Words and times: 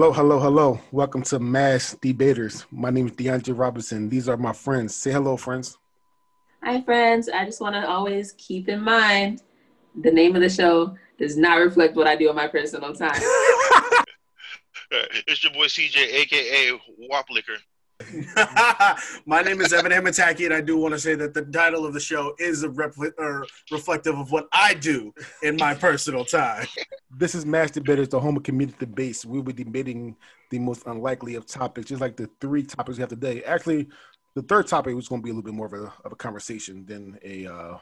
Hello, 0.00 0.14
hello, 0.14 0.38
hello. 0.38 0.80
Welcome 0.92 1.20
to 1.24 1.38
Mass 1.38 1.94
Debaters. 2.00 2.64
My 2.70 2.88
name 2.88 3.08
is 3.08 3.12
DeAndre 3.12 3.52
Robinson. 3.54 4.08
These 4.08 4.30
are 4.30 4.38
my 4.38 4.54
friends. 4.54 4.96
Say 4.96 5.12
hello, 5.12 5.36
friends. 5.36 5.76
Hi, 6.64 6.80
friends. 6.80 7.28
I 7.28 7.44
just 7.44 7.60
want 7.60 7.74
to 7.74 7.86
always 7.86 8.32
keep 8.38 8.70
in 8.70 8.80
mind 8.80 9.42
the 10.00 10.10
name 10.10 10.34
of 10.34 10.40
the 10.40 10.48
show 10.48 10.96
does 11.18 11.36
not 11.36 11.56
reflect 11.56 11.96
what 11.96 12.06
I 12.06 12.16
do 12.16 12.30
in 12.30 12.34
my 12.34 12.46
personal 12.46 12.94
time. 12.94 13.12
it's 14.90 15.44
your 15.44 15.52
boy 15.52 15.66
CJ, 15.66 15.96
aka 15.96 16.80
Wop 17.00 17.26
Liquor. 17.28 17.58
My 19.26 19.42
name 19.42 19.60
is 19.60 19.72
Evan 19.72 19.92
Hamataki, 19.92 20.46
and 20.46 20.54
I 20.54 20.60
do 20.60 20.76
want 20.76 20.94
to 20.94 21.00
say 21.00 21.14
that 21.16 21.34
the 21.34 21.42
title 21.42 21.84
of 21.84 21.92
the 21.92 22.00
show 22.00 22.34
is 22.38 22.62
a 22.62 22.68
repli- 22.68 23.12
or 23.18 23.46
reflective 23.70 24.18
of 24.18 24.30
what 24.30 24.48
I 24.52 24.74
do 24.74 25.12
in 25.42 25.56
my 25.56 25.74
personal 25.74 26.24
time. 26.24 26.66
This 27.16 27.34
is 27.34 27.44
Mass 27.44 27.70
Debaters, 27.70 28.08
the 28.08 28.20
home 28.20 28.36
of 28.36 28.42
community 28.42 28.76
debates. 28.78 29.24
We'll 29.24 29.42
be 29.42 29.52
debating 29.52 30.16
the 30.50 30.58
most 30.58 30.86
unlikely 30.86 31.34
of 31.34 31.46
topics, 31.46 31.88
just 31.88 32.00
like 32.00 32.16
the 32.16 32.30
three 32.40 32.62
topics 32.62 32.96
we 32.96 33.02
have 33.02 33.10
today. 33.10 33.42
Actually, 33.44 33.88
the 34.34 34.42
third 34.42 34.66
topic 34.66 34.94
was 34.94 35.08
going 35.08 35.20
to 35.20 35.24
be 35.24 35.30
a 35.30 35.34
little 35.34 35.44
bit 35.44 35.54
more 35.54 35.66
of 35.66 35.72
a, 35.72 35.92
of 36.04 36.12
a 36.12 36.16
conversation 36.16 36.86
than 36.86 37.18
a 37.22 37.46
uh, 37.46 37.76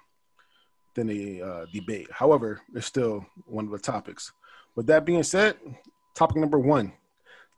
than 0.95 1.10
a 1.10 1.41
uh, 1.41 1.66
debate. 1.73 2.09
However, 2.10 2.60
it's 2.74 2.87
still 2.87 3.24
one 3.46 3.66
of 3.66 3.71
the 3.71 3.79
topics. 3.79 4.32
With 4.74 4.87
that 4.87 5.05
being 5.05 5.23
said, 5.23 5.57
topic 6.15 6.37
number 6.37 6.59
one. 6.59 6.93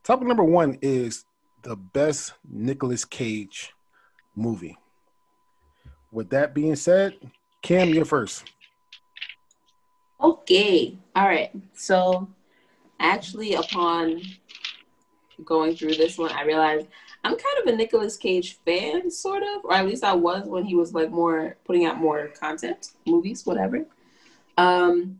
Topic 0.03 0.27
number 0.27 0.43
one 0.43 0.77
is 0.81 1.25
the 1.63 1.75
best 1.75 2.33
Nicolas 2.49 3.05
Cage 3.05 3.73
movie. 4.35 4.77
With 6.11 6.29
that 6.31 6.53
being 6.53 6.75
said, 6.75 7.13
Cam, 7.61 7.89
you're 7.89 8.05
first. 8.05 8.43
Okay. 10.21 10.97
All 11.15 11.25
right. 11.25 11.51
So, 11.73 12.27
actually, 12.99 13.53
upon 13.53 14.21
going 15.45 15.75
through 15.75 15.95
this 15.95 16.17
one, 16.17 16.31
I 16.31 16.43
realized 16.43 16.87
I'm 17.23 17.37
kind 17.37 17.57
of 17.61 17.73
a 17.73 17.75
Nicolas 17.75 18.17
Cage 18.17 18.57
fan, 18.65 19.09
sort 19.09 19.43
of, 19.43 19.63
or 19.63 19.73
at 19.73 19.85
least 19.85 20.03
I 20.03 20.13
was 20.13 20.47
when 20.47 20.65
he 20.65 20.75
was 20.75 20.93
like 20.93 21.11
more 21.11 21.57
putting 21.65 21.85
out 21.85 21.97
more 21.97 22.27
content, 22.27 22.91
movies, 23.05 23.45
whatever. 23.45 23.85
Um, 24.57 25.19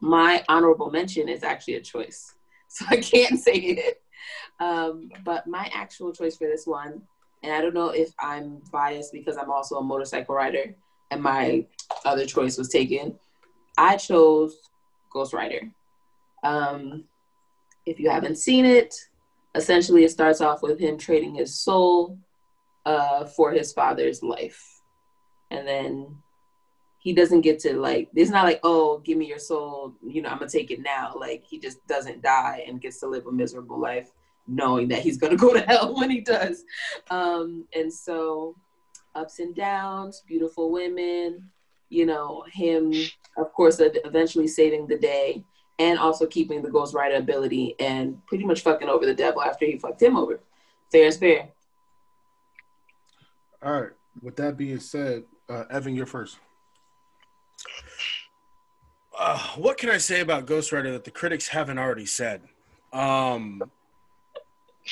my 0.00 0.44
honorable 0.48 0.90
mention 0.90 1.28
is 1.28 1.42
actually 1.42 1.74
a 1.74 1.80
choice, 1.80 2.34
so 2.68 2.84
I 2.88 2.96
can't 2.96 3.38
say 3.38 3.54
it. 3.54 4.02
Um, 4.62 5.10
but 5.24 5.48
my 5.48 5.68
actual 5.74 6.12
choice 6.12 6.36
for 6.36 6.46
this 6.46 6.68
one, 6.68 7.02
and 7.42 7.52
I 7.52 7.60
don't 7.60 7.74
know 7.74 7.88
if 7.88 8.10
I'm 8.20 8.62
biased 8.70 9.12
because 9.12 9.36
I'm 9.36 9.50
also 9.50 9.76
a 9.78 9.82
motorcycle 9.82 10.36
rider, 10.36 10.76
and 11.10 11.20
my 11.20 11.66
other 12.04 12.26
choice 12.26 12.56
was 12.56 12.68
taken. 12.68 13.18
I 13.76 13.96
chose 13.96 14.54
Ghost 15.12 15.32
Rider. 15.32 15.62
Um, 16.44 17.04
if 17.86 17.98
you 17.98 18.08
haven't 18.08 18.36
seen 18.36 18.64
it, 18.64 18.94
essentially 19.56 20.04
it 20.04 20.12
starts 20.12 20.40
off 20.40 20.62
with 20.62 20.78
him 20.78 20.96
trading 20.96 21.34
his 21.34 21.58
soul 21.58 22.16
uh, 22.86 23.24
for 23.24 23.50
his 23.50 23.72
father's 23.72 24.22
life, 24.22 24.62
and 25.50 25.66
then 25.66 26.06
he 27.00 27.12
doesn't 27.12 27.40
get 27.40 27.58
to 27.60 27.76
like. 27.76 28.10
It's 28.14 28.30
not 28.30 28.44
like 28.44 28.60
oh, 28.62 28.98
give 28.98 29.18
me 29.18 29.26
your 29.26 29.40
soul. 29.40 29.94
You 30.06 30.22
know, 30.22 30.28
I'm 30.28 30.38
gonna 30.38 30.48
take 30.48 30.70
it 30.70 30.82
now. 30.82 31.14
Like 31.18 31.42
he 31.50 31.58
just 31.58 31.84
doesn't 31.88 32.22
die 32.22 32.64
and 32.68 32.80
gets 32.80 33.00
to 33.00 33.08
live 33.08 33.26
a 33.26 33.32
miserable 33.32 33.80
life, 33.80 34.12
knowing 34.46 34.88
that 34.88 35.00
he's 35.00 35.18
gonna 35.18 35.36
go 35.36 35.52
to 35.52 35.60
hell 35.60 35.94
when 35.96 36.10
he 36.10 36.20
does. 36.20 36.64
Um, 37.10 37.66
and 37.74 37.92
so, 37.92 38.56
ups 39.14 39.38
and 39.38 39.54
downs, 39.54 40.22
beautiful 40.26 40.70
women. 40.70 41.50
You 41.88 42.06
know, 42.06 42.44
him, 42.50 42.92
of 43.36 43.52
course, 43.52 43.78
eventually 43.80 44.48
saving 44.48 44.86
the 44.86 44.98
day 44.98 45.44
and 45.78 45.98
also 45.98 46.26
keeping 46.26 46.62
the 46.62 46.70
Ghost 46.70 46.94
Rider 46.94 47.16
ability 47.16 47.74
and 47.78 48.24
pretty 48.26 48.44
much 48.44 48.62
fucking 48.62 48.88
over 48.88 49.04
the 49.04 49.14
devil 49.14 49.42
after 49.42 49.66
he 49.66 49.78
fucked 49.78 50.02
him 50.02 50.16
over. 50.16 50.40
Fair 50.90 51.06
is 51.06 51.16
fair. 51.16 51.48
All 53.62 53.80
right. 53.80 53.90
With 54.20 54.36
that 54.36 54.56
being 54.56 54.80
said, 54.80 55.24
uh, 55.48 55.64
Evan, 55.70 55.94
you're 55.94 56.06
first. 56.06 56.38
Uh, 59.18 59.38
what 59.56 59.78
can 59.78 59.90
I 59.90 59.98
say 59.98 60.20
about 60.20 60.46
Ghost 60.46 60.72
Rider 60.72 60.92
that 60.92 61.04
the 61.04 61.10
critics 61.10 61.48
haven't 61.48 61.78
already 61.78 62.06
said? 62.06 62.42
Um, 62.92 63.62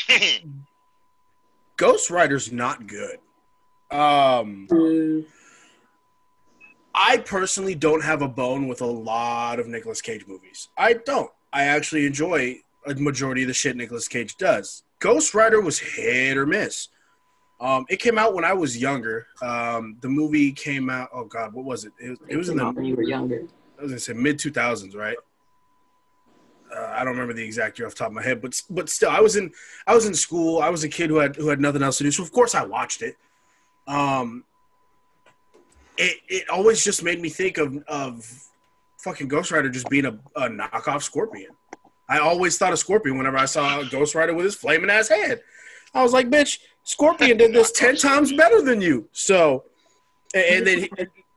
Ghost 1.76 2.10
Rider's 2.10 2.52
not 2.52 2.86
good. 2.86 3.18
Um, 3.90 4.68
Mm, 4.70 5.24
I 6.94 7.18
personally 7.18 7.74
don't 7.74 8.02
have 8.02 8.22
a 8.22 8.28
bone 8.28 8.68
with 8.68 8.80
a 8.80 8.86
lot 8.86 9.58
of 9.58 9.66
Nicolas 9.68 10.02
Cage 10.02 10.26
movies. 10.26 10.68
I 10.76 10.94
don't. 10.94 11.30
I 11.52 11.64
actually 11.64 12.06
enjoy 12.06 12.58
a 12.86 12.94
majority 12.94 13.42
of 13.42 13.48
the 13.48 13.54
shit 13.54 13.76
Nicolas 13.76 14.08
Cage 14.08 14.36
does. 14.36 14.82
Ghost 14.98 15.34
Rider 15.34 15.60
was 15.60 15.78
hit 15.78 16.36
or 16.36 16.46
miss. 16.46 16.88
Um, 17.60 17.84
it 17.88 17.96
came 17.96 18.18
out 18.18 18.34
when 18.34 18.44
I 18.44 18.52
was 18.52 18.76
younger. 18.76 19.26
Um, 19.42 19.96
the 20.00 20.08
movie 20.08 20.52
came 20.52 20.88
out. 20.88 21.10
Oh 21.12 21.24
God, 21.24 21.52
what 21.52 21.64
was 21.64 21.84
it? 21.84 21.92
It, 21.98 22.18
it 22.28 22.36
was 22.36 22.48
in 22.48 22.56
the 22.56 22.70
when 22.70 22.84
you 22.84 22.96
were 22.96 23.02
younger. 23.02 23.44
I 23.78 23.82
was 23.82 23.92
gonna 23.92 24.00
say 24.00 24.12
mid 24.12 24.38
two 24.38 24.50
thousands, 24.50 24.94
right? 24.94 25.16
Uh, 26.74 26.92
I 26.94 26.98
don't 27.04 27.14
remember 27.14 27.32
the 27.34 27.42
exact 27.44 27.78
year 27.78 27.86
off 27.86 27.94
the 27.94 27.98
top 27.98 28.08
of 28.08 28.14
my 28.14 28.22
head, 28.22 28.40
but 28.40 28.60
but 28.70 28.88
still, 28.88 29.10
I 29.10 29.20
was 29.20 29.36
in 29.36 29.52
I 29.86 29.94
was 29.94 30.06
in 30.06 30.14
school. 30.14 30.60
I 30.60 30.68
was 30.70 30.84
a 30.84 30.88
kid 30.88 31.10
who 31.10 31.16
had 31.16 31.36
who 31.36 31.48
had 31.48 31.60
nothing 31.60 31.82
else 31.82 31.98
to 31.98 32.04
do, 32.04 32.10
so 32.10 32.22
of 32.22 32.32
course 32.32 32.54
I 32.54 32.64
watched 32.64 33.02
it. 33.02 33.16
Um, 33.86 34.44
it 35.96 36.16
it 36.28 36.48
always 36.48 36.82
just 36.84 37.02
made 37.02 37.20
me 37.20 37.28
think 37.28 37.58
of 37.58 37.76
of 37.88 38.24
fucking 38.98 39.28
Ghost 39.28 39.50
Rider 39.50 39.68
just 39.68 39.88
being 39.88 40.06
a, 40.06 40.18
a 40.36 40.48
knockoff 40.48 41.02
Scorpion. 41.02 41.50
I 42.08 42.18
always 42.18 42.58
thought 42.58 42.72
of 42.72 42.78
Scorpion 42.78 43.16
whenever 43.16 43.36
I 43.38 43.44
saw 43.46 43.82
Ghost 43.84 44.14
Rider 44.14 44.34
with 44.34 44.44
his 44.44 44.54
flaming 44.54 44.90
ass 44.90 45.08
head. 45.08 45.40
I 45.94 46.02
was 46.02 46.12
like, 46.12 46.28
bitch, 46.28 46.58
Scorpion 46.84 47.36
did 47.36 47.52
this 47.52 47.72
ten 47.72 47.96
times 47.96 48.32
better 48.32 48.62
than 48.62 48.80
you. 48.80 49.08
So, 49.12 49.64
and 50.34 50.66
then 50.66 50.88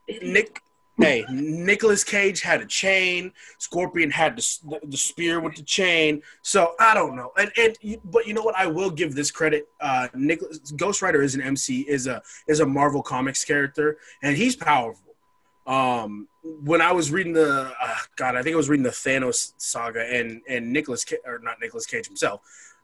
he- 0.07 0.19
Nick, 0.21 0.61
hey, 0.97 1.25
Nicolas 1.29 2.03
Cage 2.03 2.41
had 2.41 2.61
a 2.61 2.65
chain. 2.65 3.31
Scorpion 3.57 4.11
had 4.11 4.37
the, 4.37 4.79
the 4.83 4.97
spear 4.97 5.39
with 5.39 5.55
the 5.55 5.63
chain. 5.63 6.21
So 6.41 6.75
I 6.79 6.93
don't 6.93 7.15
know. 7.15 7.31
And 7.37 7.51
and 7.57 7.77
but 8.05 8.27
you 8.27 8.33
know 8.33 8.43
what? 8.43 8.55
I 8.55 8.67
will 8.67 8.89
give 8.89 9.15
this 9.15 9.31
credit. 9.31 9.67
Uh, 9.79 10.07
Nicholas 10.13 10.59
Ghost 10.71 11.01
Rider 11.01 11.21
is 11.21 11.35
an 11.35 11.41
MC 11.41 11.81
is 11.81 12.07
a 12.07 12.21
is 12.47 12.59
a 12.59 12.65
Marvel 12.65 13.01
Comics 13.01 13.43
character, 13.43 13.97
and 14.21 14.37
he's 14.37 14.55
powerful. 14.55 15.15
Um, 15.65 16.27
when 16.43 16.81
I 16.81 16.91
was 16.91 17.11
reading 17.11 17.33
the 17.33 17.73
uh, 17.81 17.95
God, 18.17 18.35
I 18.35 18.43
think 18.43 18.53
I 18.53 18.57
was 18.57 18.69
reading 18.69 18.83
the 18.83 18.89
Thanos 18.89 19.53
saga, 19.57 20.01
and 20.01 20.41
and 20.47 20.71
Nicholas 20.71 21.05
or 21.25 21.39
not 21.39 21.59
Nicolas 21.61 21.85
Cage 21.85 22.05
himself. 22.05 22.41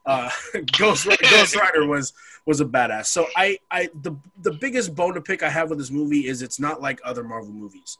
Uh, 0.09 0.29
Ghost 0.77 1.07
Ghost 1.29 1.55
Rider 1.63 1.85
was 1.85 2.13
was 2.45 2.61
a 2.61 2.65
badass. 2.65 3.05
So 3.07 3.27
I, 3.35 3.59
I 3.69 3.89
the 4.01 4.15
the 4.41 4.51
biggest 4.51 4.95
bone 4.95 5.13
to 5.13 5.21
pick 5.21 5.43
I 5.43 5.49
have 5.49 5.69
with 5.69 5.77
this 5.79 5.91
movie 5.91 6.27
is 6.27 6.41
it's 6.41 6.59
not 6.59 6.81
like 6.81 6.99
other 7.03 7.23
Marvel 7.23 7.51
movies. 7.53 7.97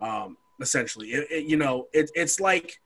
Um, 0.00 0.36
essentially, 0.60 1.08
it, 1.12 1.26
it- 1.30 1.44
you 1.46 1.56
know, 1.56 1.88
it, 1.92 2.10
it's 2.14 2.38
like 2.40 2.80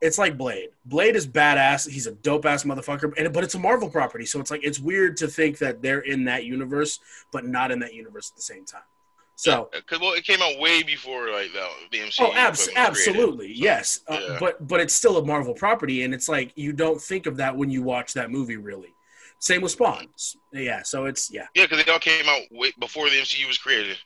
it's 0.00 0.18
like 0.18 0.36
Blade. 0.36 0.70
Blade 0.84 1.14
is 1.14 1.28
badass. 1.28 1.88
He's 1.88 2.08
a 2.08 2.12
dope 2.12 2.44
ass 2.44 2.64
motherfucker, 2.64 3.12
and 3.16 3.32
but 3.32 3.44
it's 3.44 3.54
a 3.54 3.58
Marvel 3.58 3.88
property, 3.88 4.26
so 4.26 4.40
it's 4.40 4.50
like 4.50 4.64
it's 4.64 4.80
weird 4.80 5.16
to 5.18 5.28
think 5.28 5.58
that 5.58 5.80
they're 5.80 6.00
in 6.00 6.24
that 6.24 6.44
universe, 6.44 6.98
but 7.32 7.46
not 7.46 7.70
in 7.70 7.78
that 7.80 7.94
universe 7.94 8.30
at 8.32 8.36
the 8.36 8.42
same 8.42 8.64
time. 8.64 8.82
So. 9.42 9.68
because 9.74 9.98
well, 10.00 10.12
it 10.12 10.24
came 10.24 10.40
out 10.40 10.58
way 10.60 10.82
before 10.84 11.30
like 11.32 11.52
the, 11.52 11.66
the 11.90 11.98
MCU. 11.98 12.20
Oh, 12.20 12.32
abs- 12.32 12.68
equipment 12.68 12.90
was 12.90 12.98
created. 13.04 13.16
absolutely, 13.18 13.52
yes. 13.52 14.00
Uh. 14.06 14.36
But 14.38 14.66
but 14.68 14.78
it's 14.80 14.94
still 14.94 15.16
a 15.18 15.24
Marvel 15.24 15.52
property, 15.54 16.04
and 16.04 16.14
it's 16.14 16.28
like 16.28 16.52
you 16.54 16.72
don't 16.72 17.00
think 17.00 17.26
of 17.26 17.36
that 17.38 17.56
when 17.56 17.68
you 17.70 17.82
watch 17.82 18.12
that 18.14 18.30
movie. 18.30 18.56
Really, 18.56 18.90
same 19.40 19.60
with 19.62 19.72
Spawn. 19.72 20.06
S- 20.14 20.36
Yeah, 20.52 20.82
so 20.82 21.06
it's 21.06 21.28
yeah. 21.32 21.46
Yeah, 21.56 21.64
because 21.64 21.84
they 21.84 21.90
all 21.92 21.98
came 21.98 22.24
out 22.28 22.42
way 22.52 22.70
before 22.78 23.10
the 23.10 23.16
MCU 23.16 23.48
was 23.48 23.58
created. 23.58 23.96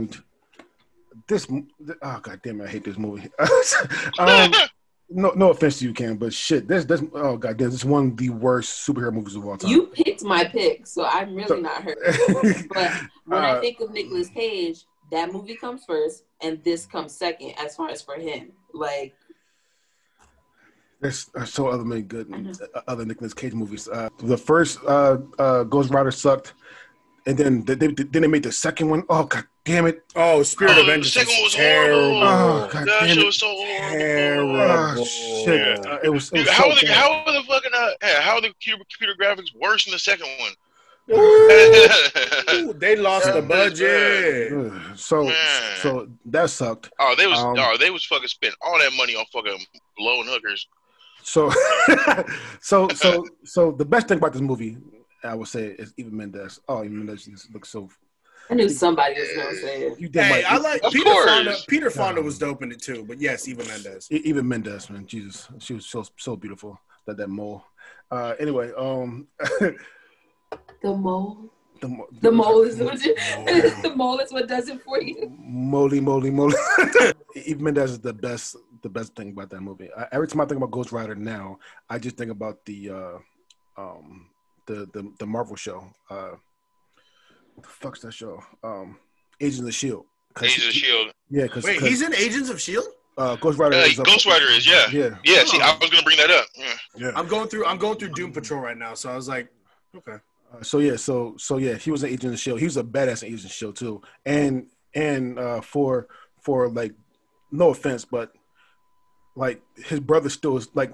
This, 1.29 1.47
oh 1.51 2.21
god 2.23 2.41
damn 2.43 2.61
it, 2.61 2.65
I 2.65 2.69
hate 2.69 2.85
this 2.85 2.97
movie. 2.99 3.29
um, 4.19 4.53
no, 5.11 5.31
no 5.37 5.51
offense 5.51 5.79
to 5.79 5.85
you, 5.87 5.93
Cam, 5.95 6.17
but 6.17 6.33
shit, 6.33 6.69
this, 6.69 6.85
this, 6.85 7.03
oh 7.15 7.37
god 7.37 7.57
damn, 7.57 7.69
this 7.71 7.81
is 7.81 7.85
one 7.85 8.09
of 8.09 8.17
the 8.17 8.31
worst 8.31 8.87
superhero 8.87 9.13
movies 9.13 9.35
of 9.35 9.47
all 9.47 9.57
time. 9.57 9.71
You 9.71 9.87
picked 9.87 10.23
my 10.23 10.45
pick, 10.45 10.87
so 10.87 11.05
I'm 11.05 11.35
really 11.35 11.61
not 11.63 11.83
hurt. 11.83 11.99
But 12.69 12.93
when 13.25 13.39
I 13.43 13.51
Uh, 13.53 13.61
think 13.61 13.81
of 13.81 13.91
Nicolas 13.93 14.29
Cage, 14.29 14.85
that 15.11 15.33
movie 15.33 15.57
comes 15.57 15.85
first, 15.85 16.25
and 16.41 16.63
this 16.65 16.87
comes 16.87 17.13
second 17.17 17.53
as 17.59 17.77
far 17.77 17.89
as 17.91 18.03
for 18.03 18.15
him. 18.17 18.53
Like, 18.73 19.15
There's, 21.01 21.27
there's 21.35 21.53
so 21.53 21.69
other 21.69 21.85
many 21.85 22.03
good 22.03 22.29
Mhm. 22.29 22.59
uh, 22.75 22.81
other 22.89 23.05
Nicolas 23.05 23.35
Cage 23.35 23.53
movies. 23.53 23.87
Uh, 23.87 24.09
the 24.19 24.37
first 24.37 24.79
uh, 24.87 25.19
uh, 25.39 25.63
Ghost 25.65 25.91
Rider 25.93 26.11
sucked, 26.11 26.55
and 27.27 27.37
then 27.37 27.65
they, 27.65 27.75
they 27.75 27.89
then 27.89 28.23
they 28.23 28.29
made 28.29 28.43
the 28.43 28.51
second 28.53 28.89
one. 28.89 29.05
Oh 29.11 29.25
god 29.25 29.45
damn 29.65 29.87
it! 29.87 30.03
Oh, 30.17 30.43
Spirit 30.43 30.71
Oh, 30.77 30.81
of 30.81 30.87
the 30.87 30.93
Vengeance 30.93 31.13
second 31.13 31.35
one 31.35 31.43
was 31.43 31.55
terrible. 31.55 32.01
horrible. 32.01 32.23
Oh, 32.23 32.69
God 32.73 32.87
that 32.89 33.01
damn 33.01 33.09
shit 33.09 33.19
it. 33.19 33.27
was 33.27 33.37
so 33.37 33.47
horrible. 33.47 33.99
Terrible. 33.99 34.57
Oh, 34.61 35.05
shit! 35.05 35.81
Yeah. 35.85 35.91
Uh, 35.93 35.99
it 36.03 36.09
was. 36.09 36.29
It 36.29 36.37
Dude, 36.37 36.47
was 36.47 36.55
how 36.57 36.65
so 36.65 36.71
are 36.71 36.75
the 36.81 36.87
bad. 36.87 36.97
how 36.97 37.11
are 37.27 37.33
the 37.35 37.43
fucking 37.47 37.71
uh, 37.77 37.91
yeah, 38.03 38.21
how 38.23 38.35
are 38.37 38.41
the 38.41 38.49
computer, 38.49 38.83
computer 38.91 39.15
graphics 39.21 39.55
worse 39.55 39.85
than 39.85 39.93
the 39.93 39.99
second 39.99 40.29
one? 40.41 40.53
Ooh, 41.13 42.73
they 42.75 42.97
lost 42.97 43.33
the 43.33 43.43
budget. 43.43 44.99
So 44.99 45.25
Man. 45.25 45.35
so 45.81 46.09
that 46.27 46.51
sucked. 46.51 46.91
oh, 46.99 47.15
they 47.17 47.27
was 47.27 47.39
Um, 47.39 47.55
oh, 47.59 47.77
they 47.79 47.91
was 47.91 48.05
fucking 48.05 48.29
spent 48.29 48.55
all 48.61 48.79
that 48.79 48.93
money 48.97 49.15
on 49.15 49.25
fucking 49.33 49.65
blowing 49.97 50.27
hookers. 50.29 50.67
So, 51.23 51.51
so, 52.61 52.89
so, 52.91 53.25
so 53.45 53.73
the 53.73 53.85
best 53.85 54.07
thing 54.09 54.19
about 54.19 54.33
this 54.33 54.43
movie, 54.43 54.79
I 55.25 55.35
would 55.35 55.49
say, 55.49 55.69
is 55.79 55.93
Eva 55.97 56.11
Mendes. 56.11 56.61
Oh, 56.69 56.85
Eva 56.85 56.93
Mendes 56.95 57.25
just 57.27 57.53
looks 57.53 57.69
so. 57.69 57.89
I 58.49 58.55
knew 58.55 58.69
somebody 58.69 59.19
was 59.21 59.29
gonna 59.37 59.57
say 59.57 59.83
it. 59.89 60.01
You 60.01 60.09
did 60.09 60.23
Hey, 60.23 60.31
like 60.43 60.45
I 60.45 60.57
like 60.59 60.85
Of 60.85 60.93
Peter 60.93 61.11
course. 61.11 61.29
Fonda. 61.31 61.57
Peter 61.67 61.91
Fonda 61.91 62.23
was 62.23 62.39
dope 62.39 62.63
in 62.63 62.71
it 62.71 62.81
too, 62.81 63.05
but 63.07 63.21
yes, 63.21 63.49
Eva 63.49 63.65
Mendes. 63.65 64.07
Even 64.11 64.27
Eva 64.27 64.43
Mendes, 64.45 64.89
man. 64.91 65.05
Jesus, 65.07 65.49
she 65.59 65.75
was 65.75 65.87
so 65.87 66.05
so 66.17 66.37
beautiful. 66.37 66.79
That 67.07 67.17
that 67.17 67.29
mole. 67.29 67.65
Uh, 68.11 68.35
anyway, 68.39 68.71
um, 68.77 69.27
The 70.83 70.95
mole. 70.95 71.51
the, 71.81 71.89
mo- 71.89 72.09
The 72.21 72.33
mole 72.33 72.63
is 72.63 72.79
what 72.79 73.03
you, 73.05 73.15
the 73.83 73.93
mole 73.97 74.19
is 74.21 74.33
what 74.33 74.49
does 74.49 74.69
it 74.69 74.81
for 74.83 75.01
you. 75.01 75.33
Moly, 75.39 76.01
moly, 76.01 76.31
moly. 76.31 76.55
Eva 77.35 77.63
Mendes 77.63 77.93
is 77.93 77.99
the 78.01 78.13
best, 78.13 78.57
the 78.83 78.89
best 78.89 79.15
thing 79.17 79.31
about 79.31 79.51
that 79.51 79.61
movie. 79.61 79.91
I, 79.97 80.07
every 80.13 80.29
time 80.29 80.41
I 80.41 80.47
think 80.47 80.59
about 80.59 80.71
Ghost 80.71 80.93
Rider 80.93 81.15
now, 81.15 81.59
I 81.91 81.99
just 81.99 82.17
think 82.17 82.31
about 82.31 82.65
the, 82.67 82.91
uh, 82.91 83.19
um, 83.79 84.27
the 84.67 84.89
the 84.93 85.13
the 85.19 85.27
Marvel 85.27 85.55
show. 85.57 85.85
Uh, 86.11 86.31
what 87.55 87.63
the 87.65 87.69
fuck's 87.69 88.01
that 88.01 88.13
show? 88.13 88.43
Um, 88.65 88.99
Agents 89.41 89.67
of 89.69 89.75
Shield. 89.75 90.07
'Cause 90.35 90.49
Agents 90.49 90.67
of 90.69 90.73
Shield. 90.75 91.13
Yeah, 91.31 91.43
because 91.45 91.65
Wait, 91.65 91.81
he's 91.83 92.03
in 92.03 92.15
Agents 92.15 92.49
of 92.51 92.61
Shield. 92.61 92.87
uh, 93.19 93.37
Ghost 93.37 93.59
Rider. 93.59 93.77
Uh, 93.77 93.81
is 93.81 93.99
a- 93.99 94.03
Ghost 94.03 94.27
Rider 94.27 94.47
is, 94.51 94.67
yeah. 94.67 94.87
Yeah, 94.91 95.17
Yeah, 95.25 95.45
see, 95.45 95.61
I 95.61 95.77
was 95.81 95.91
gonna 95.91 96.03
bring 96.03 96.17
that 96.19 96.31
up. 96.31 96.47
Yeah. 96.57 96.75
yeah. 96.97 97.11
I'm 97.15 97.27
going 97.29 97.49
through. 97.49 97.67
I'm 97.67 97.79
going 97.79 97.99
through 97.99 98.11
Doom 98.11 98.33
Patrol 98.33 98.61
right 98.61 98.77
now, 98.77 98.95
so 98.95 99.11
I 99.11 99.17
was 99.17 99.29
like, 99.29 99.49
okay. 99.97 100.17
Uh, 100.53 100.63
so 100.63 100.79
yeah, 100.79 100.97
so 100.97 101.35
so 101.39 101.59
yeah, 101.59 101.75
he 101.75 101.91
was 101.91 102.03
an 102.03 102.11
agent 102.11 102.33
of 102.35 102.39
Shield. 102.41 102.59
He 102.59 102.65
was 102.65 102.77
a 102.77 102.85
badass 102.85 103.23
in 103.23 103.29
Agent 103.29 103.47
of 103.47 103.53
Shield 103.53 103.77
too. 103.77 104.03
And 104.25 104.67
and 104.95 105.39
uh, 105.39 105.61
for 105.61 106.09
for 106.41 106.69
like, 106.69 106.95
no 107.51 107.71
offense, 107.71 108.05
but 108.05 108.33
like 109.35 109.61
his 109.77 110.01
brother 110.01 110.29
still 110.29 110.57
is 110.57 110.69
like. 110.75 110.93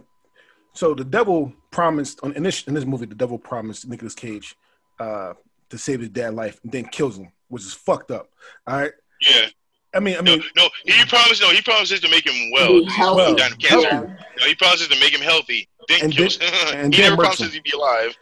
So 0.75 0.95
the 0.95 1.05
devil 1.05 1.53
promised 1.71 2.21
on 2.23 2.33
in 2.33 2.43
this 2.43 2.63
in 2.67 2.75
this 2.75 2.87
movie, 2.87 3.07
the 3.07 3.15
devil 3.15 3.39
promised 3.39 3.87
Nicolas 3.87 4.15
Cage 4.15 4.57
uh, 4.99 5.35
to 5.69 5.77
save 5.79 6.01
his 6.01 6.09
dad 6.09 6.35
life, 6.35 6.59
and 6.63 6.73
then 6.73 6.85
kills 6.87 7.19
him, 7.19 7.31
which 7.49 7.63
is 7.63 7.75
fucked 7.75 8.11
up. 8.11 8.31
All 8.67 8.79
right. 8.81 8.93
Yeah. 9.21 9.47
I 9.95 10.01
mean, 10.01 10.17
I 10.17 10.23
mean, 10.23 10.43
no, 10.57 10.71
he 10.87 11.05
promised. 11.05 11.43
No, 11.43 11.51
he 11.51 11.61
promises 11.61 12.01
to 12.01 12.09
make 12.09 12.27
him 12.27 12.51
well. 12.51 12.69
Be 12.81 12.85
healthy. 12.87 13.17
well, 13.19 13.35
Down 13.35 13.53
of 13.53 13.59
cancer. 13.59 13.89
healthy. 13.91 14.13
No, 14.41 14.47
he 14.47 14.55
promises 14.55 14.89
to 14.89 14.99
make 14.99 15.13
him 15.15 15.21
healthy. 15.21 15.69
Then 15.89 16.05
And 16.05 16.13
kills 16.17 16.39
then- 16.39 16.49
him. 16.55 16.75
and 16.85 16.95
he 16.95 17.03
then 17.03 17.11
never 17.11 17.23
promises 17.23 17.49
him. 17.49 17.53
he'd 17.53 17.65
be 17.65 17.73
alive. 17.77 18.17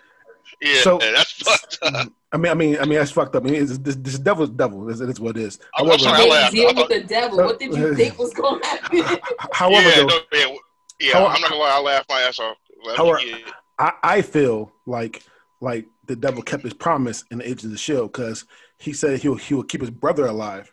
Yeah, 0.61 0.83
So- 0.83 0.99
that's 0.99 1.33
fucked 1.33 1.79
up. 1.83 2.13
I 2.33 2.37
mean, 2.37 2.53
I 2.53 2.55
mean, 2.55 2.79
I 2.79 2.85
mean, 2.85 2.99
that's 2.99 3.11
fucked 3.11 3.35
up. 3.35 3.45
I 3.45 3.47
mean, 3.51 3.63
it's, 3.63 3.79
this, 3.79 3.97
this 3.97 4.19
devil's 4.19 4.51
devil. 4.51 4.89
It's, 4.89 5.01
it's 5.01 5.19
what 5.19 5.37
it 5.37 5.43
is. 5.43 5.59
I'm 5.77 5.87
However, 5.87 5.99
sorry, 6.05 6.17
I 6.17 6.23
They 6.23 6.31
laughed. 6.31 6.53
deal 6.55 6.69
I 6.69 6.73
thought- 6.75 6.89
with 6.89 7.03
the 7.03 7.09
devil. 7.09 7.37
What 7.39 7.59
did 7.59 7.75
you 7.75 7.95
think 7.97 8.19
was 8.19 8.33
going 8.35 8.61
to 8.61 8.67
happen? 8.69 9.19
however, 9.53 9.89
yeah, 9.89 9.97
though, 9.97 10.07
no, 10.07 10.19
yeah, 10.33 10.57
yeah 11.01 11.13
However- 11.15 11.35
I'm 11.35 11.41
not 11.41 11.51
gonna 11.51 11.61
lie. 11.63 11.77
I 11.77 11.81
laughed 11.81 12.09
my 12.09 12.21
ass 12.21 12.39
off. 12.39 12.57
Let 12.85 12.97
However- 12.97 13.19
get. 13.19 13.41
I, 13.79 13.93
I 14.03 14.23
feel 14.23 14.71
like 14.87 15.23
like 15.63 15.87
the 16.07 16.15
devil 16.17 16.43
kept 16.43 16.63
his 16.63 16.75
promise 16.75 17.25
in 17.31 17.39
the 17.39 17.49
Age 17.49 17.65
of 17.65 17.71
the 17.71 17.77
Shield 17.79 18.13
because 18.13 18.45
he 18.79 18.93
said 18.93 19.19
he'll 19.21 19.35
he 19.37 19.55
will 19.55 19.65
keep 19.65 19.81
his 19.81 19.91
brother 19.91 20.27
alive. 20.27 20.71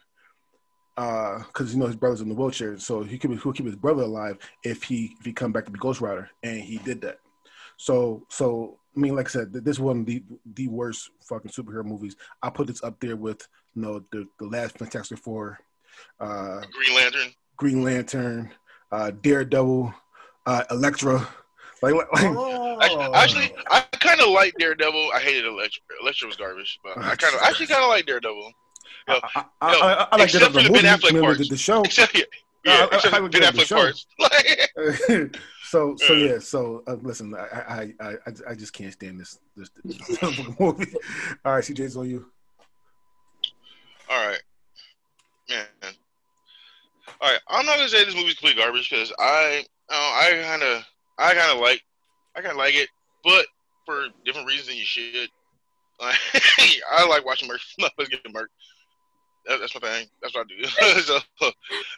Uh, 0.97 1.39
because 1.39 1.73
you 1.73 1.79
know 1.79 1.85
his 1.85 1.95
brother's 1.95 2.21
in 2.21 2.29
the 2.29 2.33
wheelchair, 2.35 2.77
so 2.79 3.03
he 3.03 3.17
could 3.19 3.31
he'll 3.39 3.53
keep 3.53 3.65
his 3.67 3.75
brother 3.75 4.01
alive 4.03 4.37
if 4.63 4.83
he 4.83 5.15
if 5.19 5.25
he 5.25 5.31
come 5.31 5.51
back 5.51 5.63
to 5.65 5.71
be 5.71 5.77
Ghost 5.79 6.01
Rider, 6.01 6.29
and 6.43 6.59
he 6.59 6.77
did 6.79 7.01
that. 7.01 7.19
So 7.77 8.25
so 8.29 8.79
I 8.97 8.99
mean, 8.99 9.15
like 9.15 9.27
I 9.27 9.29
said, 9.29 9.53
this 9.53 9.75
is 9.75 9.79
one 9.79 9.99
of 10.01 10.05
the 10.07 10.23
the 10.55 10.67
worst 10.67 11.11
fucking 11.21 11.51
superhero 11.51 11.85
movies. 11.85 12.15
I 12.41 12.49
put 12.49 12.65
this 12.67 12.83
up 12.83 12.99
there 12.99 13.15
with 13.15 13.47
you 13.75 13.83
know 13.83 14.03
the 14.11 14.27
the 14.39 14.45
last 14.47 14.77
Fantastic 14.79 15.19
Four, 15.19 15.59
uh, 16.19 16.61
Green 16.71 16.95
Lantern. 16.95 17.33
Green 17.57 17.83
Lantern, 17.83 18.51
uh, 18.91 19.11
Daredevil, 19.21 19.93
uh, 20.47 20.63
Elektra. 20.71 21.27
Like, 21.83 21.93
like 21.93 22.05
Oh. 22.13 23.13
Actually, 23.13 23.53
I 23.69 23.81
kind 23.99 24.19
of 24.19 24.29
like 24.29 24.55
Daredevil. 24.57 25.11
I 25.13 25.19
hated 25.19 25.45
Elektra. 25.45 25.81
Elektra 26.01 26.27
was 26.27 26.35
garbage, 26.37 26.79
but 26.83 26.97
I 26.97 27.15
kind 27.15 27.35
of 27.35 27.41
actually 27.43 27.67
kind 27.67 27.83
of 27.83 27.89
like 27.89 28.05
Daredevil. 28.07 28.51
I, 29.07 29.21
I, 29.35 29.45
I, 29.61 29.71
No, 29.71 29.79
I, 29.81 30.07
I 30.11 30.17
like 30.17 30.23
except 30.33 30.53
for 30.53 30.61
the 30.63 30.69
Ben 30.71 30.83
Affleck 30.85 31.13
the, 31.13 31.21
parts. 31.21 31.37
the, 31.39 31.45
the 31.49 31.57
show. 31.57 31.81
Except 31.83 32.15
yeah, 32.15 32.23
I- 32.65 32.69
I- 32.71 32.77
yeah, 32.79 32.85
except 32.93 33.13
I 33.13 33.17
for 33.17 33.23
would 33.23 33.31
Ben 33.31 33.41
give 33.41 33.49
it 33.49 33.67
the 33.69 33.75
Affleck 33.75 33.77
parts. 33.77 34.05
Like, 34.19 35.37
so 35.69 35.95
so 35.97 36.13
Yeah. 36.13 36.33
yeah. 36.33 36.39
So 36.39 36.83
uh, 36.87 36.95
listen, 37.01 37.33
I, 37.35 37.39
I 37.39 37.93
I 37.99 38.11
I 38.25 38.31
I 38.51 38.55
just 38.55 38.73
can't 38.73 38.93
stand 38.93 39.19
this 39.19 39.39
this, 39.55 39.69
this 39.83 40.21
movie. 40.59 40.93
All 41.45 41.53
right, 41.55 41.63
CJ's 41.63 41.97
on 41.97 42.09
you. 42.09 42.25
all 44.09 44.27
right, 44.27 44.41
man. 45.49 45.65
All 47.21 47.29
right, 47.31 47.39
I'm 47.49 47.65
not 47.65 47.77
gonna 47.77 47.89
say 47.89 48.05
this 48.05 48.15
movie's 48.15 48.35
complete 48.35 48.57
garbage 48.57 48.89
because 48.89 49.11
I, 49.17 49.65
uh, 49.89 49.93
I 49.93 50.41
kind 50.43 50.61
of, 50.63 50.83
I 51.17 51.33
kind 51.33 51.51
of 51.51 51.59
like, 51.59 51.81
I 52.35 52.41
kind 52.41 52.51
of 52.51 52.57
like 52.57 52.75
it, 52.75 52.89
but 53.23 53.45
for 53.85 54.07
different 54.25 54.47
reasons 54.47 54.67
than 54.69 54.77
you 54.77 54.85
should. 54.85 55.29
Like, 55.99 56.15
I 56.91 57.07
like 57.07 57.25
watching 57.25 57.47
Merc 57.47 57.59
motherfuckers 57.79 58.11
get 58.11 58.23
murked. 58.25 58.53
That, 59.47 59.59
that's 59.59 59.73
my 59.73 59.81
thing. 59.81 60.05
That's 60.21 60.35
what 60.35 60.45
I 60.45 60.61
do. 60.61 60.67
so 61.01 61.19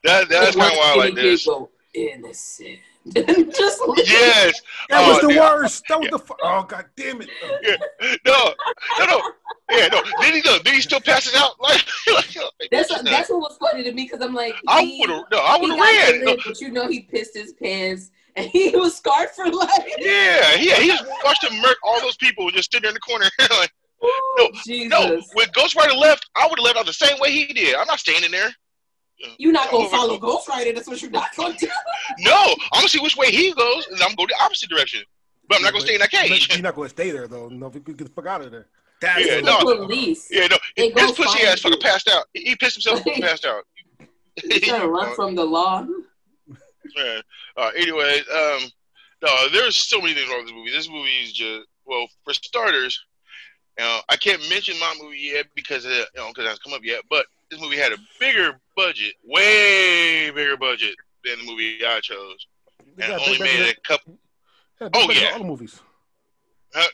that 0.06 0.30
that's 0.30 0.56
kind 0.56 0.72
of 0.72 0.78
why 0.78 0.94
I 0.94 0.96
like 0.96 1.16
this. 1.16 1.44
People 1.44 1.70
innocent. 1.94 2.80
Just 3.14 3.82
Yes. 4.06 4.62
That 4.90 5.02
Oh, 5.04 5.08
was 5.10 5.22
the 5.22 5.28
dude. 5.30 5.38
worst. 5.40 5.88
That 5.88 6.00
was 6.00 6.10
the 6.10 6.20
fu- 6.20 6.34
oh 6.44 6.64
god 6.64 6.86
damn 6.96 7.22
it. 7.22 7.30
No, 8.26 8.54
no, 9.00 9.06
no. 9.06 9.22
Yeah, 9.72 9.88
no. 9.88 10.02
Then 10.20 10.34
he 10.34 10.42
no, 10.44 10.58
then 10.64 10.74
he 10.74 10.82
still 10.82 11.00
passes 11.02 11.36
out. 11.36 11.52
Like, 11.62 11.86
like, 12.08 12.36
like 12.36 12.70
That's 12.72 12.90
what, 12.90 13.06
that's 13.06 13.30
what 13.30 13.40
was 13.40 13.58
funny 13.58 13.84
to 13.84 13.92
me 13.92 14.04
because 14.10 14.22
I'm 14.26 14.34
like, 14.34 14.56
I 14.68 14.82
would 15.00 15.10
have. 15.10 15.26
No, 15.32 15.38
I 15.40 15.58
would 15.60 15.70
have 15.70 15.78
got 15.80 15.86
ran. 15.86 16.20
the 16.20 16.26
No, 16.26 16.38
but 16.46 16.60
you 16.62 16.72
know 16.72 16.88
he 16.88 17.02
pissed 17.02 17.36
his 17.36 17.54
pants 17.54 18.10
and 18.36 18.48
he 18.50 18.70
was 18.76 18.98
scarred 18.98 19.30
for 19.32 19.46
life. 19.50 19.70
yeah, 20.00 20.56
yeah. 20.56 20.76
He 20.76 20.88
just 20.88 21.06
watched 21.24 21.44
him 21.44 21.60
murk 21.62 21.78
all 21.84 22.00
those 22.02 22.18
people 22.18 22.50
just 22.52 22.66
stood 22.66 22.84
there 22.84 22.90
in 22.90 22.96
the 22.96 23.00
corner. 23.00 23.26
like, 23.40 23.72
Ooh, 24.04 24.10
No, 24.38 24.50
Jesus. 24.66 24.90
no. 24.90 25.22
When 25.34 25.48
Ghost 25.54 25.76
Rider 25.76 25.94
left, 25.94 26.30
I 26.36 26.48
would 26.48 26.58
have 26.60 26.64
left 26.66 26.78
out 26.78 26.86
the 26.86 26.94
same 26.94 27.20
way 27.20 27.32
he 27.32 27.46
did. 27.54 27.76
I'm 27.76 27.88
not 27.88 28.00
standing 28.00 28.32
there. 28.32 28.50
You're 29.38 29.52
not 29.52 29.70
gonna 29.70 29.90
follow 29.90 30.18
Ghost 30.18 30.48
Rider. 30.48 30.72
That's 30.74 30.88
what 30.88 31.02
you're 31.02 31.12
not 31.12 31.36
gonna 31.36 31.56
do. 31.58 31.68
No, 32.20 32.34
I'm 32.74 32.80
gonna 32.82 32.90
see 32.90 33.00
which 33.00 33.16
way 33.18 33.32
he 33.32 33.54
goes, 33.54 33.86
and 33.88 33.96
I'm 34.02 34.10
gonna 34.10 34.16
go 34.16 34.26
the 34.28 34.36
opposite 34.44 34.70
direction. 34.70 35.02
But 35.48 35.58
I'm 35.58 35.64
not 35.64 35.74
gonna 35.74 35.84
stay 35.86 35.96
in 35.96 36.00
that 36.02 36.12
cage. 36.12 36.50
You're 36.54 36.62
not 36.62 36.76
going 36.76 36.88
to 36.90 36.94
stay 36.94 37.12
there 37.12 37.28
though. 37.28 37.50
No, 37.50 37.70
get 37.70 37.98
the 37.98 38.06
fuck 38.10 38.26
out 38.28 38.42
of 38.42 38.52
there. 38.52 38.68
That's 39.02 39.26
Yeah, 39.26 39.40
no. 39.42 39.60
the 39.60 39.76
police. 39.86 40.28
Yeah, 40.30 40.48
no. 40.48 40.58
They 40.76 40.92
go 40.92 41.02
His 41.08 41.12
pussy 41.14 41.38
find 41.40 41.48
ass 41.48 41.62
fucking 41.62 41.78
you. 41.82 41.88
passed 41.88 42.08
out. 42.10 42.26
He 42.34 42.42
he 42.42 42.56
pissed 42.56 42.76
himself 42.76 43.06
and 43.06 43.24
passed 43.24 43.46
out. 43.46 43.64
He's 44.36 44.62
trying 44.62 44.82
to 44.88 44.88
run 44.88 45.14
from 45.16 45.36
the 45.36 45.44
law. 45.46 45.86
Yeah. 46.96 47.22
Uh, 47.58 47.72
anyways, 47.76 48.22
um, 48.34 48.62
no, 49.22 49.30
there's 49.52 49.76
so 49.76 50.00
many 50.00 50.14
things 50.14 50.30
wrong 50.30 50.40
with 50.40 50.48
this 50.48 50.56
movie. 50.56 50.72
This 50.72 50.90
movie 50.90 51.10
is 51.24 51.34
just 51.34 51.68
well, 51.86 52.08
for 52.24 52.34
starters, 52.34 53.00
you 53.78 53.84
know, 53.86 54.00
I 54.10 54.16
can't 54.18 54.42
mention 54.50 54.78
my 54.80 54.94
movie 55.02 55.32
yet 55.34 55.48
because 55.56 55.86
it, 55.86 55.90
you 55.92 56.22
know 56.22 56.28
because 56.30 56.46
it 56.46 56.48
hasn't 56.50 56.64
come 56.64 56.74
up 56.74 56.84
yet. 56.84 57.02
But 57.10 57.26
this 57.50 57.60
movie 57.62 57.78
had 57.78 57.92
a 57.94 57.98
bigger 58.20 58.60
budget, 58.80 59.14
way 59.26 60.32
bigger 60.32 60.58
budget 60.58 60.96
than 61.24 61.38
the 61.40 61.46
movie 61.46 61.80
I 61.86 62.00
chose, 62.00 62.48
They 62.96 63.04
and 63.06 63.14
only 63.14 63.38
big 63.38 63.42
made 63.42 63.50
oh, 63.50 63.60
budget- 63.60 63.78
a 63.78 63.88
couple. 63.88 64.18
had 64.80 64.92
Oh, 64.96 65.12
yeah. 65.12 65.30
all 65.34 65.40
the 65.40 65.46
movies. 65.46 65.80
Huh? 66.74 66.88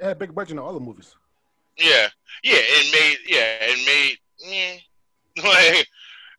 It 0.00 0.04
had 0.04 0.18
big 0.18 0.34
budget 0.34 0.52
in 0.52 0.58
all 0.58 0.74
the 0.74 0.80
movies. 0.80 1.14
Yeah, 1.78 2.08
yeah, 2.42 2.56
and 2.76 2.92
made 2.92 3.16
yeah, 3.26 3.70
and 3.70 3.84
made 3.86 4.16
yeah, 4.38 4.74
like. 5.44 5.86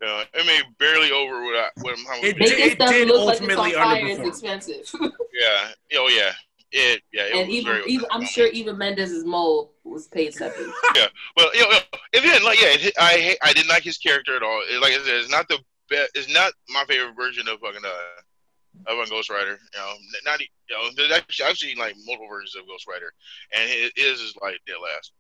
You 0.01 0.07
know, 0.07 0.23
it 0.33 0.45
made 0.45 0.63
barely 0.77 1.09
over 1.09 1.41
what 1.45 1.55
I 1.55 1.69
what 1.81 1.97
how 2.05 2.15
much 2.17 2.23
It 2.25 2.35
it 2.35 2.39
did- 2.39 2.79
Making 2.79 2.87
did 2.91 3.07
look 3.07 3.25
like 3.27 3.41
it's 3.41 3.41
on 3.41 3.49
ultimately 3.49 3.71
fire 3.73 4.05
is 4.05 4.19
underperform. 4.19 4.27
expensive. 4.27 4.91
Yeah. 5.41 5.71
Oh 5.99 6.07
yeah. 6.09 6.31
It 6.77 7.01
yeah. 7.13 7.24
It 7.24 7.36
and 7.38 7.48
was 7.48 7.55
even, 7.55 7.72
very. 7.72 7.84
even 7.88 8.05
I'm 8.12 8.25
sure 8.25 8.48
even 8.48 8.77
Mendes's 8.77 9.24
mole 9.24 9.72
was 9.86 10.10
paid 10.10 10.34
separate. 10.34 10.67
Yeah. 10.96 11.08
Well, 11.38 11.50
you 11.55 11.62
know, 11.62 11.77
if 12.12 12.22
then 12.22 12.44
like 12.44 12.62
yeah, 12.62 12.75
it, 12.75 12.94
I 13.00 13.38
I 13.41 13.53
didn't 13.53 13.70
like 13.70 13.84
his 13.84 13.98
character 13.98 14.36
at 14.36 14.44
all. 14.44 14.62
It, 14.70 14.82
like 14.82 14.91
I 14.91 14.98
said, 14.98 15.15
it's 15.15 15.32
not 15.32 15.48
the 15.48 15.58
best. 15.89 16.12
It's 16.15 16.34
not 16.34 16.51
my 16.67 16.84
favorite 16.86 17.15
version 17.15 17.48
of 17.48 17.62
fucking 17.62 17.82
uh 17.86 18.91
of 18.91 19.00
a 19.00 19.10
Ghost 19.10 19.29
Rider. 19.29 19.58
You 19.74 19.79
know, 19.79 19.94
not 20.25 20.41
you 20.41 20.48
know. 20.70 20.89
There's 20.98 21.13
actually 21.13 21.46
I've 21.46 21.58
seen 21.58 21.77
like 21.77 21.96
multiple 22.05 22.27
versions 22.27 22.58
of 22.60 22.67
Ghost 22.67 22.88
Rider, 22.89 23.13
and 23.53 23.70
it 23.70 23.94
is 23.96 24.20
is 24.20 24.36
like 24.41 24.60
dead 24.67 24.75
last. 24.84 25.13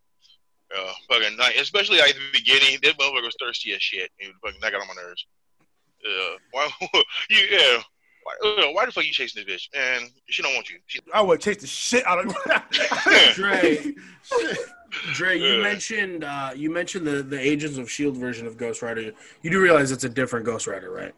Uh, 0.75 0.91
fucking 1.09 1.37
like, 1.37 1.55
especially 1.55 1.99
like 1.99 2.15
the 2.15 2.19
beginning, 2.33 2.79
that 2.83 2.97
motherfucker 2.97 3.23
was 3.23 3.35
thirsty 3.39 3.71
as 3.73 3.81
shit. 3.81 4.11
He 4.17 4.27
was 4.27 4.35
fucking 4.43 4.59
that 4.61 4.73
got 4.73 4.81
on 4.81 4.87
my 4.87 5.01
nerves. 5.01 5.25
Uh, 6.03 6.35
why 6.51 6.69
you 7.29 7.47
yeah. 7.49 7.81
Why, 8.25 8.71
why 8.73 8.85
the 8.87 8.91
fuck 8.91 9.05
you 9.05 9.11
chasing 9.13 9.43
this 9.45 9.69
bitch? 9.69 9.69
And 9.77 10.09
she 10.27 10.41
don't 10.41 10.55
want 10.55 10.67
you. 10.69 10.77
She, 10.87 10.99
I 11.13 11.21
would 11.21 11.39
chase 11.39 11.57
the 11.61 11.67
shit 11.67 12.05
out 12.07 12.25
of 12.25 12.35
Dre. 13.35 13.75
Shit. 14.23 14.59
Dre, 15.13 15.37
you 15.37 15.57
Yeah. 15.57 15.61
mentioned 15.61 16.23
uh, 16.23 16.51
you 16.55 16.71
mentioned 16.71 17.05
the 17.05 17.21
the 17.21 17.39
Agents 17.39 17.77
of 17.77 17.91
Shield 17.91 18.17
version 18.17 18.47
of 18.47 18.57
Ghost 18.57 18.81
Rider. 18.81 19.11
You 19.43 19.49
do 19.51 19.61
realize 19.61 19.91
it's 19.91 20.05
a 20.05 20.09
different 20.09 20.45
Ghost 20.45 20.67
Rider, 20.67 20.89
right? 20.89 21.13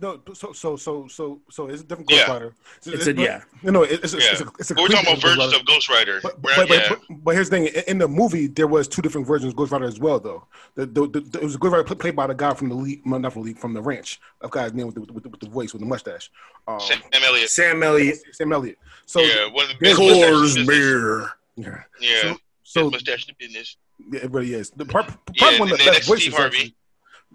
No, 0.00 0.20
so 0.34 0.52
so 0.52 0.76
so 0.76 1.06
so 1.08 1.40
so 1.50 1.68
it's 1.68 1.82
a 1.82 1.84
different 1.84 2.08
Ghost 2.08 2.24
Yeah. 2.26 2.32
Rider. 2.32 2.54
It's 2.84 3.06
a, 3.06 3.14
but- 3.14 3.22
yeah. 3.22 3.42
No, 3.62 3.70
no, 3.72 3.82
it's, 3.82 4.12
it's, 4.12 4.14
Yeah. 4.14 4.32
it's, 4.32 4.40
a, 4.40 4.46
it's 4.58 4.70
a 4.70 4.74
But 4.74 4.82
we're 4.82 4.88
talking 4.88 5.10
about 5.12 5.22
versions 5.22 5.52
of 5.54 5.64
Ghost 5.66 5.88
Rider. 5.88 6.20
But, 6.22 6.42
We're 6.42 6.56
but, 6.56 6.56
not- 6.56 6.68
but, 6.68 6.78
yeah. 6.78 6.88
but, 7.08 7.24
but 7.24 7.34
here's 7.34 7.50
the 7.50 7.56
thing: 7.56 7.66
in- 7.66 7.82
in 7.88 7.98
the 7.98 8.08
movie, 8.08 8.46
there 8.46 8.66
was 8.66 8.88
two 8.88 9.02
different 9.02 9.26
versions 9.26 9.52
of 9.52 9.56
Ghost 9.56 9.72
Rider 9.72 9.84
as 9.86 9.98
well. 9.98 10.18
Though 10.20 10.44
the, 10.74 10.86
the, 10.86 11.06
the, 11.08 11.20
the- 11.20 11.38
it 11.40 11.44
was 11.44 11.54
a 11.54 11.58
Ghost 11.58 11.72
Rider 11.72 11.94
played 11.94 12.16
by 12.16 12.26
the 12.26 12.34
guy 12.34 12.54
from 12.54 12.68
the 12.68 12.74
league, 12.74 13.04
not 13.06 13.32
from 13.32 13.42
the 13.42 13.46
league, 13.48 13.58
from 13.58 13.74
the 13.74 13.82
ranch. 13.82 14.20
Of 14.40 14.50
guy's 14.50 14.72
name 14.74 14.86
with 14.86 14.94
the, 14.96 15.00
with 15.12 15.22
the, 15.24 15.28
with 15.30 15.40
the 15.40 15.48
voice 15.48 15.72
with 15.72 15.80
the 15.80 15.86
mustache. 15.86 16.30
Um, 16.68 16.80
Sam 16.80 17.00
Elliott. 17.12 17.48
Sam 17.50 17.82
Elliott, 17.82 18.18
Sam 18.32 18.52
Elliott. 18.52 18.78
So 19.06 19.20
yeah, 19.20 19.48
one 19.50 19.64
of 19.64 19.70
the 19.70 19.84
best 19.84 19.98
mustaches 20.00 20.56
in 20.56 20.62
Coors 20.64 20.68
beer. 20.68 21.30
yeah, 21.56 21.82
Yeah, 22.00 22.20
so, 22.22 22.36
so 22.64 22.90
mustache 22.90 23.28
in 23.28 23.34
the 23.38 23.46
business. 23.46 23.76
yeah, 24.12 24.20
it 24.24 24.30
really 24.30 24.52
is. 24.52 24.70
The 24.70 24.84
part, 24.84 25.06
part 25.06 25.18
Yeah, 25.34 25.58
one 25.60 25.70
of 25.72 25.78
the 25.78 25.84
and 25.84 25.84
best 25.84 25.92
that's 25.92 26.06
voices. 26.08 26.24
Steve 26.24 26.34
Harvey. 26.34 26.56
actually. 26.56 26.74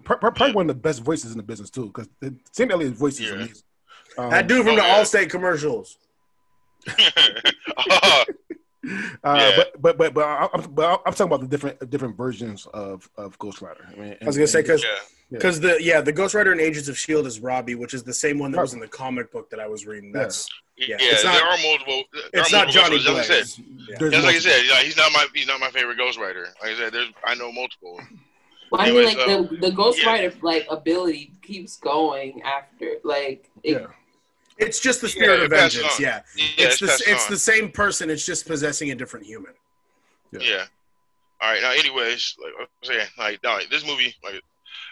Part, 0.04 0.20
part, 0.20 0.34
probably 0.36 0.54
one 0.54 0.68
of 0.68 0.76
the 0.76 0.80
best 0.80 1.02
voices 1.02 1.32
in 1.32 1.36
the 1.36 1.42
business 1.42 1.70
too, 1.70 1.86
because 1.86 2.08
Sam 2.52 2.70
Elliott's 2.70 2.98
voice 2.98 3.14
is 3.20 3.28
Yeah. 3.28 3.34
amazing. 3.34 3.56
Um, 4.18 4.30
That 4.30 4.46
dude 4.46 4.58
from 4.64 4.74
Oh, 4.74 4.76
the 4.76 4.82
yeah. 4.82 5.00
Allstate 5.02 5.30
commercials. 5.30 5.96
Oh, 6.88 8.24
Uh, 9.24 9.36
Yeah. 9.38 9.52
but 9.56 9.80
but 9.80 9.96
but 9.98 10.14
but 10.14 10.24
I- 10.24 10.48
I'm, 10.52 10.62
but 10.74 11.02
I'm 11.06 11.12
talking 11.12 11.26
about 11.26 11.40
the 11.40 11.46
different 11.46 11.88
different 11.88 12.16
versions 12.16 12.66
of 12.74 13.08
of 13.16 13.38
Ghost 13.38 13.62
Rider. 13.62 13.86
I, 13.88 13.94
mean, 13.94 14.16
I 14.20 14.24
was 14.24 14.36
gonna 14.36 14.48
say 14.48 14.60
because 14.62 14.82
yeah. 14.82 14.88
because 15.30 15.60
the 15.60 15.80
yeah 15.80 16.00
the 16.00 16.12
Ghost 16.12 16.34
Rider 16.34 16.50
and 16.50 16.60
Agents 16.60 16.88
of 16.88 16.98
Shield 16.98 17.26
is 17.28 17.38
Robbie, 17.38 17.76
which 17.76 17.94
is 17.94 18.02
the 18.02 18.12
same 18.12 18.40
one 18.40 18.50
that 18.50 18.60
was 18.60 18.74
in 18.74 18.80
the 18.80 18.88
comic 18.88 19.30
book 19.30 19.48
that 19.50 19.60
I 19.60 19.68
was 19.68 19.86
reading. 19.86 20.10
That's 20.10 20.48
Yeah, 20.76 20.96
Yeah, 20.98 21.12
it's 21.12 21.22
there 21.22 21.32
not- 21.32 21.42
are 21.42 21.62
multiple. 21.62 22.02
There 22.12 22.42
it's 22.42 22.52
are 22.52 22.56
not 22.56 22.74
multiple 22.74 22.82
Johnny 22.98 23.04
Ghost 23.04 23.28
Riders. 23.28 23.28
Like 23.28 23.30
I 23.30 23.44
said, 23.44 23.64
Yeah. 23.88 24.08
that's 24.10 24.24
like 24.24 24.34
I 24.34 24.38
said. 24.40 24.62
Yeah, 24.66 24.82
he's 24.82 24.96
not 24.96 25.12
my 25.12 25.26
he's 25.32 25.46
not 25.46 25.60
my 25.60 25.70
favorite 25.70 25.96
Ghost 25.98 26.18
Rider. 26.18 26.48
Like 26.60 26.72
I 26.72 26.76
said, 26.76 26.92
there's 26.92 27.08
I 27.24 27.34
know 27.36 27.52
multiple. 27.52 28.00
Well, 28.72 28.80
I 28.80 28.90
mean, 28.90 29.04
like 29.04 29.18
um, 29.28 29.48
the 29.50 29.68
the 29.68 29.70
Ghost 29.70 30.02
yeah. 30.02 30.30
Like 30.40 30.66
ability 30.70 31.32
keeps 31.42 31.76
going 31.76 32.40
after 32.42 32.94
like 33.04 33.50
it, 33.62 33.82
yeah. 33.82 33.86
It's 34.56 34.80
just 34.80 35.02
the 35.02 35.08
spirit 35.08 35.40
Yeah, 35.40 35.44
of 35.44 35.50
vengeance. 35.50 36.00
Yeah, 36.00 36.22
Yeah, 36.34 36.44
it's 36.56 36.80
the 36.80 36.86
it's 37.06 37.26
on. 37.26 37.30
the 37.30 37.36
same 37.36 37.70
person. 37.70 38.08
It's 38.08 38.24
just 38.24 38.46
possessing 38.46 38.90
a 38.90 38.94
different 38.94 39.26
human. 39.26 39.52
Yeah. 40.32 40.64
All 41.42 41.52
right. 41.52 41.60
Now, 41.60 41.72
anyways, 41.72 42.36
like 42.42 42.52
I'm 42.58 42.66
saying, 42.82 43.08
like, 43.18 43.42
no, 43.42 43.50
like, 43.54 43.68
this 43.68 43.84
movie, 43.86 44.14
like, 44.24 44.40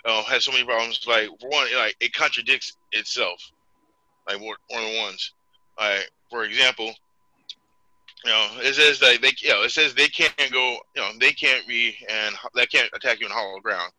uh, 0.05 0.23
has 0.25 0.45
so 0.45 0.53
many 0.53 0.65
problems. 0.65 1.01
Like, 1.07 1.29
for 1.41 1.49
one, 1.49 1.67
like, 1.75 1.97
it 2.01 2.13
contradicts 2.13 2.77
itself. 2.93 3.41
Like, 4.29 4.41
one 4.41 4.57
of 4.71 4.93
the 4.93 4.99
ones. 5.01 5.33
Like, 5.79 6.11
for 6.29 6.45
example, 6.45 6.93
you 8.25 8.31
know, 8.31 8.49
it 8.61 8.75
says 8.75 8.99
that 9.01 9.21
they, 9.23 9.33
you 9.39 9.51
know, 9.51 9.63
it 9.63 9.71
says 9.71 9.95
they 9.95 10.09
can't 10.09 10.35
go, 10.53 10.77
you 10.95 11.03
know, 11.03 11.11
they 11.19 11.33
can't 11.33 11.67
be, 11.67 11.97
and 12.09 12.35
they 12.55 12.67
can't 12.67 12.91
attack 12.95 13.21
you 13.21 13.27
in 13.27 13.33
hollow 13.33 13.61
ground. 13.61 13.93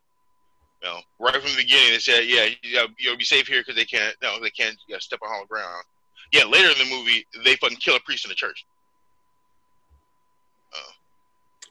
You 0.83 0.89
know, 0.89 0.99
right 1.19 1.33
from 1.33 1.51
the 1.51 1.57
beginning, 1.57 1.93
it 1.93 2.01
said, 2.01 2.25
yeah, 2.25 2.47
you 2.63 2.75
know, 2.75 2.87
you'll 2.97 3.17
be 3.17 3.23
safe 3.23 3.47
here 3.47 3.61
because 3.61 3.75
they 3.75 3.85
can't, 3.85 4.15
no, 4.21 4.39
they 4.41 4.49
can't 4.49 4.77
you 4.87 4.95
know, 4.95 4.99
step 4.99 5.19
on 5.23 5.29
hollow 5.29 5.45
ground. 5.45 5.83
Yeah, 6.31 6.45
later 6.45 6.69
in 6.69 6.77
the 6.89 6.95
movie, 6.95 7.25
they 7.43 7.55
fucking 7.55 7.77
kill 7.77 7.95
a 7.95 7.99
priest 8.01 8.25
in 8.25 8.29
the 8.29 8.35
church. 8.35 8.65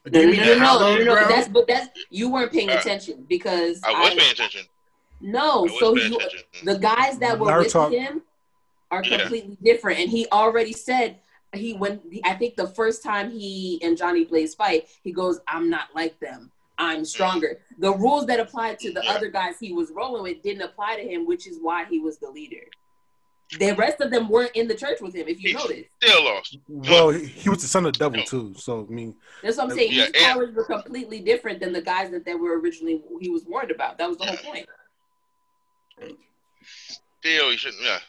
Do 0.09 0.25
No, 0.25 0.31
you 0.31 0.37
no, 0.37 0.43
no, 0.43 0.79
no, 0.79 0.79
no, 0.79 1.03
no, 1.03 1.13
no. 1.21 1.27
That's 1.27 1.47
but 1.47 1.67
that's 1.67 1.89
you 2.09 2.29
weren't 2.31 2.51
paying 2.51 2.71
Uh, 2.71 2.79
attention 2.79 3.23
because 3.29 3.81
I 3.83 3.91
was 3.91 4.15
paying 4.15 4.31
attention. 4.31 4.65
no. 5.19 5.61
Was 5.63 5.77
So 5.79 5.95
paying 5.95 6.11
you, 6.11 6.17
attention. 6.17 6.41
the 6.63 6.79
guys 6.79 7.19
that 7.19 7.37
were 7.37 7.55
with 7.59 7.71
Naruto- 7.71 7.91
him 7.91 8.23
are 8.89 9.03
Yeah. 9.03 9.19
completely 9.19 9.57
different, 9.63 9.99
and 9.99 10.09
he 10.09 10.27
already 10.31 10.73
said 10.73 11.19
he 11.53 11.73
when 11.73 11.99
I 12.23 12.33
think 12.35 12.55
the 12.55 12.67
first 12.67 13.03
time 13.03 13.29
he 13.31 13.79
and 13.83 13.97
Johnny 13.97 14.23
Blaze 14.25 14.55
fight, 14.55 14.87
he 15.03 15.11
goes, 15.11 15.39
"I'm 15.47 15.69
not 15.69 15.89
like 15.95 16.19
them. 16.19 16.51
I'm 16.77 17.03
stronger." 17.05 17.59
The 17.79 17.93
rules 17.93 18.25
that 18.27 18.39
applied 18.39 18.79
to 18.79 18.91
the 18.93 19.03
other 19.09 19.29
guys 19.29 19.55
he 19.59 19.73
was 19.73 19.91
rolling 19.91 20.23
with 20.23 20.41
didn't 20.43 20.61
apply 20.63 20.95
to 20.97 21.03
him, 21.03 21.25
which 21.27 21.47
is 21.47 21.57
why 21.61 21.85
he 21.85 21.99
was 21.99 22.17
the 22.19 22.29
leader. 22.29 22.63
The 23.59 23.73
rest 23.73 23.99
of 23.99 24.11
them 24.11 24.29
weren't 24.29 24.55
in 24.55 24.69
the 24.69 24.75
church 24.75 25.01
with 25.01 25.13
him, 25.13 25.27
if 25.27 25.43
you 25.43 25.49
He's- 25.49 25.61
notice. 25.61 25.85
Still 26.01 26.23
lost. 26.23 26.57
Well, 26.69 27.09
he, 27.09 27.25
he 27.25 27.49
was 27.49 27.61
the 27.61 27.67
son 27.67 27.85
of 27.85 27.91
the 27.91 27.99
devil 27.99 28.19
No. 28.19 28.23
too. 28.23 28.53
So 28.55 28.87
I 28.89 28.93
mean, 28.93 29.13
That's 29.43 29.57
what 29.57 29.69
I'm 29.69 29.75
saying. 29.75 29.91
Yeah, 29.91 30.05
His 30.05 30.11
and- 30.15 30.23
powers 30.23 30.55
were 30.55 30.63
completely 30.63 31.19
different 31.19 31.59
than 31.59 31.73
the 31.73 31.81
guys 31.81 32.11
that 32.11 32.23
they 32.23 32.35
were 32.35 32.57
originally 32.61 33.03
he 33.19 33.29
was 33.29 33.43
warned 33.45 33.71
about. 33.71 33.97
That 33.97 34.07
was 34.07 34.17
the 34.19 34.25
whole 34.27 34.37
point. 34.37 34.65
Still, 37.19 37.51
he 37.51 37.57
shouldn't. 37.57 37.83
Yeah. 37.83 37.99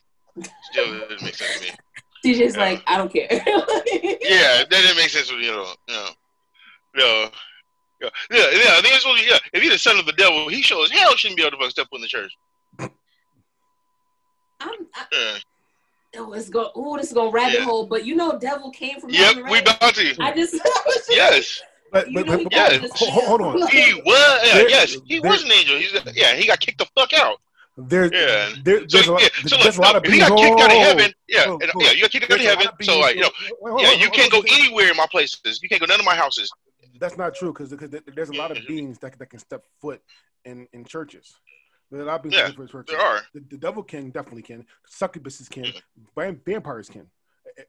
Still, 0.70 0.94
it 1.02 1.08
didn't 1.08 1.22
make 1.22 1.34
sense 1.34 1.58
to 1.61 1.64
me. 1.72 1.78
DJ's 2.25 2.55
Yeah. 2.57 2.61
like, 2.61 2.83
I 2.87 2.97
don't 2.99 3.12
care. 3.12 3.29
Yeah, 4.23 4.64
that 4.64 4.71
didn't 4.71 4.97
make 4.97 5.09
sense 5.11 5.31
with 5.31 5.41
you 5.41 5.50
know. 5.50 5.67
No. 5.88 6.07
No. 6.97 7.29
Yeah, 8.00 8.09
yeah, 8.31 8.38
yeah. 8.52 8.75
I 8.79 8.81
think 8.83 8.95
it's 8.95 9.07
only, 9.07 9.23
yeah. 9.29 9.38
If 9.52 9.62
he's 9.62 9.73
the 9.73 9.79
son 9.79 9.99
of 9.99 10.07
the 10.07 10.12
devil, 10.12 10.49
he 10.49 10.62
sure 10.62 10.85
as 10.85 10.91
hell 10.91 11.14
shouldn't 11.17 11.37
be 11.37 11.43
able 11.43 11.52
to 11.52 11.57
fucking 11.59 11.71
step 11.71 11.87
in 11.93 12.00
the 12.00 12.07
church. 12.09 12.33
I'm, 12.79 12.91
I, 14.61 15.05
Yeah. 15.12 15.38
oh, 16.21 16.33
it's 16.33 16.49
go. 16.49 16.71
Oh, 16.75 16.97
this 16.97 17.09
is 17.09 17.12
going 17.12 17.33
rabbit 17.33 17.59
Yeah. 17.61 17.64
hole. 17.64 17.87
But 17.87 18.05
you 18.07 18.14
know, 18.14 18.38
devil 18.38 18.71
came 18.71 19.00
from 19.00 19.11
Yep, 19.11 19.37
we 19.37 19.43
right? 19.43 19.62
about 19.62 19.95
to. 19.95 20.17
I 20.21 20.33
just 20.35 20.55
Yes, 21.11 21.61
but 21.93 22.07
but, 22.14 22.26
but, 22.26 22.45
but- 22.45 22.52
Yeah. 22.52 22.79
hold, 22.95 23.25
hold 23.25 23.41
on. 23.43 23.69
he 23.69 23.95
was. 23.95 24.41
Yeah, 24.47 24.55
There- 24.55 24.69
yes, 24.71 24.97
he 25.05 25.19
there- 25.21 25.31
was 25.31 25.43
an 25.45 25.52
angel. 25.52 25.76
He's 25.79 25.93
yeah. 26.14 26.35
He 26.35 26.47
got 26.47 26.61
kicked 26.61 26.79
the 26.79 26.87
fuck 26.97 27.12
out. 27.12 27.38
There, 27.76 28.05
Yeah. 28.12 28.55
there, 28.64 28.81
So, 28.81 28.87
there's 28.99 29.07
a 29.09 29.12
lot, 29.12 29.23
yeah, 29.23 29.29
so 29.47 29.57
there's 29.57 29.64
look, 29.64 29.76
a 29.79 29.81
lot 29.81 29.93
no, 29.93 29.99
of 29.99 30.05
if 30.05 30.12
he 30.12 30.19
got 30.19 30.37
beings- 30.37 30.49
kicked 30.50 30.61
out 30.61 30.73
of 30.73 30.79
heaven, 30.79 31.12
yeah, 31.26 31.57
yeah, 31.81 31.91
you 31.93 32.02
got 32.02 32.11
kicked 32.11 32.25
out 32.25 32.31
of 32.33 32.38
there's 32.38 32.43
heaven. 32.45 32.67
So 32.83 32.99
like, 33.00 33.14
you 33.17 33.23
know, 33.23 33.31
beings- 33.41 33.52
wait, 33.61 33.83
yeah, 33.83 33.88
on, 33.91 33.99
you 34.00 34.11
can't 34.11 34.31
go 34.31 34.41
anywhere 34.41 34.91
in 34.91 34.97
my 34.97 35.07
places. 35.11 35.61
You 35.62 35.69
can't 35.69 35.81
go 35.81 35.87
none 35.87 35.99
of 35.99 36.05
my 36.07 36.14
houses. 36.14 36.50
That's 37.00 37.17
not 37.17 37.35
true 37.35 37.52
because 37.52 37.71
there's 37.71 38.29
a 38.29 38.35
lot 38.35 38.50
of 38.50 38.59
Mhm. 38.59 38.67
beings 38.69 38.99
that, 38.99 39.19
that 39.19 39.26
can 39.31 39.38
step 39.38 39.64
foot 39.81 40.02
in, 40.45 40.69
in 40.73 40.85
churches. 40.85 41.35
There 41.91 42.00
are 42.00 42.05
a 42.05 42.07
lot 42.07 42.17
of 42.17 42.23
beings 42.25 42.35
Yeah, 42.35 42.43
that 42.49 42.57
can 42.57 42.69
step 42.69 42.73
foot 42.73 42.91
in 42.91 42.97
There 42.99 43.07
are. 43.07 43.23
The, 43.33 43.41
the 43.50 43.57
devil 43.59 43.83
can 43.83 44.11
definitely 44.11 44.43
can. 44.43 44.67
Succubuses 44.91 45.49
can. 45.50 45.73
Vam- 46.17 46.45
Vampires 46.45 46.88
can. 46.91 47.11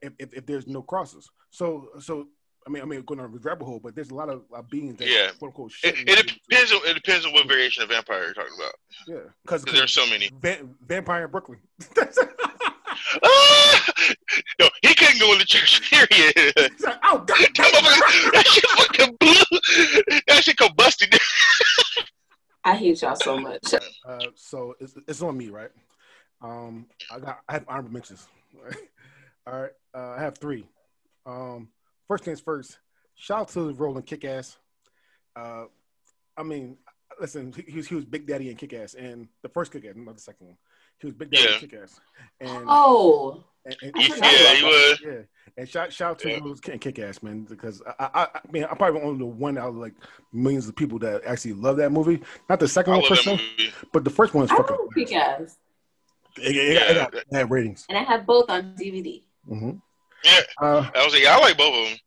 If, 0.02 0.12
if, 0.18 0.34
if 0.34 0.46
there's 0.46 0.66
no 0.66 0.82
crosses. 0.82 1.30
So 1.50 1.88
so 2.00 2.28
I 2.66 2.70
mean 2.70 2.82
I 2.82 2.86
mean 2.86 3.02
going 3.02 3.20
on 3.20 3.26
a 3.26 3.28
rabbit 3.28 3.64
hole, 3.64 3.80
but 3.82 3.94
there's 3.94 4.10
a 4.10 4.14
lot 4.14 4.28
of 4.28 4.42
uh, 4.54 4.62
beings 4.62 4.96
that 4.98 5.08
Yeah. 5.08 5.28
quote 5.38 5.50
unquote 5.50 5.72
It, 5.82 5.98
it 5.98 6.06
be 6.06 6.12
able 6.12 6.22
to- 6.22 6.34
depends 6.48 6.72
on 6.72 6.80
it 6.86 6.94
depends 6.94 7.26
on 7.26 7.32
what 7.32 7.46
variation 7.46 7.82
of 7.82 7.88
vampire 7.90 8.24
you're 8.24 8.34
talking 8.34 8.54
about. 8.56 8.72
Yeah, 9.06 9.30
because 9.42 9.64
'Cause 9.64 9.74
there's 9.74 9.92
so 9.92 10.06
many. 10.06 10.30
Va- 10.40 10.66
vampire 10.86 11.24
in 11.24 11.30
Brooklyn. 11.30 11.58
Ah! 13.22 13.86
No, 14.58 14.68
he 14.82 14.94
couldn't 14.94 15.20
go 15.20 15.32
in 15.32 15.38
the 15.38 15.44
church. 15.44 15.88
Period. 15.90 16.08
He's 16.72 16.80
like, 16.84 16.98
oh 17.04 17.18
God, 17.18 17.26
That 17.26 17.72
motherfucker- 17.72 18.32
that 18.32 18.46
shit 18.46 18.70
fucking 18.70 19.16
blew. 19.20 20.20
That 20.26 20.42
shit 20.44 20.56
combusted. 20.56 21.16
I 22.64 22.74
hate 22.76 23.02
y'all 23.02 23.14
so 23.16 23.38
much. 23.38 23.74
Uh, 24.06 24.18
so 24.34 24.74
it's, 24.80 24.94
it's 25.06 25.22
on 25.22 25.36
me, 25.36 25.48
right? 25.50 25.70
Um, 26.40 26.86
I 27.10 27.18
got 27.18 27.40
I 27.48 27.52
have 27.54 27.64
honorable 27.68 27.92
mentions. 27.92 28.26
Right? 28.54 28.76
All 29.46 29.60
right, 29.62 29.72
uh, 29.94 30.14
I 30.16 30.20
have 30.22 30.38
three. 30.38 30.66
Um, 31.26 31.68
first 32.08 32.24
things 32.24 32.40
first. 32.40 32.78
Shout 33.14 33.40
out 33.40 33.48
to 33.50 33.72
Roland 33.74 34.06
Kickass. 34.06 34.56
Uh, 35.36 35.64
I 36.36 36.42
mean, 36.42 36.76
listen, 37.20 37.52
he, 37.52 37.62
he 37.70 37.76
was 37.76 37.86
he 37.88 37.94
was 37.94 38.04
Big 38.04 38.26
Daddy 38.26 38.48
and 38.50 38.58
Kickass, 38.58 38.94
and 38.94 39.28
the 39.42 39.48
first 39.48 39.72
Kickass, 39.72 39.94
not 39.96 40.16
the 40.16 40.20
second 40.20 40.48
one. 40.48 40.56
He 40.98 41.06
was 41.06 41.14
Big 41.14 41.30
Daddy 41.30 41.44
Yeah. 41.44 41.58
and 41.60 41.70
Kickass, 41.70 42.00
and, 42.40 42.64
Oh, 42.68 43.44
and, 43.64 43.76
and, 43.82 43.92
I 43.96 44.00
Yeah, 44.00 44.06
he 44.54 44.62
that. 44.62 44.62
was. 44.64 45.00
yeah, 45.04 45.22
and 45.56 45.68
shout 45.68 45.92
shout 45.92 46.10
out 46.12 46.18
to 46.20 46.30
Yeah. 46.30 46.38
Rose 46.38 46.60
and 46.70 46.80
Kickass, 46.80 47.22
man, 47.22 47.44
because 47.44 47.82
I, 47.98 48.10
I 48.14 48.22
I 48.34 48.40
mean 48.50 48.64
I'm 48.68 48.76
probably 48.76 49.00
only 49.02 49.18
the 49.18 49.26
one 49.26 49.58
out 49.58 49.70
of 49.70 49.76
like 49.76 49.94
millions 50.32 50.68
of 50.68 50.76
people 50.76 50.98
that 51.00 51.22
actually 51.24 51.54
love 51.54 51.76
that 51.78 51.90
movie. 51.90 52.20
Not 52.48 52.60
the 52.60 52.68
second 52.68 52.92
I 52.94 52.96
one 52.96 53.02
love 53.02 53.08
per 53.10 53.14
that 53.16 53.24
se, 53.24 53.30
movie. 53.58 53.72
but 53.92 54.04
the 54.04 54.10
first 54.10 54.34
one 54.34 54.44
is 54.44 54.50
I 54.50 54.56
fucking. 54.56 54.76
love 54.76 54.88
kick 54.96 55.12
ass, 55.14 55.56
It, 56.38 56.56
it, 56.56 56.76
it, 56.90 56.94
got, 56.94 57.14
it 57.14 57.24
had 57.32 57.50
ratings. 57.50 57.86
and 57.88 57.98
I 57.98 58.02
have 58.02 58.24
both 58.26 58.48
on 58.50 58.74
DVD. 58.76 59.22
hmm 59.48 59.70
Yeah, 60.24 60.40
Uh, 60.60 60.90
I 60.94 61.04
was 61.04 61.12
like, 61.12 61.26
I 61.26 61.38
like 61.38 61.56
both 61.58 61.74
of 61.74 61.88
them. 61.90 61.98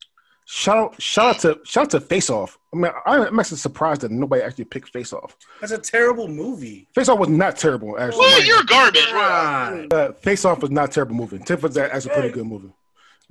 shout 0.45 0.77
out, 0.77 1.01
shout 1.01 1.36
out 1.36 1.39
to 1.41 1.59
shout 1.65 1.83
out 1.86 1.89
to 1.91 2.01
Face 2.01 2.29
Off. 2.29 2.57
I 2.74 2.77
mean, 2.77 2.91
I'm 3.05 3.39
actually 3.39 3.57
surprised 3.57 4.01
that 4.01 4.12
nobody 4.12 4.41
actually 4.41 4.65
picked 4.65 4.89
Face 4.89 5.13
Off. 5.13 5.36
That's 5.62 5.71
a 5.71 5.77
terrible 5.77 6.27
movie. 6.27 6.88
Face 6.95 7.09
Off 7.09 7.19
was 7.19 7.29
not 7.29 7.57
terrible, 7.57 7.97
actually. 8.00 8.19
Well, 8.19 8.43
you're 8.43 8.63
garbage. 8.63 9.09
bro. 9.09 9.19
God. 9.19 9.93
Uh, 9.93 10.12
Face 10.13 10.45
Off 10.45 10.62
was 10.62 10.71
not 10.71 10.89
a 10.89 10.91
terrible 10.91 11.15
movie. 11.15 11.39
Tiff 11.39 11.62
was 11.63 11.77
actually 11.77 12.12
a 12.12 12.13
pretty 12.13 12.29
good 12.33 12.45
movie. 12.47 12.71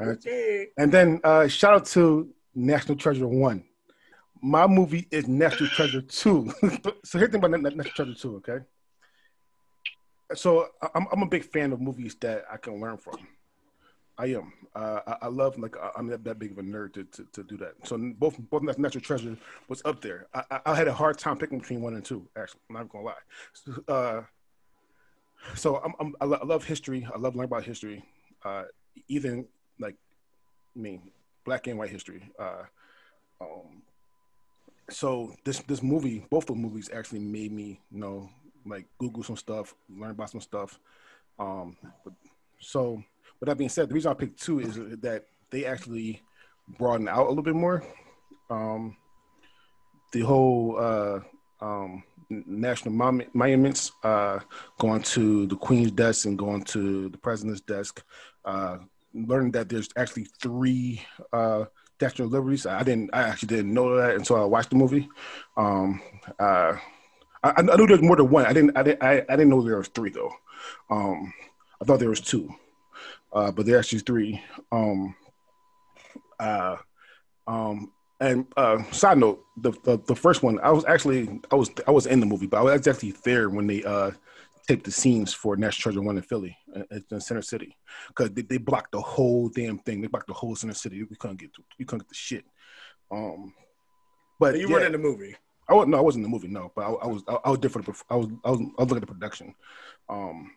All 0.01 0.07
right. 0.07 0.17
Okay. 0.19 0.69
And 0.77 0.93
then 0.93 1.21
uh, 1.25 1.49
shout 1.49 1.75
out 1.75 1.87
to 1.87 2.29
National 2.55 2.97
Treasure 2.97 3.27
One. 3.29 3.65
My 4.43 4.67
movie 4.67 5.09
is 5.11 5.27
National 5.27 5.69
Treasure 5.71 6.03
Two. 6.03 6.53
so 7.05 7.19
here's 7.19 7.31
the 7.31 7.39
thing 7.39 7.45
about 7.45 7.51
National 7.63 7.85
Treasure 7.85 8.15
Two, 8.15 8.37
okay? 8.37 8.65
So 10.35 10.67
I'm 10.95 11.07
I'm 11.13 11.23
a 11.23 11.27
big 11.27 11.45
fan 11.45 11.73
of 11.73 11.81
movies 11.81 12.17
that 12.21 12.45
I 12.53 12.57
can 12.57 12.81
learn 12.81 12.99
from. 12.99 13.17
I 14.19 14.27
am. 14.27 14.53
Uh, 14.75 15.01
I, 15.07 15.17
I 15.23 15.27
love 15.29 15.59
like 15.59 15.77
I- 15.77 15.91
I'm 15.97 16.07
that, 16.09 16.25
that 16.25 16.39
big 16.39 16.53
of 16.53 16.59
a 16.59 16.63
nerd 16.63 16.95
to, 16.95 17.05
to, 17.05 17.25
to 17.33 17.43
do 17.43 17.57
that. 17.59 17.75
So 17.85 17.99
both 18.19 18.39
both 18.51 18.63
Natural 18.63 19.03
Treasure 19.03 19.37
was 19.69 19.83
up 19.85 20.01
there. 20.01 20.27
I, 20.35 20.61
I, 20.67 20.75
had 20.75 20.89
a 20.89 20.93
hard 20.93 21.19
time 21.19 21.37
picking 21.39 21.59
between 21.59 21.83
one 21.83 21.95
and 21.95 22.05
two. 22.05 22.27
Actually, 22.37 22.61
I'm 22.71 22.77
not 22.77 22.89
gonna 22.89 23.05
lie. 23.05 23.15
Uh, 23.89 24.23
so 25.55 25.77
I'm, 25.77 25.95
I'm 26.01 26.15
I, 26.21 26.25
lo- 26.25 26.39
I 26.43 26.47
love 26.47 26.65
history. 26.65 27.07
I 27.13 27.19
love 27.19 27.35
learning 27.35 27.51
about 27.51 27.65
history. 27.65 28.05
Uh, 28.45 28.65
even 29.09 29.47
like 29.79 29.97
I 30.77 30.81
mean, 30.81 31.11
black 31.45 31.67
and 31.67 31.79
white 31.79 31.91
history. 31.91 32.31
Uh, 32.39 32.63
um, 33.41 33.83
so 34.89 35.35
this 35.45 35.61
this 35.61 35.83
movie, 35.83 36.25
both 36.31 36.47
the 36.47 36.55
movies 36.55 36.91
actually 36.93 37.21
made 37.21 37.53
me 37.53 37.81
you 37.91 38.01
know 38.01 38.31
like 38.65 38.87
Google 38.99 39.23
some 39.23 39.37
stuff, 39.37 39.75
learn 39.89 40.11
about 40.13 40.31
some 40.31 40.41
stuff. 40.41 40.79
Um, 41.39 41.77
but, 42.03 42.15
so 42.59 43.03
with 43.41 43.49
that 43.49 43.59
being 43.59 43.71
said, 43.71 43.89
the 43.89 43.95
reason 43.95 44.11
I 44.11 44.15
picked 44.15 44.43
two 44.43 44.61
is 44.61 44.75
that 45.01 45.25
they 45.51 45.65
actually 45.65 46.23
broaden 46.79 47.09
out 47.09 47.27
a 47.27 47.29
little 47.29 47.43
bit 47.43 47.55
more. 47.55 47.85
Um, 48.51 48.97
the 50.13 50.21
whole 50.21 50.77
uh, 50.79 51.21
um, 51.61 52.03
national 52.31 52.95
monuments, 53.35 53.93
uh, 54.03 54.41
going 54.79 55.03
to 55.03 55.47
the 55.47 55.57
Queen's 55.57 55.91
desk 55.91 56.27
and 56.27 56.39
going 56.39 56.63
to 56.65 57.09
the 57.09 57.19
President's 57.19 57.61
desk, 57.61 58.03
uh, 58.45 58.79
learning 59.15 59.53
that 59.53 59.69
there's 59.69 59.89
actually 59.97 60.27
three 60.41 61.03
uh, 61.33 61.65
Statue 61.97 62.25
of 62.25 62.33
Liberties. 62.33 62.67
I 62.67 62.83
didn't, 62.83 63.11
I 63.13 63.23
actually 63.23 63.49
didn't 63.49 63.73
know 63.73 63.97
that 63.97 64.17
until 64.17 64.37
I 64.37 64.45
watched 64.45 64.71
the 64.71 64.77
movie. 64.77 65.09
Um, 65.57 66.03
uh, 66.39 66.77
I, 67.43 67.53
I 67.57 67.63
knew 67.63 67.87
there's 67.87 68.03
more 68.03 68.17
than 68.17 68.31
one. 68.31 68.45
I 68.45 68.53
didn't, 68.53 68.77
I 68.77 68.83
didn't, 68.83 69.03
I, 69.03 69.25
I 69.29 69.37
didn't 69.37 69.49
know 69.49 69.63
there 69.63 69.79
was 69.79 69.89
three 69.89 70.11
though. 70.11 70.33
Um, 70.91 71.33
I 71.81 71.85
thought 71.85 72.01
there 72.01 72.11
was 72.11 72.21
two, 72.21 72.51
uh, 73.37 73.53
but 73.53 73.67
there 73.67 73.79
actually 73.79 73.99
three. 73.99 74.43
Um, 74.73 75.15
uh, 76.41 76.77
um, 77.47 77.93
and 78.19 78.47
uh, 78.57 78.83
side 78.93 79.19
note, 79.19 79.45
the, 79.59 79.73
the, 79.85 79.99
the 80.07 80.17
first 80.17 80.43
one, 80.43 80.59
I 80.61 80.71
was 80.71 80.87
actually 80.87 81.41
I 81.53 81.55
was 81.55 81.71
I 81.87 81.91
was 81.91 82.07
in 82.07 82.21
the 82.21 82.27
movie, 82.27 82.47
but 82.47 82.57
I 82.57 82.63
was 82.63 82.89
actually 82.89 83.13
there 83.25 83.51
when 83.51 83.67
they 83.67 83.85
uh 83.85 84.13
taped 84.67 84.85
the 84.85 84.91
scenes 84.91 85.35
for 85.35 85.55
National 85.55 85.83
Treasure 85.83 86.03
One 86.03 86.17
in 86.17 86.23
Philly, 86.23 86.57
uh, 86.75 86.83
in 87.11 87.21
Center 87.21 87.43
City, 87.43 87.77
because 88.09 88.31
they, 88.31 88.41
they 88.41 88.57
blocked 88.57 88.93
the 88.93 89.01
whole 89.03 89.51
damn 89.51 89.79
thing. 89.79 90.01
They 90.01 90.09
blocked 90.09 90.29
the 90.29 90.33
whole 90.33 90.57
Center 90.57 90.75
City. 90.75 91.03
We 91.03 91.17
couldn't 91.17 91.39
get 91.39 91.53
to, 91.55 91.63
we 91.79 91.85
couldn't 91.85 92.05
get 92.05 92.09
the 92.09 92.15
shit. 92.15 92.45
Um, 93.11 93.53
but 94.41 94.59
you 94.59 94.67
yeah, 94.67 94.73
weren't 94.73 94.87
in 94.87 94.93
the 94.93 94.99
movie. 94.99 95.37
I 95.69 95.75
was 95.75 95.87
no, 95.87 95.99
I 95.99 96.01
wasn't 96.01 96.25
in 96.25 96.31
the 96.31 96.35
movie. 96.35 96.49
No, 96.49 96.73
but 96.75 96.87
I, 96.87 96.91
I 96.91 97.07
was 97.07 97.23
I, 97.29 97.35
I, 97.45 97.51
was 97.51 97.59
different. 97.59 97.87
I 98.09 98.17
was 98.17 98.29
I 98.45 98.51
was 98.51 98.61
I 98.79 98.83
was 98.83 98.91
looking 98.91 98.97
at 98.97 99.01
the 99.03 99.15
production. 99.15 99.55
Um, 100.09 100.53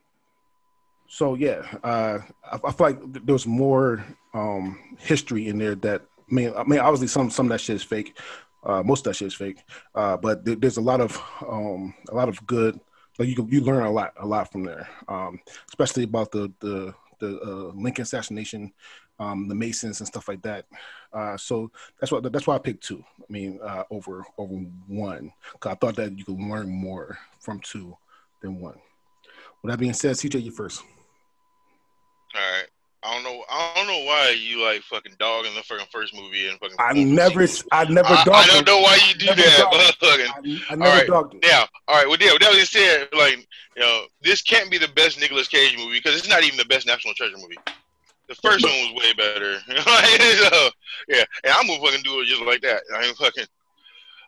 so 1.09 1.33
yeah, 1.33 1.65
uh, 1.83 2.19
I, 2.45 2.59
I 2.63 2.71
feel 2.71 2.87
like 2.87 3.25
there's 3.25 3.47
more 3.47 4.05
um 4.33 4.79
history 4.99 5.47
in 5.47 5.57
there 5.57 5.75
that 5.75 6.03
I 6.29 6.33
mean, 6.33 6.53
I 6.55 6.63
mean, 6.63 6.79
obviously 6.79 7.07
some 7.07 7.29
some 7.29 7.47
of 7.47 7.49
that 7.49 7.61
shit 7.61 7.75
is 7.75 7.83
fake. 7.83 8.17
Uh, 8.63 8.83
most 8.83 8.99
of 8.99 9.05
that 9.05 9.15
shit 9.15 9.27
is 9.27 9.33
fake. 9.33 9.63
Uh, 9.95 10.17
but 10.17 10.45
th- 10.45 10.59
there's 10.59 10.77
a 10.77 10.81
lot 10.81 11.01
of 11.01 11.19
um, 11.47 11.93
a 12.09 12.15
lot 12.15 12.29
of 12.29 12.45
good. 12.45 12.79
Like 13.17 13.27
you 13.27 13.47
you 13.49 13.61
learn 13.61 13.83
a 13.83 13.91
lot 13.91 14.13
a 14.17 14.25
lot 14.25 14.51
from 14.51 14.63
there, 14.63 14.87
um, 15.07 15.39
especially 15.67 16.03
about 16.03 16.31
the 16.31 16.51
the 16.59 16.93
the 17.19 17.41
uh, 17.41 17.73
Lincoln 17.75 18.03
assassination, 18.03 18.71
um, 19.19 19.47
the 19.47 19.55
Masons 19.55 19.99
and 19.99 20.07
stuff 20.07 20.27
like 20.27 20.41
that. 20.43 20.65
Uh, 21.11 21.35
so 21.35 21.71
that's 21.99 22.11
what 22.11 22.31
that's 22.31 22.47
why 22.47 22.55
I 22.55 22.59
picked 22.59 22.83
two. 22.83 23.03
I 23.19 23.31
mean, 23.31 23.59
uh, 23.63 23.83
over 23.89 24.25
over 24.37 24.53
one, 24.87 25.33
because 25.53 25.71
I 25.71 25.75
thought 25.75 25.95
that 25.95 26.17
you 26.17 26.23
could 26.23 26.39
learn 26.39 26.69
more 26.69 27.17
from 27.39 27.59
two 27.61 27.97
than 28.41 28.61
one. 28.61 28.79
With 29.61 29.71
that 29.71 29.79
being 29.79 29.93
said, 29.93 30.15
CJ, 30.15 30.43
you 30.43 30.51
first. 30.51 30.83
All 32.35 32.41
right. 32.41 32.67
I 33.01 33.13
don't 33.13 33.23
know. 33.23 33.43
I 33.49 33.71
don't 33.75 33.87
know 33.87 34.03
why 34.03 34.35
you 34.37 34.61
like 34.61 34.81
fucking 34.81 35.13
dog 35.19 35.45
in 35.45 35.55
the 35.55 35.61
fucking 35.61 35.87
first 35.89 36.13
movie 36.13 36.49
and 36.49 36.59
fucking. 36.59 36.75
I 36.79 36.93
never, 36.93 37.47
I 37.71 37.85
never 37.85 38.09
I, 38.09 38.23
dogged. 38.25 38.29
I 38.29 38.47
don't 38.47 38.67
know 38.67 38.79
why 38.79 38.99
you 39.07 39.13
do 39.15 39.27
that, 39.27 39.67
but 39.71 39.95
fucking. 39.95 40.25
I, 40.27 40.73
I 40.73 40.75
never 40.75 40.91
all 40.91 40.97
right, 40.97 41.07
dogged 41.07 41.35
it. 41.35 41.45
Yeah, 41.45 41.65
all 41.87 41.95
right. 41.95 42.07
Well, 42.07 42.17
yeah, 42.19 42.37
that 42.37 42.51
being 42.51 42.65
said, 42.65 43.07
like 43.17 43.47
you 43.77 43.81
know, 43.81 44.03
this 44.21 44.41
can't 44.41 44.69
be 44.69 44.77
the 44.77 44.89
best 44.89 45.17
Nicolas 45.17 45.47
Cage 45.47 45.77
movie 45.77 45.97
because 45.97 46.17
it's 46.17 46.27
not 46.27 46.43
even 46.43 46.57
the 46.57 46.65
best 46.65 46.87
National 46.87 47.13
Treasure 47.13 47.37
movie. 47.37 47.57
The 48.27 48.35
first 48.35 48.65
one 48.65 48.73
was 48.73 49.01
way 49.01 49.13
better. 49.13 49.59
so, 50.49 50.69
yeah, 51.07 51.23
and 51.45 51.53
I'm 51.53 51.67
gonna 51.67 51.81
fucking 51.81 52.03
do 52.03 52.19
it 52.19 52.25
just 52.25 52.41
like 52.41 52.61
that. 52.61 52.83
I 52.93 53.05
ain't 53.05 53.15
fucking. 53.15 53.45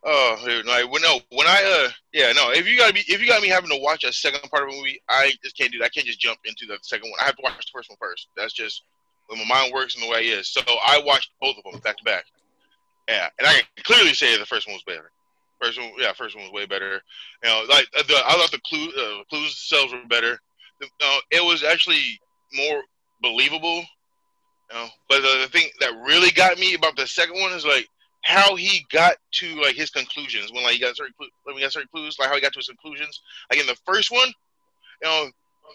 Oh, 0.03 0.35
dude, 0.43 0.65
like 0.65 0.91
when 0.91 1.03
no, 1.03 1.19
when 1.29 1.45
I 1.45 1.85
uh, 1.85 1.91
yeah, 2.11 2.31
no. 2.31 2.51
If 2.51 2.67
you 2.67 2.75
got 2.75 2.93
me, 2.93 3.03
if 3.07 3.21
you 3.21 3.27
got 3.27 3.41
me 3.41 3.47
having 3.47 3.69
to 3.69 3.79
watch 3.81 4.03
a 4.03 4.11
second 4.11 4.49
part 4.49 4.63
of 4.63 4.73
a 4.73 4.75
movie, 4.75 4.99
I 5.07 5.31
just 5.43 5.55
can't 5.55 5.71
do 5.71 5.77
that. 5.79 5.85
I 5.85 5.89
can't 5.89 6.07
just 6.07 6.19
jump 6.19 6.39
into 6.43 6.65
the 6.65 6.79
second 6.81 7.11
one. 7.11 7.19
I 7.21 7.25
have 7.25 7.35
to 7.35 7.43
watch 7.43 7.57
the 7.57 7.71
first 7.71 7.89
one 7.89 7.97
first. 7.99 8.27
That's 8.35 8.53
just 8.53 8.81
when 9.27 9.39
my 9.39 9.45
mind 9.45 9.73
works 9.73 9.93
and 9.93 10.03
the 10.03 10.09
way 10.09 10.27
it 10.27 10.39
is. 10.39 10.47
So 10.47 10.61
I 10.67 11.01
watched 11.05 11.29
both 11.39 11.55
of 11.57 11.71
them 11.71 11.79
back 11.81 11.97
to 11.97 12.03
back. 12.03 12.25
Yeah, 13.07 13.29
and 13.37 13.47
I 13.47 13.53
can 13.53 13.83
clearly 13.83 14.13
say 14.13 14.37
the 14.37 14.45
first 14.45 14.67
one 14.67 14.73
was 14.73 14.83
better. 14.83 15.11
First 15.61 15.79
one, 15.79 15.91
yeah, 15.99 16.13
first 16.13 16.35
one 16.35 16.45
was 16.45 16.53
way 16.53 16.65
better. 16.65 17.01
You 17.43 17.49
know, 17.49 17.63
like 17.69 17.87
uh, 17.95 18.01
the 18.07 18.15
I 18.25 18.33
thought 18.33 18.51
the 18.51 18.61
clue 18.65 18.89
uh, 18.89 19.23
clues 19.29 19.53
themselves 19.69 19.93
were 19.93 20.07
better. 20.07 20.39
Know, 20.81 21.17
it 21.29 21.43
was 21.45 21.63
actually 21.63 22.19
more 22.53 22.81
believable. 23.21 23.85
You 24.71 24.77
know, 24.77 24.87
but 25.07 25.21
the, 25.21 25.41
the 25.43 25.49
thing 25.51 25.69
that 25.79 25.93
really 26.03 26.31
got 26.31 26.57
me 26.57 26.73
about 26.73 26.95
the 26.95 27.05
second 27.05 27.39
one 27.39 27.53
is 27.53 27.65
like 27.65 27.87
how 28.23 28.55
he 28.55 28.85
got 28.91 29.15
to 29.31 29.61
like 29.61 29.75
his 29.75 29.89
conclusions 29.89 30.51
when 30.51 30.63
like 30.63 30.73
he 30.73 30.79
got 30.79 30.95
certain 30.95 31.13
clues, 31.17 31.31
when 31.43 31.55
he 31.55 31.61
got 31.61 31.73
certain 31.73 31.89
clues, 31.93 32.17
like 32.19 32.29
how 32.29 32.35
he 32.35 32.41
got 32.41 32.53
to 32.53 32.59
his 32.59 32.67
conclusions. 32.67 33.21
Like 33.49 33.59
in 33.59 33.67
the 33.67 33.77
first 33.85 34.11
one, 34.11 34.27
you 35.01 35.07
know, 35.07 35.27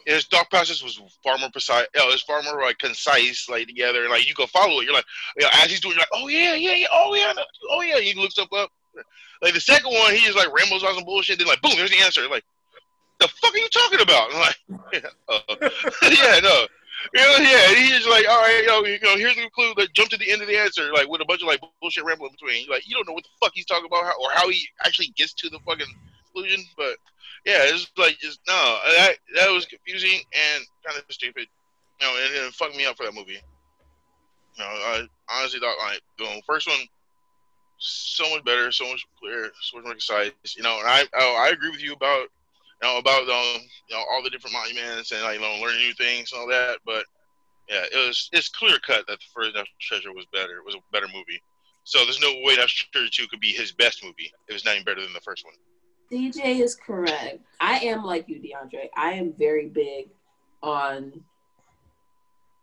his 0.06 0.24
thought 0.26 0.48
process 0.50 0.82
was 0.82 1.00
far 1.22 1.38
more 1.38 1.50
precise. 1.50 1.86
You 1.94 2.00
know, 2.00 2.12
it's 2.12 2.22
far 2.22 2.42
more 2.42 2.60
like 2.60 2.78
concise, 2.78 3.48
like 3.48 3.66
together, 3.66 4.02
and 4.02 4.10
like 4.10 4.28
you 4.28 4.34
can 4.34 4.46
follow 4.46 4.80
it. 4.80 4.84
You're 4.84 4.94
like, 4.94 5.06
you 5.36 5.44
know, 5.44 5.50
as 5.54 5.70
he's 5.70 5.80
doing, 5.80 5.94
you're 5.94 6.00
like, 6.00 6.08
oh 6.12 6.28
yeah, 6.28 6.54
yeah, 6.54 6.74
yeah, 6.74 6.86
oh 6.92 7.14
yeah, 7.14 7.32
oh 7.70 7.82
yeah. 7.82 7.98
You 7.98 8.12
can 8.12 8.22
look 8.22 8.30
stuff 8.30 8.52
up. 8.52 8.70
Like 9.42 9.54
the 9.54 9.60
second 9.60 9.92
one, 9.92 10.14
he 10.14 10.24
just 10.24 10.36
like 10.36 10.52
rambles 10.54 10.84
on 10.84 10.94
some 10.94 11.04
bullshit. 11.04 11.38
Then 11.38 11.48
like, 11.48 11.60
boom, 11.60 11.72
there's 11.76 11.90
the 11.90 11.98
answer. 11.98 12.28
Like, 12.28 12.44
the 13.20 13.28
fuck 13.28 13.54
are 13.54 13.58
you 13.58 13.68
talking 13.68 14.00
about? 14.00 14.30
I'm 14.32 14.40
like, 14.40 14.56
yeah, 14.92 15.00
uh, 15.28 15.70
yeah, 16.10 16.40
no. 16.40 16.66
You 17.14 17.20
know, 17.20 17.36
yeah, 17.38 17.74
he's 17.74 18.06
like, 18.06 18.26
all 18.28 18.40
right, 18.40 18.62
yo, 18.66 18.84
you 18.84 18.98
know, 19.00 19.16
here's 19.16 19.36
the 19.36 19.48
clue. 19.50 19.72
Like, 19.76 19.92
jump 19.92 20.10
to 20.10 20.16
the 20.16 20.30
end 20.30 20.42
of 20.42 20.48
the 20.48 20.58
answer, 20.58 20.92
like 20.92 21.08
with 21.08 21.20
a 21.20 21.24
bunch 21.24 21.42
of 21.42 21.48
like 21.48 21.60
bullshit 21.80 22.04
rambling 22.04 22.32
between. 22.32 22.64
You're 22.64 22.74
like, 22.74 22.88
you 22.88 22.94
don't 22.96 23.06
know 23.06 23.14
what 23.14 23.24
the 23.24 23.30
fuck 23.40 23.52
he's 23.54 23.66
talking 23.66 23.86
about, 23.86 24.04
how, 24.04 24.12
or 24.22 24.30
how 24.32 24.48
he 24.48 24.68
actually 24.84 25.08
gets 25.16 25.32
to 25.34 25.48
the 25.48 25.58
fucking 25.66 25.86
conclusion. 26.24 26.64
But 26.76 26.96
yeah, 27.44 27.60
it's 27.62 27.90
like, 27.96 28.18
just 28.18 28.40
no, 28.48 28.78
that 28.96 29.16
that 29.36 29.50
was 29.50 29.66
confusing 29.66 30.20
and 30.32 30.64
kind 30.84 30.98
of 30.98 31.04
stupid. 31.10 31.46
You 32.00 32.06
know, 32.06 32.14
and 32.16 32.46
it 32.48 32.54
fucked 32.54 32.76
me 32.76 32.86
up 32.86 32.96
for 32.96 33.04
that 33.04 33.14
movie. 33.14 33.40
You 34.56 34.64
know, 34.64 34.70
I 34.70 35.06
honestly 35.30 35.60
thought 35.60 35.78
like 35.78 36.00
the 36.18 36.42
first 36.46 36.66
one 36.66 36.80
so 37.78 38.28
much 38.34 38.44
better, 38.44 38.72
so 38.72 38.90
much 38.90 39.06
clearer, 39.20 39.50
so 39.60 39.76
much 39.76 39.84
more 39.84 39.92
concise. 39.92 40.32
You 40.56 40.62
know, 40.62 40.78
and 40.78 40.88
I 40.88 41.04
oh, 41.14 41.44
I 41.46 41.50
agree 41.50 41.70
with 41.70 41.82
you 41.82 41.92
about 41.92 42.28
you 42.82 42.88
know, 42.88 42.98
about 42.98 43.22
um, 43.22 43.62
you 43.88 43.96
know, 43.96 44.02
all 44.10 44.22
the 44.22 44.30
different 44.30 44.54
monuments 44.54 45.12
and 45.12 45.22
like 45.22 45.36
you 45.36 45.40
know, 45.40 45.58
learning 45.60 45.80
new 45.80 45.94
things 45.94 46.32
and 46.32 46.40
all 46.40 46.48
that. 46.48 46.78
But 46.84 47.04
yeah, 47.68 47.84
it 47.92 48.06
was 48.06 48.28
it's 48.32 48.48
clear 48.48 48.78
cut 48.86 49.06
that 49.08 49.18
the 49.18 49.26
first 49.34 49.54
National 49.54 49.66
Treasure 49.80 50.12
was 50.12 50.26
better. 50.32 50.58
It 50.58 50.64
was 50.64 50.74
a 50.74 50.92
better 50.92 51.08
movie. 51.08 51.40
So 51.84 52.04
there's 52.04 52.20
no 52.20 52.32
way 52.42 52.56
National 52.56 52.90
Treasure 52.92 53.10
two 53.10 53.28
could 53.28 53.40
be 53.40 53.52
his 53.52 53.72
best 53.72 54.04
movie. 54.04 54.30
It 54.48 54.52
was 54.52 54.64
not 54.64 54.74
even 54.74 54.84
better 54.84 55.02
than 55.02 55.12
the 55.12 55.20
first 55.20 55.44
one. 55.44 55.54
DJ 56.10 56.60
is 56.60 56.74
correct. 56.74 57.40
I 57.60 57.78
am 57.78 58.04
like 58.04 58.28
you, 58.28 58.40
DeAndre. 58.40 58.88
I 58.96 59.12
am 59.12 59.32
very 59.36 59.68
big 59.68 60.08
on 60.62 61.12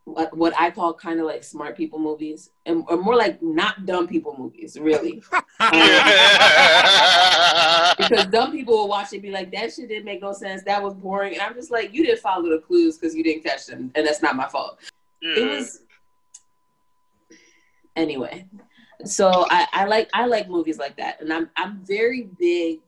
what 0.05 0.35
what 0.35 0.53
I 0.59 0.69
call 0.69 0.93
kind 0.93 1.19
of 1.19 1.25
like 1.25 1.43
smart 1.43 1.77
people 1.77 1.97
movies, 1.97 2.49
and 2.65 2.83
or 2.89 2.97
more 2.97 3.15
like 3.15 3.41
not 3.41 3.85
dumb 3.85 4.07
people 4.07 4.35
movies, 4.37 4.77
really. 4.79 5.23
Um, 5.31 5.41
because 7.97 8.25
dumb 8.27 8.51
people 8.51 8.75
will 8.75 8.89
watch 8.89 9.13
it 9.13 9.17
and 9.17 9.23
be 9.23 9.31
like, 9.31 9.51
"That 9.51 9.73
shit 9.73 9.87
didn't 9.87 10.05
make 10.05 10.21
no 10.21 10.33
sense. 10.33 10.63
That 10.63 10.83
was 10.83 10.93
boring." 10.93 11.33
And 11.33 11.41
I'm 11.41 11.53
just 11.53 11.71
like, 11.71 11.93
"You 11.93 12.05
didn't 12.05 12.19
follow 12.19 12.49
the 12.49 12.59
clues 12.59 12.97
because 12.97 13.15
you 13.15 13.23
didn't 13.23 13.43
catch 13.43 13.65
them, 13.65 13.91
and 13.95 14.05
that's 14.05 14.21
not 14.21 14.35
my 14.35 14.49
fault." 14.49 14.79
Yeah. 15.21 15.37
It 15.37 15.57
was 15.57 15.79
anyway. 17.95 18.45
So 19.05 19.45
I, 19.49 19.67
I 19.71 19.85
like 19.85 20.09
I 20.13 20.25
like 20.25 20.49
movies 20.49 20.77
like 20.77 20.97
that, 20.97 21.21
and 21.21 21.31
I'm 21.31 21.49
I'm 21.55 21.79
very 21.85 22.29
big. 22.37 22.79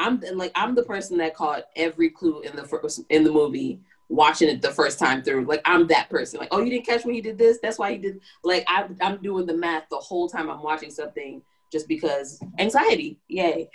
I'm 0.00 0.20
like 0.34 0.52
I'm 0.54 0.74
the 0.74 0.82
person 0.82 1.18
that 1.18 1.34
caught 1.34 1.64
every 1.76 2.10
clue 2.10 2.40
in 2.40 2.56
the 2.56 2.64
first 2.64 3.02
in 3.08 3.22
the 3.22 3.30
movie 3.30 3.80
watching 4.10 4.48
it 4.48 4.60
the 4.60 4.72
first 4.72 4.98
time 4.98 5.22
through. 5.22 5.46
Like 5.46 5.62
I'm 5.64 5.86
that 5.86 6.10
person. 6.10 6.40
Like, 6.40 6.48
oh, 6.50 6.60
you 6.60 6.70
didn't 6.70 6.86
catch 6.86 7.04
when 7.04 7.14
he 7.14 7.20
did 7.20 7.38
this. 7.38 7.58
That's 7.62 7.78
why 7.78 7.92
he 7.92 7.98
did. 7.98 8.20
Like 8.44 8.64
I, 8.68 8.86
I'm 9.00 9.22
doing 9.22 9.46
the 9.46 9.54
math 9.54 9.84
the 9.88 9.96
whole 9.96 10.28
time 10.28 10.50
I'm 10.50 10.62
watching 10.62 10.90
something, 10.90 11.40
just 11.72 11.88
because 11.88 12.42
anxiety. 12.58 13.18
Yay. 13.28 13.70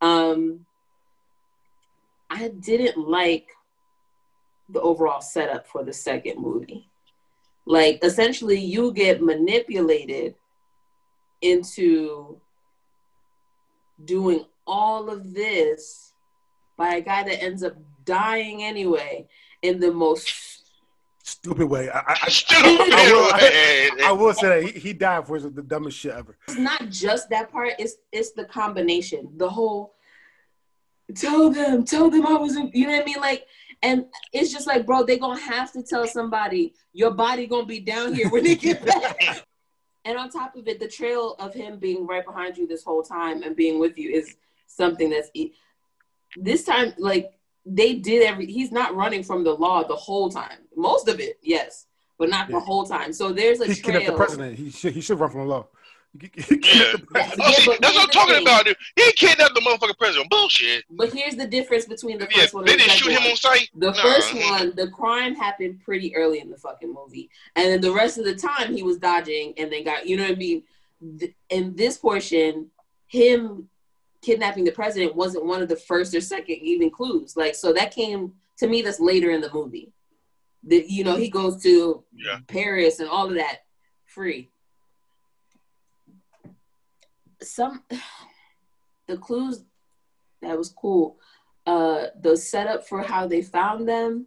Um, 0.00 0.64
I 2.30 2.48
didn't 2.48 2.96
like 2.96 3.48
the 4.68 4.80
overall 4.80 5.20
setup 5.20 5.66
for 5.66 5.84
the 5.84 5.92
second 5.92 6.40
movie. 6.40 6.86
Like 7.66 8.02
essentially, 8.02 8.60
you 8.60 8.92
get 8.92 9.20
manipulated 9.20 10.36
into 11.42 12.40
doing 14.04 14.44
all 14.66 15.10
of 15.10 15.34
this 15.34 16.12
by 16.76 16.94
a 16.94 17.00
guy 17.00 17.24
that 17.24 17.42
ends 17.42 17.62
up 17.64 17.76
dying 18.04 18.62
anyway 18.62 19.26
in 19.62 19.80
the 19.80 19.92
most 19.92 20.46
Stupid 21.22 21.66
way. 21.66 21.88
I, 21.90 21.98
I, 21.98 22.16
I, 22.22 22.28
Stupid 22.28 22.92
I 22.92 23.12
will, 23.12 23.32
way. 23.32 24.04
I 24.04 24.12
will 24.12 24.32
say 24.34 24.48
that 24.48 24.62
he, 24.62 24.80
he 24.80 24.92
died 24.92 25.26
for 25.26 25.38
the 25.38 25.62
dumbest 25.62 25.98
shit 25.98 26.12
ever. 26.12 26.36
it's 26.48 26.58
not 26.58 26.88
just 26.88 27.28
that 27.30 27.52
part 27.52 27.74
it's 27.78 27.96
it's 28.10 28.32
the 28.32 28.44
combination 28.46 29.30
the 29.36 29.48
whole 29.48 29.94
tell 31.14 31.50
them 31.50 31.84
tell 31.84 32.08
them 32.10 32.26
i 32.26 32.34
wasn't 32.34 32.74
you 32.74 32.86
know 32.86 32.92
what 32.92 33.02
i 33.02 33.04
mean 33.04 33.20
like 33.20 33.46
and 33.82 34.06
it's 34.32 34.52
just 34.52 34.66
like 34.66 34.86
bro 34.86 35.02
they 35.02 35.18
gonna 35.18 35.38
have 35.40 35.72
to 35.72 35.82
tell 35.82 36.06
somebody 36.06 36.72
your 36.92 37.10
body 37.10 37.46
gonna 37.46 37.66
be 37.66 37.80
down 37.80 38.14
here 38.14 38.28
when 38.30 38.44
they 38.44 38.54
get 38.54 38.84
back 38.84 39.44
and 40.04 40.16
on 40.16 40.30
top 40.30 40.54
of 40.56 40.66
it 40.68 40.78
the 40.80 40.88
trail 40.88 41.34
of 41.38 41.52
him 41.52 41.78
being 41.78 42.06
right 42.06 42.24
behind 42.24 42.56
you 42.56 42.66
this 42.66 42.84
whole 42.84 43.02
time 43.02 43.42
and 43.42 43.56
being 43.56 43.78
with 43.78 43.98
you 43.98 44.10
is 44.10 44.36
something 44.66 45.10
that's 45.10 45.30
e- 45.34 45.52
this 46.36 46.62
time 46.64 46.92
like 46.98 47.32
they 47.66 47.94
did 47.94 48.22
every. 48.22 48.46
He's 48.46 48.72
not 48.72 48.94
running 48.94 49.22
from 49.22 49.44
the 49.44 49.52
law 49.52 49.82
the 49.84 49.96
whole 49.96 50.30
time. 50.30 50.58
Most 50.76 51.08
of 51.08 51.20
it, 51.20 51.38
yes, 51.42 51.86
but 52.18 52.28
not 52.28 52.48
the 52.50 52.60
whole 52.60 52.84
time. 52.84 53.12
So 53.12 53.32
there's 53.32 53.60
a 53.60 53.66
He 53.66 53.74
kidnapped 53.74 54.06
the 54.06 54.12
president. 54.12 54.58
He 54.58 54.70
should 54.70 54.92
he 54.94 55.00
should 55.00 55.18
run 55.20 55.30
from 55.30 55.40
the 55.40 55.46
law. 55.46 55.66
He- 56.20 56.28
he 56.42 56.54
Yeah. 56.64 56.94
Oh, 57.14 57.52
see, 57.52 57.76
that's 57.80 57.94
what 57.94 58.02
I'm 58.04 58.08
talking 58.08 58.34
thing. 58.34 58.42
about, 58.42 58.64
dude. 58.64 58.76
He 58.96 59.12
kidnapped 59.12 59.54
the 59.54 59.60
motherfucking 59.60 59.96
president. 59.96 60.28
Bullshit. 60.28 60.84
But 60.90 61.12
here's 61.12 61.36
the 61.36 61.46
difference 61.46 61.84
between 61.84 62.18
the 62.18 62.26
Yeah, 62.32 62.40
first 62.42 62.54
one 62.54 62.64
they 62.64 62.72
didn't 62.72 62.90
second 62.90 62.98
shoot 62.98 63.10
him 63.12 63.22
one. 63.22 63.30
on 63.30 63.36
sight. 63.36 63.68
The 63.76 63.90
Nah. 63.92 64.02
first 64.02 64.34
one, 64.34 64.72
the 64.74 64.88
crime 64.90 65.36
happened 65.36 65.80
pretty 65.84 66.16
early 66.16 66.40
in 66.40 66.50
the 66.50 66.56
fucking 66.56 66.92
movie, 66.92 67.30
and 67.54 67.66
then 67.66 67.80
the 67.80 67.92
rest 67.92 68.18
of 68.18 68.24
the 68.24 68.34
time 68.34 68.74
he 68.74 68.82
was 68.82 68.98
dodging, 68.98 69.54
and 69.56 69.70
then 69.72 69.84
got 69.84 70.08
you 70.08 70.16
know 70.16 70.24
what 70.24 70.32
I 70.32 70.34
mean. 70.34 70.64
In 71.48 71.76
this 71.76 71.96
portion, 71.96 72.70
him 73.06 73.69
kidnapping 74.22 74.64
the 74.64 74.72
president 74.72 75.14
wasn't 75.14 75.44
one 75.46 75.62
of 75.62 75.68
the 75.68 75.76
first 75.76 76.14
or 76.14 76.20
second 76.20 76.56
even 76.56 76.90
clues. 76.90 77.36
Like 77.36 77.54
so, 77.54 77.72
that 77.72 77.94
came 77.94 78.32
to 78.58 78.66
me. 78.66 78.82
That's 78.82 79.00
later 79.00 79.30
in 79.30 79.40
the 79.40 79.52
movie. 79.52 79.92
That 80.64 80.90
you 80.90 81.04
know 81.04 81.16
he 81.16 81.28
goes 81.30 81.62
to 81.62 82.04
Yeah. 82.12 82.38
Paris 82.46 83.00
and 83.00 83.08
all 83.08 83.28
of 83.28 83.34
that 83.34 83.60
free. 84.06 84.50
Some 87.42 87.82
the 89.06 89.16
clues 89.16 89.64
that 90.42 90.56
was 90.56 90.70
cool. 90.70 91.18
Uh, 91.66 92.06
the 92.20 92.36
setup 92.36 92.88
for 92.88 93.02
how 93.02 93.26
they 93.26 93.42
found 93.42 93.88
them 93.88 94.26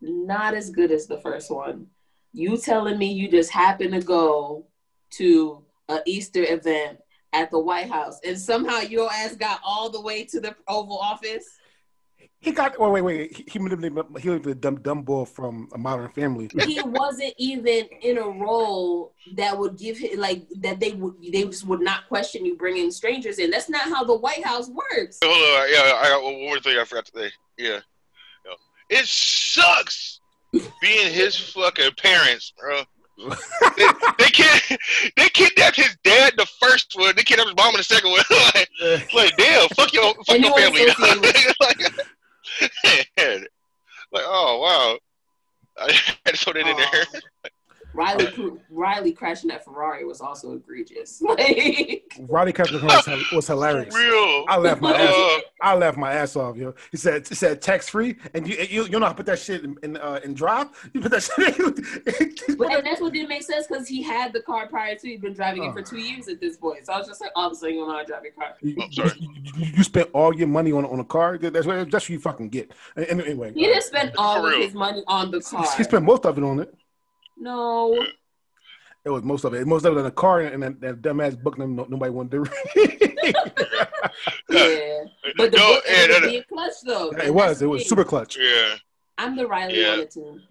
not 0.00 0.54
as 0.54 0.70
good 0.70 0.90
as 0.92 1.06
the 1.06 1.18
first 1.18 1.50
one. 1.50 1.86
You 2.32 2.56
telling 2.56 2.98
me 2.98 3.12
you 3.12 3.28
just 3.30 3.50
happened 3.50 3.92
to 3.94 4.00
go 4.00 4.66
to 5.12 5.64
a 5.88 6.00
Easter 6.06 6.44
event 6.44 6.98
at 7.32 7.50
the 7.50 7.58
White 7.58 7.90
House 7.90 8.20
and 8.24 8.38
somehow 8.38 8.80
your 8.80 9.12
ass 9.12 9.36
got 9.36 9.60
all 9.64 9.90
the 9.90 10.00
way 10.00 10.24
to 10.24 10.40
the 10.40 10.54
Oval 10.66 10.98
Office? 10.98 11.44
He 12.40 12.52
got. 12.52 12.76
Oh 12.78 12.92
wait, 12.92 13.02
wait. 13.02 13.36
He, 13.36 13.44
he 13.48 13.58
manipulated. 13.58 14.04
He 14.20 14.30
was 14.30 14.42
the 14.42 14.54
dumb 14.54 14.80
dumb 14.80 15.02
boy 15.02 15.24
from 15.24 15.68
a 15.74 15.78
Modern 15.78 16.08
Family. 16.10 16.48
He 16.66 16.80
wasn't 16.82 17.34
even 17.36 17.88
in 18.00 18.18
a 18.18 18.28
role 18.28 19.12
that 19.34 19.58
would 19.58 19.76
give 19.76 19.98
him 19.98 20.20
like 20.20 20.46
that. 20.60 20.78
They 20.78 20.92
would 20.92 21.14
they 21.20 21.44
just 21.44 21.66
would 21.66 21.80
not 21.80 22.06
question 22.06 22.46
you 22.46 22.56
bringing 22.56 22.92
strangers 22.92 23.40
in. 23.40 23.50
That's 23.50 23.68
not 23.68 23.82
how 23.82 24.04
the 24.04 24.16
White 24.16 24.44
House 24.44 24.68
works. 24.68 25.18
Hold 25.22 25.34
on. 25.34 25.68
Yeah, 25.70 25.96
I 25.96 26.08
got 26.10 26.22
one 26.22 26.34
more 26.34 26.60
thing 26.60 26.78
I 26.78 26.84
forgot 26.84 27.06
to 27.06 27.12
say. 27.18 27.30
Yeah. 27.56 27.80
Yeah. 28.46 28.98
It 28.98 29.06
sucks 29.06 30.20
being 30.52 31.12
his 31.12 31.36
fucking 31.36 31.90
parents, 31.96 32.52
bro. 32.58 32.82
They, 33.18 33.86
they 34.18 34.30
kid, 34.30 34.78
they 35.16 35.28
kidnapped 35.30 35.76
his 35.76 35.96
dad 36.04 36.34
the 36.36 36.46
first 36.60 36.92
one. 36.94 37.14
They 37.16 37.22
kidnapped 37.22 37.48
his 37.48 37.56
mom 37.56 37.74
in 37.74 37.78
the 37.78 37.82
second 37.82 38.10
one. 38.10 38.22
like, 38.54 38.70
like, 39.12 39.36
damn, 39.36 39.68
fuck 39.70 39.92
your, 39.92 40.14
fuck 40.24 40.36
And 40.36 40.44
your 40.44 40.58
you 40.70 40.92
family. 40.92 41.30
like, 41.60 41.80
like, 44.12 44.24
oh 44.24 44.60
wow. 44.60 44.98
I 45.80 45.92
had 46.26 46.34
to 46.34 46.36
it 46.56 46.66
that 46.66 46.66
in 46.66 46.76
there. 46.76 47.22
Riley 47.94 48.28
Riley 48.70 49.12
crashing 49.12 49.48
that 49.48 49.64
Ferrari 49.64 50.04
was 50.04 50.20
also 50.20 50.52
egregious. 50.52 51.22
Like 51.38 52.12
Roddy 52.28 52.52
Kessler 52.52 52.80
was, 52.82 53.32
was 53.32 53.46
hilarious. 53.46 53.94
Real. 53.94 54.44
I 54.48 54.56
laughed 54.58 54.80
my 54.80 54.92
ass. 54.96 55.14
Uh, 55.14 55.38
I 55.62 55.74
laughed 55.74 55.98
my 55.98 56.12
ass 56.12 56.36
off, 56.36 56.56
yo. 56.56 56.74
He 56.90 56.96
said, 56.96 57.26
he 57.28 57.34
said 57.34 57.60
tax 57.62 57.88
free, 57.88 58.16
and 58.34 58.46
you 58.48 58.56
you 58.68 58.82
you 58.84 58.90
know 58.98 59.06
how 59.06 59.08
to 59.12 59.14
put 59.14 59.26
that 59.26 59.38
shit 59.38 59.64
in 59.64 59.76
in, 59.82 59.96
uh, 59.96 60.20
in 60.24 60.34
drive. 60.34 60.68
You 60.92 61.00
put 61.00 61.10
that 61.12 61.22
shit. 61.22 61.56
But 62.58 62.72
and 62.72 62.84
that's 62.86 63.00
what 63.00 63.12
didn't 63.12 63.28
make 63.28 63.42
sense 63.42 63.66
because 63.66 63.86
he 63.88 64.02
had 64.02 64.32
the 64.32 64.40
car 64.40 64.66
prior 64.68 64.94
to. 64.96 65.08
He'd 65.08 65.20
been 65.20 65.32
driving 65.34 65.64
it 65.64 65.68
Oh. 65.68 65.72
for 65.72 65.82
two 65.82 65.98
years 65.98 66.28
at 66.28 66.40
this 66.40 66.56
point. 66.56 66.86
So 66.86 66.92
I 66.92 66.98
was 66.98 67.06
just 67.06 67.20
like, 67.20 67.30
all 67.36 67.46
of 67.46 67.52
a 67.52 67.56
sudden, 67.56 67.74
you 67.76 67.80
don't 67.82 67.90
know 67.90 67.96
how 67.98 68.04
drive 68.04 68.22
your 68.24 68.32
car. 68.32 68.54
You, 68.60 68.76
I'm 68.82 68.92
sorry. 68.92 69.12
you, 69.18 69.28
you- 69.56 69.72
you 69.76 69.82
spent 69.84 70.10
all 70.12 70.34
your 70.34 70.48
money 70.48 70.72
on 70.72 70.84
on 70.84 70.98
a 71.00 71.04
car. 71.04 71.38
That's 71.38 71.66
what 71.66 71.90
that's 71.90 72.04
what 72.04 72.10
you 72.10 72.18
fucking 72.18 72.48
get. 72.50 72.72
And, 72.96 73.06
and 73.06 73.20
anyway, 73.22 73.52
He 73.54 73.64
didn't 73.66 73.82
spend 73.84 74.12
all 74.18 74.44
of 74.46 74.52
real. 74.52 74.60
his 74.62 74.74
money 74.74 75.02
on 75.06 75.30
the 75.30 75.40
car. 75.40 75.64
he 75.76 75.84
spent 75.84 76.04
most 76.04 76.26
of 76.26 76.36
it 76.38 76.44
on 76.44 76.60
it. 76.60 76.74
No, 77.40 78.04
It 79.04 79.10
was 79.10 79.22
most 79.22 79.44
of 79.44 79.54
it. 79.54 79.66
Most 79.66 79.84
of 79.84 79.96
it 79.96 80.00
in 80.00 80.06
a 80.06 80.10
car, 80.10 80.40
and 80.40 80.62
that, 80.62 80.80
that 80.80 81.02
dumbass 81.02 81.40
book. 81.40 81.56
No, 81.58 81.66
nobody 81.66 82.10
wanted 82.10 82.30
to 82.32 82.40
read. 82.40 83.16
yeah, 84.50 85.04
but 85.36 85.50
the 85.52 85.56
no, 85.56 85.74
book 85.74 85.84
and, 85.88 85.96
ended 86.12 86.16
up 86.16 86.22
being 86.30 86.42
clutch 86.48 86.72
though. 86.84 87.10
it 87.10 87.32
was. 87.34 87.62
It 87.62 87.66
was 87.66 87.88
super 87.88 88.04
clutch. 88.04 88.36
yeah. 88.38 88.74
I'm 89.20 89.34
the 89.34 89.48
Riley 89.48 89.80
Yeah. 89.80 89.92
on 89.94 89.98
the 89.98 90.06
team. 90.06 90.42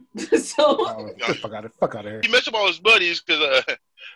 so 0.42 0.56
Oh, 0.80 1.10
get 1.18 1.38
fuck 1.38 1.54
out 1.54 1.64
of 1.66 1.74
fuck 1.76 1.96
out 1.96 2.06
of 2.06 2.12
here. 2.12 2.22
He 2.24 2.30
messed 2.30 2.50
up 2.50 2.54
all 2.56 2.68
his 2.68 2.80
buddies 2.80 3.22
because, 3.22 3.42
uh, 3.42 3.62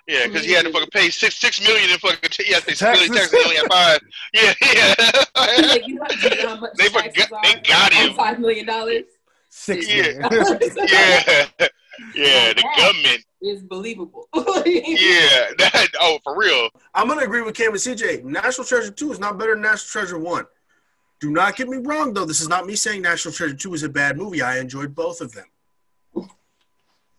yeah, 0.07 0.27
because 0.27 0.43
he 0.43 0.51
had 0.51 0.65
to 0.65 0.71
fucking 0.73 0.89
pay 0.91 1.09
six 1.09 1.35
six 1.37 1.61
million 1.65 1.89
in 1.89 1.97
fucking. 1.99 2.29
T- 2.29 2.43
he 2.43 2.53
had 2.53 2.61
to 2.63 2.67
pay 2.67 2.73
Taxes. 2.75 3.09
taxes. 3.09 3.31
He 3.31 3.43
only 3.45 3.55
had 3.55 3.71
five. 3.71 3.99
Yeah, 4.33 4.53
yeah. 4.73 4.95
like, 5.37 5.87
you 5.87 5.95
know 5.95 6.49
how 6.49 6.55
much 6.59 6.71
They 6.77 6.89
forgot- 6.89 7.13
they 7.43 7.61
got 7.61 7.93
on 7.95 8.09
him. 8.09 8.13
Five 8.15 8.39
million 8.39 8.65
dollars 8.65 9.03
Six. 9.49 9.87
Yeah. 9.93 10.27
man. 10.29 10.59
yeah, 10.87 11.67
yeah. 12.15 12.53
The 12.53 12.63
government. 12.77 13.25
is 13.41 13.61
believable. 13.63 14.27
Yeah, 14.65 15.47
that. 15.57 15.87
Oh, 15.99 16.19
for 16.23 16.37
real. 16.37 16.69
I'm 16.93 17.07
gonna 17.07 17.21
agree 17.23 17.41
with 17.41 17.55
Cam 17.55 17.69
and 17.71 17.77
CJ. 17.77 18.23
National 18.23 18.65
Treasure 18.65 18.91
Two 18.91 19.11
is 19.11 19.19
not 19.19 19.37
better 19.39 19.53
than 19.53 19.61
National 19.63 19.89
Treasure 19.89 20.19
One. 20.19 20.45
Do 21.19 21.29
not 21.31 21.55
get 21.55 21.67
me 21.67 21.77
wrong, 21.77 22.13
though. 22.13 22.25
This 22.25 22.41
is 22.41 22.47
not 22.49 22.65
me 22.65 22.75
saying 22.75 23.01
National 23.01 23.33
Treasure 23.33 23.55
Two 23.55 23.73
is 23.73 23.83
a 23.83 23.89
bad 23.89 24.17
movie. 24.17 24.41
I 24.41 24.59
enjoyed 24.59 24.93
both 24.95 25.19
of 25.21 25.31
them. 25.33 25.45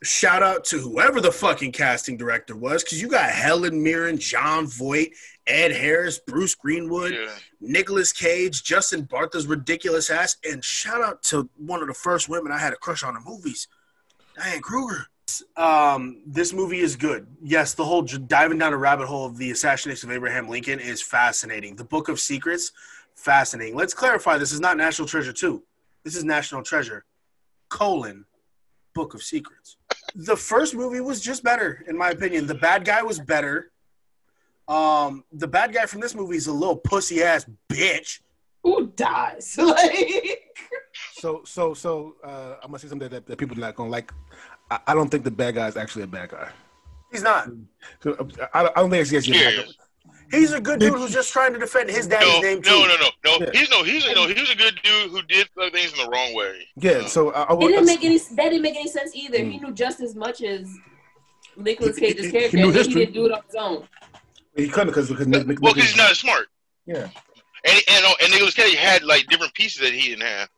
Shout 0.03 0.43
out 0.43 0.65
to 0.67 0.79
whoever 0.79 1.21
the 1.21 1.31
fucking 1.31 1.71
casting 1.73 2.17
director 2.17 2.57
was, 2.57 2.83
because 2.83 3.01
you 3.01 3.07
got 3.09 3.31
Helen 3.31 3.81
Mirren, 3.83 4.19
Jon 4.19 4.67
Voight, 4.67 5.11
Ed 5.47 5.71
Harris, 5.71 6.19
Bruce 6.19 6.57
Greenwood, 6.57 7.13
Yeah. 7.15 7.31
Nicolas 7.61 8.13
Cage, 8.13 8.65
Justin 8.65 9.03
Bartha's 9.05 9.47
ridiculous 9.47 10.11
ass, 10.11 10.37
and 10.49 10.65
shout 10.65 11.03
out 11.03 11.23
to 11.25 11.49
one 11.57 11.83
of 11.83 11.87
the 11.89 11.95
first 11.95 12.29
women 12.29 12.51
I 12.51 12.59
had 12.59 12.73
a 12.73 12.77
crush 12.77 13.05
on 13.05 13.17
in 13.17 13.23
movies, 13.25 13.69
Diane 14.37 14.61
Kruger. 14.61 15.07
Um, 15.57 16.23
this 16.27 16.53
movie 16.53 16.81
is 16.81 16.97
good. 16.97 17.27
Yes, 17.43 17.75
the 17.75 17.85
whole 17.85 18.03
diving 18.03 18.59
down 18.59 18.73
a 18.73 18.77
rabbit 18.77 19.07
hole 19.07 19.27
of 19.27 19.39
the 19.39 19.51
assassination 19.51 20.11
of 20.11 20.17
Abraham 20.17 20.49
Lincoln 20.49 20.79
is 20.79 21.01
fascinating. 21.01 21.77
The 21.77 21.85
Book 21.85 22.09
of 22.09 22.21
Secrets, 22.21 22.73
fascinating. 23.15 23.75
Let's 23.75 23.95
clarify: 23.95 24.39
this 24.39 24.53
is 24.53 24.61
not 24.61 24.77
National 24.77 25.09
Treasure 25.09 25.33
Two. 25.33 25.63
This 26.05 26.17
is 26.17 26.25
National 26.25 26.63
Treasure, 26.63 27.05
colon, 27.69 28.27
Book 28.95 29.15
of 29.15 29.23
Secrets. 29.23 29.77
The 30.15 30.37
first 30.37 30.75
movie 30.75 31.01
was 31.01 31.21
just 31.21 31.43
better, 31.43 31.83
in 31.87 31.97
my 31.97 32.11
opinion. 32.11 32.47
The 32.47 32.55
bad 32.55 32.85
guy 32.85 33.03
was 33.03 33.19
better. 33.19 33.71
Um, 34.69 35.25
the 35.33 35.49
bad 35.49 35.73
guy 35.73 35.87
from 35.87 36.01
this 36.01 36.15
movie 36.15 36.37
is 36.37 36.47
a 36.47 36.53
little 36.53 36.77
pussy 36.77 37.23
ass 37.23 37.47
bitch. 37.69 38.21
Who 38.63 38.89
dies? 38.89 39.59
Like 39.63 40.52
So 41.23 41.43
so 41.45 41.73
so 41.73 42.17
uh, 42.25 42.57
I'm 42.65 42.71
gonna 42.71 42.81
say 42.81 42.89
something 42.89 43.09
that, 43.09 43.27
that 43.29 43.39
people 43.39 43.57
are 43.57 43.61
not 43.61 43.77
gonna 43.77 43.91
like. 43.91 44.13
I, 44.73 44.81
I 44.89 44.93
don't 44.95 45.09
think 45.09 45.23
the 45.23 45.31
bad 45.31 45.55
guy 45.55 45.69
is 45.69 45.77
actually 45.77 46.03
a 46.03 46.09
bad 46.09 46.31
guy. 46.31 46.49
He's 47.13 47.23
not. 47.23 47.49
So, 48.03 48.15
uh, 48.15 48.47
I, 48.53 48.65
I 48.67 48.81
don't 48.81 48.91
think 48.91 49.07
he's 49.07 49.15
actually 49.15 49.39
a 49.41 49.45
bad 49.63 49.67
guy. 49.67 49.73
He's 50.37 50.51
a 50.53 50.61
good 50.61 50.81
dude 50.81 50.95
who's 50.95 51.13
just 51.13 51.33
trying 51.33 51.53
to 51.53 51.61
defend 51.61 51.91
his 51.91 52.09
daddy's 52.09 52.29
No, 52.29 52.41
name 52.41 52.61
too. 52.61 52.71
no, 52.71 52.87
no, 52.89 52.97
no, 52.97 53.09
no. 53.25 53.47
Yeah. 53.47 53.51
He's 53.61 53.71
no, 53.71 53.85
he's 53.85 54.05
no, 54.17 54.27
he 54.27 54.41
was 54.41 54.51
a 54.51 54.57
good 54.57 54.81
dude 54.83 55.11
who 55.13 55.23
did 55.23 55.47
things 55.73 55.93
in 55.93 55.99
the 56.05 56.09
wrong 56.13 56.35
way. 56.35 56.67
Yeah. 56.75 57.07
So 57.07 57.31
I, 57.31 57.43
I 57.45 57.55
it 57.55 57.69
didn't 57.69 57.87
make 57.87 58.03
any. 58.03 58.19
That 58.19 58.37
didn't 58.51 58.63
make 58.63 58.75
any 58.75 58.89
sense 58.89 59.15
either. 59.15 59.39
He 59.39 59.59
Mm. 59.59 59.63
knew 59.63 59.73
just 59.75 60.01
as 60.01 60.17
much 60.17 60.43
as 60.43 60.67
Nicholas 61.57 61.97
He- 61.99 62.07
he- 62.09 62.15
Cage's 62.15 62.27
he 62.27 62.33
character. 62.33 62.57
knew 62.57 62.67
and 62.73 62.87
He, 62.89 62.95
didn't 62.95 63.15
do 63.15 63.27
it 63.27 63.33
on 63.33 63.43
his 63.47 63.55
own. 63.55 63.87
he 64.57 64.67
couldn't 64.69 64.89
because 64.89 65.09
because 65.09 65.29
Nick, 65.29 65.47
Nick, 65.47 65.61
Well, 65.63 65.73
because 65.73 65.89
he's 65.91 65.97
not 65.97 66.17
smart. 66.17 66.49
yeah. 66.85 67.07
And 67.65 67.81
and 67.93 68.05
and 68.21 68.33
Nicolas 68.33 68.55
Cage 68.55 68.75
had 68.75 69.05
like 69.05 69.29
different 69.29 69.55
pieces 69.55 69.81
that 69.83 69.93
he 69.93 70.09
didn't 70.09 70.27
have. 70.27 70.49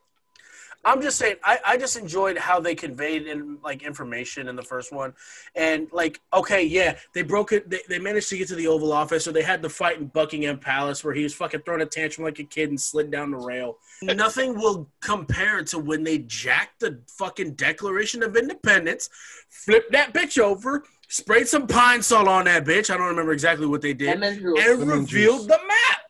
I'm 0.85 1.01
just 1.01 1.19
saying, 1.19 1.37
I, 1.43 1.59
I 1.65 1.77
just 1.77 1.97
enjoyed 1.97 2.37
how 2.37 2.61
they 2.61 2.75
conveyed 2.75 3.27
in 3.27 3.59
like 3.63 3.83
information 3.83 4.49
in 4.49 4.57
the 4.57 4.63
first 4.63 4.93
one, 4.93 5.15
and 5.55 5.89
like, 5.93 6.21
okay, 6.33 6.63
yeah, 6.63 6.97
they 7.15 7.23
broke 7.23 7.53
it. 7.53 7.69
They, 7.71 7.81
they 7.89 7.99
managed 7.99 8.29
to 8.31 8.39
get 8.39 8.49
to 8.49 8.55
the 8.55 8.67
Oval 8.67 8.93
Office, 8.93 9.27
or 9.27 9.33
they 9.33 9.43
had 9.43 9.63
the 9.63 9.71
fight 9.71 9.99
in 9.99 10.07
Buckingham 10.07 10.59
Palace 10.59 11.03
where 11.03 11.15
he 11.15 11.23
was 11.23 11.35
fucking 11.35 11.63
throwing 11.63 11.83
a 11.83 11.87
tantrum 11.87 12.25
like 12.25 12.39
a 12.39 12.45
kid 12.45 12.69
and 12.69 12.81
slid 12.81 13.11
down 13.11 13.31
the 13.31 13.39
rail. 13.39 13.79
Nothing 14.03 14.55
will 14.57 14.91
compare 15.01 15.63
to 15.65 15.79
when 15.79 16.05
they 16.05 16.19
jacked 16.19 16.81
the 16.81 17.01
fucking 17.09 17.55
Declaration 17.55 18.23
of 18.23 18.37
Independence, 18.37 19.09
flipped 19.49 19.93
that 19.93 20.13
bitch 20.13 20.39
over, 20.39 20.85
sprayed 21.09 21.49
some 21.49 21.67
pine 21.67 22.03
salt 22.03 22.29
on 22.29 22.45
that 22.45 22.65
bitch. 22.65 22.91
I 22.91 22.97
don't 22.97 23.09
remember 23.09 23.33
exactly 23.33 23.67
what 23.67 23.81
they 23.81 23.95
did. 23.95 24.21
Lemon 24.21 24.57
and 24.59 24.89
revealed 24.89 25.49
the 25.49 25.59
map. 25.67 26.01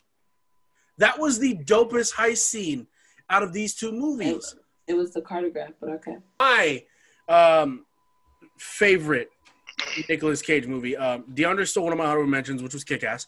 That 0.99 1.19
was 1.19 1.39
the 1.39 1.55
dopest 1.55 2.15
heist 2.15 2.39
scene 2.39 2.87
out 3.29 3.43
of 3.43 3.53
these 3.53 3.75
two 3.75 3.93
movies. 3.93 4.55
It 4.87 4.95
was 4.95 5.13
the 5.13 5.23
cartograph, 5.23 5.75
but 5.81 5.91
okay. 5.91 6.17
My 6.39 6.85
um, 7.29 7.87
favorite 8.59 9.31
Nicolas 10.09 10.43
Cage 10.43 10.67
movie. 10.67 10.97
Um, 10.97 11.25
DeAndre 11.35 11.67
stole 11.67 11.85
one 11.85 11.93
of 11.93 11.99
my 11.99 12.07
honorable 12.07 12.29
mentions, 12.29 12.63
which 12.63 12.75
was 12.75 12.85
Kick 12.85 13.05
Ass. 13.05 13.27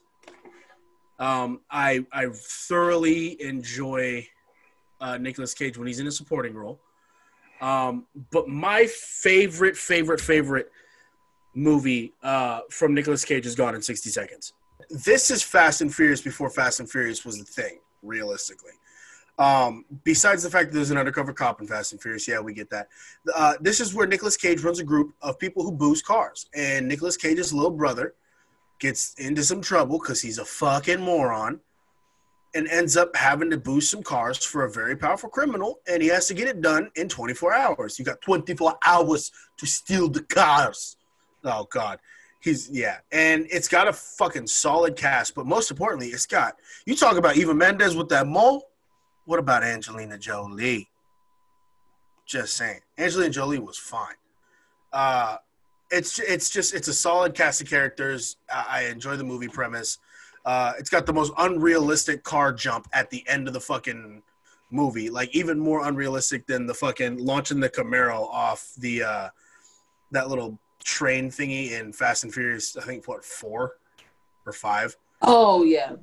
Um, 1.19 1.61
I 1.71 2.05
I 2.12 2.27
thoroughly 2.33 3.40
enjoy 3.42 4.27
uh, 5.01 5.16
Nicolas 5.19 5.55
Cage 5.55 5.79
when 5.79 5.87
he's 5.87 5.99
in 5.99 6.07
a 6.07 6.12
supporting 6.12 6.55
role. 6.55 6.79
Um, 7.61 8.07
but 8.31 8.49
my 8.49 8.87
favorite, 8.87 9.77
favorite, 9.77 10.21
favorite 10.21 10.71
movie 11.55 12.12
uh, 12.23 12.61
from 12.71 12.92
Nicolas 12.92 13.25
Cage 13.25 13.47
is 13.47 13.55
Gone 13.55 13.75
in 13.75 13.81
60 13.81 14.11
Seconds. 14.11 14.53
This 14.90 15.31
is 15.31 15.42
Fast 15.42 15.81
and 15.81 15.92
Furious 15.95 16.21
before 16.21 16.51
Fast 16.51 16.81
and 16.81 16.90
Furious 16.90 17.25
was 17.25 17.38
the 17.38 17.45
thing, 17.45 17.79
realistically. 18.03 18.73
Um, 19.38 19.85
besides 20.05 20.42
the 20.42 20.51
fact 20.51 20.70
that 20.70 20.77
there's 20.77 20.90
an 20.90 20.96
undercover 20.96 21.33
cop 21.33 21.61
in 21.61 21.66
Fast 21.66 21.92
and 21.92 22.01
Furious, 22.01 22.27
yeah, 22.27 22.40
we 22.40 22.55
get 22.55 22.70
that. 22.70 22.88
Uh, 23.35 23.55
this 23.61 23.81
is 23.81 23.94
where 23.94 24.07
Nicolas 24.07 24.37
Cage 24.37 24.62
runs 24.62 24.79
a 24.79 24.85
group 24.85 25.14
of 25.20 25.38
people 25.38 25.62
who 25.62 25.72
boost 25.72 26.07
cars, 26.07 26.46
and 26.55 26.88
Nicolas 26.88 27.16
Cage's 27.16 27.53
little 27.53 27.70
brother 27.70 28.14
gets 28.79 29.14
into 29.14 29.42
some 29.42 29.61
trouble 29.61 29.99
because 29.99 30.22
he's 30.22 30.38
a 30.38 30.44
fucking 30.44 31.01
moron, 31.01 31.61
and 32.55 32.66
ends 32.68 32.96
up 32.96 33.14
having 33.14 33.51
to 33.51 33.59
boost 33.59 33.90
some 33.90 34.03
cars 34.03 34.42
for 34.42 34.64
a 34.64 34.70
very 34.70 34.96
powerful 34.96 35.29
criminal, 35.29 35.81
and 35.87 36.03
he 36.03 36.09
has 36.09 36.27
to 36.29 36.35
get 36.35 36.49
it 36.49 36.62
done 36.62 36.90
in 36.96 37.07
24 37.07 37.53
hours. 37.53 37.99
You 37.99 38.05
got 38.07 38.22
24 38.22 38.79
hours 38.87 39.31
to 39.59 39.66
steal 39.66 40.09
the 40.09 40.22
cars. 40.22 40.96
Oh 41.44 41.66
God. 41.70 41.99
He's 42.40 42.70
yeah, 42.70 42.99
and 43.11 43.46
it's 43.51 43.66
got 43.66 43.88
a 43.88 43.92
fucking 43.92 44.46
solid 44.46 44.94
cast, 44.94 45.35
but 45.35 45.46
most 45.46 45.70
importantly, 45.70 46.09
it's 46.09 46.27
got 46.27 46.57
you 46.85 46.94
talk 46.94 47.16
about 47.16 47.37
Eva 47.37 47.53
Mendes 47.53 47.96
with 47.96 48.09
that 48.11 48.29
mole. 48.29 48.68
What 49.26 49.38
about 49.40 49.64
Angelina 49.64 50.18
Jolie? 50.18 50.88
Just 52.24 52.56
saying, 52.56 52.80
Angelina 52.96 53.30
Jolie 53.30 53.58
was 53.58 53.76
fine. 53.76 54.14
Uh, 54.92 55.36
it's 55.90 56.18
it's 56.18 56.50
just 56.50 56.74
it's 56.74 56.88
a 56.88 56.94
solid 56.94 57.34
cast 57.34 57.60
of 57.60 57.68
characters. 57.68 58.36
I, 58.52 58.66
I 58.68 58.82
enjoy 58.84 59.16
the 59.16 59.24
movie 59.24 59.48
premise. 59.48 59.98
Uh, 60.44 60.72
it's 60.78 60.90
got 60.90 61.06
the 61.06 61.12
most 61.12 61.32
unrealistic 61.38 62.22
car 62.22 62.52
jump 62.52 62.88
at 62.92 63.10
the 63.10 63.24
end 63.28 63.46
of 63.48 63.54
the 63.54 63.60
fucking 63.60 64.22
movie, 64.70 65.10
like 65.10 65.34
even 65.34 65.58
more 65.58 65.86
unrealistic 65.86 66.46
than 66.46 66.66
the 66.66 66.74
fucking 66.74 67.18
launching 67.18 67.60
the 67.60 67.68
Camaro 67.68 68.28
off 68.30 68.72
the 68.78 69.02
uh, 69.02 69.28
that 70.12 70.28
little 70.28 70.58
train 70.82 71.30
thingy 71.30 71.72
in 71.72 71.92
Fast 71.92 72.24
and 72.24 72.32
Furious. 72.32 72.76
I 72.76 72.82
think 72.82 73.06
what 73.06 73.24
four 73.24 73.76
or 74.46 74.52
five. 74.52 74.96
Oh 75.22 75.64
yeah. 75.64 75.96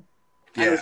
Yeah. 0.56 0.76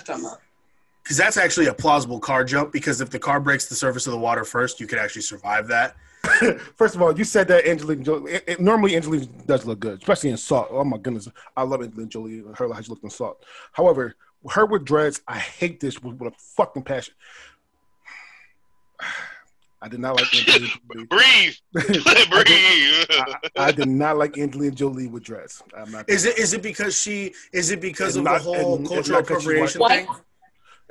Because 1.02 1.16
that's 1.16 1.36
actually 1.36 1.66
a 1.66 1.74
plausible 1.74 2.20
car 2.20 2.44
jump. 2.44 2.72
Because 2.72 3.00
if 3.00 3.10
the 3.10 3.18
car 3.18 3.40
breaks 3.40 3.66
the 3.66 3.74
surface 3.74 4.06
of 4.06 4.12
the 4.12 4.18
water 4.18 4.44
first, 4.44 4.80
you 4.80 4.86
could 4.86 4.98
actually 4.98 5.22
survive 5.22 5.68
that. 5.68 5.96
First 6.76 6.94
of 6.94 7.02
all, 7.02 7.16
you 7.18 7.24
said 7.24 7.48
that 7.48 7.66
Angelina 7.66 8.04
Jolie. 8.04 8.32
It, 8.32 8.44
it- 8.46 8.60
normally, 8.60 8.94
Angelina 8.94 9.26
does 9.46 9.66
look 9.66 9.80
good, 9.80 9.98
especially 9.98 10.30
in 10.30 10.36
Salt. 10.36 10.68
Oh 10.70 10.84
my 10.84 10.96
goodness, 10.98 11.26
I 11.56 11.62
love 11.64 11.82
Angelina 11.82 12.08
Jolie. 12.08 12.44
Her 12.56 12.72
how 12.72 12.80
she 12.80 12.88
looked 12.90 13.02
in 13.02 13.10
Salt. 13.10 13.44
However, 13.72 14.14
her 14.50 14.64
with 14.66 14.84
dreads, 14.84 15.20
I 15.26 15.38
hate 15.38 15.80
this 15.80 16.00
with, 16.00 16.18
with 16.18 16.32
a 16.32 16.36
fucking 16.38 16.84
passion. 16.84 17.14
I 19.84 19.88
did 19.88 19.98
not 19.98 20.14
like 20.14 20.32
Angelina 20.32 20.66
Jolie. 20.92 21.06
Breathe, 21.06 21.54
breathe. 21.72 23.06
I, 23.10 23.34
I 23.56 23.72
did 23.72 23.88
not 23.88 24.16
like 24.16 24.38
Angelina 24.38 24.70
Jolie 24.76 25.08
with 25.08 25.24
dreads. 25.24 25.60
I'm 25.76 25.90
not. 25.90 26.08
Is 26.08 26.24
it 26.24 26.38
is 26.38 26.52
it 26.54 26.62
because 26.62 26.96
she 26.96 27.34
is 27.52 27.72
it 27.72 27.80
because 27.80 28.10
It's 28.10 28.18
of 28.18 28.22
not- 28.24 28.38
the 28.44 28.44
whole 28.44 28.74
it's- 28.76 28.80
it's 28.80 29.08
cultural 29.08 29.18
not 29.18 29.26
'cause 29.26 29.42
she's 29.42 29.46
appropriation 29.48 29.80
white. 29.80 30.06
thing? 30.06 30.16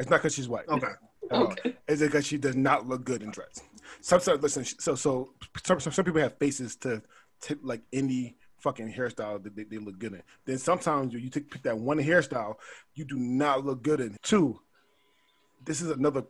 It's 0.01 0.09
not 0.09 0.17
because 0.17 0.33
she's 0.35 0.49
white. 0.49 0.67
Okay. 0.67 0.87
at 0.87 0.97
all. 1.31 1.43
Okay. 1.43 1.75
It's 1.87 2.01
because 2.01 2.25
she 2.25 2.37
does 2.37 2.55
not 2.55 2.87
look 2.87 3.05
good 3.05 3.23
in 3.23 3.31
dress. 3.31 3.61
Some, 4.01 4.19
some 4.19 4.41
listen. 4.41 4.65
So, 4.65 4.95
so 4.95 5.33
some, 5.63 5.79
some, 5.79 5.93
some 5.93 6.05
people 6.05 6.21
have 6.21 6.37
faces 6.37 6.75
to, 6.77 7.01
to 7.41 7.59
like 7.61 7.81
any 7.93 8.37
fucking 8.57 8.93
hairstyle 8.93 9.41
that 9.43 9.55
they, 9.55 9.63
they 9.63 9.77
look 9.77 9.99
good 9.99 10.13
in. 10.13 10.23
Then 10.45 10.57
sometimes 10.57 11.13
you, 11.13 11.19
you 11.19 11.29
take 11.29 11.49
pick 11.49 11.63
that 11.63 11.77
one 11.77 11.97
hairstyle, 11.99 12.55
you 12.95 13.05
do 13.05 13.17
not 13.17 13.65
look 13.65 13.83
good 13.83 14.01
in. 14.01 14.17
Two, 14.21 14.59
this 15.65 15.81
is 15.81 15.91
another 15.91 16.23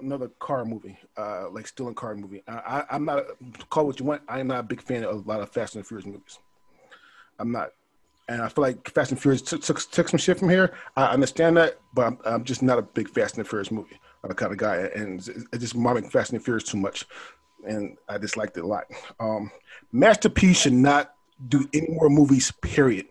another 0.00 0.28
car 0.38 0.64
movie, 0.64 0.98
uh, 1.16 1.48
like 1.50 1.66
stealing 1.66 1.94
car 1.94 2.14
movie. 2.16 2.42
I, 2.48 2.52
I, 2.52 2.84
I'm 2.90 3.04
not 3.04 3.24
call 3.68 3.86
what 3.86 4.00
you 4.00 4.06
want. 4.06 4.22
I 4.28 4.40
am 4.40 4.48
not 4.48 4.60
a 4.60 4.64
big 4.64 4.82
fan 4.82 5.04
of 5.04 5.24
a 5.24 5.28
lot 5.28 5.40
of 5.40 5.50
Fast 5.50 5.76
and 5.76 5.86
Furious 5.86 6.06
movies. 6.06 6.38
I'm 7.38 7.52
not. 7.52 7.70
And 8.28 8.40
I 8.40 8.48
feel 8.48 8.62
like 8.62 8.88
Fast 8.90 9.10
and 9.10 9.20
Furious 9.20 9.42
took, 9.42 9.62
took, 9.62 9.78
took 9.90 10.08
some 10.08 10.18
shit 10.18 10.38
from 10.38 10.48
here. 10.48 10.74
I 10.96 11.06
understand 11.06 11.56
that, 11.56 11.78
but 11.92 12.06
I'm, 12.06 12.18
I'm 12.24 12.44
just 12.44 12.62
not 12.62 12.78
a 12.78 12.82
big 12.82 13.08
Fast 13.08 13.36
and 13.36 13.46
Furious 13.46 13.70
movie 13.70 13.98
uh, 14.24 14.32
kind 14.34 14.52
of 14.52 14.58
guy. 14.58 14.76
And 14.94 15.18
it's 15.52 15.58
just 15.58 15.76
mobbing 15.76 16.08
Fast 16.08 16.32
and 16.32 16.42
Furious 16.42 16.64
too 16.64 16.78
much. 16.78 17.04
And 17.66 17.96
I 18.08 18.18
disliked 18.18 18.56
it 18.56 18.64
a 18.64 18.66
lot. 18.66 18.84
Um, 19.20 19.50
should 20.52 20.72
not 20.72 21.14
do 21.48 21.68
any 21.74 21.88
more 21.88 22.08
movies, 22.08 22.52
period. 22.62 23.06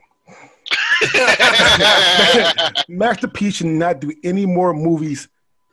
Master 2.88 3.28
P 3.28 3.52
should 3.52 3.67
not 3.67 4.00
do 4.00 4.13
any 4.24 4.45
more 4.45 4.74
movies 4.74 5.28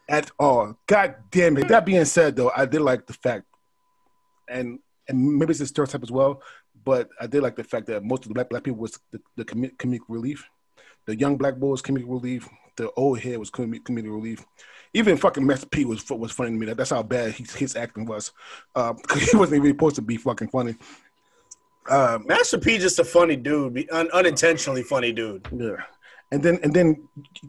at 0.08 0.30
all. 0.38 0.76
God 0.86 1.16
damn 1.30 1.56
it. 1.58 1.68
That 1.68 1.84
being 1.84 2.04
said, 2.04 2.36
though, 2.36 2.50
I 2.56 2.66
did 2.66 2.80
like 2.80 3.06
the 3.06 3.12
fact, 3.12 3.44
and 4.48 4.78
and 5.08 5.38
maybe 5.38 5.52
it's 5.52 5.60
a 5.60 5.66
stereotype 5.66 6.02
as 6.02 6.10
well, 6.10 6.42
but 6.88 7.10
I 7.20 7.26
did 7.26 7.42
like 7.42 7.54
the 7.54 7.64
fact 7.64 7.86
that 7.88 8.02
most 8.02 8.22
of 8.22 8.28
the 8.28 8.34
black, 8.34 8.48
black 8.48 8.64
people 8.64 8.80
was 8.80 8.98
the, 9.10 9.20
the 9.36 9.44
comic, 9.44 9.76
comedic 9.76 10.00
relief. 10.08 10.48
The 11.04 11.14
young 11.14 11.36
black 11.36 11.56
boy 11.56 11.66
was 11.68 11.82
comedic 11.82 12.08
relief. 12.08 12.48
The 12.78 12.90
old 12.92 13.20
head 13.20 13.36
was 13.38 13.50
comedic, 13.50 13.82
comedic 13.82 14.10
relief. 14.10 14.46
Even 14.94 15.18
fucking 15.18 15.46
Master 15.46 15.66
P 15.66 15.84
was 15.84 16.02
was 16.08 16.32
funny 16.32 16.52
to 16.52 16.56
me. 16.56 16.64
That, 16.64 16.78
that's 16.78 16.88
how 16.88 17.02
bad 17.02 17.32
his, 17.32 17.54
his 17.54 17.76
acting 17.76 18.06
was. 18.06 18.32
Uh, 18.74 18.94
he 19.18 19.36
wasn't 19.36 19.58
even 19.58 19.72
supposed 19.72 19.96
to 19.96 20.02
be 20.02 20.16
fucking 20.16 20.48
funny. 20.48 20.76
Um, 21.90 22.24
Master 22.26 22.56
P 22.56 22.78
just 22.78 22.98
a 23.00 23.04
funny 23.04 23.36
dude, 23.36 23.86
un- 23.92 24.10
unintentionally 24.14 24.82
funny 24.82 25.12
dude. 25.12 25.46
yeah. 25.54 25.76
And 26.30 26.42
then 26.42 26.58
and 26.62 26.74
then 26.74 27.08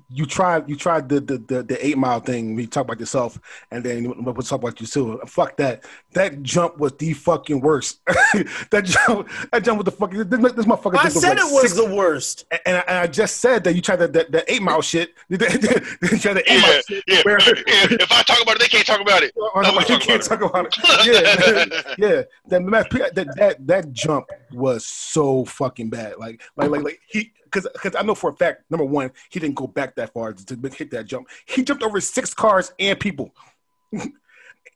you 0.10 0.26
tried 0.26 0.70
you 0.70 0.78
tried 0.78 1.10
the 1.10 1.20
the 1.20 1.38
the, 1.38 1.64
the 1.64 1.86
eight 1.86 1.98
mile 1.98 2.22
thing. 2.22 2.56
We 2.56 2.66
talk 2.66 2.86
about 2.86 3.00
yourself, 3.00 3.38
and 3.72 3.84
then 3.84 4.24
we'll 4.24 4.34
talk 4.36 4.62
about 4.62 4.80
you 4.80 4.88
too. 4.88 5.20
Fuck 5.28 5.58
that. 5.58 5.84
That 6.14 6.42
jump 6.44 6.78
was 6.78 6.94
the 6.94 7.12
fucking 7.12 7.60
worst. 7.60 8.00
that 8.08 8.86
jump 8.86 9.28
that 9.52 9.64
jump 9.66 9.80
was 9.80 9.86
the 9.86 9.92
fucking. 9.92 10.30
This, 10.30 10.54
this 10.54 10.66
motherfucker. 10.66 10.98
I 10.98 11.10
said 11.10 11.38
like 11.38 11.40
it 11.40 11.52
was 11.54 11.62
six- 11.64 11.76
the 11.76 11.94
worst. 11.94 12.46
and 12.66 12.78
I, 12.78 12.80
and 12.88 12.98
I 13.00 13.08
just 13.08 13.38
said 13.38 13.66
that 13.66 13.76
you 13.76 13.82
tried 13.82 13.98
the 13.98 14.08
the, 14.08 14.28
the 14.30 14.52
eight 14.54 14.62
mile 14.62 14.82
shit. 14.82 15.14
you 15.30 15.38
tried 15.38 15.58
the 15.60 16.44
eight 16.48 16.56
yeah, 16.56 16.62
mile 16.62 16.82
shit. 16.88 17.04
yeah, 17.06 17.22
where- 17.24 17.40
yeah. 17.40 17.88
If 18.00 18.12
I 18.14 18.24
talk 18.24 18.42
about 18.42 18.56
it, 18.56 18.60
they 18.62 18.68
can't 18.68 18.88
talk 18.88 19.02
about 19.02 19.24
it. 19.24 19.34
Oh, 19.38 19.52
No, 19.62 19.72
no, 19.72 19.80
you 19.82 19.98
can't 19.98 20.26
about 20.26 20.40
talk 20.40 20.42
about 20.42 20.68
it. 20.68 21.06
Yeah, 21.06 21.94
yeah. 21.98 22.22
That, 22.48 22.66
that 22.92 23.16
that 23.16 23.36
that 23.36 23.68
that 23.68 23.92
jump 23.92 24.30
was 24.54 24.86
so 24.86 25.44
fucking 25.44 25.90
bad. 25.90 26.18
Like 26.18 26.42
like 26.56 26.70
like 26.70 26.84
like 26.84 27.00
he 27.08 27.34
because 27.52 27.68
because 27.74 27.96
I 27.96 28.02
know 28.04 28.16
for 28.16 28.30
a 28.32 28.36
fact 28.36 28.64
number 28.70 28.86
one 28.86 29.12
he 29.30 29.40
didn't 29.40 29.56
go 29.56 29.68
back 29.68 29.96
that 29.96 30.14
far 30.14 30.34
to, 30.34 30.46
to 30.46 30.70
hit 30.70 30.92
that 30.92 31.06
jump. 31.06 31.28
He 31.46 31.64
jumped 31.64 31.84
over 31.84 32.00
six 32.02 32.34
cars 32.34 32.72
and 32.80 33.00
people, 33.00 33.34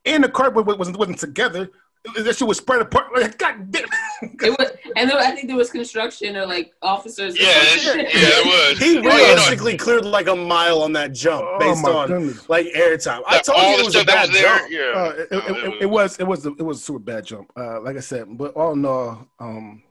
and 0.04 0.24
the 0.24 0.28
car 0.28 0.50
wa- 0.50 0.62
wa- 0.62 0.76
wasn't 0.76 0.98
wasn't 0.98 1.18
together. 1.18 1.70
That 2.18 2.36
shit 2.36 2.46
was 2.46 2.58
spread 2.58 2.82
apart. 2.82 3.06
Like 3.16 3.38
God 3.38 3.70
damn. 3.70 3.86
It 4.42 4.58
was, 4.58 4.70
and 4.96 5.10
then 5.10 5.16
I 5.18 5.32
think 5.32 5.48
there 5.48 5.56
was 5.56 5.70
construction 5.70 6.34
or 6.36 6.46
like 6.46 6.72
officers. 6.82 7.38
Yeah, 7.38 7.50
some 7.76 7.98
yeah, 7.98 8.06
it 8.10 8.46
was. 8.70 8.78
He 8.78 8.94
you 8.94 9.02
realistically 9.02 9.76
cleared 9.76 10.04
like 10.06 10.28
a 10.28 10.36
mile 10.36 10.82
on 10.82 10.92
that 10.94 11.12
jump 11.12 11.42
Oh 11.46 11.58
based 11.58 11.84
on 11.86 12.08
goodness. 12.08 12.48
like 12.48 12.66
airtime. 12.74 13.22
I 13.26 13.38
told 13.40 13.58
all 13.58 13.72
you 13.72 13.80
it 13.80 13.84
was 13.86 13.94
a 13.96 14.04
bad 14.04 14.28
was 14.30 14.38
there. 14.40 14.58
jump. 14.58 14.70
Yeah, 14.70 14.80
Uh, 14.80 15.10
it, 15.10 15.28
it, 15.30 15.56
it, 15.74 15.82
it 15.82 15.86
was 15.86 16.18
it 16.18 16.24
was 16.26 16.44
a, 16.46 16.50
it 16.50 16.62
was 16.62 16.78
a 16.78 16.82
super 16.82 16.98
bad 17.00 17.24
jump. 17.26 17.50
Uh, 17.56 17.80
like 17.80 17.96
I 17.96 18.00
said, 18.00 18.26
but 18.38 18.54
all 18.54 18.72
in 18.72 18.84
all, 18.86 19.26
um, 19.40 19.82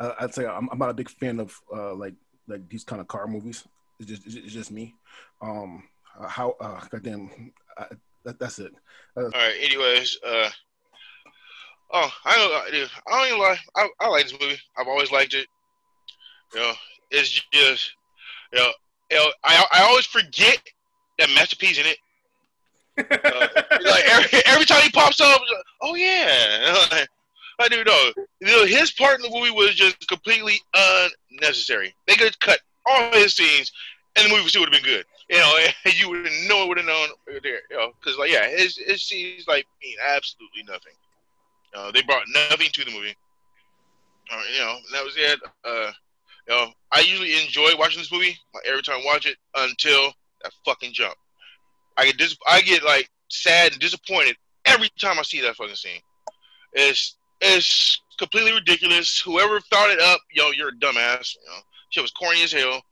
I, 0.00 0.14
I'd 0.20 0.34
say 0.34 0.46
I'm, 0.46 0.68
I'm 0.70 0.78
not 0.78 0.90
a 0.90 0.94
big 0.94 1.10
fan 1.10 1.40
of 1.40 1.54
uh, 1.74 1.94
like 1.94 2.14
like 2.46 2.68
these 2.68 2.84
kind 2.84 3.00
of 3.00 3.08
car 3.08 3.26
movies. 3.26 3.66
It's 4.00 4.08
just 4.08 4.26
it's 4.26 4.52
just, 4.52 4.70
me. 4.70 4.94
Um, 5.42 5.84
uh, 6.18 6.28
how 6.28 6.56
uh, 6.60 6.80
goddamn, 6.90 7.52
I, 7.76 7.86
that, 8.24 8.38
that's 8.38 8.58
it. 8.58 8.72
All 9.16 9.24
right. 9.24 9.54
Anyways, 9.60 10.18
uh, 10.26 10.50
oh, 11.92 12.10
I 12.24 12.36
don't, 12.36 12.72
dude, 12.72 12.90
I 13.06 13.18
don't 13.18 13.26
even 13.28 13.38
lie. 13.40 13.58
I, 13.76 13.88
I 14.00 14.08
like 14.08 14.24
this 14.24 14.40
movie. 14.40 14.58
I've 14.76 14.88
always 14.88 15.10
liked 15.10 15.34
it. 15.34 15.46
You 16.54 16.60
know, 16.60 16.72
it's 17.10 17.30
just, 17.52 17.92
you 18.52 18.58
know, 18.58 18.70
you 19.10 19.16
know 19.18 19.30
I 19.44 19.64
I 19.72 19.82
always 19.82 20.06
forget 20.06 20.58
that 21.18 21.28
Master 21.34 21.56
P's 21.56 21.78
in 21.78 21.86
it. 21.86 21.98
Uh, 22.98 23.46
like 23.84 24.04
every, 24.08 24.40
every 24.46 24.64
time 24.64 24.82
he 24.82 24.90
pops 24.90 25.20
up, 25.20 25.40
like, 25.40 25.64
oh 25.82 25.94
yeah, 25.94 27.04
I 27.58 27.68
do 27.68 27.84
know. 27.84 28.12
His 28.66 28.92
part 28.92 29.16
in 29.16 29.22
the 29.22 29.30
movie 29.30 29.50
was 29.50 29.74
just 29.74 30.06
completely 30.08 30.60
unnecessary. 30.74 31.94
They 32.06 32.14
could 32.14 32.28
have 32.28 32.40
cut 32.40 32.60
all 32.86 33.12
his 33.12 33.34
scenes, 33.34 33.72
and 34.16 34.26
the 34.26 34.36
movie 34.36 34.48
still 34.48 34.62
would 34.62 34.72
have 34.72 34.82
been 34.82 34.90
good. 34.90 35.04
You 35.28 35.38
know, 35.38 35.58
you 35.98 36.08
would 36.10 36.26
have 36.26 36.48
known, 36.48 36.68
would 36.68 36.78
have 36.78 36.86
known 36.86 37.08
there. 37.42 37.60
You 37.70 37.76
know, 37.76 37.92
because 38.00 38.18
like 38.18 38.30
yeah, 38.30 38.48
his 38.48 38.76
his 38.76 39.02
scenes 39.02 39.46
like 39.48 39.66
mean 39.82 39.96
absolutely 40.14 40.62
nothing. 40.66 40.92
Uh, 41.74 41.90
they 41.92 42.02
brought 42.02 42.24
nothing 42.34 42.68
to 42.72 42.84
the 42.84 42.90
movie. 42.90 43.14
Uh, 44.30 44.42
you 44.52 44.60
know, 44.60 44.76
that 44.92 45.04
was 45.04 45.14
it. 45.16 45.40
Uh, 45.64 45.90
you 46.48 46.54
know, 46.54 46.72
I 46.92 47.00
usually 47.00 47.42
enjoy 47.42 47.70
watching 47.78 48.00
this 48.00 48.12
movie 48.12 48.38
like, 48.54 48.64
every 48.66 48.82
time 48.82 49.00
I 49.00 49.04
watch 49.04 49.26
it 49.26 49.36
until 49.54 50.12
that 50.42 50.52
fucking 50.64 50.92
jump. 50.92 51.14
I 51.96 52.06
get 52.06 52.16
dis- 52.16 52.38
I 52.48 52.60
get 52.62 52.84
like 52.84 53.10
sad 53.28 53.72
and 53.72 53.80
disappointed 53.80 54.36
every 54.64 54.88
time 55.00 55.18
I 55.18 55.22
see 55.22 55.40
that 55.42 55.56
fucking 55.56 55.74
scene. 55.74 56.00
It's 56.72 57.17
it's 57.40 58.00
completely 58.18 58.52
ridiculous. 58.52 59.20
Whoever 59.20 59.60
thought 59.60 59.90
it 59.90 60.00
up, 60.00 60.20
yo, 60.32 60.50
you're 60.50 60.68
a 60.68 60.72
dumbass. 60.72 61.34
You 61.34 61.40
know, 61.46 61.60
shit 61.90 62.02
was 62.02 62.10
corny 62.12 62.42
as 62.42 62.52
hell. 62.52 62.82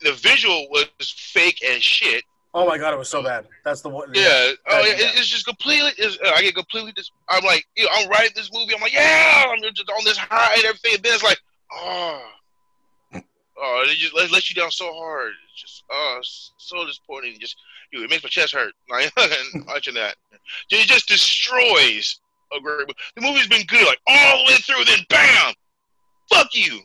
The 0.00 0.12
visual 0.12 0.66
was 0.70 0.88
fake 1.16 1.62
as 1.64 1.82
shit. 1.82 2.24
Oh 2.52 2.66
my 2.66 2.78
god, 2.78 2.92
it 2.92 2.98
was 2.98 3.08
so 3.08 3.22
bad. 3.22 3.46
That's 3.64 3.80
the 3.80 3.90
one. 3.90 4.10
Yeah. 4.12 4.50
Oh, 4.68 4.80
yeah. 4.80 4.94
It's 4.96 5.28
just 5.28 5.46
completely. 5.46 5.90
It's, 5.98 6.18
uh, 6.24 6.32
I 6.34 6.42
get 6.42 6.56
completely. 6.56 6.92
Dis- 6.92 7.12
I'm 7.28 7.44
like, 7.44 7.64
you 7.76 7.84
know, 7.84 7.90
I'm 7.94 8.08
writing 8.08 8.32
this 8.34 8.50
movie. 8.52 8.74
I'm 8.74 8.80
like, 8.80 8.92
yeah, 8.92 9.44
I'm 9.46 9.62
just 9.62 9.88
on 9.88 10.04
this 10.04 10.16
high 10.16 10.54
and 10.54 10.64
everything. 10.64 10.94
And 10.94 11.02
then 11.02 11.12
it's 11.14 11.22
like, 11.22 11.38
oh, 11.72 12.22
oh, 13.58 13.84
they 13.86 13.94
just 13.94 14.16
let, 14.16 14.32
let 14.32 14.50
you 14.50 14.60
down 14.60 14.72
so 14.72 14.92
hard. 14.92 15.32
It's 15.52 15.62
just 15.62 15.84
oh, 15.92 16.18
so 16.22 16.84
disappointing. 16.86 17.36
Just 17.38 17.56
you, 17.92 18.02
it 18.02 18.10
makes 18.10 18.24
my 18.24 18.28
chest 18.28 18.52
hurt. 18.54 18.72
Like 18.90 19.12
watching 19.68 19.94
that, 19.94 20.16
it 20.70 20.86
just 20.88 21.06
destroys 21.06 22.18
a 22.56 22.60
great. 22.60 22.86
mo- 22.88 22.94
The 23.16 23.22
movie's 23.22 23.48
been 23.48 23.64
good, 23.66 23.86
like 23.86 24.00
all 24.06 24.38
the 24.38 24.52
way 24.52 24.56
through. 24.58 24.84
Then 24.84 24.98
bam, 25.08 25.52
fuck 26.32 26.48
you. 26.54 26.80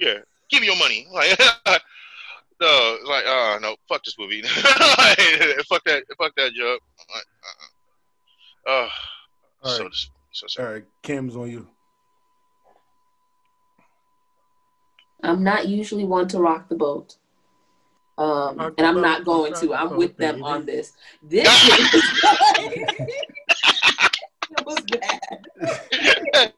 Yeah, 0.00 0.18
give 0.50 0.60
me 0.60 0.66
your 0.66 0.76
money. 0.76 1.06
Like 1.12 1.38
no, 2.60 2.96
like 3.08 3.24
oh 3.26 3.58
no, 3.60 3.74
fuck 3.88 4.04
this 4.04 4.16
movie. 4.18 4.42
Like, 4.98 5.18
fuck 5.68 5.82
that, 5.84 6.04
fuck 6.18 6.32
that 6.36 6.52
joke. 6.54 6.80
Like, 7.12 7.24
uh, 8.66 8.68
oh, 8.68 8.88
All 9.64 9.70
so 9.70 9.82
right. 9.82 9.90
dis- 9.90 10.10
so 10.32 10.46
sad. 10.48 10.64
All 10.66 10.72
right, 10.72 10.84
Cam's 11.02 11.34
on 11.36 11.50
you. 11.50 11.66
I'm 15.24 15.42
not 15.44 15.68
usually 15.68 16.04
one 16.04 16.26
to 16.28 16.38
rock 16.40 16.68
the 16.68 16.74
boat. 16.74 17.16
Um, 18.18 18.60
and 18.76 18.86
I'm 18.86 19.00
not 19.00 19.24
going 19.24 19.54
to. 19.54 19.74
I'm 19.74 19.96
with 19.96 20.16
them 20.16 20.42
on 20.44 20.66
this. 20.66 20.92
This 21.22 21.48
it 21.48 22.84
was 24.72 24.84
bad. 25.00 26.52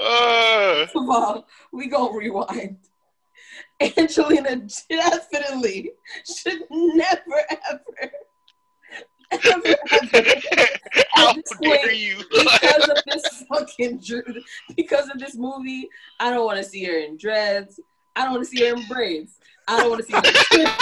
Uh, 0.00 0.86
First 0.86 0.96
of 0.96 1.10
all, 1.10 1.46
we 1.72 1.88
gonna 1.88 2.16
rewind. 2.16 2.78
Angelina 3.80 4.66
definitely 4.88 5.90
should 6.24 6.62
never 6.70 7.44
ever, 7.50 8.12
ever, 9.30 9.62
ever 9.62 10.24
how 11.12 11.34
dare 11.60 11.92
you? 11.92 12.16
because 12.30 12.88
of 12.88 12.96
this 13.06 13.44
fucking 13.48 14.02
because 14.76 15.08
of 15.10 15.18
this 15.18 15.36
movie, 15.36 15.88
I 16.18 16.30
don't 16.30 16.46
want 16.46 16.58
to 16.58 16.64
see 16.64 16.84
her 16.84 16.98
in 16.98 17.16
dreads. 17.16 17.78
I 18.16 18.24
don't 18.24 18.32
want 18.32 18.44
to 18.44 18.50
see 18.50 18.64
her 18.66 18.74
in 18.74 18.86
braids. 18.88 19.38
I 19.68 19.78
don't 19.78 19.90
want 19.90 20.06
to 20.06 20.06
see 20.06 20.14
her. 20.14 20.22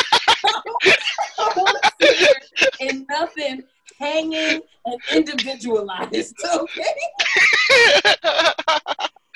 I 1.39 1.53
want 1.57 1.83
to 1.83 2.07
see 2.07 2.27
her 2.27 2.69
in 2.81 3.07
nothing 3.11 3.65
hanging 3.98 4.61
and 4.85 5.00
individualized. 5.12 6.35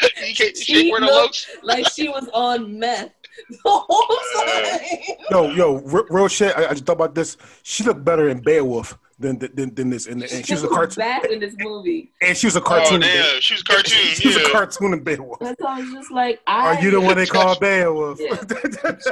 Okay, 0.02 0.28
you 0.28 0.34
can't 0.34 0.56
She 0.56 0.90
where 0.90 1.00
the 1.00 1.06
looked- 1.06 1.46
looks. 1.46 1.48
like 1.62 1.86
she 1.92 2.08
was 2.08 2.26
on 2.32 2.78
meth 2.78 3.10
the 3.50 3.58
whole 3.64 4.18
time. 4.46 5.16
Yo, 5.30 5.50
yo, 5.50 5.74
real 6.10 6.26
shit. 6.28 6.56
I, 6.56 6.66
I 6.66 6.70
just 6.70 6.86
thought 6.86 6.94
about 6.94 7.14
this. 7.14 7.36
She 7.62 7.84
looked 7.84 8.02
better 8.04 8.28
in 8.30 8.40
Beowulf 8.40 8.96
than 9.18 9.38
than, 9.38 9.74
than 9.74 9.90
this, 9.90 10.06
and, 10.06 10.22
and 10.22 10.46
she 10.46 10.54
was 10.54 10.64
a 10.64 10.68
cartoon. 10.68 11.02
bad 11.02 11.26
in 11.26 11.38
this 11.40 11.54
movie. 11.58 12.12
And 12.22 12.34
she 12.36 12.46
was 12.46 12.56
a 12.56 12.60
Oh 12.60 12.64
cartoon. 12.64 13.02
in 13.02 13.08
oh, 13.10 13.12
damn, 13.12 13.22
Beowulf. 13.24 13.42
she 13.42 13.54
was 13.54 13.60
a 13.60 13.64
cartoon. 13.64 13.98
She 14.14 14.28
was 14.28 14.36
yeah. 14.38 14.42
a 14.46 14.50
cartoon 14.50 14.92
in 14.94 15.02
Beowulf. 15.04 15.38
That's 15.40 15.60
why 15.60 15.78
I 15.78 15.80
was 15.82 15.92
just 15.92 16.10
like, 16.10 16.40
I. 16.46 16.76
Are 16.76 16.82
you 16.82 16.90
the 16.92 17.00
one 17.00 17.16
they 17.16 17.26
call 17.26 17.58
Beowulf? 17.58 18.18
Yeah. 18.20 18.36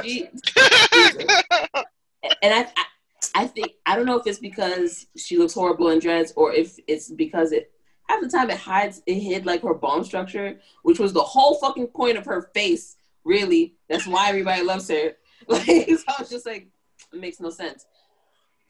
She, 0.03 0.27
and 2.41 2.53
I, 2.53 2.61
I, 2.75 2.85
I 3.35 3.47
think 3.47 3.73
I 3.85 3.95
don't 3.95 4.05
know 4.05 4.19
if 4.19 4.27
it's 4.27 4.39
because 4.39 5.07
she 5.15 5.37
looks 5.37 5.53
horrible 5.53 5.89
in 5.89 5.99
dreads 5.99 6.33
or 6.35 6.53
if 6.53 6.77
it's 6.87 7.09
because 7.09 7.51
it 7.51 7.71
half 8.07 8.21
the 8.21 8.29
time 8.29 8.49
it 8.49 8.57
hides 8.57 9.01
it 9.05 9.19
hid 9.19 9.45
like 9.45 9.61
her 9.61 9.73
bone 9.73 10.03
structure, 10.03 10.59
which 10.83 10.99
was 10.99 11.13
the 11.13 11.21
whole 11.21 11.55
fucking 11.55 11.87
point 11.87 12.17
of 12.17 12.25
her 12.25 12.49
face. 12.53 12.97
Really, 13.23 13.75
that's 13.89 14.07
why 14.07 14.29
everybody 14.29 14.63
loves 14.63 14.89
her. 14.89 15.13
Like, 15.47 15.65
so 15.65 16.03
I 16.07 16.15
was 16.19 16.29
just 16.29 16.45
like, 16.45 16.67
it 17.11 17.19
makes 17.19 17.39
no 17.39 17.49
sense. 17.49 17.85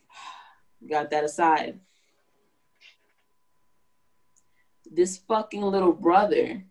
Got 0.90 1.10
that 1.10 1.24
aside. 1.24 1.80
This 4.90 5.18
fucking 5.18 5.64
little 5.64 5.92
brother 5.92 6.64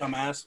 Dumbass. 0.00 0.46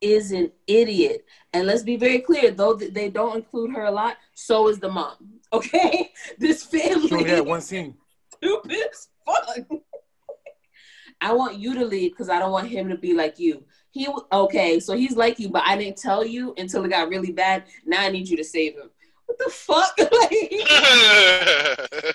Is 0.00 0.32
an 0.32 0.50
idiot. 0.66 1.24
And 1.52 1.66
let's 1.66 1.82
be 1.82 1.96
very 1.96 2.20
clear, 2.20 2.50
though 2.50 2.74
they 2.74 3.08
don't 3.10 3.36
include 3.36 3.72
her 3.74 3.84
a 3.84 3.90
lot, 3.90 4.16
so 4.34 4.68
is 4.68 4.78
the 4.78 4.88
mom. 4.90 5.16
Okay? 5.52 6.12
This 6.38 6.62
family 6.62 7.08
She 7.08 7.14
only 7.16 7.28
had 7.30 7.44
one 7.44 7.60
scene. 7.70 7.96
stupid 8.36 8.70
as 8.70 9.08
fuck. 9.26 9.48
I 11.20 11.32
want 11.32 11.56
you 11.58 11.74
to 11.74 11.84
leave 11.84 12.12
because 12.12 12.28
I 12.30 12.38
don't 12.38 12.52
want 12.52 12.68
him 12.68 12.88
to 12.88 12.96
be 12.96 13.12
like 13.14 13.38
you. 13.40 13.64
He 13.90 14.06
okay, 14.32 14.78
so 14.78 14.96
he's 14.96 15.16
like 15.16 15.40
you, 15.40 15.48
but 15.48 15.64
I 15.66 15.76
didn't 15.76 15.96
tell 15.98 16.24
you 16.24 16.54
until 16.56 16.84
it 16.84 16.90
got 16.90 17.08
really 17.08 17.32
bad. 17.32 17.64
Now 17.84 18.00
I 18.02 18.10
need 18.10 18.28
you 18.28 18.36
to 18.36 18.44
save 18.44 18.74
him. 18.74 18.90
What 19.26 19.38
the 19.38 19.50
fuck? 19.50 19.96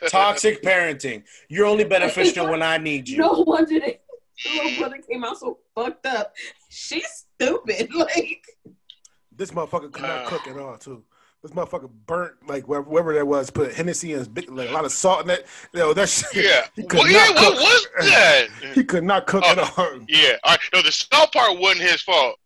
Toxic 0.10 0.62
parenting. 0.64 1.24
You're 1.50 1.66
only 1.66 1.84
beneficial 1.84 2.48
when 2.50 2.62
I 2.62 2.78
need 2.78 3.10
you. 3.10 3.18
no 3.18 3.44
wonder 3.46 3.80
that 3.82 4.02
the 4.44 4.50
little 4.64 4.78
brother 4.80 4.98
came 5.10 5.24
out 5.24 5.38
so 5.38 5.60
fucked 5.76 6.06
up. 6.06 6.34
She's 6.70 7.26
stupid. 7.38 7.90
Like 7.96 8.44
This 9.36 9.52
motherfucker 9.52 9.92
could 9.92 10.04
not 10.04 10.26
Uh. 10.26 10.30
cook 10.30 10.48
at 10.48 10.58
all, 10.58 10.78
too. 10.78 11.04
This 11.44 11.52
motherfucker 11.52 11.90
burnt 12.08 12.34
like 12.48 12.68
wherever, 12.68 12.90
wherever 12.90 13.14
that 13.14 13.28
was. 13.28 13.52
Put 13.52 13.74
Hennessy 13.74 14.14
and 14.14 14.34
big, 14.34 14.50
like, 14.50 14.70
a 14.70 14.72
lot 14.72 14.84
of 14.86 14.92
salt 14.92 15.22
in 15.22 15.28
that. 15.28 15.44
Yo, 15.74 15.94
that 15.94 16.10
shit. 16.10 16.44
yeah. 16.46 16.66
He 16.76 16.84
could 16.84 17.00
Well, 17.00 17.08
yeah. 17.12 17.26
not 17.28 17.36
What 17.36 17.54
cook. 17.54 17.60
was 18.00 18.10
that? 18.10 18.48
He 18.74 18.84
could 18.84 19.04
not 19.04 19.28
cook 19.28 19.44
Oh. 19.46 19.52
at 19.52 19.60
all. 19.60 20.00
Yeah. 20.08 20.38
All 20.44 20.52
right. 20.52 20.60
No, 20.74 20.82
the 20.82 20.92
salt 20.92 21.32
part 21.34 21.60
wasn't 21.60 21.82
his 21.88 22.02
fault. 22.02 22.40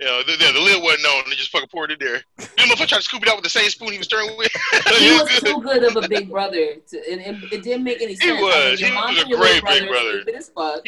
You 0.00 0.06
know, 0.06 0.22
the, 0.22 0.32
the, 0.36 0.52
the 0.52 0.60
lid 0.60 0.80
wasn't 0.82 1.06
on. 1.06 1.28
They 1.28 1.34
just 1.36 1.50
fucking 1.50 1.68
poured 1.68 1.90
it 1.90 1.98
there. 2.00 2.22
The 2.38 2.44
motherfucker 2.56 2.86
tried 2.86 2.98
to 2.98 3.02
scoop 3.02 3.22
it 3.24 3.28
out 3.28 3.34
with 3.36 3.44
the 3.44 3.50
same 3.50 3.68
spoon 3.68 3.90
he 3.92 3.98
was 3.98 4.06
stirring 4.06 4.34
with. 4.38 4.50
he 4.96 5.08
Yeah, 5.08 5.22
was 5.22 5.40
good. 5.40 5.44
too 5.54 5.60
good 5.60 5.82
of 5.82 5.96
a 6.02 6.08
big 6.08 6.30
brother, 6.30 6.76
to, 6.90 7.10
and, 7.12 7.20
and 7.20 7.42
it 7.52 7.62
didn't 7.64 7.82
make 7.84 8.00
any 8.00 8.14
sense. 8.14 8.30
I 8.30 8.34
mean, 8.34 8.44
was. 8.44 8.78
He 8.80 8.90
was 8.92 9.22
a 9.24 9.36
great 9.36 9.64
big 9.64 9.88
brother 9.88 10.22
brother. 10.22 10.38
as 10.38 10.48
fuck. 10.50 10.86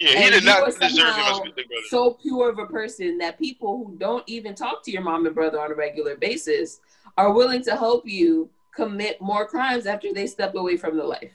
Yeah, 0.00 0.08
he 0.10 0.16
And 0.24 0.32
did 0.34 0.42
you 0.42 0.48
not 0.48 0.60
were 0.62 0.66
deserve 0.72 0.80
to 0.90 0.96
somehow 0.96 1.42
be 1.42 1.50
brother. 1.50 1.68
So 1.88 2.12
pure 2.14 2.50
of 2.50 2.58
a 2.58 2.66
person 2.66 3.18
that 3.18 3.38
people 3.38 3.78
who 3.78 3.96
don't 3.98 4.24
even 4.26 4.54
talk 4.54 4.82
to 4.84 4.90
your 4.90 5.02
mom 5.02 5.26
and 5.26 5.34
brother 5.34 5.60
on 5.60 5.70
a 5.70 5.74
regular 5.74 6.16
basis 6.16 6.80
are 7.16 7.32
willing 7.32 7.62
to 7.64 7.76
help 7.76 8.06
you 8.06 8.50
commit 8.74 9.20
more 9.20 9.46
crimes 9.46 9.86
after 9.86 10.12
they 10.12 10.26
step 10.26 10.54
away 10.56 10.76
from 10.76 10.96
the 10.96 11.04
life. 11.04 11.32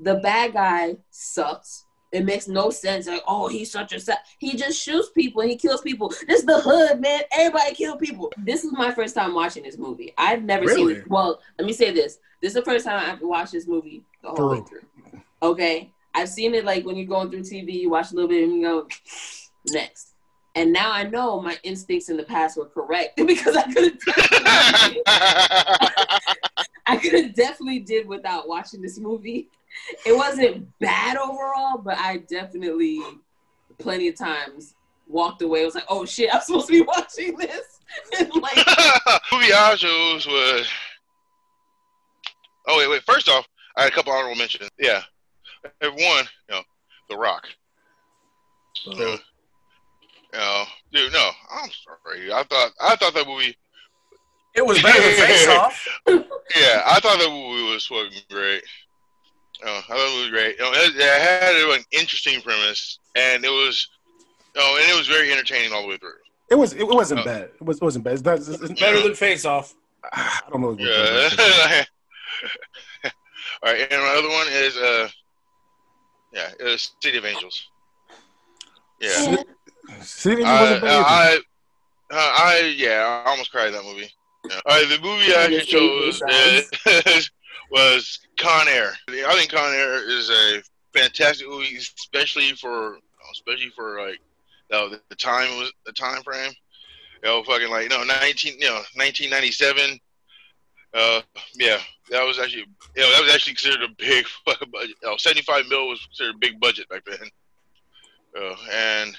The 0.00 0.14
bad 0.16 0.54
guy 0.54 0.96
sucks. 1.10 1.84
It 2.12 2.24
makes 2.24 2.46
no 2.48 2.70
sense. 2.70 3.06
Like, 3.06 3.22
oh, 3.26 3.48
he's 3.48 3.70
such 3.70 3.92
a 3.94 4.00
sa-. 4.00 4.16
he 4.38 4.54
just 4.56 4.78
shoots 4.82 5.10
people 5.14 5.40
and 5.42 5.50
he 5.50 5.56
kills 5.56 5.80
people. 5.80 6.08
This 6.26 6.40
is 6.40 6.44
the 6.46 6.60
hood, 6.60 7.00
man. 7.00 7.22
Everybody 7.32 7.74
kill 7.74 7.96
people. 7.96 8.32
This 8.38 8.64
is 8.64 8.72
my 8.72 8.92
first 8.92 9.14
time 9.14 9.34
watching 9.34 9.62
this 9.62 9.78
movie. 9.78 10.12
I've 10.18 10.42
never 10.42 10.66
Really? 10.66 10.94
seen 10.94 11.02
it. 11.02 11.10
Well, 11.10 11.40
let 11.58 11.66
me 11.66 11.72
say 11.72 11.90
this. 11.90 12.18
This 12.40 12.50
is 12.50 12.54
the 12.54 12.62
first 12.62 12.84
time 12.84 12.98
I've 12.98 13.22
watched 13.22 13.52
this 13.52 13.66
movie 13.66 14.02
the 14.22 14.30
whole 14.30 14.50
way 14.50 14.60
Through. 14.60 14.80
through. 15.10 15.20
Okay. 15.42 15.90
I've 16.14 16.28
seen 16.28 16.54
it 16.54 16.64
like 16.64 16.84
when 16.84 16.96
you're 16.96 17.06
going 17.06 17.30
through 17.30 17.40
TV, 17.40 17.72
you 17.74 17.90
watch 17.90 18.12
a 18.12 18.14
little 18.14 18.28
bit 18.28 18.44
and 18.44 18.54
you 18.54 18.62
go, 18.62 18.88
next. 19.68 20.14
And 20.54 20.72
now 20.72 20.92
I 20.92 21.04
know 21.04 21.40
my 21.40 21.56
instincts 21.62 22.10
in 22.10 22.16
the 22.16 22.24
past 22.24 22.58
were 22.58 22.66
correct 22.66 23.16
because 23.26 23.56
I 23.56 23.72
could 23.72 23.84
have 23.84 23.98
I 26.86 26.96
could 27.00 27.14
have 27.14 27.34
definitely 27.34 27.78
did 27.78 28.06
without 28.06 28.48
watching 28.48 28.82
this 28.82 28.98
movie. 28.98 29.48
It 30.04 30.14
wasn't 30.14 30.68
bad 30.78 31.16
overall, 31.16 31.78
but 31.78 31.96
I 31.98 32.18
definitely 32.28 33.00
plenty 33.78 34.08
of 34.08 34.16
times 34.16 34.74
walked 35.08 35.40
away. 35.40 35.62
I 35.62 35.64
was 35.64 35.74
like, 35.74 35.86
oh 35.88 36.04
shit, 36.04 36.34
I'm 36.34 36.42
supposed 36.42 36.66
to 36.66 36.72
be 36.72 36.82
watching 36.86 37.36
this. 37.36 37.80
Like 38.12 38.56
movie 39.32 39.52
I 39.52 39.74
chose 39.76 40.26
was. 40.26 40.66
Oh 42.66 42.78
wait, 42.78 42.90
wait. 42.90 43.02
First 43.02 43.28
off, 43.28 43.46
I 43.76 43.82
had 43.82 43.92
a 43.92 43.94
couple 43.94 44.12
honorable 44.12 44.36
mentions. 44.36 44.68
Yeah, 44.78 45.02
one, 45.80 46.24
you 46.48 46.54
know, 46.54 46.62
The 47.08 47.16
Rock. 47.16 47.46
Uh, 48.86 48.94
You 48.94 49.18
know, 50.38 50.64
dude, 50.92 51.12
no, 51.12 51.30
I'm 51.50 51.70
sorry. 51.84 52.32
I 52.32 52.42
thought 52.44 52.70
I 52.80 52.96
thought 52.96 53.14
that 53.14 53.26
movie. 53.26 53.56
It 54.54 54.64
was 54.66 54.82
better 54.82 55.00
than 55.00 55.12
Face 55.26 55.48
Off. 55.48 55.86
Yeah, 56.06 56.82
I 56.86 56.98
thought 57.00 57.18
that 57.18 57.28
movie 57.30 57.70
was 57.72 57.86
fucking 57.86 58.22
great. 58.30 58.62
Oh, 59.64 59.78
I 59.78 59.80
thought 59.82 59.96
it 60.18 60.20
was 60.22 60.30
great. 60.30 60.56
You 60.58 60.64
know, 60.64 60.72
it, 60.72 60.94
it 60.96 61.02
had 61.22 61.78
an 61.78 61.84
interesting 61.92 62.40
premise, 62.42 62.98
and 63.14 63.44
it 63.44 63.50
was, 63.50 63.86
oh, 64.56 64.78
and 64.80 64.90
it 64.90 64.96
was 64.96 65.06
very 65.06 65.30
entertaining 65.32 65.72
all 65.72 65.82
the 65.82 65.88
way 65.88 65.96
through. 65.98 66.10
It 66.50 66.56
was. 66.56 66.72
It 66.74 66.86
wasn't 66.86 67.20
Oh. 67.20 67.24
bad. 67.24 67.42
It 67.54 67.62
was. 67.62 67.76
It 67.76 67.82
wasn't 67.82 68.04
bad. 68.04 68.14
It's 68.14 68.24
not, 68.24 68.38
it's, 68.38 68.48
it's, 68.48 68.80
Better 68.80 69.00
than 69.02 69.14
Face 69.14 69.44
Off. 69.44 69.74
I 70.12 70.40
don't 70.50 70.60
know. 70.62 70.76
Yeah. 70.78 71.84
all 73.62 73.72
right, 73.72 73.86
and 73.92 74.02
my 74.02 74.14
other 74.18 74.28
one 74.28 74.46
is 74.50 74.76
uh, 74.76 75.08
yeah, 76.32 76.50
it 76.58 76.64
was 76.64 76.92
City 77.02 77.18
of 77.18 77.24
Angels. 77.24 77.68
Yeah, 79.00 79.36
See, 80.00 80.32
it 80.32 80.44
I, 80.44 80.60
wasn't. 80.62 80.84
I, 80.84 81.36
uh, 81.36 81.38
I, 82.10 82.74
yeah, 82.76 83.22
I 83.26 83.30
almost 83.30 83.50
cried 83.50 83.68
in 83.68 83.72
that 83.74 83.84
movie. 83.84 84.10
Yeah. 84.48 84.60
All 84.66 84.76
right, 84.76 84.88
the 84.88 85.02
movie 85.02 85.34
I 85.34 85.46
Your 85.46 85.60
actually 85.60 85.66
chose 85.66 86.22
favorite 86.28 87.06
is, 87.06 87.30
was 87.70 88.20
Con 88.38 88.68
Air. 88.68 88.92
I 89.08 89.34
think 89.36 89.50
Con 89.50 89.72
Air 89.72 90.08
is 90.08 90.30
a 90.30 90.62
fantastic 90.94 91.48
movie, 91.48 91.76
especially 91.76 92.52
for 92.52 92.98
especially 93.32 93.70
for 93.74 94.00
like 94.00 94.20
you 94.70 94.78
know, 94.78 94.88
the, 94.88 95.00
the 95.08 95.16
time 95.16 95.58
was 95.58 95.72
the 95.86 95.92
time 95.92 96.22
frame. 96.22 96.52
You 97.22 97.28
know, 97.28 97.42
fucking 97.44 97.70
like 97.70 97.84
you 97.84 97.88
know, 97.88 98.04
nineteen, 98.04 98.54
you 98.58 98.68
know, 98.68 98.80
nineteen 98.96 99.30
ninety 99.30 99.52
seven. 99.52 99.98
Uh, 100.94 101.22
yeah, 101.54 101.78
that 102.10 102.26
was 102.26 102.38
actually, 102.38 102.66
know, 102.96 103.12
that 103.12 103.22
was 103.22 103.34
actually 103.34 103.54
considered 103.54 103.82
a 103.90 103.94
big 103.98 104.26
fucking 104.46 104.70
budget. 104.70 104.96
You 105.02 105.10
know, 105.10 105.16
seventy 105.16 105.42
five 105.42 105.66
mil 105.68 105.88
was 105.88 106.04
considered 106.06 106.36
a 106.36 106.38
big 106.38 106.60
budget 106.60 106.88
back 106.88 107.04
then. 107.06 107.28
Uh, 108.38 108.56
and 108.72 109.16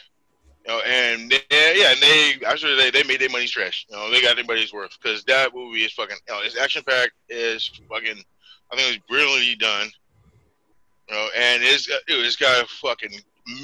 You 0.65 0.73
know, 0.73 0.81
and 0.87 1.31
they, 1.31 1.41
yeah, 1.51 1.91
and 1.91 2.01
they 2.01 2.35
actually 2.45 2.75
they, 2.75 2.91
they 2.91 3.03
made 3.03 3.19
their 3.21 3.29
money 3.29 3.47
stretch. 3.47 3.85
You 3.89 3.97
know, 3.97 4.11
they 4.11 4.21
got 4.21 4.35
their 4.37 4.45
money's 4.45 4.73
worth 4.73 4.97
because 5.01 5.23
that 5.25 5.53
movie 5.55 5.83
is 5.83 5.93
fucking. 5.93 6.17
You 6.27 6.33
know, 6.35 6.41
it's 6.43 6.57
action 6.57 6.83
packed. 6.87 7.13
Is 7.29 7.69
fucking. 7.89 8.23
I 8.71 8.75
think 8.75 8.89
it 8.89 8.91
was 8.91 8.99
brilliantly 9.09 9.55
done. 9.55 9.89
You 11.09 11.15
know, 11.15 11.27
and 11.37 11.63
it's 11.63 11.89
it's 12.07 12.37
got 12.37 12.63
a 12.63 12.67
fucking 12.67 13.11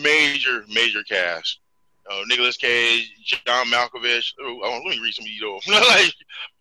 major 0.04 0.66
major 0.74 1.04
cast. 1.04 1.60
You 2.10 2.16
know, 2.16 2.24
Nicolas 2.26 2.58
Cage, 2.58 3.12
John 3.46 3.68
Malkovich. 3.68 4.34
Oh, 4.42 4.82
let 4.86 4.96
me 4.96 5.00
read 5.02 5.14
some 5.14 5.24
of 5.24 5.28
these. 5.28 5.68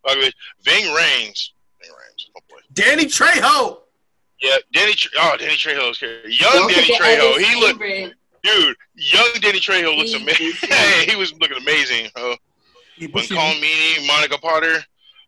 like, 0.07 0.17
like 0.23 0.33
Ving 0.63 0.85
Rhames. 0.85 1.49
Ving 1.81 1.91
Rhames. 1.91 2.23
Oh 2.37 2.41
boy. 2.49 2.57
Danny 2.73 3.05
Trejo. 3.05 3.79
Yeah, 4.41 4.57
Danny. 4.73 4.93
Oh, 5.17 5.35
Danny 5.37 5.55
Trejo's 5.55 5.97
character, 5.97 6.29
young 6.29 6.51
Don't 6.53 6.71
Danny 6.73 6.87
Trejo. 6.95 7.37
He 7.39 7.59
looked, 7.59 7.79
favorite. 7.79 8.13
dude. 8.43 8.75
Young 8.95 9.29
Danny 9.41 9.59
Trejo 9.59 9.97
looks 9.97 10.13
amazing. 10.13 10.51
he- 10.69 11.05
he 11.11 11.15
was 11.17 11.33
looking 11.39 11.57
amazing. 11.57 12.09
Uh, 12.15 12.35
He 12.95 13.07
when 13.07 13.23
Buscemi, 13.23 13.35
Colm 13.37 13.61
Meaney, 13.61 14.07
Monica 14.07 14.37
Potter, 14.37 14.83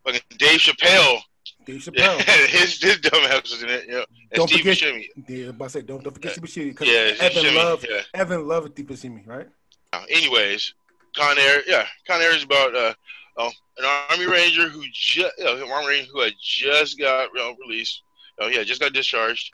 fucking 0.05 0.21
Dave 0.37 0.59
Chappelle, 0.59 1.19
Dave 1.65 1.85
yeah, 1.93 2.17
Chappelle. 2.19 2.45
his 2.47 2.81
his 2.81 2.99
dumb 3.01 3.23
ass 3.25 3.41
was 3.51 3.63
in 3.63 3.69
it. 3.69 3.85
Yeah, 3.89 3.95
and 3.97 4.05
Don't 4.33 4.47
Steve 4.47 4.59
forget- 4.59 4.77
Buscemi. 4.77 5.05
Yeah, 5.27 5.49
about 5.49 5.65
to 5.65 5.69
say 5.71 5.81
don't 5.81 6.03
don't 6.03 6.13
forget 6.13 6.31
Steve 6.33 6.43
Buscemi 6.45 6.69
because 6.69 6.87
Yeah, 6.87 7.25
Evan 7.25 7.43
Buscemi, 7.43 7.55
Love 7.55 7.85
yeah. 7.89 8.01
Evan 8.13 8.47
Love 8.47 8.69
Steve 8.71 8.85
Buscemi, 8.85 9.27
right? 9.27 9.47
Uh, 9.93 10.03
anyways, 10.09 10.73
Con 11.15 11.37
Air, 11.37 11.63
yeah, 11.67 11.85
Con 12.07 12.21
Air 12.21 12.33
is 12.35 12.43
about 12.43 12.75
uh, 12.75 12.93
oh, 13.37 13.51
an 13.77 13.85
Army 14.09 14.25
Ranger 14.25 14.69
who 14.69 14.83
just, 14.93 15.33
you 15.37 15.43
know, 15.43 15.69
Army 15.69 15.87
Ranger 15.87 16.11
who 16.11 16.21
had 16.21 16.33
just 16.41 16.97
got 16.97 17.29
you 17.33 17.39
know, 17.39 17.55
released. 17.67 18.03
Oh 18.39 18.47
yeah, 18.47 18.63
just 18.63 18.81
got 18.81 18.93
discharged. 18.93 19.53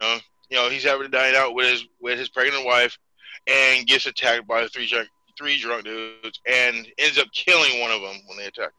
Uh, 0.00 0.18
you 0.48 0.56
know, 0.56 0.70
he's 0.70 0.84
having 0.84 1.02
to 1.02 1.08
dine 1.08 1.34
out 1.34 1.54
with 1.54 1.68
his 1.68 1.86
with 2.00 2.18
his 2.18 2.28
pregnant 2.30 2.64
wife, 2.64 2.98
and 3.46 3.86
gets 3.86 4.06
attacked 4.06 4.48
by 4.48 4.66
three 4.68 4.86
drunk 4.86 5.08
three 5.36 5.60
drunk 5.60 5.84
dudes, 5.84 6.40
and 6.46 6.86
ends 6.98 7.18
up 7.18 7.28
killing 7.32 7.80
one 7.80 7.90
of 7.90 8.00
them 8.00 8.16
when 8.26 8.38
they 8.38 8.46
attack. 8.46 8.72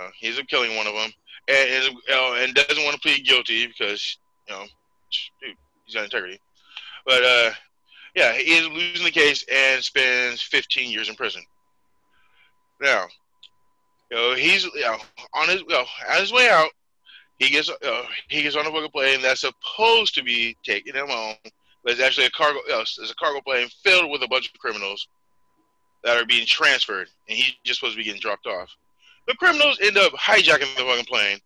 Uh, 0.00 0.08
he 0.18 0.28
ends 0.28 0.38
up 0.38 0.46
killing 0.46 0.76
one 0.76 0.86
of 0.86 0.94
them, 0.94 1.10
and 1.48 1.70
and, 1.70 1.96
uh, 2.12 2.34
and 2.38 2.54
doesn't 2.54 2.84
want 2.84 2.94
to 2.94 3.00
plead 3.00 3.26
guilty 3.26 3.66
because 3.66 4.16
you 4.48 4.54
know, 4.54 4.64
dude, 5.42 5.56
he's 5.84 5.94
got 5.94 6.04
integrity. 6.04 6.40
But 7.04 7.24
uh, 7.24 7.50
yeah, 8.14 8.32
he 8.32 8.54
is 8.54 8.68
losing 8.68 9.04
the 9.04 9.10
case 9.10 9.44
and 9.52 9.82
spends 9.82 10.42
15 10.42 10.90
years 10.90 11.08
in 11.08 11.14
prison. 11.14 11.42
Now, 12.80 13.06
you 14.10 14.16
know, 14.16 14.34
he's 14.34 14.64
you 14.64 14.80
know, 14.80 14.98
on 15.34 15.48
his 15.48 15.60
you 15.60 15.68
know, 15.68 15.84
on 16.10 16.20
his 16.20 16.32
way 16.32 16.48
out. 16.48 16.70
He 17.38 17.48
gets 17.48 17.70
uh, 17.70 18.02
he 18.28 18.42
gets 18.42 18.56
on 18.56 18.66
a 18.66 18.70
fucking 18.70 18.90
plane 18.90 19.22
that's 19.22 19.40
supposed 19.40 20.14
to 20.14 20.22
be 20.22 20.56
taking 20.64 20.94
him 20.94 21.08
home, 21.08 21.34
but 21.82 21.92
it's 21.92 22.02
actually 22.02 22.26
a 22.26 22.30
cargo. 22.30 22.60
You 22.66 22.74
know, 22.74 22.80
it's 22.80 23.10
a 23.10 23.14
cargo 23.14 23.40
plane 23.40 23.68
filled 23.82 24.10
with 24.10 24.22
a 24.22 24.28
bunch 24.28 24.46
of 24.52 24.60
criminals 24.60 25.08
that 26.04 26.16
are 26.16 26.26
being 26.26 26.46
transferred, 26.46 27.08
and 27.28 27.38
he's 27.38 27.54
just 27.64 27.80
supposed 27.80 27.94
to 27.94 27.98
be 27.98 28.04
getting 28.04 28.20
dropped 28.20 28.46
off. 28.46 28.68
The 29.26 29.34
criminals 29.34 29.78
end 29.80 29.96
up 29.96 30.12
hijacking 30.12 30.76
the 30.76 30.84
fucking 30.84 31.06
plane, 31.06 31.38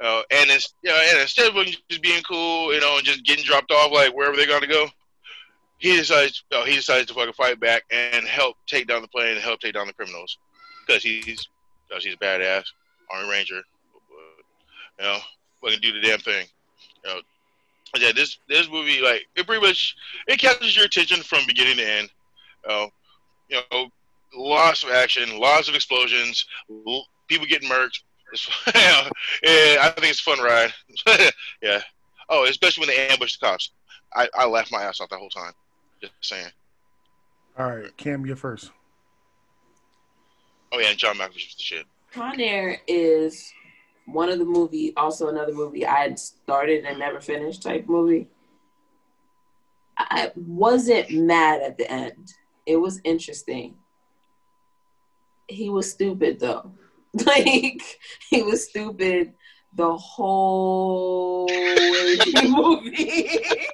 uh, 0.00 0.22
and 0.30 0.50
you 0.50 0.90
know, 0.90 1.00
and 1.10 1.20
instead 1.20 1.56
of 1.56 1.66
just 1.66 2.02
being 2.02 2.22
cool, 2.24 2.74
you 2.74 2.80
know, 2.80 2.98
and 2.98 3.04
just 3.04 3.24
getting 3.24 3.44
dropped 3.44 3.70
off 3.70 3.90
like 3.90 4.14
wherever 4.14 4.36
they're 4.36 4.46
gonna 4.46 4.66
go, 4.66 4.86
he 5.82 5.96
decides 5.96 6.44
he 6.64 6.76
decides 6.76 7.06
to 7.06 7.14
fucking 7.14 7.32
fight 7.32 7.58
back 7.58 7.82
and 7.90 8.24
help 8.24 8.56
take 8.68 8.86
down 8.86 9.02
the 9.02 9.08
plane 9.08 9.32
and 9.32 9.40
help 9.40 9.60
take 9.60 9.74
down 9.74 9.88
the 9.88 9.92
criminals 9.92 10.38
because 10.86 11.02
he's 11.02 11.48
because 11.88 12.04
he's 12.04 12.14
a 12.14 12.18
badass 12.18 12.64
Army 13.10 13.28
Ranger. 13.28 13.62
You 14.98 15.04
know, 15.04 15.18
fucking 15.60 15.80
do 15.80 15.92
the 15.92 16.06
damn 16.06 16.20
thing. 16.20 16.46
You 17.04 17.10
know, 17.10 17.20
yeah. 17.96 18.12
This 18.14 18.38
this 18.48 18.70
movie 18.70 19.00
like 19.00 19.26
it 19.34 19.44
pretty 19.44 19.60
much 19.60 19.96
it 20.28 20.38
captures 20.38 20.76
your 20.76 20.84
attention 20.84 21.20
from 21.20 21.40
beginning 21.48 21.78
to 21.78 21.90
end. 21.90 22.10
Uh, 22.68 22.86
you 23.48 23.58
know, 23.72 23.88
lots 24.36 24.84
of 24.84 24.90
action, 24.90 25.36
lots 25.36 25.68
of 25.68 25.74
explosions, 25.74 26.46
people 27.26 27.46
getting 27.48 27.68
murked. 27.68 27.98
It's, 28.32 28.48
yeah, 28.72 29.08
I 29.82 29.92
think 29.96 30.12
it's 30.12 30.20
a 30.20 30.22
fun 30.22 30.38
ride. 30.38 30.72
yeah. 31.60 31.80
Oh, 32.28 32.44
especially 32.44 32.82
when 32.82 32.96
they 32.96 33.08
ambush 33.08 33.36
the 33.36 33.46
cops. 33.46 33.72
I, 34.14 34.28
I 34.34 34.46
laughed 34.46 34.70
my 34.70 34.84
ass 34.84 35.00
off 35.00 35.08
the 35.08 35.16
whole 35.16 35.28
time. 35.28 35.52
Just 36.02 36.14
saying. 36.20 36.50
All 37.58 37.70
right, 37.70 37.96
Cam, 37.96 38.26
you're 38.26 38.36
first. 38.36 38.70
Oh 40.72 40.78
yeah, 40.78 40.88
and 40.88 40.98
John 40.98 41.16
Malkovich 41.16 41.46
was 41.46 41.54
the 41.56 41.62
shit. 41.62 41.86
Con 42.12 42.40
Air 42.40 42.80
is 42.88 43.52
one 44.06 44.28
of 44.28 44.38
the 44.38 44.44
movie, 44.44 44.92
also 44.96 45.28
another 45.28 45.52
movie 45.52 45.86
I 45.86 46.00
had 46.00 46.18
started 46.18 46.84
and 46.84 46.98
never 46.98 47.20
finished 47.20 47.62
type 47.62 47.86
movie. 47.86 48.28
I 49.96 50.32
wasn't 50.34 51.10
mad 51.10 51.62
at 51.62 51.78
the 51.78 51.90
end. 51.90 52.32
It 52.66 52.76
was 52.76 53.00
interesting. 53.04 53.74
He 55.48 55.68
was 55.68 55.90
stupid 55.90 56.40
though. 56.40 56.72
Like 57.26 57.82
he 58.30 58.42
was 58.42 58.70
stupid 58.70 59.34
the 59.74 59.94
whole 59.98 61.44
way 61.46 62.16
through 62.16 62.32
the 62.32 62.48
movie 62.48 63.66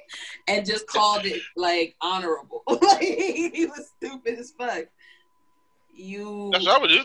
and 0.49 0.65
just 0.65 0.87
called 0.87 1.25
it 1.25 1.41
like 1.55 1.95
honorable. 2.01 2.63
like 2.67 3.01
he 3.01 3.65
was 3.67 3.91
stupid 3.97 4.39
as 4.39 4.51
fuck. 4.57 4.85
You 5.93 6.49
That's 6.51 6.65
what 6.65 6.77
I 6.77 6.81
would 6.81 6.89
do. 6.89 7.03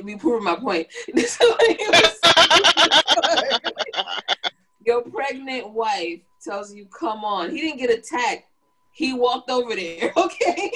uh, 0.00 0.02
be 0.02 0.16
proving 0.16 0.44
my 0.44 0.56
point. 0.56 0.86
So 1.16 1.44
it 1.60 1.88
was- 1.92 3.62
Your 4.86 5.02
pregnant 5.02 5.70
wife 5.72 6.20
tells 6.44 6.72
you, 6.72 6.86
"Come 6.86 7.24
on." 7.24 7.50
He 7.50 7.60
didn't 7.60 7.78
get 7.80 7.90
attacked. 7.90 8.44
He 8.92 9.12
walked 9.12 9.50
over 9.50 9.74
there. 9.74 10.12
Okay, 10.16 10.70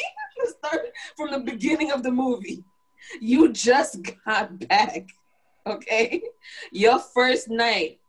start 0.59 0.87
from 1.17 1.31
the 1.31 1.39
beginning 1.39 1.93
of 1.93 2.03
the 2.03 2.11
movie. 2.11 2.65
You 3.21 3.53
just 3.53 3.99
got 4.27 4.59
back. 4.69 5.07
Okay, 5.67 6.23
your 6.73 6.99
first 6.99 7.49
night, 7.51 8.00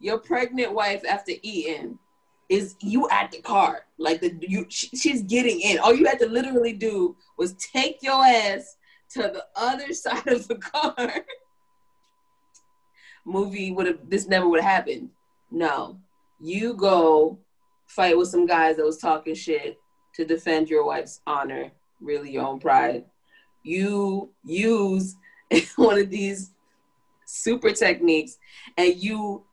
your 0.00 0.18
pregnant 0.18 0.72
wife 0.72 1.02
after 1.08 1.32
eating 1.42 1.98
is 2.48 2.74
you 2.80 3.08
at 3.10 3.30
the 3.30 3.40
car. 3.40 3.84
Like 3.98 4.20
the 4.20 4.34
you, 4.40 4.66
she- 4.68 4.96
she's 4.96 5.22
getting 5.22 5.60
in. 5.60 5.78
All 5.78 5.94
you 5.94 6.06
had 6.06 6.18
to 6.18 6.26
literally 6.26 6.72
do 6.72 7.16
was 7.38 7.52
take 7.54 8.02
your 8.02 8.24
ass 8.24 8.76
to 9.10 9.22
the 9.22 9.44
other 9.54 9.92
side 10.04 10.26
of 10.26 10.48
the 10.48 10.56
car. 10.56 11.24
Movie 13.24 13.70
would 13.72 13.86
have 13.86 13.98
this 14.08 14.26
never 14.26 14.48
would 14.48 14.60
have 14.60 14.70
happened. 14.72 15.10
No. 15.50 15.98
You 16.40 16.74
go 16.74 17.38
fight 17.86 18.16
with 18.16 18.28
some 18.28 18.46
guys 18.46 18.76
that 18.76 18.84
was 18.84 18.98
talking 18.98 19.34
shit 19.34 19.78
to 20.14 20.24
defend 20.24 20.70
your 20.70 20.84
wife's 20.86 21.20
honor, 21.26 21.70
really 22.00 22.30
your 22.30 22.46
own 22.46 22.58
pride. 22.58 23.04
You 23.62 24.30
use 24.44 25.16
one 25.76 25.98
of 25.98 26.08
these 26.10 26.52
super 27.26 27.72
techniques 27.72 28.38
and 28.76 28.96
you 28.96 29.44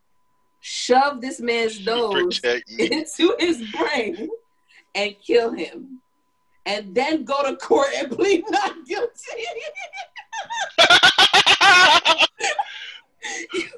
shove 0.59 1.21
this 1.21 1.39
man's 1.39 1.85
nose 1.85 2.41
into 2.79 3.35
his 3.39 3.63
brain 3.71 4.29
and 4.95 5.15
kill 5.25 5.51
him. 5.51 6.01
And 6.65 6.93
then 6.93 7.23
go 7.23 7.49
to 7.49 7.55
court 7.55 7.87
and 7.95 8.11
plead 8.11 8.43
not 8.49 8.85
guilty. 8.85 9.45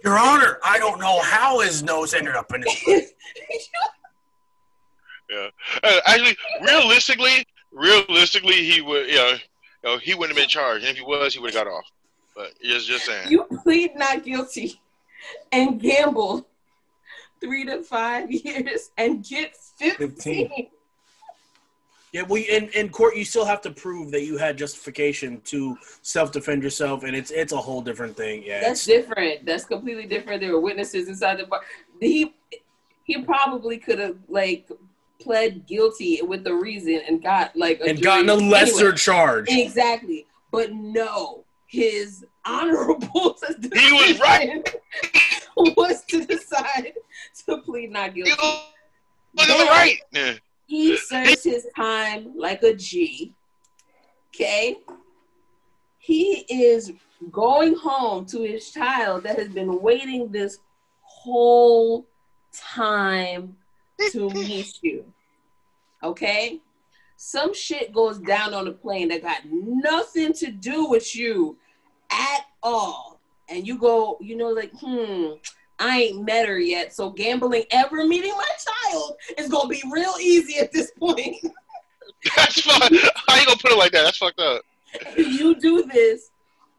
Your 0.04 0.18
Honor, 0.18 0.58
I 0.64 0.80
don't 0.80 1.00
know 1.00 1.22
how 1.22 1.60
his 1.60 1.84
nose 1.84 2.16
ended 2.16 2.36
up 2.36 2.52
in 2.54 2.64
his. 2.68 3.14
yeah. 5.30 5.50
Uh, 5.84 6.00
actually, 6.08 6.36
realistically, 6.62 7.46
realistically, 7.72 8.64
he 8.66 8.82
would. 8.82 9.08
You 9.08 9.16
know, 9.16 9.32
you 9.32 9.40
know, 9.84 9.98
he 9.98 10.14
wouldn't 10.14 10.38
have 10.38 10.44
been 10.44 10.50
charged, 10.50 10.84
and 10.84 10.92
if 10.92 10.98
he 10.98 11.04
was, 11.04 11.34
he 11.34 11.40
would 11.40 11.54
have 11.54 11.66
got 11.66 11.72
off. 11.72 11.86
But 12.36 12.54
just, 12.64 12.88
just 12.88 13.06
saying. 13.06 13.30
you 13.30 13.46
plead 13.64 13.96
not 13.96 14.24
guilty 14.24 14.82
and 15.52 15.80
gamble 15.80 16.48
three 17.42 17.66
to 17.66 17.84
five 17.84 18.32
years 18.46 18.92
and 18.98 19.24
get 19.24 19.56
15. 19.56 20.10
15. 20.10 20.68
Yeah, 22.12 22.24
well, 22.24 22.42
in, 22.50 22.70
in 22.70 22.90
court, 22.90 23.16
you 23.16 23.24
still 23.24 23.46
have 23.46 23.62
to 23.62 23.72
prove 23.72 24.10
that 24.12 24.24
you 24.24 24.38
had 24.38 24.58
justification 24.58 25.42
to 25.42 25.78
self 26.02 26.32
defend 26.32 26.64
yourself, 26.64 27.04
and 27.04 27.16
it's 27.16 27.30
it's 27.30 27.54
a 27.54 27.58
whole 27.58 27.82
different 27.82 28.18
thing. 28.18 28.42
Yeah, 28.44 28.62
That's 28.62 28.84
different. 28.84 29.46
That's 29.46 29.64
completely 29.64 30.08
different. 30.08 30.42
There 30.42 30.52
were 30.54 30.60
witnesses 30.60 31.08
inside 31.08 31.38
the 31.38 31.46
bar. 31.46 31.62
He 32.00 32.34
he 33.04 33.22
probably 33.22 33.78
could 33.78 34.00
have 34.00 34.18
like 34.28 34.68
pled 35.20 35.68
guilty 35.68 36.22
with 36.24 36.44
the 36.44 36.54
reason 36.54 37.02
and 37.08 37.22
got 37.22 37.56
like 37.56 37.80
a 37.82 37.90
and 37.90 38.02
gotten 38.02 38.30
a 38.30 38.36
lesser 38.36 38.86
anyway. 38.86 38.98
charge. 38.98 39.46
Exactly. 39.50 40.26
But 40.52 40.74
no, 40.74 41.44
his 41.68 42.26
honorable 42.46 43.38
He 43.74 43.92
was 43.92 44.20
right. 44.20 44.76
was 45.58 46.04
to 46.06 46.26
decide 46.26 46.94
plead 47.58 47.92
not 47.92 48.14
guilty. 48.14 48.32
was 48.32 49.50
on 49.50 49.58
the 49.58 49.66
right. 49.66 50.40
He 50.66 50.98
serves 50.98 51.44
his 51.44 51.68
time 51.76 52.34
like 52.38 52.62
a 52.62 52.76
G. 52.76 53.34
Okay? 54.30 54.78
He 55.98 56.46
is 56.50 56.94
going 57.32 57.76
home 57.76 58.26
to 58.28 58.42
his 58.42 58.72
child 58.72 59.24
that 59.24 59.38
has 59.38 59.50
been 59.50 59.82
waiting 59.82 60.32
this 60.32 60.60
whole 61.02 62.06
time 62.54 63.56
to 64.12 64.30
meet 64.34 64.80
you. 64.82 65.06
Okay? 66.04 66.60
Some 67.18 67.54
shit 67.54 67.92
goes 67.92 68.18
down 68.20 68.54
on 68.54 68.66
the 68.66 68.72
plane 68.72 69.10
that 69.10 69.22
got 69.22 69.42
nothing 69.52 70.34
to 70.34 70.52
do 70.52 70.86
with 70.86 71.16
you 71.16 71.58
at 72.12 72.46
all. 72.64 73.20
And 73.50 73.68
you 73.68 73.78
go, 73.78 74.18
you 74.22 74.38
know, 74.38 74.50
like, 74.50 74.72
hmm, 74.80 75.32
I 75.80 76.02
ain't 76.02 76.26
met 76.26 76.48
her 76.48 76.60
yet. 76.60 76.94
So 76.94 77.10
gambling 77.10 77.64
ever 77.72 78.06
meeting 78.06 78.34
my 78.36 78.92
child 78.92 79.16
is 79.38 79.50
gonna 79.50 79.70
be 79.70 79.82
real 79.92 80.14
easy 80.20 80.60
at 80.60 80.72
this 80.72 80.92
point. 80.92 81.38
That's 82.36 82.62
fucked. 82.62 82.96
How 83.28 83.36
you 83.40 83.46
gonna 83.46 83.58
put 83.58 83.72
it 83.72 83.78
like 83.78 83.92
that? 83.94 84.04
That's 84.04 84.18
fucked 84.18 84.40
up. 84.40 84.64
you 85.18 85.56
do 85.56 85.84
this 85.84 86.32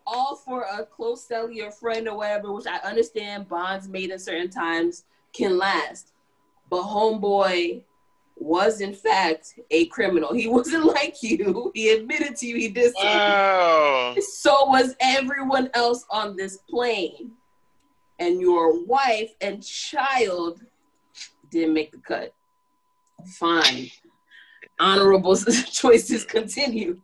all 0.07 0.37
for 0.37 0.63
a 0.63 0.85
close 0.85 1.25
cellular 1.25 1.71
friend 1.71 2.09
or 2.09 2.17
whatever, 2.17 2.53
which 2.53 2.67
I 2.67 2.77
understand 2.79 3.49
bonds 3.49 3.89
made 3.89 4.11
at 4.11 4.21
certain 4.21 4.51
times 4.51 5.05
can 5.33 5.57
last. 5.57 6.13
But 6.69 6.83
homeboy 6.83 7.83
was 8.37 8.81
in 8.81 8.95
fact 8.95 9.55
a 9.71 9.87
criminal. 9.87 10.35
He 10.35 10.47
wasn't 10.49 10.85
like 10.85 11.23
you. 11.23 11.71
He 11.75 11.91
admitted 11.91 12.37
to 12.37 12.47
you 12.47 12.57
he 12.57 12.69
did 12.69 12.93
something. 12.95 13.11
Wow. 13.11 14.15
So 14.21 14.67
was 14.67 14.97
everyone 15.01 15.71
else 15.75 16.05
on 16.11 16.37
this 16.37 16.59
plane. 16.69 17.33
And 18.21 18.41
your 18.41 18.85
wife 18.85 19.33
and 19.41 19.63
child 19.65 20.61
didn't 21.51 21.75
make 21.75 21.91
the 21.91 21.99
cut. 21.99 22.33
Fine. 23.39 23.91
Honorable 24.79 25.37
choices 25.73 26.25
continue. 26.25 27.01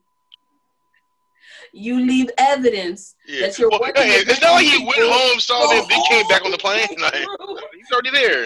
You 1.72 2.00
leave 2.00 2.30
evidence 2.38 3.16
Yeah. 3.26 3.46
that 3.46 3.58
you're 3.58 3.68
Well, 3.70 3.80
working 3.80 4.02
hey, 4.04 4.20
it's 4.26 4.40
not 4.40 4.52
like 4.52 4.66
he 4.66 4.84
went 4.84 4.98
home, 5.00 5.40
saw 5.40 5.66
them, 5.68 5.84
then 5.88 6.02
came 6.08 6.26
back 6.28 6.44
on 6.44 6.50
the 6.50 6.58
plane. 6.58 6.86
Like, 7.00 7.14
he's 7.74 7.92
already 7.92 8.10
there. 8.10 8.44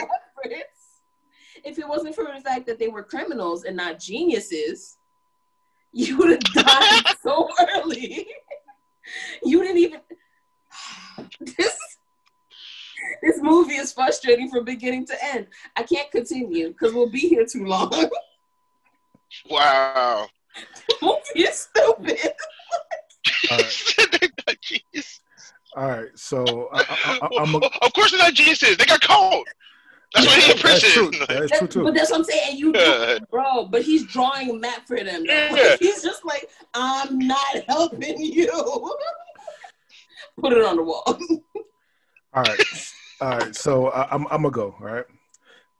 If 1.62 1.78
it 1.78 1.86
wasn't 1.86 2.14
for 2.14 2.24
the 2.24 2.40
fact 2.40 2.66
that 2.66 2.78
they 2.78 2.88
were 2.88 3.02
criminals 3.02 3.64
and 3.64 3.76
not 3.76 3.98
geniuses, 4.00 4.96
you 5.92 6.16
would 6.18 6.30
have 6.30 6.40
died 6.66 7.02
so 7.22 7.48
early. 7.76 8.26
You 9.44 9.62
didn't 9.62 9.78
even. 9.78 10.00
This 11.40 11.76
this 13.22 13.38
movie 13.40 13.74
is 13.74 13.92
frustrating 13.92 14.50
from 14.50 14.64
beginning 14.64 15.06
to 15.06 15.24
end. 15.24 15.46
I 15.76 15.82
can't 15.82 16.10
continue 16.10 16.68
because 16.68 16.92
we'll 16.94 17.10
be 17.10 17.20
here 17.20 17.44
too 17.46 17.64
long. 17.66 17.90
Wow. 19.48 20.26
the 20.88 20.94
movie 21.02 21.48
is 21.48 21.68
stupid. 21.72 22.18
All 23.50 23.58
right. 23.58 23.64
Jeez. 24.62 25.20
All 25.76 25.86
right, 25.88 26.08
so 26.16 26.68
I, 26.72 26.80
I, 26.80 27.18
I, 27.22 27.42
I'm 27.42 27.54
a, 27.54 27.58
of 27.58 27.92
course, 27.92 28.10
they're 28.10 28.18
not 28.18 28.34
geniuses. 28.34 28.76
They 28.76 28.86
got 28.86 29.00
caught. 29.02 29.46
That's 30.14 30.26
why 30.26 30.40
he 30.40 30.50
in 30.50 30.58
that's 30.60 30.92
true. 30.92 31.10
prison. 31.10 31.26
That's 31.28 31.58
true 31.58 31.68
too. 31.68 31.84
But 31.84 31.94
that's 31.94 32.10
what 32.10 32.18
I'm 32.18 32.24
saying. 32.24 32.42
And 32.50 32.58
you, 32.58 32.72
Yeah. 32.74 33.18
bro, 33.30 33.66
but 33.66 33.82
he's 33.82 34.04
drawing 34.08 34.50
a 34.50 34.54
map 34.54 34.84
for 34.88 34.96
them. 35.02 35.24
though. 35.24 35.32
Yeah. 35.32 35.76
He's 35.80 36.02
just 36.02 36.24
like, 36.24 36.50
I'm 36.74 37.18
not 37.18 37.56
helping 37.68 38.20
you. 38.20 38.48
Put 40.40 40.52
it 40.54 40.64
on 40.64 40.76
the 40.76 40.82
wall. 40.82 41.04
All 42.34 42.42
right, 42.42 42.60
all 43.20 43.38
right. 43.38 43.54
So 43.54 43.88
I, 43.88 44.12
I'm 44.14 44.26
I'm 44.26 44.42
gonna 44.42 44.50
go. 44.50 44.74
All 44.80 44.86
right. 44.86 45.06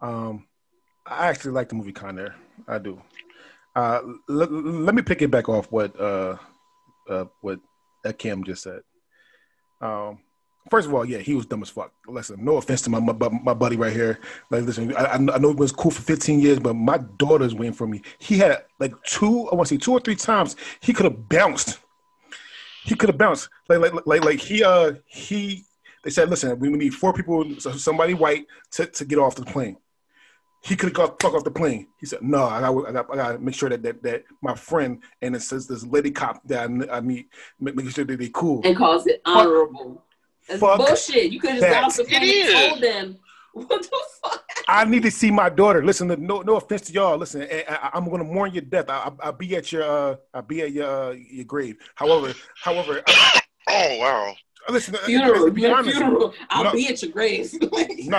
Um, 0.00 0.46
I 1.06 1.28
actually 1.28 1.52
like 1.52 1.68
the 1.68 1.74
movie 1.74 1.92
Con 1.92 2.18
Air. 2.18 2.34
I 2.68 2.78
do. 2.78 3.00
Uh, 3.74 4.00
let, 4.28 4.50
let 4.52 4.94
me 4.94 5.02
pick 5.02 5.22
it 5.22 5.30
back 5.30 5.48
off 5.48 5.70
what 5.70 5.98
uh, 6.00 6.36
uh 7.08 7.24
what 7.40 7.60
Kim 8.18 8.44
just 8.44 8.62
said. 8.62 8.80
Um, 9.80 10.18
first 10.70 10.86
of 10.86 10.94
all, 10.94 11.04
yeah, 11.04 11.18
he 11.18 11.34
was 11.34 11.46
dumb 11.46 11.62
as 11.62 11.70
fuck. 11.70 11.92
Listen, 12.06 12.44
no 12.44 12.56
offense 12.56 12.82
to 12.82 12.90
my 12.90 13.00
my, 13.00 13.12
my 13.12 13.54
buddy 13.54 13.76
right 13.76 13.92
here. 13.92 14.18
Like, 14.50 14.64
listen, 14.64 14.94
I, 14.96 15.14
I 15.14 15.18
know 15.18 15.50
it 15.50 15.56
was 15.56 15.72
cool 15.72 15.90
for 15.90 16.02
15 16.02 16.40
years, 16.40 16.58
but 16.58 16.74
my 16.74 16.98
daughter's 16.98 17.54
waiting 17.54 17.72
for 17.72 17.86
me. 17.86 18.02
He 18.18 18.38
had 18.38 18.64
like 18.78 18.92
two, 19.04 19.48
I 19.48 19.54
want 19.54 19.68
to 19.68 19.74
say 19.74 19.78
two 19.78 19.92
or 19.92 20.00
three 20.00 20.16
times. 20.16 20.56
He 20.80 20.92
could 20.92 21.04
have 21.04 21.28
bounced. 21.28 21.78
He 22.84 22.94
could 22.94 23.08
have 23.08 23.18
bounced. 23.18 23.48
Like, 23.68 23.80
like, 23.80 24.06
like, 24.06 24.24
like 24.24 24.40
he 24.40 24.62
uh 24.62 24.92
he. 25.06 25.64
They 26.02 26.10
said, 26.10 26.30
listen, 26.30 26.58
we 26.58 26.70
need 26.70 26.94
four 26.94 27.12
people, 27.12 27.58
somebody 27.60 28.14
white, 28.14 28.46
to, 28.72 28.86
to 28.86 29.04
get 29.04 29.18
off 29.18 29.34
the 29.34 29.44
plane. 29.44 29.76
He 30.62 30.76
could 30.76 30.90
have 30.90 30.94
got 30.94 31.22
fuck 31.22 31.34
off 31.34 31.44
the 31.44 31.50
plane. 31.50 31.86
He 31.98 32.06
said, 32.06 32.20
"No, 32.20 32.44
I 32.44 32.60
got, 32.60 32.88
I 32.88 32.92
got, 32.92 33.10
I 33.10 33.16
got 33.16 33.32
to 33.32 33.38
make 33.38 33.54
sure 33.54 33.70
that, 33.70 33.82
that 33.82 34.02
that 34.02 34.24
my 34.42 34.54
friend 34.54 35.02
and 35.22 35.34
it 35.34 35.40
says 35.40 35.66
this 35.66 35.84
lady 35.86 36.10
cop 36.10 36.46
that 36.48 36.68
I, 36.68 36.98
I 36.98 37.00
meet, 37.00 37.30
make, 37.58 37.74
making 37.74 37.92
sure 37.92 38.04
that 38.04 38.18
they 38.18 38.28
cool." 38.28 38.60
and 38.64 38.76
calls 38.76 39.06
it 39.06 39.22
honorable. 39.24 40.04
That's 40.46 40.60
fuck 40.60 40.78
bullshit. 40.86 41.32
You 41.32 41.40
could 41.40 41.50
have 41.52 41.60
just 41.60 41.72
got 41.72 41.84
off 41.84 41.96
the 41.96 42.04
plane 42.04 42.42
and 42.42 42.70
told 42.70 42.82
them. 42.82 43.18
What 43.52 43.82
the 43.82 43.98
fuck? 44.22 44.44
I 44.68 44.84
need 44.84 45.02
to 45.02 45.10
see 45.10 45.32
my 45.32 45.48
daughter. 45.48 45.84
Listen, 45.84 46.06
no, 46.24 46.42
no 46.42 46.54
offense 46.54 46.82
to 46.82 46.92
y'all. 46.92 47.18
Listen, 47.18 47.42
I, 47.42 47.64
I, 47.68 47.90
I'm 47.94 48.04
going 48.04 48.18
to 48.18 48.24
mourn 48.24 48.52
your 48.52 48.62
death. 48.62 48.88
I, 48.88 48.98
I, 48.98 49.12
I'll 49.24 49.32
be 49.32 49.56
at 49.56 49.72
your, 49.72 49.82
uh, 49.82 50.16
I'll 50.32 50.42
be 50.42 50.62
at 50.62 50.70
your, 50.70 50.86
uh, 50.86 51.10
your 51.10 51.46
grave. 51.46 51.76
However, 51.96 52.32
however, 52.62 53.02
I, 53.08 53.40
Oh 53.68 53.98
wow. 53.98 54.34
Listen, 54.70 54.94
Funeral. 55.04 55.46
to 55.46 55.50
be 55.50 55.62
your 55.62 55.76
honest, 55.76 55.96
funeral. 55.98 56.34
I'll 56.50 56.64
No. 56.64 56.72
be 56.72 56.88
at 56.88 57.02
your 57.02 57.10
grave. 57.12 57.52
no, 57.60 57.68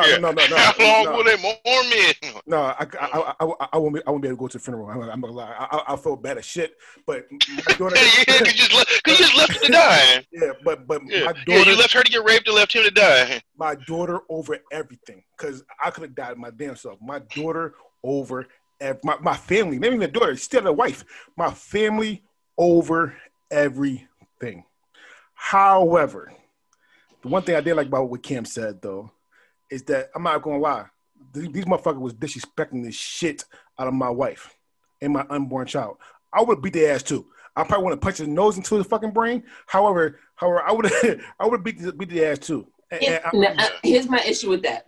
Yeah. 0.05 0.17
no, 0.17 0.31
no, 0.31 0.45
no, 0.47 0.55
How 0.57 0.73
long 0.79 1.05
no, 1.05 1.11
will 1.17 1.23
they 1.23 1.37
mourn 1.41 1.89
me? 1.89 2.41
no, 2.45 2.57
I, 2.61 2.87
I, 2.99 3.33
I, 3.39 3.45
I, 3.45 3.67
I 3.73 3.77
won't 3.77 3.95
be, 3.95 4.01
I 4.05 4.09
won't 4.11 4.21
be 4.21 4.27
able 4.29 4.37
to 4.37 4.41
go 4.41 4.47
to 4.47 4.57
the 4.57 4.63
funeral. 4.63 4.89
I'm, 4.89 5.01
I'm 5.09 5.21
gonna 5.21 5.33
lie. 5.33 5.55
I, 5.57 5.77
I, 5.77 5.93
I 5.93 5.95
felt 5.97 6.21
bad 6.21 6.37
as 6.37 6.45
shit, 6.45 6.75
but 7.05 7.25
my 7.31 7.73
daughter, 7.77 7.95
yeah, 7.95 8.35
you 8.39 8.45
just 8.51 8.73
left, 8.73 9.01
you 9.07 9.15
just 9.15 9.35
left 9.37 9.51
him 9.53 9.61
to 9.63 9.71
die. 9.71 10.25
yeah, 10.31 10.51
but, 10.63 10.87
but 10.87 11.01
Yeah. 11.07 11.25
my 11.25 11.33
yeah, 11.47 11.63
you 11.63 11.75
left 11.77 11.93
her 11.93 12.03
to 12.03 12.11
get 12.11 12.23
raped 12.23 12.47
and 12.47 12.55
left 12.55 12.73
him 12.75 12.83
to 12.83 12.91
die. 12.91 13.41
my 13.57 13.75
daughter 13.87 14.19
over 14.29 14.57
everything 14.71 15.23
because 15.37 15.63
I 15.83 15.89
could 15.91 16.03
have 16.03 16.15
died 16.15 16.37
my 16.37 16.49
damn 16.51 16.75
self. 16.75 16.99
My 17.01 17.19
daughter 17.35 17.75
over 18.03 18.47
my, 19.03 19.15
my 19.21 19.35
family, 19.37 19.77
maybe 19.77 19.95
even 19.95 19.99
the 19.99 20.07
daughter, 20.07 20.35
still 20.37 20.65
a 20.65 20.73
wife. 20.73 21.05
My 21.37 21.51
family 21.51 22.23
over 22.57 23.15
everything. 23.51 24.63
However, 25.35 26.31
the 27.21 27.27
one 27.27 27.43
thing 27.43 27.55
I 27.55 27.61
did 27.61 27.75
like 27.75 27.87
about 27.87 28.09
what 28.09 28.23
Kim 28.23 28.45
said 28.45 28.81
though 28.81 29.11
is 29.69 29.83
that 29.83 30.09
I'm 30.15 30.23
not 30.23 30.41
gonna 30.41 30.59
lie, 30.59 30.85
these, 31.33 31.49
these 31.51 31.65
motherfuckers 31.65 31.99
was 31.99 32.13
disrespecting 32.13 32.83
the 32.83 32.91
shit 32.91 33.43
out 33.79 33.87
of 33.87 33.93
my 33.93 34.09
wife 34.09 34.53
and 35.01 35.13
my 35.13 35.25
unborn 35.29 35.67
child. 35.67 35.97
I 36.33 36.41
would 36.41 36.61
beat 36.61 36.73
their 36.73 36.93
ass 36.93 37.03
too. 37.03 37.25
I 37.55 37.63
probably 37.63 37.83
want 37.85 37.99
to 37.99 38.03
punch 38.05 38.17
his 38.17 38.27
nose 38.27 38.55
into 38.57 38.75
his 38.75 38.87
fucking 38.87 39.11
brain. 39.11 39.43
However, 39.67 40.19
however, 40.35 40.61
I 40.61 40.71
would 40.71 40.91
I 41.39 41.47
would 41.47 41.63
beat 41.63 41.79
the, 41.79 41.91
beat 41.93 42.09
the 42.09 42.25
ass 42.25 42.39
too. 42.39 42.67
And- 42.89 43.03
and 43.03 43.21
I- 43.25 43.29
Now, 43.33 43.53
uh, 43.63 43.69
here's 43.83 44.09
my 44.09 44.19
issue 44.19 44.49
with 44.49 44.63
that. 44.63 44.87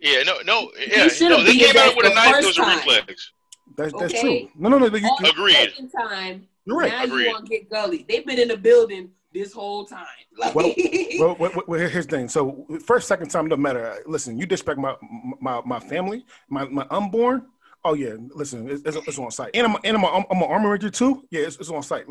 Yeah, 0.00 0.22
no, 0.24 0.38
no, 0.44 0.70
yeah, 0.78 1.08
no. 1.22 1.42
They 1.42 1.56
came 1.56 1.76
out 1.76 1.96
with 1.96 2.06
a 2.06 2.14
knife. 2.14 2.28
It 2.36 2.44
first 2.44 2.46
was 2.46 2.58
a 2.58 2.62
reflex. 2.76 3.32
That's 3.76 3.92
that's 3.98 4.12
Okay. 4.14 4.42
true. 4.42 4.50
No, 4.56 4.68
no, 4.68 4.78
no. 4.78 4.86
You, 4.86 4.92
On 5.06 5.16
you, 5.24 5.24
the 5.24 5.30
Agreed. 5.30 5.54
second 5.54 5.90
time, 5.90 6.46
you're 6.66 6.76
right. 6.76 6.92
now 6.92 7.04
Agreed. 7.04 7.24
you 7.26 7.30
want 7.32 7.46
to 7.46 7.50
get 7.50 7.70
gully. 7.70 8.04
They've 8.08 8.26
been 8.26 8.38
in 8.38 8.48
the 8.48 8.56
building 8.56 9.10
this 9.34 9.52
whole 9.52 9.84
time. 9.84 10.06
Like, 10.36 10.52
Well, 10.54 10.74
well, 11.20 11.36
well, 11.38 11.62
well, 11.68 11.78
here- 11.78 11.88
here's 11.88 12.06
the 12.08 12.16
thing. 12.16 12.28
So 12.28 12.66
first, 12.84 13.06
second 13.06 13.28
time 13.28 13.48
doesn't 13.48 13.62
matter. 13.62 13.98
Listen, 14.06 14.36
you 14.38 14.46
disrespect 14.46 14.78
my 14.80 14.96
my 15.40 15.60
my 15.64 15.78
family, 15.78 16.24
my 16.48 16.64
my 16.64 16.84
unborn. 16.90 17.46
Oh 17.84 17.94
yeah, 17.94 18.14
listen, 18.34 18.68
it's, 18.68 18.82
it's, 18.84 18.96
it's 18.96 19.18
on 19.18 19.30
site. 19.30 19.50
And 19.54 19.66
I'm 19.66 19.76
and 19.84 19.96
I'm 19.96 20.02
a, 20.02 20.08
I'm 20.08 20.24
an 20.42 20.42
armor 20.42 20.70
ranger 20.70 20.90
too. 20.90 21.22
Yeah, 21.30 21.42
it's, 21.42 21.56
it's 21.56 21.68
on 21.70 21.82
site. 21.84 22.06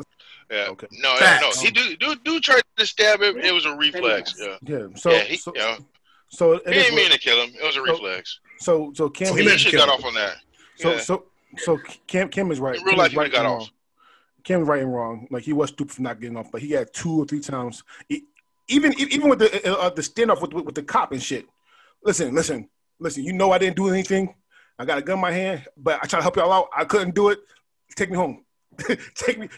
Yeah. 0.51 0.67
Okay. 0.69 0.87
No, 0.91 1.13
yeah, 1.19 1.39
no. 1.41 1.49
He 1.59 1.69
do 1.71 1.97
do 1.97 2.15
do 2.23 2.39
tried 2.39 2.61
to 2.77 2.85
stab 2.85 3.21
him. 3.21 3.37
It 3.39 3.51
was 3.53 3.65
a 3.65 3.75
reflex. 3.75 4.35
Yeah. 4.39 4.55
Yeah. 4.61 4.87
So 4.95 5.11
yeah. 5.11 5.23
He, 5.23 5.35
so, 5.35 5.51
yeah. 5.55 5.77
so 6.29 6.53
it 6.53 6.61
he 6.67 6.75
is 6.75 6.83
didn't 6.85 6.95
mean 6.95 7.11
to 7.11 7.17
kill 7.19 7.41
him. 7.43 7.49
It 7.59 7.63
was 7.65 7.75
a 7.75 7.79
So- 7.79 7.83
reflex. 7.91 8.39
so 8.59 8.93
so 8.95 9.09
Kim. 9.09 9.27
So 9.27 9.33
He, 9.35 9.49
he 9.49 9.57
should 9.57 9.73
got 9.73 9.89
him. 9.89 9.95
off 9.95 10.05
on 10.05 10.13
that. 10.13 10.35
So 10.77 10.91
Yeah. 10.93 10.99
so 10.99 11.25
so 11.57 11.77
Kim 12.07 12.29
Kim 12.29 12.51
is 12.51 12.59
right. 12.61 12.77
In 12.79 12.83
real 12.85 12.95
life, 12.97 13.07
is 13.07 13.13
he 13.13 13.19
right 13.19 13.31
got 13.31 13.39
and 13.45 13.47
off. 13.63 13.69
Kim's 14.43 14.67
right 14.67 14.81
and 14.81 14.93
wrong. 14.93 15.27
Like 15.31 15.43
he 15.43 15.53
was 15.53 15.69
stupid 15.69 15.93
for 15.95 16.01
not 16.01 16.19
getting 16.19 16.37
off, 16.37 16.51
but 16.51 16.61
he 16.61 16.71
had 16.71 16.93
two 16.93 17.21
or 17.21 17.25
three 17.25 17.39
times. 17.39 17.83
Even 18.67 18.93
even 18.99 19.29
with 19.29 19.39
the 19.39 19.77
uh, 19.79 19.89
the 19.89 20.01
standoff 20.01 20.41
with, 20.41 20.53
with 20.53 20.65
with 20.65 20.75
the 20.75 20.83
cop 20.83 21.11
and 21.11 21.21
shit. 21.21 21.45
Listen, 22.03 22.33
listen, 22.33 22.69
listen. 22.99 23.23
You 23.23 23.33
know 23.33 23.51
I 23.51 23.57
didn't 23.57 23.75
do 23.75 23.89
anything. 23.89 24.35
I 24.79 24.85
got 24.85 24.97
a 24.97 25.01
gun 25.01 25.17
in 25.17 25.21
my 25.21 25.31
hand, 25.31 25.65
but 25.77 25.99
I 26.01 26.07
tried 26.07 26.19
to 26.19 26.23
help 26.23 26.35
y'all 26.35 26.51
out. 26.51 26.69
I 26.75 26.83
couldn't 26.85 27.13
do 27.15 27.29
it. 27.29 27.39
Take 27.95 28.09
me 28.09 28.17
home. 28.17 28.43
take 29.15 29.37
me. 29.39 29.49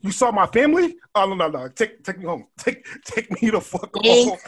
You 0.00 0.10
saw 0.12 0.30
my 0.30 0.46
family? 0.46 0.96
Oh 1.14 1.26
no 1.26 1.34
no 1.34 1.48
no! 1.48 1.68
Take 1.68 2.02
take 2.04 2.18
me 2.18 2.24
home. 2.24 2.46
Take 2.58 2.86
take 3.04 3.42
me 3.42 3.50
the 3.50 3.60
fuck 3.60 3.90
home. 3.94 4.38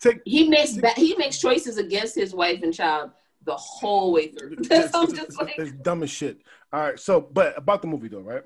Take 0.00 0.20
he 0.24 0.48
makes 0.48 0.72
ba- 0.72 0.94
he 0.96 1.14
makes 1.16 1.38
choices 1.38 1.78
against 1.78 2.14
his 2.14 2.34
wife 2.34 2.62
and 2.62 2.74
child 2.74 3.10
the 3.44 3.54
whole 3.54 4.12
way 4.12 4.28
through. 4.28 4.56
I'm 4.58 4.64
it's- 4.64 4.92
it's- 4.94 5.36
like, 5.36 5.54
it's 5.58 5.72
dumb 5.72 6.02
as 6.02 6.10
shit. 6.10 6.40
All 6.72 6.80
right, 6.80 6.98
so 6.98 7.20
but 7.20 7.56
about 7.56 7.82
the 7.82 7.88
movie 7.88 8.08
though, 8.08 8.20
right? 8.20 8.42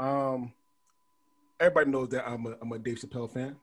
Um, 0.00 0.52
everybody 1.60 1.90
knows 1.90 2.08
that 2.10 2.28
I'm 2.28 2.46
a 2.46 2.56
I'm 2.60 2.72
a 2.72 2.78
Dave 2.78 2.98
Chappelle 2.98 3.32
fan. 3.32 3.56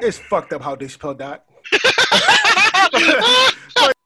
It's 0.00 0.18
fucked 0.18 0.52
up 0.52 0.62
how 0.62 0.74
Dave 0.74 0.96
Chappelle 0.96 1.16
died. 1.18 1.40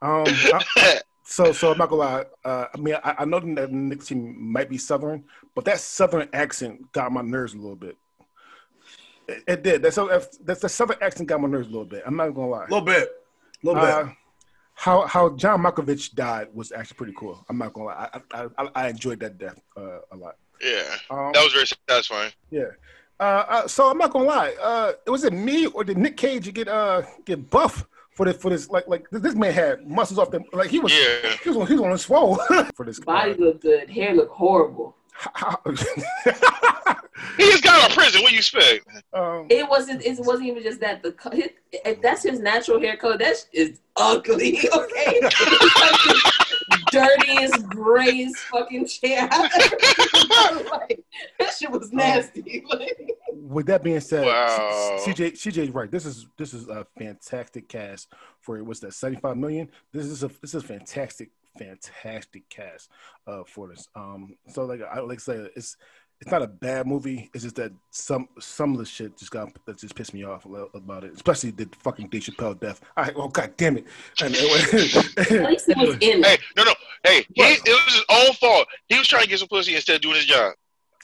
Um, 0.00 0.24
I- 0.26 1.00
so 1.24 1.52
so 1.52 1.72
I'm 1.72 1.78
not 1.78 1.90
gonna 1.90 2.00
lie. 2.02 2.24
Uh, 2.44 2.66
I 2.74 2.78
mean, 2.78 2.94
I, 3.04 3.16
I 3.18 3.24
know 3.26 3.38
that 3.40 3.54
the 3.54 3.68
Knicks 3.68 4.06
team 4.06 4.34
might 4.50 4.70
be 4.70 4.78
Southern, 4.78 5.24
but 5.54 5.64
that 5.66 5.78
Southern 5.78 6.28
accent 6.32 6.90
got 6.92 7.12
my 7.12 7.20
nerves 7.20 7.52
a 7.54 7.58
little 7.58 7.76
bit. 7.76 7.96
It, 9.28 9.42
it 9.46 9.62
did. 9.62 9.82
That's 9.82 9.96
that's 9.96 10.38
that's 10.38 10.60
the 10.60 10.68
Southern 10.68 10.96
accent 11.02 11.28
got 11.28 11.40
my 11.40 11.48
nerves 11.48 11.66
a 11.68 11.70
little 11.70 11.84
bit. 11.84 12.02
I'm 12.06 12.16
not 12.16 12.30
gonna 12.30 12.48
lie. 12.48 12.64
A 12.64 12.70
little 12.70 12.80
bit. 12.80 13.08
A 13.62 13.66
little 13.66 13.80
bit. 13.82 13.90
Uh, 13.90 14.08
how 14.74 15.06
how 15.06 15.30
John 15.36 15.60
Malkovich 15.62 16.14
died 16.14 16.48
was 16.54 16.72
actually 16.72 16.96
pretty 16.96 17.14
cool. 17.18 17.44
I'm 17.50 17.58
not 17.58 17.72
gonna 17.74 17.86
lie, 17.86 18.08
I 18.14 18.20
I, 18.32 18.46
I, 18.56 18.68
I 18.74 18.88
enjoyed 18.88 19.20
that 19.20 19.36
death 19.36 19.60
uh, 19.76 19.98
a 20.12 20.16
lot. 20.16 20.36
Yeah, 20.60 20.96
Um, 21.10 21.32
that 21.32 21.42
was 21.44 21.52
very 21.52 21.66
satisfying. 21.88 22.32
yeah. 22.50 22.64
Uh, 23.20 23.44
uh, 23.48 23.66
so 23.68 23.90
I'm 23.90 23.98
not 23.98 24.12
gonna 24.12 24.26
lie. 24.26 24.54
Uh, 24.62 24.92
was 25.08 25.24
it 25.24 25.32
me 25.32 25.66
or 25.66 25.82
did 25.82 25.98
Nick 25.98 26.16
Cage 26.16 26.52
get 26.54 26.68
uh 26.68 27.02
get 27.24 27.50
buff 27.50 27.84
for 28.12 28.24
this 28.26 28.36
for 28.36 28.48
this 28.50 28.68
like 28.70 28.86
like 28.86 29.06
this 29.10 29.34
man 29.34 29.52
had 29.52 29.86
muscles 29.88 30.18
off 30.20 30.30
the 30.30 30.40
like 30.52 30.70
he 30.70 30.78
was 30.78 30.92
Yeah. 30.92 31.34
he 31.42 31.48
was 31.48 31.58
on, 31.58 31.66
he 31.66 31.72
was 31.74 31.82
on 31.82 31.92
a 31.92 31.98
swole 31.98 32.36
for 32.76 32.84
this 32.86 33.00
Body 33.00 33.34
looked 33.34 33.62
good. 33.62 33.90
Hair 33.90 34.14
looked 34.14 34.32
horrible. 34.34 34.94
He 37.36 37.44
just 37.50 37.64
got 37.64 37.82
out 37.82 37.90
of 37.90 37.96
prison. 37.96 38.22
What 38.22 38.28
do 38.28 38.34
you 38.34 38.38
expect? 38.38 38.86
um, 39.12 39.46
It 39.50 39.68
wasn't. 39.68 40.02
It 40.04 40.18
wasn't 40.20 40.48
even 40.48 40.62
just 40.62 40.80
that. 40.80 41.02
The 41.02 41.14
his, 41.32 41.48
if 41.72 42.00
that's 42.00 42.22
his 42.22 42.38
natural 42.40 42.80
hair 42.80 42.96
color, 42.96 43.18
that 43.18 43.34
is 43.52 43.76
sh- 43.76 43.80
ugly. 43.96 44.60
Okay, 44.74 45.20
dirtiest, 46.92 47.67
grayest 47.88 48.36
fucking 48.38 48.86
chair. 48.86 49.28
I've 49.30 49.50
ever 49.52 49.76
seen. 49.80 50.66
like, 50.70 51.04
that 51.38 51.50
shit 51.54 51.70
was 51.70 51.92
nasty. 51.92 52.64
Like, 52.68 53.14
with 53.34 53.66
that 53.66 53.82
being 53.82 54.00
said, 54.00 54.26
Wow. 54.26 54.96
CJ 55.00 55.32
CJ's 55.32 55.70
right. 55.70 55.90
This 55.90 56.04
is 56.04 56.26
this 56.36 56.52
is 56.52 56.68
a 56.68 56.86
fantastic 56.98 57.68
cast 57.68 58.12
for 58.40 58.58
it. 58.58 58.62
what's 58.62 58.80
that 58.80 58.92
75 58.94 59.36
million. 59.36 59.68
This 59.92 60.06
is 60.06 60.22
a 60.22 60.28
this 60.42 60.54
is 60.54 60.62
a 60.62 60.66
fantastic 60.66 61.30
fantastic 61.58 62.48
cast 62.48 62.90
uh 63.26 63.42
for 63.46 63.68
this. 63.68 63.88
Um 63.94 64.36
so 64.48 64.64
like 64.64 64.80
I 64.82 65.00
like 65.00 65.18
I 65.18 65.20
say 65.20 65.50
it's 65.56 65.76
it's 66.20 66.30
not 66.32 66.42
a 66.42 66.48
bad 66.48 66.86
movie. 66.86 67.30
It's 67.32 67.44
just 67.44 67.56
that 67.56 67.72
some 67.90 68.28
some 68.40 68.72
of 68.72 68.78
the 68.78 68.84
shit 68.84 69.16
just 69.16 69.30
got 69.30 69.50
that 69.66 69.78
just 69.78 69.94
pissed 69.94 70.14
me 70.14 70.24
off 70.24 70.46
a 70.46 70.48
little 70.48 70.70
about 70.74 71.04
it, 71.04 71.12
especially 71.14 71.52
the 71.52 71.68
fucking 71.78 72.08
Dave 72.08 72.22
Chappelle 72.22 72.58
death. 72.58 72.80
I 72.96 73.12
oh 73.14 73.28
god 73.28 73.54
damn 73.56 73.78
it! 73.78 73.84
And, 74.20 74.34
at 74.34 74.42
least 75.48 75.66
he 75.66 75.86
was 75.86 75.96
Hey, 76.00 76.38
no, 76.56 76.64
no. 76.64 76.74
Hey, 77.04 77.24
he, 77.34 77.42
it 77.42 77.84
was 77.86 77.94
his 77.94 78.04
own 78.08 78.32
fault. 78.34 78.66
He 78.88 78.98
was 78.98 79.06
trying 79.06 79.22
to 79.22 79.28
get 79.28 79.38
some 79.38 79.48
pussy 79.48 79.76
instead 79.76 79.96
of 79.96 80.02
doing 80.02 80.16
his 80.16 80.26
job. 80.26 80.54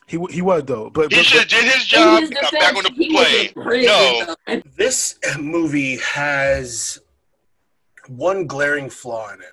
he 0.09 0.19
he 0.31 0.43
was 0.43 0.65
though, 0.65 0.91
but, 0.91 1.13
He 1.13 1.23
should 1.23 1.41
have 1.41 1.49
did 1.49 1.65
his 1.65 1.87
job 1.87 2.21
his 2.21 2.31
and 2.31 2.41
got 2.41 2.53
back 2.53 2.77
on 2.77 2.83
the 2.83 3.55
plane. 3.55 3.85
No. 3.87 4.63
This 4.77 5.19
movie 5.39 5.99
has 5.99 6.99
one 8.09 8.49
glaring 8.49 8.91
flaw 8.91 9.33
in 9.33 9.41
it. 9.41 9.53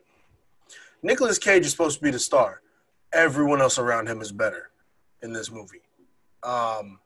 Nicolas 1.04 1.38
Cage 1.38 1.66
is 1.66 1.72
supposed 1.72 2.00
to 2.00 2.04
be 2.04 2.10
the 2.10 2.20
star. 2.20 2.62
Everyone 3.14 3.62
else 3.62 3.78
around 3.78 4.08
him 4.08 4.22
is 4.22 4.32
better 4.32 4.71
in 5.24 5.34
this 5.34 5.52
movie. 5.52 5.82
Um, 6.44 7.00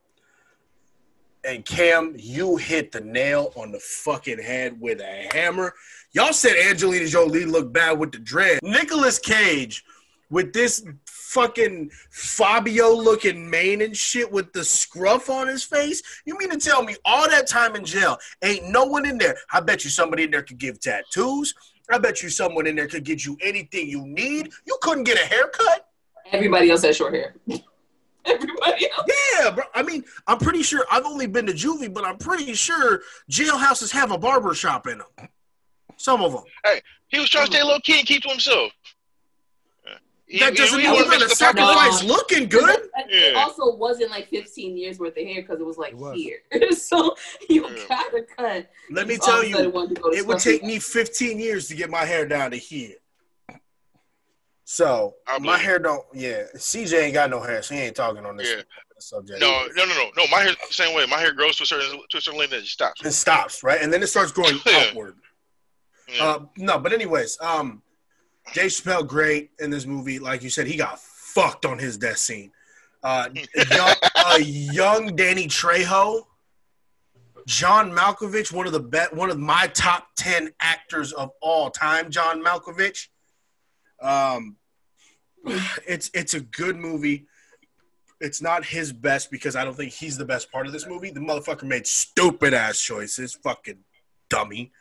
and 1.46 1.64
Cam, 1.64 2.16
you 2.18 2.58
hit 2.58 2.92
the 2.92 3.02
nail 3.02 3.54
on 3.56 3.72
the 3.72 3.80
fucking 3.80 4.40
head 4.40 4.80
with 4.82 5.00
a 5.00 5.30
hammer. 5.34 5.74
Y'all 6.12 6.34
said 6.34 6.56
Angelina 6.58 7.08
Jolie 7.08 7.46
looked 7.46 7.72
bad 7.72 8.00
with 8.00 8.12
the 8.12 8.20
dread. 8.20 8.60
Nicolas 8.64 9.20
Cage 9.20 9.86
with 10.32 10.54
this 10.54 10.86
fucking 11.06 11.92
Fabio 12.10 12.92
looking 12.94 13.48
mane 13.50 13.82
and 13.82 13.96
shit 13.96 14.32
with 14.32 14.52
the 14.54 14.64
scruff 14.64 15.30
on 15.30 15.48
his 15.48 15.64
face. 15.64 16.02
You 16.26 16.38
mean 16.38 16.50
to 16.50 16.58
tell 16.58 16.82
me 16.84 16.96
all 17.06 17.30
that 17.30 17.48
time 17.48 17.76
in 17.76 17.86
jail 17.86 18.18
ain't 18.44 18.68
no 18.70 18.86
one 18.86 19.06
in 19.06 19.18
there? 19.18 19.38
I 19.52 19.60
bet 19.60 19.84
you 19.84 19.92
somebody 19.92 20.24
in 20.24 20.32
there 20.32 20.42
could 20.42 20.58
give 20.58 20.80
tattoos. 20.80 21.54
I 21.92 22.00
bet 22.00 22.24
you 22.24 22.30
someone 22.30 22.66
in 22.66 22.76
there 22.76 22.88
could 22.88 23.04
get 23.04 23.24
you 23.24 23.38
anything 23.42 23.88
you 23.88 24.08
need. 24.08 24.50
You 24.66 24.78
couldn't 24.82 25.04
get 25.04 25.22
a 25.22 25.26
haircut. 25.26 25.90
Everybody 26.32 26.72
else 26.72 26.82
has 26.84 26.96
short 26.96 27.14
hair. 27.14 27.36
Everybody 28.34 28.90
else. 28.92 29.08
Yeah, 29.40 29.52
bro. 29.52 29.64
I 29.74 29.84
mean, 29.84 30.04
I'm 30.28 30.38
pretty 30.40 30.64
sure 30.64 30.86
I've 30.92 31.06
only 31.06 31.28
been 31.28 31.46
to 31.48 31.54
juvie, 31.54 31.94
but 31.94 32.04
I'm 32.06 32.18
pretty 32.18 32.54
sure 32.54 33.02
jailhouses 33.32 33.92
have 33.92 34.12
a 34.12 34.18
barber 34.18 34.54
shop 34.54 34.88
in 34.88 35.00
them. 35.00 35.30
Some 35.98 36.22
of 36.22 36.32
them. 36.34 36.44
Hey, 36.64 36.82
he 37.10 37.20
was 37.20 37.30
trying 37.30 37.46
to 37.48 37.52
stay 37.52 37.64
low 37.64 37.80
key 37.80 38.00
and 38.00 38.08
keep 38.08 38.22
to 38.24 38.30
himself. 38.30 38.72
He, 40.28 40.40
That 40.40 40.56
doesn't 40.56 40.80
he, 40.80 40.86
mean 40.88 40.92
he 40.96 40.98
you're 41.02 41.06
gonna 41.06 41.20
mixing 41.20 41.38
the 41.38 41.46
pop- 41.46 41.56
sacrifice 41.56 42.04
looking 42.04 42.50
good. 42.50 42.80
It 43.10 43.34
Yeah. 43.36 43.44
also 43.44 43.76
wasn't 43.76 44.10
like 44.10 44.28
15 44.30 44.76
years 44.76 44.98
worth 44.98 45.16
of 45.16 45.24
hair 45.24 45.44
because 45.44 45.60
it 45.60 45.66
was 45.66 45.78
like 45.78 45.92
It 45.92 45.98
was. 45.98 46.16
here. 46.18 46.40
so 46.72 47.16
you 47.48 47.64
Yeah. 47.70 47.86
gotta 47.88 48.24
cut. 48.36 48.72
Let 48.90 49.08
me 49.08 49.18
tell 49.18 49.40
of 49.42 49.46
a 49.46 49.52
sudden 49.52 49.66
you, 49.66 49.70
wanted 49.70 49.96
to 49.98 50.02
go 50.02 50.10
to 50.12 50.18
it 50.18 50.26
would 50.26 50.40
take 50.40 50.64
me 50.64 50.80
15 50.80 51.38
years 51.40 51.68
to 51.68 51.76
get 51.76 51.92
my 51.92 52.06
hair 52.06 52.28
down 52.28 52.50
to 52.52 52.58
here. 52.58 52.96
So 54.68 55.16
my 55.40 55.58
hair 55.60 55.78
don't. 55.78 56.04
Yeah, 56.14 56.44
CJ 56.56 57.04
ain't 57.04 57.14
got 57.14 57.30
no 57.30 57.40
hair, 57.40 57.62
so 57.62 57.76
he 57.76 57.82
ain't 57.82 57.96
talking 57.96 58.26
on 58.26 58.36
this 58.36 58.50
Yeah. 58.50 58.64
subject. 58.98 59.40
No, 59.40 59.68
no, 59.76 59.86
no, 59.86 59.94
no, 59.94 60.10
no. 60.18 60.28
My 60.32 60.42
hair 60.42 60.54
the 60.68 60.74
same 60.74 60.96
way. 60.96 61.06
My 61.06 61.20
hair 61.20 61.34
grows 61.34 61.58
to 61.58 61.64
a 61.64 61.66
certain 61.68 62.02
to 62.10 62.18
a 62.18 62.22
certain 62.22 62.40
length 62.40 62.54
and 62.54 62.64
it 62.64 62.68
stops. 62.68 63.06
It 63.06 63.12
stops 63.12 63.64
right, 63.64 63.80
and 63.80 63.94
then 63.94 64.02
it 64.02 64.08
starts 64.08 64.32
growing 64.32 64.58
Yeah. 64.66 64.88
outward. 64.90 65.18
Yeah. 66.12 66.24
Uh, 66.26 66.40
no, 66.58 66.80
but 66.80 66.94
anyways, 66.94 67.38
um, 67.42 67.84
Dave 68.54 68.72
Chappelle 68.72 69.08
great 69.08 69.52
in 69.60 69.70
this 69.70 69.86
movie. 69.86 70.18
Like 70.18 70.42
you 70.42 70.50
said, 70.50 70.66
he 70.66 70.78
got 70.78 71.00
fucked 71.00 71.66
on 71.66 71.78
his 71.78 71.96
death 71.98 72.18
scene. 72.18 72.52
Uh, 73.04 73.30
young, 73.72 73.96
uh, 74.16 74.40
young 74.42 75.16
Danny 75.16 75.48
Trejo, 75.48 76.24
John 77.46 77.92
Malkovich, 77.92 78.52
one 78.52 78.66
of 78.66 78.74
the 78.74 78.80
bet, 78.80 79.14
one 79.16 79.30
of 79.30 79.38
my 79.38 79.68
top 79.68 80.08
ten 80.18 80.52
actors 80.60 81.14
of 81.14 81.30
all 81.40 81.70
time. 81.70 82.10
John 82.10 82.44
Malkovich. 82.44 83.10
Um, 84.02 84.58
it's 85.88 86.10
it's 86.14 86.34
a 86.34 86.40
good 86.40 86.76
movie. 86.76 87.28
It's 88.22 88.42
not 88.42 88.66
his 88.66 88.94
best 88.94 89.30
because 89.30 89.56
I 89.56 89.64
don't 89.64 89.76
think 89.76 89.92
he's 89.92 90.18
the 90.18 90.26
best 90.26 90.52
part 90.52 90.68
of 90.68 90.74
this 90.74 90.88
movie. 90.88 91.12
The 91.12 91.20
motherfucker 91.20 91.64
made 91.64 91.86
stupid 91.86 92.54
ass 92.54 92.80
choices. 92.80 93.34
Fucking 93.34 93.80
dummy. 94.30 94.72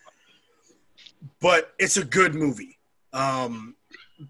But 1.41 1.75
it's 1.79 1.97
a 1.97 2.05
good 2.05 2.35
movie. 2.35 2.79
Um, 3.13 3.75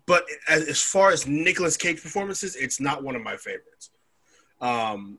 but 0.06 0.24
as, 0.48 0.68
as 0.68 0.82
far 0.82 1.10
as 1.10 1.26
Nicolas 1.26 1.76
Cage 1.76 2.02
performances, 2.02 2.56
it's 2.56 2.80
not 2.80 3.04
one 3.04 3.14
of 3.14 3.22
my 3.22 3.36
favorites. 3.36 3.90
Um, 4.60 5.18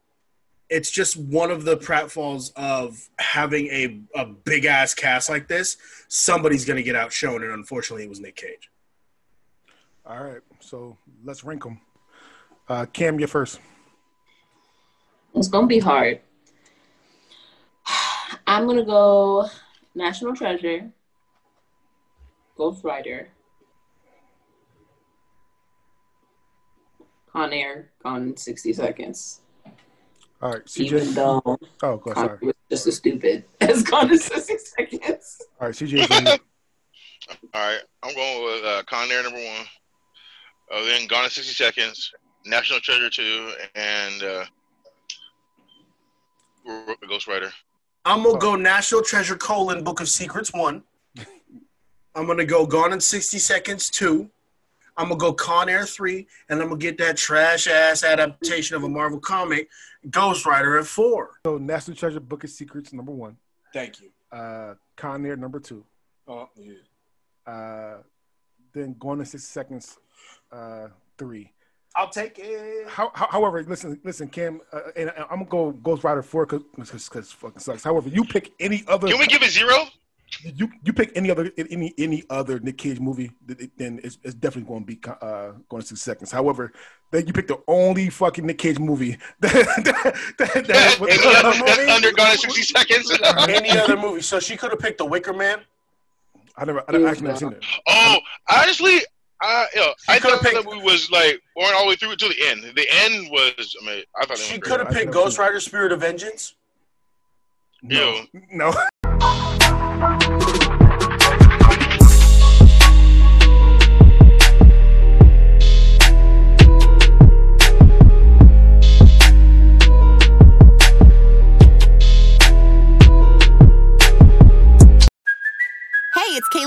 it's 0.69 0.89
just 0.89 1.15
one 1.17 1.51
of 1.51 1.63
the 1.63 1.77
pratfalls 1.77 2.51
of 2.55 2.97
having 3.19 3.67
a, 3.67 4.01
a 4.15 4.25
big 4.25 4.65
ass 4.65 4.93
cast 4.93 5.29
like 5.29 5.47
this. 5.47 5.77
Somebody's 6.07 6.65
gonna 6.65 6.81
get 6.81 6.95
outshone, 6.95 7.43
and 7.43 7.53
unfortunately, 7.53 8.03
it 8.03 8.09
was 8.09 8.19
Nick 8.19 8.35
Cage. 8.35 8.71
All 10.07 10.23
right, 10.23 10.41
so 10.59 10.97
let's 11.23 11.43
rank 11.43 11.63
them. 11.63 11.79
Uh, 12.67 12.85
Cam, 12.85 13.19
you 13.19 13.27
first. 13.27 13.59
It's 15.33 15.47
gonna 15.47 15.67
be 15.67 15.79
hard. 15.79 16.19
I'm 18.47 18.65
gonna 18.67 18.85
go 18.85 19.47
National 19.93 20.35
Treasure, 20.35 20.91
Ghost 22.57 22.83
Rider, 22.83 23.29
Con 27.31 27.51
Air, 27.53 27.89
Gone 28.03 28.35
60 28.37 28.73
Seconds. 28.73 29.41
All 30.41 30.51
right, 30.53 30.61
Even 30.77 31.01
CJ. 31.07 31.13
though 31.15 31.41
Oh, 31.83 31.97
go 31.97 32.13
Con 32.13 32.15
sorry. 32.15 32.29
Air 32.29 32.37
was 32.41 32.53
just 32.69 32.87
as 32.87 32.95
stupid 32.97 33.45
as 33.61 33.83
Gone 33.83 34.11
in 34.11 34.17
60 34.19 34.57
Seconds. 34.57 35.41
All 35.59 35.67
right, 35.67 35.75
CJ. 35.75 35.93
is 35.93 36.11
in- 36.11 36.27
All 37.55 37.67
right, 37.67 37.79
I'm 38.03 38.13
going 38.13 38.43
with 38.45 38.63
uh, 38.65 38.83
Con 38.83 39.09
Air 39.11 39.23
number 39.23 39.39
one. 39.39 39.65
Uh, 40.71 40.83
then 40.85 41.07
Gone 41.07 41.25
in 41.25 41.29
60 41.29 41.53
Seconds, 41.53 42.11
National 42.45 42.79
Treasure 42.79 43.09
2, 43.09 43.51
and 43.75 44.23
uh, 44.23 44.45
Ghost 47.07 47.27
Rider. 47.27 47.51
I'm 48.05 48.23
gonna 48.23 48.37
go 48.37 48.55
National 48.55 49.01
Treasure: 49.01 49.35
colon 49.35 49.83
Book 49.83 49.99
of 49.99 50.07
Secrets 50.09 50.53
one. 50.53 50.83
I'm 52.15 52.27
gonna 52.27 52.45
go 52.45 52.65
Gone 52.65 52.93
in 52.93 52.99
60 52.99 53.39
Seconds 53.39 53.89
two. 53.89 54.29
I'm 54.97 55.09
gonna 55.09 55.19
go 55.19 55.33
Con 55.33 55.69
Air 55.69 55.85
three, 55.85 56.27
and 56.49 56.61
I'm 56.61 56.69
gonna 56.69 56.79
get 56.79 56.97
that 56.99 57.17
trash 57.17 57.67
ass 57.67 58.03
adaptation 58.03 58.75
of 58.75 58.83
a 58.83 58.89
Marvel 58.89 59.19
comic, 59.19 59.69
Ghost 60.09 60.45
Rider 60.45 60.77
at 60.77 60.85
four. 60.85 61.31
So, 61.45 61.57
National 61.57 61.97
Treasure 61.97 62.19
Book 62.19 62.43
of 62.43 62.49
Secrets, 62.49 62.93
number 62.93 63.11
one. 63.11 63.37
Thank 63.73 64.01
you. 64.01 64.09
Uh, 64.31 64.75
Con 64.95 65.25
Air, 65.25 65.35
number 65.35 65.59
two. 65.59 65.83
Oh, 66.27 66.49
yeah. 66.55 66.73
Uh, 67.51 67.97
then 68.73 68.95
Going 68.99 69.19
in 69.19 69.25
60 69.25 69.45
Seconds, 69.45 69.97
uh, 70.55 70.87
three. 71.17 71.51
I'll 71.95 72.09
take 72.09 72.37
it. 72.39 72.87
How, 72.89 73.09
how, 73.13 73.27
however, 73.29 73.63
listen, 73.63 73.99
listen, 74.03 74.27
Cam, 74.27 74.59
uh, 74.73 74.79
and 74.97 75.11
I'm 75.29 75.39
gonna 75.39 75.45
go 75.45 75.71
Ghost 75.71 76.03
Rider 76.03 76.21
four 76.21 76.45
because 76.45 76.63
because 77.09 77.31
fucking 77.31 77.59
sucks. 77.59 77.83
However, 77.83 78.09
you 78.09 78.25
pick 78.25 78.51
any 78.59 78.83
other, 78.87 79.07
Can 79.07 79.17
we 79.19 79.27
give 79.27 79.41
it 79.43 79.51
zero? 79.51 79.85
you 80.43 80.69
you 80.83 80.91
pick 80.91 81.11
any 81.15 81.31
other 81.31 81.51
any 81.57 81.93
any 81.97 82.23
other 82.29 82.59
Nick 82.59 82.77
Cage 82.77 82.99
movie, 82.99 83.31
th- 83.47 83.57
th- 83.57 83.71
then 83.77 83.99
it's, 84.03 84.17
it's 84.23 84.33
definitely 84.33 84.67
going 84.67 84.85
to 84.85 84.87
be 84.87 84.99
uh, 85.21 85.51
going 85.69 85.81
to 85.81 85.87
six 85.87 86.01
seconds. 86.01 86.31
However, 86.31 86.73
then 87.11 87.25
you 87.27 87.33
pick 87.33 87.47
the 87.47 87.61
only 87.67 88.09
fucking 88.09 88.45
Nick 88.45 88.57
Cage 88.57 88.79
movie 88.79 89.17
that, 89.39 89.53
that, 89.53 90.15
that, 90.37 90.67
that 90.67 90.99
Any 91.01 91.35
other 91.35 91.57
movie? 91.57 91.91
Under 91.91 92.11
Gone 92.11 92.31
in 92.31 92.37
60 92.37 92.61
Seconds. 92.63 93.19
Any 93.49 93.69
other 93.71 93.95
movie? 93.97 94.21
So 94.21 94.39
she 94.39 94.57
could 94.57 94.71
have 94.71 94.79
picked 94.79 94.97
The 94.97 95.05
Wicker 95.05 95.33
Man. 95.33 95.59
I 96.57 96.65
never, 96.65 96.83
I 96.87 96.91
never 96.93 97.07
actually 97.07 97.27
never 97.27 97.39
seen 97.39 97.51
it. 97.53 97.65
oh, 97.87 98.17
honestly, 98.49 98.99
I, 99.45 99.67
you 99.75 99.81
know, 99.81 99.93
I 100.09 100.19
could've 100.19 100.39
thought 100.39 100.43
picked- 100.51 100.55
that 100.63 100.65
movie 100.65 100.83
was 100.85 101.09
like 101.11 101.39
going 101.55 101.73
all 101.75 101.83
the 101.83 101.89
way 101.89 101.95
through 101.95 102.15
to 102.15 102.27
the 102.27 102.47
end. 102.47 102.63
The 102.75 102.87
end 102.91 103.29
was, 103.31 103.75
I 103.81 103.85
mean, 103.85 104.03
I 104.19 104.25
thought 104.25 104.39
it 104.39 104.43
She 104.43 104.59
could 104.59 104.79
have 104.79 104.89
picked 104.89 105.11
Ghost. 105.11 105.37
Rider: 105.37 105.59
Spirit 105.59 105.91
of 105.91 106.01
Vengeance. 106.01 106.55
No, 107.83 108.21
Ew. 108.33 108.41
no. 108.51 108.73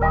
Number 0.00 0.10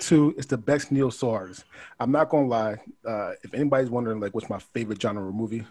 two 0.00 0.34
is 0.38 0.46
the 0.46 0.56
best 0.56 0.88
Soul 0.88 1.30
artist. 1.30 1.64
I'm 2.00 2.10
not 2.10 2.30
gonna 2.30 2.46
lie. 2.46 2.80
Uh, 3.06 3.32
if 3.42 3.52
anybody's 3.52 3.90
wondering 3.90 4.18
like 4.18 4.34
what's 4.34 4.48
my 4.48 4.58
favorite 4.58 5.02
genre 5.02 5.28
of 5.28 5.34
movie, 5.34 5.66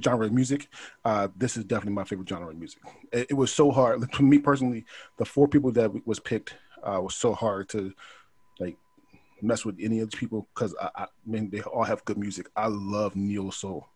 genre 0.00 0.26
of 0.26 0.32
music, 0.32 0.68
uh, 1.04 1.26
this 1.36 1.56
is 1.56 1.64
definitely 1.64 1.94
my 1.94 2.04
favorite 2.04 2.28
genre 2.28 2.50
of 2.50 2.56
music. 2.56 2.80
It, 3.12 3.28
it 3.30 3.34
was 3.34 3.52
so 3.52 3.72
hard 3.72 4.00
like, 4.00 4.12
for 4.14 4.22
me 4.22 4.38
personally. 4.38 4.84
The 5.16 5.24
four 5.24 5.48
people 5.48 5.72
that 5.72 6.06
was 6.06 6.20
picked 6.20 6.54
uh, 6.84 7.00
was 7.02 7.16
so 7.16 7.32
hard 7.32 7.68
to 7.70 7.92
mess 9.42 9.64
with 9.64 9.76
any 9.80 10.00
of 10.00 10.10
these 10.10 10.18
people 10.18 10.48
because 10.54 10.74
I, 10.80 10.90
I 10.96 11.06
mean 11.26 11.50
they 11.50 11.60
all 11.62 11.84
have 11.84 12.04
good 12.04 12.18
music. 12.18 12.48
I 12.56 12.68
love 12.68 13.16
Neo 13.16 13.50
Soul, 13.50 13.86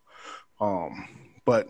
um, 0.60 1.08
but 1.44 1.66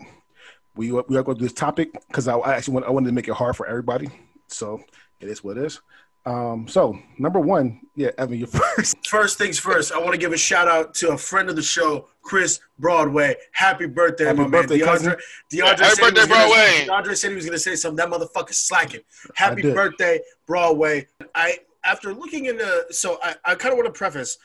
we 0.76 0.92
we 0.92 1.16
are 1.16 1.22
going 1.22 1.36
to 1.36 1.40
do 1.40 1.44
this 1.44 1.52
topic 1.52 1.88
because 2.08 2.28
I, 2.28 2.36
I 2.36 2.54
actually 2.54 2.74
want, 2.74 2.86
I 2.86 2.90
wanted 2.90 3.06
to 3.08 3.14
make 3.14 3.28
it 3.28 3.34
hard 3.34 3.56
for 3.56 3.66
everybody. 3.66 4.08
So 4.48 4.80
it 5.20 5.28
is 5.28 5.42
what 5.42 5.56
it 5.58 5.64
is. 5.64 5.80
Um, 6.26 6.66
so 6.66 6.98
number 7.20 7.38
one, 7.38 7.80
yeah, 7.94 8.10
Evan, 8.18 8.36
you 8.38 8.46
first. 8.76 8.96
First 9.06 9.38
things 9.38 9.60
first, 9.60 9.92
I 9.92 9.98
want 9.98 10.10
to 10.12 10.18
give 10.18 10.32
a 10.32 10.36
shout 10.36 10.66
out 10.66 10.92
to 10.94 11.10
a 11.10 11.18
friend 11.18 11.48
of 11.48 11.54
the 11.54 11.62
show, 11.62 12.08
Chris 12.22 12.58
Broadway. 12.80 13.36
Happy 13.52 13.86
birthday, 13.86 14.24
Happy 14.24 14.38
my 14.40 14.48
birthday, 14.48 14.78
man. 14.78 14.86
cousin. 14.86 15.12
DeAndre, 15.12 15.18
DeAndre, 15.52 15.78
Happy 15.78 15.84
said 15.84 15.96
he 15.96 16.02
was 16.02 16.12
birthday, 16.12 16.20
gonna- 16.26 16.26
Broadway. 16.26 16.86
DeAndre 16.88 17.16
said 17.16 17.30
he 17.30 17.36
was 17.36 17.44
going 17.44 17.54
to 17.54 17.58
say 17.60 17.76
something. 17.76 17.96
That 17.96 18.08
motherfucker's 18.10 18.56
slacking. 18.58 19.02
Happy 19.36 19.62
birthday, 19.62 20.20
Broadway. 20.48 21.06
I 21.36 21.58
after 21.86 22.12
looking 22.12 22.46
into, 22.46 22.84
so 22.90 23.18
I, 23.22 23.34
I 23.44 23.54
kind 23.54 23.72
of 23.72 23.78
want 23.78 23.86
to 23.86 23.96
preface 23.96 24.38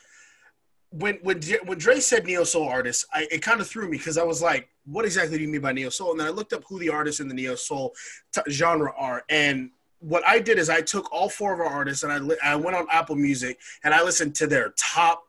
when 0.90 1.18
when 1.22 1.40
when 1.64 1.78
Dre 1.78 2.00
said 2.00 2.26
neo 2.26 2.44
soul 2.44 2.68
artist, 2.68 3.06
I, 3.12 3.26
it 3.30 3.42
kind 3.42 3.60
of 3.60 3.66
threw 3.66 3.88
me 3.88 3.96
because 3.96 4.18
I 4.18 4.24
was 4.24 4.42
like, 4.42 4.68
what 4.84 5.04
exactly 5.04 5.38
do 5.38 5.42
you 5.42 5.48
mean 5.48 5.62
by 5.62 5.72
neo 5.72 5.88
soul? 5.88 6.10
And 6.10 6.20
then 6.20 6.26
I 6.26 6.30
looked 6.30 6.52
up 6.52 6.62
who 6.68 6.78
the 6.78 6.90
artists 6.90 7.20
in 7.20 7.28
the 7.28 7.34
neo 7.34 7.54
soul 7.54 7.94
t- 8.32 8.42
genre 8.50 8.92
are, 8.96 9.24
and 9.28 9.70
what 10.00 10.22
I 10.26 10.38
did 10.38 10.58
is 10.58 10.68
I 10.68 10.82
took 10.82 11.12
all 11.12 11.28
four 11.28 11.54
of 11.54 11.60
our 11.60 11.66
artists 11.66 12.02
and 12.02 12.12
I 12.12 12.18
li- 12.18 12.38
I 12.44 12.56
went 12.56 12.76
on 12.76 12.86
Apple 12.90 13.16
Music 13.16 13.58
and 13.84 13.94
I 13.94 14.02
listened 14.02 14.34
to 14.36 14.46
their 14.46 14.74
top 14.76 15.24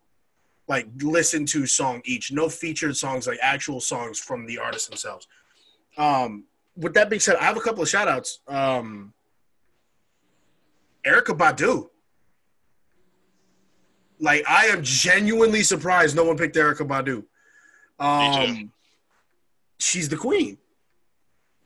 like 0.67 0.87
listen 1.01 1.45
to 1.45 1.65
song 1.65 2.01
each, 2.05 2.31
no 2.31 2.49
featured 2.49 2.95
songs, 2.95 3.27
like 3.27 3.39
actual 3.41 3.79
songs 3.79 4.19
from 4.19 4.45
the 4.45 4.57
artists 4.57 4.87
themselves. 4.87 5.27
Um, 5.97 6.45
with 6.75 6.93
that 6.95 7.09
being 7.09 7.19
said, 7.19 7.35
I 7.35 7.43
have 7.43 7.57
a 7.57 7.61
couple 7.61 7.83
of 7.83 7.89
shout 7.89 8.07
outs. 8.07 8.39
Um, 8.47 9.13
Erykah 11.05 11.37
Badu. 11.37 11.89
Like 14.19 14.43
I 14.47 14.67
am 14.67 14.81
genuinely 14.83 15.63
surprised 15.63 16.15
no 16.15 16.23
one 16.23 16.37
picked 16.37 16.55
Erykah 16.55 16.87
Badu. 16.87 17.23
Um, 17.99 18.71
she's 19.79 20.09
the 20.09 20.17
queen. 20.17 20.57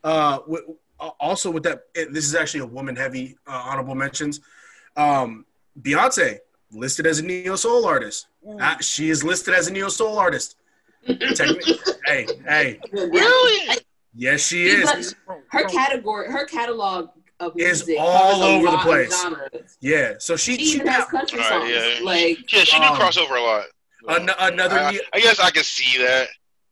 Uh, 0.04 0.38
wi- 0.39 0.64
also 1.20 1.52
with 1.52 1.64
that, 1.64 1.84
it- 1.93 2.14
this 2.14 2.26
is 2.26 2.36
actually 2.36 2.62
a 2.62 2.66
woman 2.66 2.95
heavy 2.95 3.38
uh, 3.48 3.52
honorable 3.66 3.95
mentions. 3.95 4.39
Um, 4.95 5.45
Beyonce 5.82 6.39
listed 6.72 7.06
as 7.06 7.20
a 7.20 7.24
neo 7.26 7.56
soul 7.56 7.86
artist. 7.86 8.28
Uh, 8.60 8.78
she 8.80 9.10
is 9.10 9.24
listed 9.24 9.54
as 9.54 9.68
a 9.68 9.72
neo 9.74 9.89
soul 9.89 10.18
artist. 10.18 10.56
Hey, 12.06 12.26
hey, 12.48 12.80
Really? 12.93 13.78
yes, 14.16 14.39
she 14.41 14.70
See, 14.70 14.76
is. 14.78 15.16
her 15.50 15.64
category, 15.66 16.32
her 16.32 16.45
catalog 16.45 17.10
of 17.39 17.53
Is 17.55 17.89
all 17.99 18.43
over 18.43 18.71
the 18.71 18.77
place. 18.77 19.25
Yeah, 19.79 20.13
so 20.19 20.35
she, 20.35 20.57
She 20.57 20.65
she 20.65 20.75
even 20.75 20.88
has 20.88 21.05
country 21.05 21.39
All 21.39 21.49
right, 21.49 21.61
songs. 21.61 21.99
yeah. 21.99 22.05
Like 22.05 22.51
Yeah, 22.51 22.63
she 22.63 22.77
do 22.77 22.83
Um, 22.83 22.95
crossover 22.97 23.38
a 23.38 23.41
lot. 23.41 23.65
an- 24.19 24.31
another 24.53 24.75
I, 24.79 24.99
I 25.13 25.19
guess 25.19 25.39
I 25.39 25.51
can 25.51 25.63
see 25.63 25.97
that. 25.99 26.27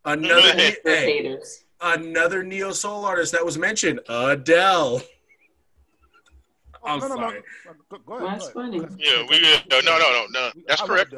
another 0.05 0.53
ne- 0.55 0.76
hey, 0.84 1.38
another 1.82 2.43
neo 2.43 2.72
soul 2.72 3.05
artist 3.05 3.32
that 3.34 3.45
was 3.45 3.57
mentioned, 3.57 3.99
Adele. 4.09 5.01
I'm 6.84 6.99
no, 6.99 7.07
no, 7.07 7.16
sorry. 7.16 7.43
No, 7.66 7.72
no, 7.72 7.78
go, 7.89 7.97
go 8.05 8.13
ahead. 8.26 8.39
That's 8.39 8.49
go 8.53 8.59
ahead. 8.61 8.72
funny. 8.82 8.95
Yeah, 8.99 9.26
we 9.30 9.39
no, 9.41 9.80
no, 9.82 9.97
no, 9.97 10.26
no. 10.30 10.51
That's 10.68 10.82
correct. 10.82 11.13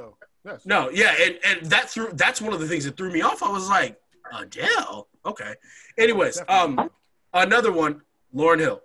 Yes. 0.46 0.62
No, 0.66 0.90
yeah, 0.92 1.14
and, 1.20 1.38
and 1.46 1.66
that 1.70 1.90
threw 1.90 2.10
that's 2.14 2.42
one 2.42 2.54
of 2.54 2.60
the 2.62 2.68
things 2.68 2.86
that 2.86 2.96
threw 2.96 3.12
me 3.12 3.22
off. 3.22 3.44
I 3.44 3.50
was 3.50 3.68
like, 3.70 3.98
Adele. 4.34 5.08
Okay. 5.26 5.54
Anyways, 5.98 6.42
um, 6.48 6.90
another 7.34 7.74
one, 7.74 8.02
Lauryn 8.34 8.60
Hill. 8.60 8.82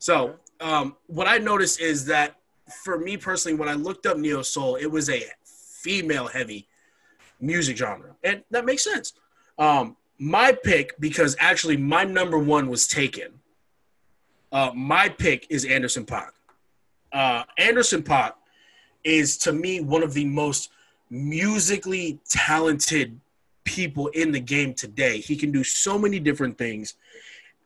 So, 0.00 0.36
um, 0.60 0.96
what 1.06 1.28
I 1.28 1.38
noticed 1.38 1.78
is 1.80 2.06
that 2.06 2.36
for 2.82 2.98
me 2.98 3.16
personally, 3.16 3.56
when 3.56 3.68
I 3.68 3.74
looked 3.74 4.06
up 4.06 4.16
neo 4.16 4.42
soul, 4.42 4.76
it 4.76 4.86
was 4.86 5.10
a 5.10 5.22
female 5.44 6.26
heavy 6.26 6.66
music 7.38 7.76
genre, 7.76 8.16
and 8.24 8.42
that 8.50 8.64
makes 8.64 8.82
sense. 8.82 9.12
Um, 9.58 9.96
my 10.18 10.52
pick, 10.52 10.98
because 11.00 11.36
actually 11.38 11.76
my 11.76 12.04
number 12.04 12.38
one 12.38 12.68
was 12.68 12.86
taken. 12.86 13.40
Uh, 14.50 14.70
my 14.74 15.08
pick 15.08 15.46
is 15.50 15.64
Anderson 15.66 16.04
Paak. 16.04 16.30
Uh, 17.12 17.44
Anderson 17.58 18.02
Paak 18.02 18.32
is 19.04 19.36
to 19.38 19.52
me 19.52 19.80
one 19.80 20.02
of 20.02 20.14
the 20.14 20.24
most 20.24 20.70
musically 21.10 22.20
talented 22.28 23.20
people 23.64 24.08
in 24.08 24.32
the 24.32 24.40
game 24.40 24.72
today. 24.72 25.18
He 25.18 25.36
can 25.36 25.52
do 25.52 25.62
so 25.62 25.98
many 25.98 26.18
different 26.18 26.56
things. 26.56 26.94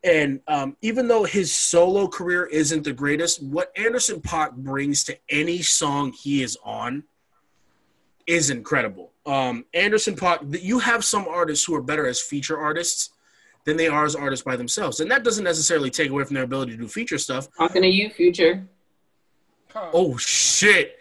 And 0.05 0.41
um, 0.47 0.77
even 0.83 1.09
though 1.09 1.25
his 1.25 1.53
solo 1.53 2.07
career 2.07 2.45
isn't 2.45 2.85
the 2.85 2.93
greatest, 2.93 3.43
what 3.43 3.73
Anderson 3.77 4.21
Paak 4.21 4.53
brings 4.53 5.03
to 5.05 5.19
any 5.31 5.63
song 5.63 6.13
he 6.13 6.43
is 6.43 6.59
on 6.63 7.05
is 8.27 8.51
incredible. 8.51 9.13
Um, 9.25 9.65
Anderson 9.73 10.15
Paak, 10.15 10.53
th- 10.53 10.63
you 10.63 10.79
have 10.79 11.05
some 11.05 11.27
artists 11.27 11.65
who 11.65 11.75
are 11.75 11.83
better 11.83 12.07
as 12.07 12.21
feature 12.21 12.59
artists 12.59 13.11
than 13.65 13.79
they 13.79 13.89
are 13.89 14.05
as 14.05 14.15
artists 14.15 14.45
by 14.45 14.57
themselves. 14.57 15.01
And 15.01 15.11
that 15.11 15.25
doesn't 15.25 15.45
necessarily 15.45 15.91
take 15.91 16.11
away 16.11 16.25
from 16.25 16.35
their 16.35 16.45
ability 16.45 16.73
to 16.73 16.79
do 16.79 16.89
feature 16.89 17.17
stuff. 17.17 17.49
Talking 17.57 17.83
to 17.83 17.89
you, 17.89 18.11
future. 18.11 18.67
Oh, 19.75 20.19
shit. 20.19 20.99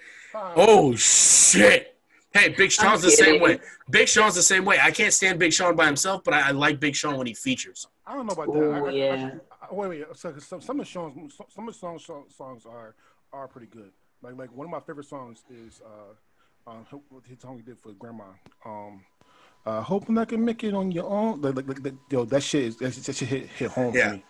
Oh 0.56 0.95
shit! 0.95 1.93
Hey, 2.34 2.49
Big 2.49 2.71
Sean's 2.71 3.01
the 3.03 3.09
kidding. 3.09 3.25
same 3.34 3.41
way. 3.41 3.59
Big 3.91 4.07
Sean's 4.07 4.34
the 4.36 4.41
same 4.41 4.65
way. 4.65 4.79
I 4.81 4.89
can't 4.91 5.13
stand 5.13 5.38
Big 5.38 5.53
Sean 5.53 5.75
by 5.75 5.86
himself, 5.86 6.23
but 6.23 6.34
I, 6.34 6.49
I 6.49 6.51
like 6.51 6.79
Big 6.79 6.95
Sean 6.95 7.17
when 7.17 7.27
he 7.27 7.34
features. 7.36 7.88
I 8.07 8.15
don't 8.15 8.25
know 8.25 8.34
about 8.34 8.49
Ooh, 8.49 8.71
that. 8.71 8.84
I, 8.84 8.88
I, 8.88 8.91
yeah. 8.91 9.31
I, 9.61 9.65
I, 9.69 9.73
wait, 9.73 9.88
wait. 9.89 10.05
So, 10.15 10.34
some, 10.39 10.59
some 10.61 10.79
of 10.79 10.86
the 10.86 10.91
songs, 10.91 11.34
some 11.53 11.67
of 11.67 11.73
the 11.73 11.79
songs, 11.79 12.09
songs 12.36 12.65
are 12.65 12.95
are 13.31 13.47
pretty 13.47 13.67
good. 13.67 13.91
Like, 14.21 14.36
like 14.38 14.51
one 14.55 14.65
of 14.65 14.71
my 14.71 14.79
favorite 14.79 15.05
songs 15.07 15.43
is 15.49 15.81
uh, 15.86 16.71
um, 16.71 16.86
what 17.09 17.23
his 17.27 17.39
song 17.39 17.57
he 17.57 17.61
did 17.61 17.77
for 17.79 17.91
Grandma. 17.93 18.25
Um, 18.65 19.03
uh, 19.65 19.81
hoping 19.81 20.17
I 20.17 20.25
can 20.25 20.43
make 20.43 20.63
it 20.63 20.73
on 20.73 20.91
your 20.91 21.05
own. 21.05 21.39
Like, 21.41 21.55
like, 21.55 21.67
like, 21.67 21.84
like 21.84 21.93
yo, 22.09 22.25
that 22.25 22.41
shit 22.41 22.63
is 22.63 22.77
that 22.77 22.93
shit, 22.93 23.03
that 23.03 23.15
shit 23.15 23.27
hit 23.27 23.47
hit 23.47 23.71
home 23.71 23.93
Yeah. 23.95 24.09
for 24.09 24.15
me. 24.15 24.25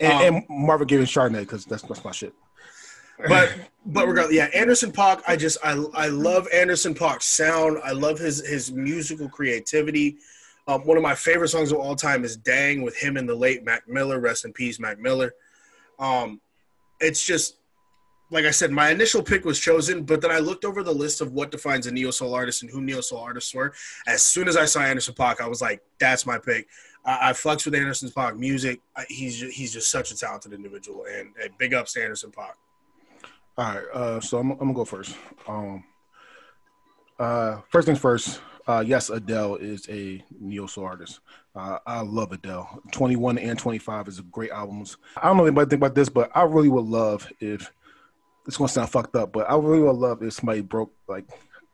And, 0.00 0.12
Um, 0.12 0.34
and 0.36 0.44
Marvin 0.66 0.86
Gaye 0.88 0.96
and 0.98 1.06
Chardonnay 1.06 1.40
because 1.40 1.64
that's 1.64 1.82
that's 1.84 2.04
my 2.04 2.10
shit. 2.12 2.34
But 3.28 3.54
but 3.86 4.06
regardless, 4.06 4.34
yeah, 4.34 4.46
Anderson 4.46 4.92
Paak. 4.92 5.22
I 5.26 5.36
just 5.36 5.58
I 5.62 5.72
I 5.94 6.08
love 6.08 6.48
Anderson 6.52 6.94
Paak's 6.94 7.26
sound. 7.26 7.78
I 7.84 7.92
love 7.92 8.18
his 8.18 8.46
his 8.46 8.72
musical 8.72 9.28
creativity. 9.28 10.16
Um, 10.66 10.82
one 10.86 10.96
of 10.96 11.02
my 11.02 11.14
favorite 11.14 11.48
songs 11.48 11.70
of 11.72 11.78
all 11.78 11.94
time 11.94 12.24
is 12.24 12.36
"Dang" 12.36 12.82
with 12.82 12.96
him 12.96 13.16
and 13.16 13.28
the 13.28 13.34
late 13.34 13.64
Mac 13.64 13.86
Miller. 13.88 14.20
Rest 14.20 14.44
in 14.44 14.52
peace, 14.52 14.80
Mac 14.80 14.98
Miller. 14.98 15.34
Um, 15.98 16.40
it's 17.00 17.24
just 17.24 17.56
like 18.30 18.46
I 18.46 18.50
said, 18.50 18.70
my 18.70 18.90
initial 18.90 19.22
pick 19.22 19.44
was 19.44 19.60
chosen, 19.60 20.02
but 20.02 20.20
then 20.20 20.30
I 20.30 20.38
looked 20.38 20.64
over 20.64 20.82
the 20.82 20.92
list 20.92 21.20
of 21.20 21.32
what 21.32 21.50
defines 21.50 21.86
a 21.86 21.92
neo 21.92 22.10
soul 22.10 22.34
artist 22.34 22.62
and 22.62 22.70
who 22.70 22.80
neo 22.80 23.00
soul 23.00 23.20
artists 23.20 23.54
were. 23.54 23.74
As 24.06 24.22
soon 24.22 24.48
as 24.48 24.56
I 24.56 24.64
saw 24.64 24.80
Anderson 24.80 25.14
Paak, 25.14 25.40
I 25.40 25.46
was 25.46 25.60
like, 25.60 25.82
"That's 26.00 26.26
my 26.26 26.38
pick." 26.38 26.66
I, 27.04 27.30
I 27.30 27.32
flex 27.32 27.64
with 27.64 27.74
Anderson 27.74 28.08
Paak 28.08 28.36
music. 28.36 28.80
I, 28.96 29.04
he's 29.08 29.40
he's 29.40 29.72
just 29.72 29.90
such 29.90 30.10
a 30.10 30.16
talented 30.16 30.52
individual, 30.52 31.04
and, 31.04 31.34
and 31.42 31.56
big 31.58 31.74
ups 31.74 31.92
to 31.92 32.02
Anderson 32.02 32.32
Paak. 32.32 32.54
All 33.56 33.72
right, 33.72 33.84
uh, 33.94 34.20
so 34.20 34.38
I'm, 34.38 34.50
I'm 34.52 34.58
gonna 34.58 34.74
go 34.74 34.84
first. 34.84 35.16
Um, 35.46 35.84
uh, 37.20 37.60
first 37.70 37.86
things 37.86 38.00
first. 38.00 38.40
Uh, 38.66 38.82
yes, 38.84 39.10
Adele 39.10 39.56
is 39.56 39.88
a 39.88 40.24
neo 40.40 40.66
soul 40.66 40.84
artist. 40.86 41.20
Uh, 41.54 41.78
I 41.86 42.00
love 42.00 42.32
Adele. 42.32 42.80
21 42.92 43.38
and 43.38 43.58
25 43.58 44.08
is 44.08 44.18
a 44.18 44.22
great 44.22 44.50
albums. 44.50 44.96
I 45.16 45.28
don't 45.28 45.36
know 45.36 45.44
anybody 45.44 45.68
think 45.68 45.80
about 45.80 45.94
this, 45.94 46.08
but 46.08 46.30
I 46.34 46.42
really 46.42 46.68
would 46.68 46.86
love 46.86 47.30
if 47.40 47.70
it's 48.46 48.56
gonna 48.56 48.68
sound 48.68 48.90
fucked 48.90 49.14
up, 49.14 49.32
but 49.32 49.48
I 49.48 49.54
really 49.54 49.80
would 49.82 49.96
love 49.96 50.22
if 50.22 50.32
somebody 50.32 50.60
broke 50.60 50.92
like 51.06 51.26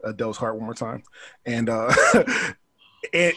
Adele's 0.05 0.37
heart 0.37 0.57
one 0.57 0.65
more 0.65 0.75
time. 0.75 1.03
And 1.47 1.71
uh, 1.71 1.95
it 3.13 3.37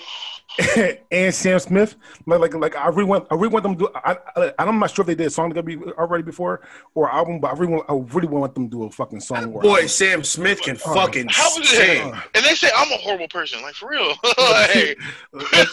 and 1.11 1.33
Sam 1.33 1.59
Smith. 1.59 1.95
Like, 2.25 2.39
like, 2.39 2.53
like 2.53 2.75
I 2.75 2.87
really 2.87 3.05
want, 3.05 3.27
I 3.31 3.35
really 3.35 3.47
want 3.49 3.63
them 3.63 3.73
to 3.75 3.79
do. 3.79 3.89
I, 3.95 4.17
I, 4.35 4.53
I'm 4.59 4.77
not 4.79 4.91
sure 4.91 5.03
if 5.03 5.07
they 5.07 5.15
did 5.15 5.27
a 5.27 5.29
song 5.29 5.51
together 5.53 5.93
already 5.97 6.23
before 6.23 6.61
or 6.93 7.11
album, 7.11 7.39
but 7.39 7.49
I 7.49 7.57
really 7.57 7.73
want, 7.73 7.85
I 7.89 7.93
really 8.15 8.27
want 8.27 8.53
them 8.53 8.69
to 8.69 8.77
do 8.77 8.83
a 8.83 8.89
fucking 8.89 9.19
song. 9.19 9.53
or 9.53 9.61
Boy, 9.61 9.69
album. 9.75 9.87
Sam 9.87 10.23
Smith 10.23 10.61
can 10.61 10.77
Oh, 10.85 10.93
fucking 10.93 11.27
How 11.31 11.49
was 11.57 11.71
it? 11.71 11.75
sing. 11.75 12.13
And 12.35 12.45
they 12.45 12.53
say 12.55 12.69
I'm 12.75 12.91
a 12.91 12.97
horrible 12.97 13.27
person. 13.29 13.61
Like 13.61 13.75
for 13.75 13.89
real. 13.89 14.09
like, 14.37 14.97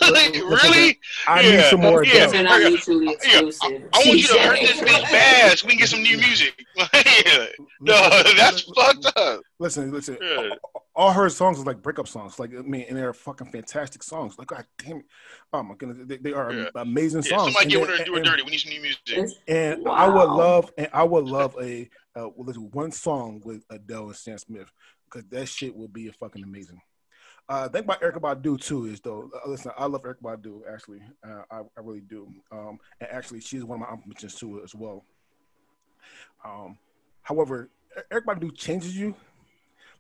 like, 0.00 0.34
really? 0.34 0.98
I 1.28 1.42
need 1.42 1.64
some 1.64 1.80
more. 1.80 2.02
Yeah. 2.04 2.28
Adele. 2.28 2.42
They're 2.44 2.60
Yeah, 2.60 2.68
exclusive. 2.74 3.82
I 3.92 3.98
want 4.06 4.18
you 4.18 4.28
to 4.28 4.38
hurt 4.40 4.60
this 4.60 4.80
bitch 4.80 5.02
bad 5.10 5.58
so 5.58 5.66
we 5.66 5.72
can 5.72 5.78
get 5.80 5.88
some 5.90 6.02
new 6.02 6.16
music. 6.16 6.64
no, 7.80 8.22
that's 8.36 8.62
fucked 8.62 9.06
up. 9.16 9.40
Listen, 9.60 9.92
listen. 9.92 10.16
Yeah. 10.20 10.48
All 10.96 11.12
her 11.12 11.28
songs 11.28 11.60
are 11.60 11.64
like 11.64 11.82
breakup 11.82 12.08
songs. 12.08 12.38
Like 12.38 12.50
I 12.52 12.62
mean, 12.62 12.86
and 12.88 12.96
they're 12.98 13.12
fucking 13.12 13.52
fantastic 13.52 14.02
songs. 14.02 14.36
Like 14.38 14.48
God 14.48 14.64
damn 14.78 14.96
it! 14.98 15.04
Oh 15.52 15.62
my 15.62 15.74
goodness, 15.76 15.98
they, 16.06 16.16
they 16.16 16.32
are 16.32 16.52
Yeah. 16.52 16.68
amazing 16.74 17.22
Yeah, 17.22 17.36
songs. 17.38 17.54
somebody 17.54 17.64
And 17.64 17.70
get 17.72 17.78
then- 17.80 17.88
one 17.88 17.98
to 17.98 18.04
do 18.04 18.16
it 18.16 18.24
dirty. 18.24 18.42
We 18.42 18.50
need 18.50 18.58
some 18.58 18.70
new 18.72 18.80
music. 18.80 19.00
It's- 19.08 19.34
And 19.46 19.86
I 19.88 20.08
would 20.08 20.30
love, 20.30 20.72
and 20.76 20.88
I 20.92 21.04
would 21.04 21.26
love 21.26 21.54
a 21.60 21.88
uh, 22.16 22.28
listen, 22.36 22.70
one 22.72 22.90
song 22.90 23.40
with 23.44 23.62
Adele 23.70 24.06
and 24.08 24.16
Sam 24.16 24.38
Smith 24.38 24.72
because 25.04 25.28
that 25.30 25.46
shit 25.48 25.76
would 25.76 25.92
be 25.92 26.08
fucking 26.10 26.42
amazing. 26.42 26.80
Uh, 27.48 27.68
think 27.68 27.84
about 27.84 28.00
Erykah 28.00 28.20
Badu 28.42 28.60
too 28.60 28.86
is 28.86 29.00
though. 29.00 29.30
Uh, 29.44 29.48
listen, 29.48 29.72
I 29.76 29.86
love 29.86 30.02
Erykah 30.02 30.22
Badu 30.22 30.62
actually. 30.72 31.02
Uh, 31.26 31.42
I, 31.50 31.58
I 31.60 31.80
really 31.82 32.00
do. 32.00 32.32
Um, 32.50 32.78
and 33.00 33.10
actually, 33.10 33.40
she's 33.40 33.62
one 33.64 33.76
of 33.76 33.80
my 33.80 33.86
honorable 33.86 34.08
mentions 34.08 34.34
too 34.36 34.60
as 34.64 34.74
well. 34.74 35.04
Um, 36.44 36.78
however, 37.22 37.70
Erykah 38.10 38.24
Badu 38.24 38.54
changes 38.56 38.96
you. 38.96 39.14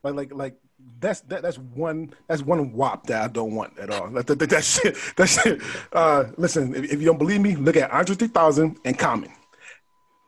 Like, 0.02 0.14
like, 0.14 0.32
like 0.32 0.56
that's 0.98 1.20
that, 1.22 1.42
that's 1.42 1.58
one 1.58 2.14
that's 2.26 2.42
one 2.42 2.72
wop 2.72 3.06
that 3.06 3.22
I 3.22 3.28
don't 3.28 3.54
want 3.54 3.78
at 3.78 3.90
all. 3.90 4.08
That, 4.10 4.26
that, 4.26 4.38
that, 4.38 4.50
that 4.50 4.64
shit. 4.74 4.96
That 5.16 5.26
shit. 5.26 5.60
Uh, 5.92 6.24
listen, 6.36 6.74
if, 6.74 6.92
if 6.92 7.00
you 7.00 7.06
don't 7.06 7.18
believe 7.18 7.40
me, 7.40 7.56
look 7.56 7.76
at 7.76 7.90
Andre 7.90 8.16
3000 8.16 8.78
and 8.84 8.98
Common. 8.98 9.30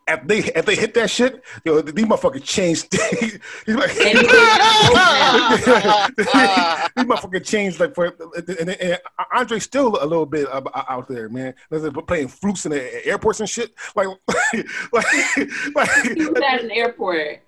If 0.09 0.27
they 0.27 0.39
if 0.39 0.67
they 0.67 0.75
hit 0.75 0.95
that 0.95 1.11
shit, 1.11 1.45
yo, 1.65 1.81
these 1.81 2.05
motherfuckers 2.05 2.43
changed. 2.43 2.93
He's 3.21 3.39
like, 3.69 3.91
And 3.91 4.19
he 4.19 4.25
these 6.97 7.07
motherfuckers 7.07 7.47
changed 7.47 7.79
like 7.79 7.95
for 7.95 8.07
and, 8.07 8.49
and, 8.49 8.71
and 8.71 8.99
Andre's 9.33 9.63
still 9.63 9.97
a 10.03 10.05
little 10.05 10.27
bit 10.27 10.49
out 10.51 11.07
there, 11.09 11.29
man. 11.29 11.55
Listen, 11.71 11.93
playing 11.93 12.29
flutes 12.29 12.67
in 12.67 12.73
the 12.73 13.07
airports 13.07 13.39
and 13.41 13.49
shit. 13.49 13.73
Like, 13.95 14.09
like, 14.93 15.07
like, 15.75 15.89
He 16.17 16.27
was 16.27 16.43
at 16.47 16.65
an 16.65 16.73
airport. 16.73 17.41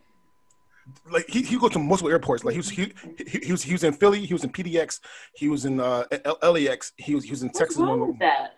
Like 1.10 1.26
he, 1.28 1.42
he 1.42 1.58
go 1.58 1.68
to 1.68 1.78
multiple 1.78 2.10
airports. 2.10 2.44
Like 2.44 2.52
he 2.52 2.58
was 2.58 2.70
he, 2.70 2.92
he, 3.26 3.38
he 3.38 3.52
was 3.52 3.62
he 3.62 3.72
was 3.72 3.84
in 3.84 3.92
Philly, 3.92 4.24
he 4.24 4.32
was 4.32 4.44
in 4.44 4.50
PDX, 4.50 5.00
he 5.34 5.48
was 5.48 5.64
in 5.64 5.80
uh, 5.80 6.04
L- 6.24 6.52
LAX, 6.52 6.92
he 6.96 7.14
was 7.14 7.24
he 7.24 7.30
was 7.30 7.42
in 7.42 7.48
What's 7.48 7.58
Texas. 7.58 7.78
wrong 7.78 8.08
with 8.08 8.18
that? 8.20 8.54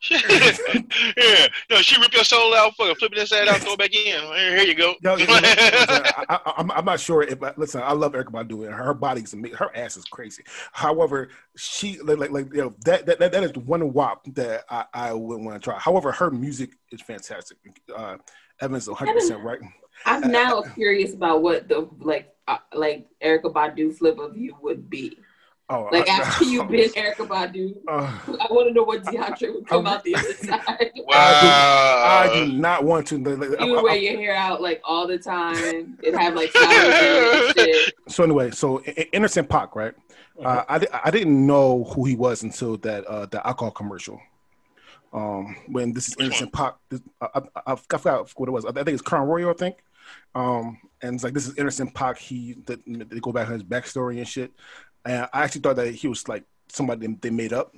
yeah. 0.10 1.48
No, 1.70 1.78
she 1.78 2.00
rip 2.00 2.12
your 2.12 2.22
soul 2.22 2.54
out, 2.54 2.74
fucking 2.76 2.94
flip 2.96 3.12
it 3.12 3.18
inside 3.18 3.48
out, 3.48 3.56
throw 3.56 3.72
it 3.72 3.78
back 3.80 3.92
in. 3.92 4.04
Here, 4.04 4.56
here 4.56 4.64
you 4.64 4.74
go. 4.74 4.94
Yo, 5.02 5.16
yo, 5.16 5.24
yo, 5.26 5.34
listen, 5.34 5.42
I, 5.50 6.24
I, 6.28 6.52
I'm, 6.56 6.70
I'm 6.70 6.84
not 6.84 7.00
sure 7.00 7.22
if 7.22 7.38
listen. 7.56 7.82
I 7.82 7.92
love 7.92 8.12
Erykah 8.12 8.30
Badu 8.30 8.64
and 8.64 8.74
her 8.74 8.94
body's 8.94 9.32
amazing. 9.32 9.56
Her 9.56 9.76
ass 9.76 9.96
is 9.96 10.04
crazy. 10.04 10.44
However, 10.72 11.30
she 11.56 12.00
like 12.00 12.18
like, 12.18 12.30
like 12.30 12.52
you 12.52 12.62
know 12.62 12.74
that, 12.84 13.06
that 13.06 13.18
that 13.18 13.32
that 13.32 13.42
is 13.42 13.52
one 13.56 13.92
wop 13.92 14.24
that 14.34 14.64
I, 14.70 14.84
I 14.94 15.12
wouldn't 15.12 15.44
want 15.44 15.60
to 15.60 15.64
try. 15.64 15.78
However, 15.78 16.12
her 16.12 16.30
music 16.30 16.70
is 16.92 17.02
fantastic. 17.02 17.58
Uh, 17.94 18.18
Evans 18.60 18.88
100 18.88 19.12
percent 19.14 19.42
right. 19.44 19.60
I'm 20.06 20.30
now 20.30 20.62
curious 20.74 21.12
about 21.14 21.42
what 21.42 21.68
the 21.68 21.88
like 21.98 22.32
uh, 22.46 22.58
like 22.74 23.06
Erykah 23.22 23.52
Badu 23.52 23.94
flip 23.96 24.18
of 24.18 24.36
you 24.36 24.56
would 24.62 24.88
be. 24.88 25.18
Oh, 25.70 25.86
Like 25.92 26.08
I- 26.08 26.20
after 26.22 26.44
you've 26.44 26.68
been 26.70 26.88
Erykah 26.90 27.28
Badu, 27.28 27.76
Uh, 27.86 28.18
I 28.40 28.46
want 28.50 28.68
to 28.68 28.72
know 28.74 28.84
what 28.84 29.02
DeAndre 29.04 29.54
would 29.54 29.66
come 29.66 29.86
I- 29.86 29.94
out 29.96 30.04
the 30.04 30.14
other 30.14 30.32
side. 30.34 30.92
Wow. 31.08 31.14
I 31.14 32.30
do 32.46 32.52
not 32.52 32.84
want 32.84 33.06
to. 33.08 33.18
like, 33.18 33.38
like, 33.50 33.60
You 33.60 33.66
I- 33.66 33.70
would 33.76 33.82
wear 33.84 33.92
I- 33.92 33.96
your 33.96 34.16
hair 34.16 34.34
out 34.34 34.60
like 34.62 34.80
all 34.84 35.06
the 35.06 35.18
time. 35.18 35.98
It 36.02 36.14
have 36.14 36.34
like 36.34 36.54
and 36.56 37.54
shit. 37.56 37.94
so 38.08 38.24
anyway, 38.24 38.50
so 38.50 38.80
I- 38.86 38.94
I- 38.98 39.08
Anderson 39.12 39.46
Paak, 39.46 39.74
right? 39.74 39.94
Uh, 40.42 40.62
I, 40.68 40.86
I 41.04 41.10
didn't 41.10 41.44
know 41.46 41.82
who 41.84 42.04
he 42.04 42.14
was 42.14 42.44
until 42.44 42.76
that 42.78 43.04
uh, 43.06 43.26
the 43.26 43.44
alcohol 43.46 43.72
commercial. 43.72 44.20
Um, 45.12 45.56
when 45.68 45.92
this 45.92 46.08
is 46.08 46.16
Anderson 46.16 46.50
Paak, 46.50 46.74
this, 46.90 47.00
I, 47.20 47.40
I, 47.56 47.72
I 47.72 47.74
forgot 47.76 48.30
what 48.36 48.48
it 48.48 48.52
was. 48.52 48.64
I 48.66 48.72
think 48.72 48.88
it's 48.88 49.02
Crown 49.02 49.26
Royal, 49.26 49.50
I 49.50 49.54
think. 49.54 49.76
Um, 50.34 50.78
and 51.02 51.14
it's 51.14 51.24
like 51.24 51.34
this 51.34 51.48
is 51.48 51.54
Anderson 51.56 51.90
Paak. 51.90 52.18
He 52.18 52.54
that 52.66 52.80
they 52.86 53.20
go 53.20 53.32
back 53.32 53.46
on 53.48 53.54
his 53.54 53.62
backstory 53.62 54.18
and 54.18 54.28
shit. 54.28 54.52
And 55.04 55.28
I 55.32 55.44
actually 55.44 55.62
thought 55.62 55.76
that 55.76 55.94
he 55.94 56.08
was 56.08 56.28
like 56.28 56.44
somebody 56.68 57.06
they- 57.06 57.30
made 57.30 57.52
up. 57.52 57.74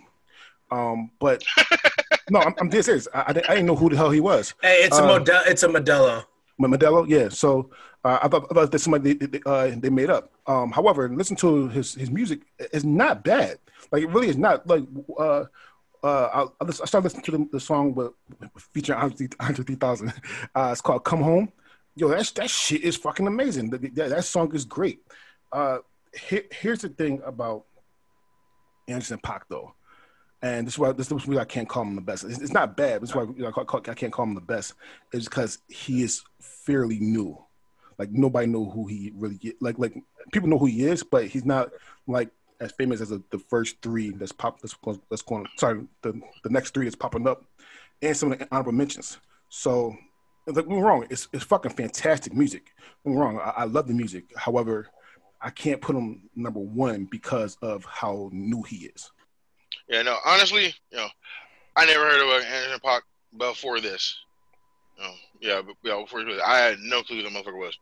Um, 0.70 1.10
but 1.18 1.42
no, 2.30 2.40
I'm, 2.40 2.54
I'm 2.60 2.68
dead 2.68 2.84
serious. 2.84 3.08
I, 3.12 3.24
I, 3.28 3.32
didn't, 3.32 3.66
know 3.66 3.74
who 3.76 3.90
the 3.90 3.96
hell 3.96 4.10
he 4.10 4.20
was. 4.20 4.54
Hey, 4.62 4.84
it's 4.84 4.98
a 4.98 5.02
Uh, 5.02 5.06
model. 5.06 5.40
It's 5.46 5.62
a 5.62 5.68
Modelo. 5.68 6.24
Modelo, 6.60 7.08
yeah. 7.08 7.28
So 7.28 7.70
uh, 8.04 8.18
I 8.22 8.28
thought, 8.28 8.46
I 8.50 8.54
thought 8.54 8.70
that's 8.70 8.84
somebody 8.84 9.14
they, 9.14 9.26
they, 9.26 9.40
uh, 9.46 9.72
they 9.76 9.90
made 9.90 10.10
up. 10.10 10.32
Um, 10.46 10.70
however, 10.70 11.08
listen 11.08 11.36
to 11.36 11.68
his 11.68 11.94
his 11.94 12.10
music 12.10 12.42
It's 12.58 12.84
not 12.84 13.24
bad. 13.24 13.58
Like 13.90 14.02
it 14.02 14.10
really 14.10 14.28
is 14.28 14.36
not. 14.36 14.66
Like 14.66 14.84
uh, 15.18 15.44
uh, 16.02 16.48
I, 16.60 16.64
I 16.64 16.70
started 16.70 17.04
listening 17.04 17.24
to 17.24 17.30
the, 17.32 17.48
the 17.52 17.60
song 17.60 17.94
with, 17.94 18.12
featuring 18.72 18.98
Andre 18.98 19.28
Andre 19.40 19.64
3000. 19.64 20.12
Uh, 20.54 20.70
it's 20.72 20.80
called 20.80 21.04
"Come 21.04 21.22
Home." 21.22 21.52
Yo, 21.94 22.08
that 22.08 22.32
that 22.36 22.50
shit 22.50 22.82
is 22.82 22.96
fucking 22.96 23.26
amazing. 23.26 23.70
That, 23.70 23.94
that, 23.94 24.10
that 24.10 24.24
song 24.24 24.54
is 24.54 24.64
great. 24.64 25.00
Uh, 25.52 25.78
here, 26.28 26.44
here's 26.50 26.80
the 26.80 26.88
thing 26.88 27.20
about 27.24 27.64
Anderson 28.88 29.18
Paak 29.18 29.42
though. 29.48 29.74
And 30.42 30.66
this 30.66 30.74
is 30.74 30.78
why 30.78 30.92
this 30.92 31.10
is 31.10 31.26
why 31.26 31.36
I 31.38 31.44
can't 31.44 31.68
call 31.68 31.82
him 31.82 31.94
the 31.96 32.00
best. 32.00 32.24
It's, 32.24 32.40
it's 32.40 32.52
not 32.52 32.76
bad. 32.76 33.02
This 33.02 33.10
is 33.10 33.16
why 33.16 33.22
you 33.22 33.42
know, 33.42 33.48
I, 33.48 33.50
call, 33.50 33.82
I 33.86 33.94
can't 33.94 34.12
call 34.12 34.24
him 34.24 34.34
the 34.34 34.40
best. 34.40 34.74
It's 35.12 35.26
because 35.26 35.58
he 35.68 36.02
is 36.02 36.22
fairly 36.40 36.98
new. 36.98 37.38
Like 37.98 38.10
nobody 38.10 38.46
know 38.46 38.68
who 38.68 38.86
he 38.86 39.12
really. 39.14 39.38
Like 39.60 39.78
like 39.78 39.94
people 40.32 40.48
know 40.48 40.58
who 40.58 40.66
he 40.66 40.84
is, 40.84 41.02
but 41.02 41.26
he's 41.26 41.44
not 41.44 41.70
like 42.06 42.30
as 42.60 42.72
famous 42.72 43.00
as 43.00 43.08
the, 43.08 43.22
the 43.30 43.38
first 43.38 43.80
three 43.82 44.10
that's 44.10 44.32
pop. 44.32 44.60
That's, 44.60 44.76
that's 45.10 45.22
going. 45.22 45.46
Sorry, 45.56 45.86
the 46.02 46.20
the 46.44 46.50
next 46.50 46.74
three 46.74 46.84
that's 46.84 46.96
popping 46.96 47.26
up, 47.26 47.44
and 48.02 48.16
some 48.16 48.32
of 48.32 48.38
the 48.38 48.48
honorable 48.50 48.72
mentions. 48.72 49.18
So, 49.48 49.96
like, 50.46 50.66
we're 50.66 50.84
wrong. 50.84 51.06
It's 51.10 51.28
it's 51.32 51.44
fucking 51.44 51.72
fantastic 51.72 52.34
music. 52.34 52.72
Me 53.04 53.16
wrong. 53.16 53.38
I, 53.38 53.50
I 53.56 53.64
love 53.64 53.88
the 53.88 53.94
music. 53.94 54.24
However, 54.36 54.88
I 55.40 55.50
can't 55.50 55.80
put 55.80 55.96
him 55.96 56.28
number 56.36 56.60
one 56.60 57.08
because 57.10 57.56
of 57.62 57.84
how 57.84 58.30
new 58.32 58.62
he 58.62 58.86
is. 58.94 59.10
Yeah, 59.88 60.02
no, 60.02 60.16
honestly, 60.24 60.74
you 60.90 60.98
know, 60.98 61.08
I 61.76 61.86
never 61.86 62.04
heard 62.04 62.22
of 62.22 62.44
Anderson 62.44 62.80
Paak 62.84 63.00
before 63.36 63.80
this. 63.80 64.16
Know, 64.98 65.12
yeah, 65.40 65.62
but, 65.66 65.76
yeah, 65.82 66.00
before 66.00 66.24
this, 66.24 66.40
I 66.44 66.58
had 66.58 66.78
no 66.80 67.02
clue 67.02 67.16
who 67.16 67.22
the 67.22 67.30
motherfucker 67.30 67.58
was. 67.58 67.76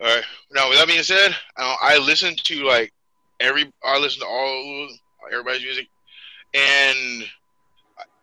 All 0.00 0.06
right. 0.06 0.24
Now, 0.52 0.68
with 0.68 0.78
that 0.78 0.88
being 0.88 1.02
said, 1.02 1.36
uh, 1.56 1.76
I 1.80 1.98
listen 1.98 2.34
to 2.36 2.64
like 2.64 2.92
every, 3.40 3.72
I 3.84 3.98
listen 3.98 4.20
to 4.20 4.26
all 4.26 4.88
everybody's 5.32 5.62
music, 5.62 5.88
and 6.54 7.24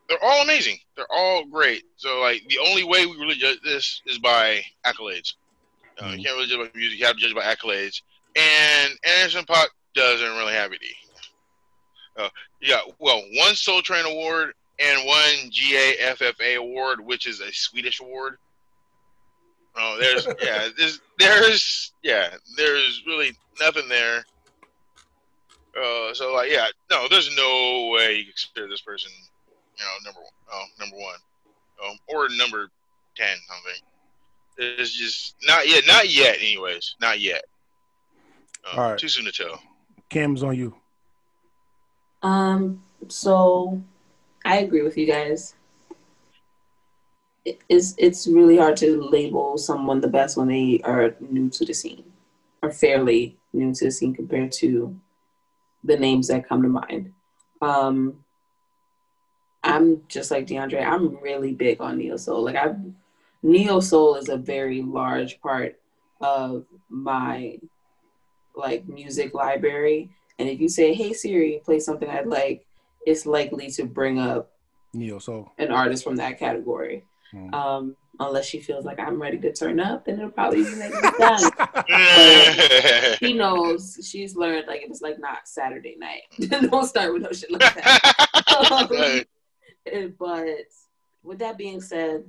they're 0.09 0.23
all 0.23 0.43
amazing. 0.43 0.77
They're 0.95 1.11
all 1.11 1.45
great. 1.45 1.83
So, 1.97 2.19
like, 2.21 2.43
the 2.47 2.59
only 2.59 2.83
way 2.83 3.05
we 3.05 3.17
really 3.17 3.35
judge 3.35 3.59
this 3.63 4.01
is 4.05 4.19
by 4.19 4.63
accolades. 4.85 5.33
Uh, 6.01 6.07
You 6.07 6.23
can't 6.23 6.35
really 6.35 6.47
judge 6.47 6.59
by 6.59 6.77
music; 6.77 6.99
you 6.99 7.05
have 7.05 7.15
to 7.15 7.21
judge 7.21 7.35
by 7.35 7.43
accolades. 7.43 8.01
And 8.35 8.93
Anderson 9.05 9.45
Paak 9.45 9.67
doesn't 9.93 10.37
really 10.37 10.53
have 10.53 10.71
any. 10.71 10.95
Uh, 12.17 12.29
yeah, 12.61 12.79
well, 12.99 13.21
one 13.35 13.55
Soul 13.55 13.81
Train 13.81 14.05
award 14.05 14.53
and 14.79 15.05
one 15.05 15.51
GAFFA 15.51 16.57
award, 16.57 16.99
which 16.99 17.27
is 17.27 17.39
a 17.41 17.51
Swedish 17.51 17.99
award. 17.99 18.37
Oh, 19.75 19.97
there's 19.99 20.27
yeah, 20.41 20.69
there's 20.77 21.01
there's 21.17 21.93
yeah, 22.03 22.29
there's 22.57 23.03
really 23.05 23.33
nothing 23.59 23.87
there. 23.89 24.23
Uh, 25.75 26.13
so 26.13 26.33
like 26.33 26.51
yeah, 26.51 26.67
no, 26.91 27.07
there's 27.09 27.35
no 27.35 27.89
way 27.93 28.17
you 28.17 28.25
can 28.25 28.33
consider 28.33 28.67
this 28.67 28.81
person, 28.81 29.11
you 29.77 29.83
know, 29.83 30.05
number 30.05 30.19
one, 30.19 30.31
oh, 30.51 30.65
number 30.79 30.95
one, 30.95 31.15
um, 31.83 31.97
or 32.07 32.29
number 32.37 32.69
ten, 33.15 33.35
something. 33.47 33.81
It's 34.57 34.93
just 34.93 35.35
not 35.47 35.67
yet, 35.67 35.83
not 35.87 36.09
yet. 36.09 36.37
Anyways, 36.37 36.95
not 37.01 37.19
yet. 37.19 37.43
Um, 38.71 38.79
All 38.79 38.89
right. 38.91 38.99
Too 38.99 39.07
soon 39.07 39.25
to 39.25 39.31
tell. 39.31 39.59
Cam's 40.09 40.43
on 40.43 40.55
you. 40.55 40.75
Um, 42.21 42.83
so 43.07 43.81
I 44.45 44.57
agree 44.59 44.83
with 44.83 44.97
you 44.97 45.07
guys. 45.07 45.55
It's 47.45 47.95
it's 47.97 48.27
really 48.27 48.57
hard 48.57 48.77
to 48.77 49.01
label 49.09 49.57
someone 49.57 49.99
the 49.99 50.07
best 50.07 50.37
when 50.37 50.47
they 50.47 50.81
are 50.83 51.15
new 51.19 51.49
to 51.49 51.65
the 51.65 51.73
scene, 51.73 52.05
or 52.61 52.71
fairly 52.71 53.37
new 53.51 53.73
to 53.73 53.85
the 53.85 53.91
scene 53.91 54.13
compared 54.13 54.51
to 54.53 54.95
the 55.83 55.97
names 55.97 56.27
that 56.27 56.47
come 56.47 56.61
to 56.63 56.69
mind. 56.69 57.13
Um, 57.61 58.23
I'm 59.63 60.01
just 60.07 60.31
like 60.31 60.47
DeAndre. 60.47 60.85
I'm 60.85 61.17
really 61.17 61.53
big 61.53 61.79
on 61.81 61.97
neo 61.97 62.17
soul. 62.17 62.43
Like 62.43 62.55
I, 62.55 62.75
neo 63.41 63.79
soul 63.79 64.15
is 64.15 64.29
a 64.29 64.37
very 64.37 64.81
large 64.81 65.39
part 65.41 65.79
of 66.21 66.65
my 66.89 67.59
like 68.55 68.87
music 68.87 69.33
library 69.33 70.09
And 70.39 70.49
if 70.49 70.59
you 70.59 70.69
say, 70.69 70.93
"Hey 70.93 71.13
Siri, 71.13 71.61
play 71.63 71.79
something 71.79 72.09
I'd 72.09 72.27
like," 72.27 72.65
it's 73.05 73.25
likely 73.25 73.69
to 73.71 73.85
bring 73.85 74.19
up 74.19 74.51
Neo 74.93 75.19
Soul. 75.19 75.51
an 75.57 75.71
artist 75.71 76.03
from 76.03 76.15
that 76.17 76.39
category. 76.39 77.03
Mm. 77.33 77.53
Um, 77.53 77.95
unless 78.19 78.45
she 78.45 78.59
feels 78.59 78.85
like 78.85 78.99
I'm 78.99 79.21
ready 79.21 79.39
to 79.39 79.51
turn 79.51 79.79
up, 79.79 80.05
then 80.05 80.19
it'll 80.19 80.29
probably 80.31 80.63
be 80.63 80.75
making 80.75 80.99
it 81.01 81.17
done. 81.17 83.15
She 83.19 83.33
knows 83.33 83.99
she's 84.09 84.35
learned 84.35 84.67
like 84.67 84.81
if 84.83 84.89
it's 84.89 85.01
like 85.01 85.19
not 85.19 85.47
Saturday 85.47 85.95
night, 85.97 86.23
don't 86.69 86.85
start 86.87 87.13
with 87.13 87.21
no 87.23 87.31
shit 87.31 87.51
like 87.51 87.61
that. 87.75 89.25
Uh, 89.91 90.07
but 90.19 90.65
with 91.23 91.39
that 91.39 91.57
being 91.57 91.81
said, 91.81 92.25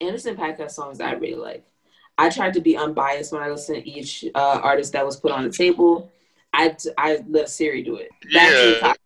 Anderson 0.00 0.36
Paak 0.36 0.58
has 0.58 0.74
songs 0.74 0.98
that 0.98 1.08
I 1.08 1.12
really 1.12 1.34
like. 1.36 1.64
I 2.18 2.28
tried 2.28 2.54
to 2.54 2.60
be 2.60 2.76
unbiased 2.76 3.32
when 3.32 3.42
I 3.42 3.48
listen 3.48 3.76
to 3.76 3.88
each 3.88 4.24
uh, 4.34 4.60
artist 4.62 4.92
that 4.92 5.04
was 5.06 5.16
put 5.16 5.32
on 5.32 5.44
the 5.44 5.50
table. 5.50 6.10
I 6.52 6.76
I 6.98 7.24
let 7.28 7.48
Siri 7.48 7.82
do 7.82 7.96
it. 7.96 8.10
That's 8.32 8.52
Yeah. 8.52 8.70
the 8.70 8.78
top. 8.80 8.96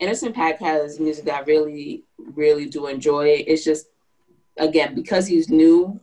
Anderson 0.00 0.32
Paak 0.32 0.58
has 0.58 0.98
music 1.00 1.24
that 1.26 1.34
I 1.34 1.40
really 1.44 2.04
really 2.18 2.66
do 2.66 2.86
enjoy. 2.88 3.44
It's 3.46 3.64
just 3.64 3.86
again 4.56 4.94
because 4.94 5.26
he's 5.26 5.48
new. 5.48 6.00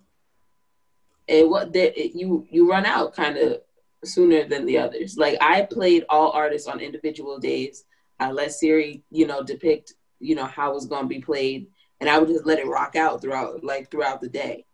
It 1.28 1.48
what 1.48 1.74
you 1.76 2.48
you 2.50 2.70
run 2.70 2.86
out 2.86 3.16
kind 3.16 3.38
of 3.38 3.62
sooner 4.04 4.48
than 4.48 4.66
the 4.66 4.78
others. 4.78 5.18
Like 5.18 5.38
I 5.42 5.64
played 5.64 6.06
all 6.10 6.32
artists 6.32 6.68
on 6.68 6.80
individual 6.80 7.40
days. 7.40 7.86
I 8.20 8.32
let 8.32 8.52
Siri, 8.52 9.04
you 9.10 9.26
know, 9.26 9.44
depict, 9.44 9.94
you 10.20 10.36
know, 10.36 10.46
how 10.46 10.76
it's 10.76 10.86
gonna 10.86 11.08
be 11.08 11.20
played, 11.20 11.68
and 12.00 12.10
I 12.10 12.20
would 12.20 12.28
just 12.28 12.46
let 12.46 12.60
it 12.60 12.68
rock 12.68 12.96
out 12.96 13.22
throughout, 13.22 13.64
like 13.64 13.90
throughout 13.90 14.22
the 14.22 14.30
day. 14.30 14.66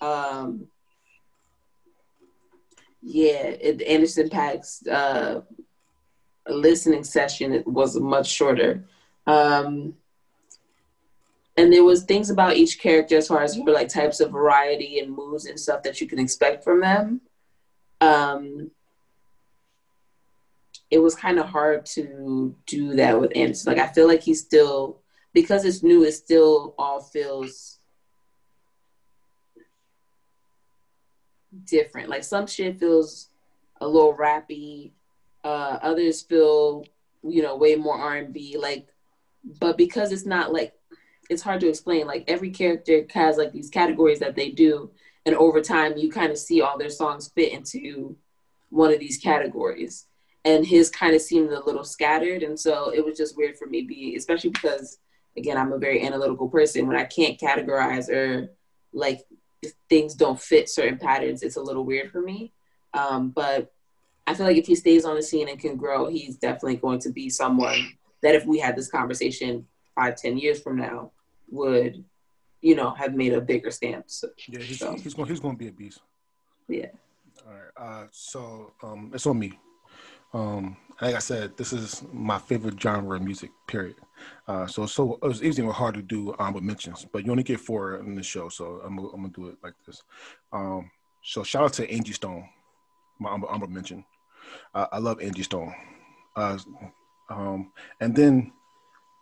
Um, 0.00 0.66
yeah, 3.02 3.42
it, 3.42 3.82
Anderson 3.82 4.28
Paak's 4.28 4.86
uh, 4.86 5.42
listening 6.48 7.04
session 7.04 7.52
it 7.52 7.66
was 7.66 7.98
much 7.98 8.28
shorter. 8.28 8.84
Um, 9.26 9.94
and 11.56 11.72
there 11.72 11.84
was 11.84 12.04
things 12.04 12.30
about 12.30 12.56
each 12.56 12.78
character 12.78 13.16
as 13.16 13.28
far 13.28 13.42
as 13.42 13.56
like 13.56 13.88
types 13.88 14.20
of 14.20 14.30
variety 14.30 14.98
and 14.98 15.14
moves 15.14 15.46
and 15.46 15.58
stuff 15.58 15.82
that 15.82 16.00
you 16.00 16.06
can 16.06 16.18
expect 16.18 16.62
from 16.62 16.80
them. 16.80 17.20
Um, 18.00 18.70
it 20.90 20.98
was 20.98 21.14
kind 21.14 21.38
of 21.38 21.46
hard 21.46 21.86
to 21.86 22.54
do 22.66 22.94
that 22.96 23.18
with 23.18 23.32
Anderson. 23.34 23.72
Like 23.72 23.82
I 23.82 23.92
feel 23.92 24.06
like 24.06 24.22
he's 24.22 24.40
still 24.40 25.00
because 25.32 25.64
it's 25.64 25.82
new. 25.82 26.04
It 26.04 26.12
still 26.12 26.74
all 26.78 27.00
feels 27.00 27.78
different. 31.64 32.08
Like 32.08 32.24
some 32.24 32.46
shit 32.46 32.78
feels 32.78 33.28
a 33.80 33.88
little 33.88 34.14
rappy. 34.14 34.92
Uh, 35.42 35.78
others 35.82 36.22
feel 36.22 36.84
you 37.22 37.42
know 37.42 37.56
way 37.56 37.76
more 37.76 37.98
R 37.98 38.16
and 38.16 38.32
B. 38.32 38.56
Like, 38.58 38.88
but 39.58 39.78
because 39.78 40.12
it's 40.12 40.26
not 40.26 40.52
like 40.52 40.74
it's 41.28 41.42
hard 41.42 41.60
to 41.60 41.68
explain. 41.68 42.06
Like 42.06 42.24
every 42.28 42.50
character 42.50 43.06
has 43.12 43.36
like 43.36 43.52
these 43.52 43.70
categories 43.70 44.20
that 44.20 44.36
they 44.36 44.50
do, 44.50 44.90
and 45.24 45.34
over 45.36 45.60
time 45.60 45.96
you 45.96 46.10
kind 46.10 46.30
of 46.30 46.38
see 46.38 46.60
all 46.60 46.78
their 46.78 46.90
songs 46.90 47.28
fit 47.34 47.52
into 47.52 48.16
one 48.70 48.92
of 48.92 49.00
these 49.00 49.18
categories. 49.18 50.06
And 50.44 50.64
his 50.64 50.90
kind 50.90 51.14
of 51.14 51.22
seemed 51.22 51.50
a 51.50 51.64
little 51.64 51.84
scattered, 51.84 52.42
and 52.42 52.58
so 52.58 52.90
it 52.90 53.04
was 53.04 53.16
just 53.16 53.36
weird 53.36 53.56
for 53.56 53.66
me, 53.66 53.82
be 53.82 54.14
especially 54.16 54.50
because 54.50 54.98
again 55.36 55.56
I'm 55.56 55.72
a 55.72 55.78
very 55.78 56.06
analytical 56.06 56.48
person. 56.48 56.86
When 56.86 56.96
I 56.96 57.04
can't 57.04 57.38
categorize 57.38 58.08
or 58.08 58.50
like 58.92 59.20
things 59.88 60.14
don't 60.14 60.40
fit 60.40 60.68
certain 60.68 60.98
patterns, 60.98 61.42
it's 61.42 61.56
a 61.56 61.62
little 61.62 61.84
weird 61.84 62.10
for 62.10 62.20
me. 62.20 62.52
Um, 62.94 63.30
but 63.30 63.72
I 64.26 64.34
feel 64.34 64.46
like 64.46 64.56
if 64.56 64.66
he 64.66 64.74
stays 64.74 65.04
on 65.04 65.16
the 65.16 65.22
scene 65.22 65.48
and 65.48 65.58
can 65.58 65.76
grow, 65.76 66.06
he's 66.08 66.36
definitely 66.36 66.76
going 66.76 67.00
to 67.00 67.10
be 67.10 67.28
someone 67.28 67.92
that 68.22 68.34
if 68.34 68.44
we 68.44 68.58
had 68.58 68.76
this 68.76 68.90
conversation 68.90 69.66
five, 69.94 70.16
ten 70.16 70.38
years 70.38 70.60
from 70.60 70.76
now, 70.76 71.12
would, 71.50 72.04
you 72.60 72.74
know, 72.74 72.90
have 72.90 73.14
made 73.14 73.32
a 73.32 73.40
bigger 73.40 73.70
stamp. 73.70 74.04
So, 74.08 74.28
Yeah, 74.48 74.60
he's, 74.60 74.78
So. 74.78 74.94
he's 74.94 75.14
going 75.14 75.28
he's 75.28 75.40
going 75.40 75.54
to 75.56 75.58
be 75.58 75.68
a 75.68 75.72
beast. 75.72 76.00
yeah. 76.68 76.86
All 77.46 77.52
right. 77.52 77.72
Uh, 77.76 78.06
so 78.10 78.72
um, 78.82 79.10
it's 79.14 79.26
on 79.26 79.38
me. 79.38 79.58
Um, 80.32 80.76
like 81.00 81.14
I 81.14 81.18
said, 81.20 81.56
this 81.56 81.72
is 81.72 82.02
my 82.12 82.38
favorite 82.38 82.80
genre 82.80 83.16
of 83.16 83.22
music. 83.22 83.50
Period. 83.68 83.96
Uh, 84.48 84.66
so 84.66 84.86
so 84.86 85.18
it 85.22 85.26
was 85.26 85.42
easy 85.42 85.62
or 85.62 85.72
hard 85.72 85.94
to 85.94 86.02
do 86.02 86.34
um, 86.38 86.54
with 86.54 86.64
mentions, 86.64 87.06
but 87.12 87.24
you 87.24 87.30
only 87.30 87.42
get 87.42 87.60
four 87.60 87.96
in 87.98 88.14
the 88.14 88.22
show, 88.22 88.48
so 88.48 88.80
I'm 88.84 88.96
gonna, 88.96 89.08
I'm 89.08 89.20
gonna 89.22 89.32
do 89.34 89.48
it 89.48 89.56
like 89.62 89.74
this. 89.86 90.02
Um, 90.52 90.90
so 91.22 91.42
shout 91.44 91.64
out 91.64 91.72
to 91.74 91.90
Angie 91.90 92.12
Stone, 92.14 92.48
my 93.20 93.30
honorable 93.30 93.68
mention. 93.68 94.04
Uh, 94.74 94.86
I 94.90 94.98
love 94.98 95.20
Angie 95.20 95.42
Stone. 95.42 95.74
Uh, 96.34 96.58
um, 97.30 97.72
and 98.00 98.14
then 98.16 98.52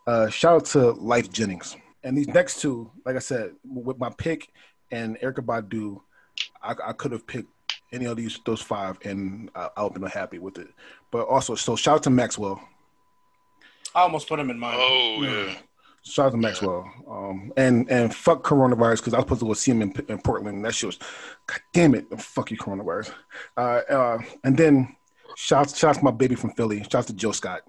uh, 0.06 0.28
shout 0.30 0.54
out 0.56 0.64
to 0.66 0.78
Lyfe 0.94 1.30
Jennings. 1.30 1.76
And 2.04 2.16
these 2.16 2.28
next 2.28 2.60
two, 2.60 2.90
like 3.04 3.16
I 3.16 3.20
said, 3.20 3.52
with 3.64 3.98
my 3.98 4.10
pick 4.10 4.52
and 4.90 5.18
Erykah 5.20 5.44
Badu, 5.44 6.00
I, 6.62 6.74
I 6.90 6.92
could 6.92 7.12
have 7.12 7.26
picked 7.26 7.50
any 7.92 8.04
of 8.04 8.16
these 8.16 8.38
those 8.44 8.60
five, 8.60 8.98
and 9.04 9.50
I, 9.54 9.68
I 9.76 9.82
would 9.82 9.92
have 9.92 10.02
been 10.02 10.10
happy 10.10 10.38
with 10.38 10.58
it. 10.58 10.68
But 11.10 11.26
also, 11.26 11.54
so 11.54 11.76
shout 11.76 11.96
out 11.96 12.02
to 12.04 12.10
Maxwell. 12.10 12.60
I 13.94 14.02
almost 14.02 14.28
put 14.28 14.38
him 14.38 14.50
in 14.50 14.58
mine. 14.58 14.76
Oh 14.76 15.22
yeah. 15.22 15.54
Shout 16.02 16.26
out 16.26 16.32
to 16.32 16.36
Maxwell. 16.36 16.90
Um, 17.08 17.52
and 17.56 17.90
and 17.90 18.14
fuck 18.14 18.42
coronavirus 18.44 18.98
because 18.98 19.14
I 19.14 19.18
was 19.18 19.24
supposed 19.24 19.40
to 19.40 19.46
go 19.46 19.54
see 19.54 19.70
him 19.70 19.80
in, 19.82 19.92
in 20.08 20.18
Portland. 20.18 20.56
And 20.56 20.64
that 20.64 20.74
shit 20.74 20.88
was, 20.88 20.98
god 21.46 21.60
damn 21.72 21.94
it, 21.94 22.06
fuck 22.20 22.50
you 22.50 22.58
coronavirus. 22.58 23.12
Uh, 23.56 23.80
uh, 23.88 24.18
and 24.42 24.56
then 24.56 24.94
shout 25.36 25.70
shout 25.70 25.90
out 25.90 25.96
to 25.96 26.04
my 26.04 26.10
baby 26.10 26.34
from 26.34 26.50
Philly. 26.50 26.82
Shout 26.82 26.96
out 26.96 27.06
to 27.06 27.14
Jill 27.14 27.32
Scott. 27.32 27.62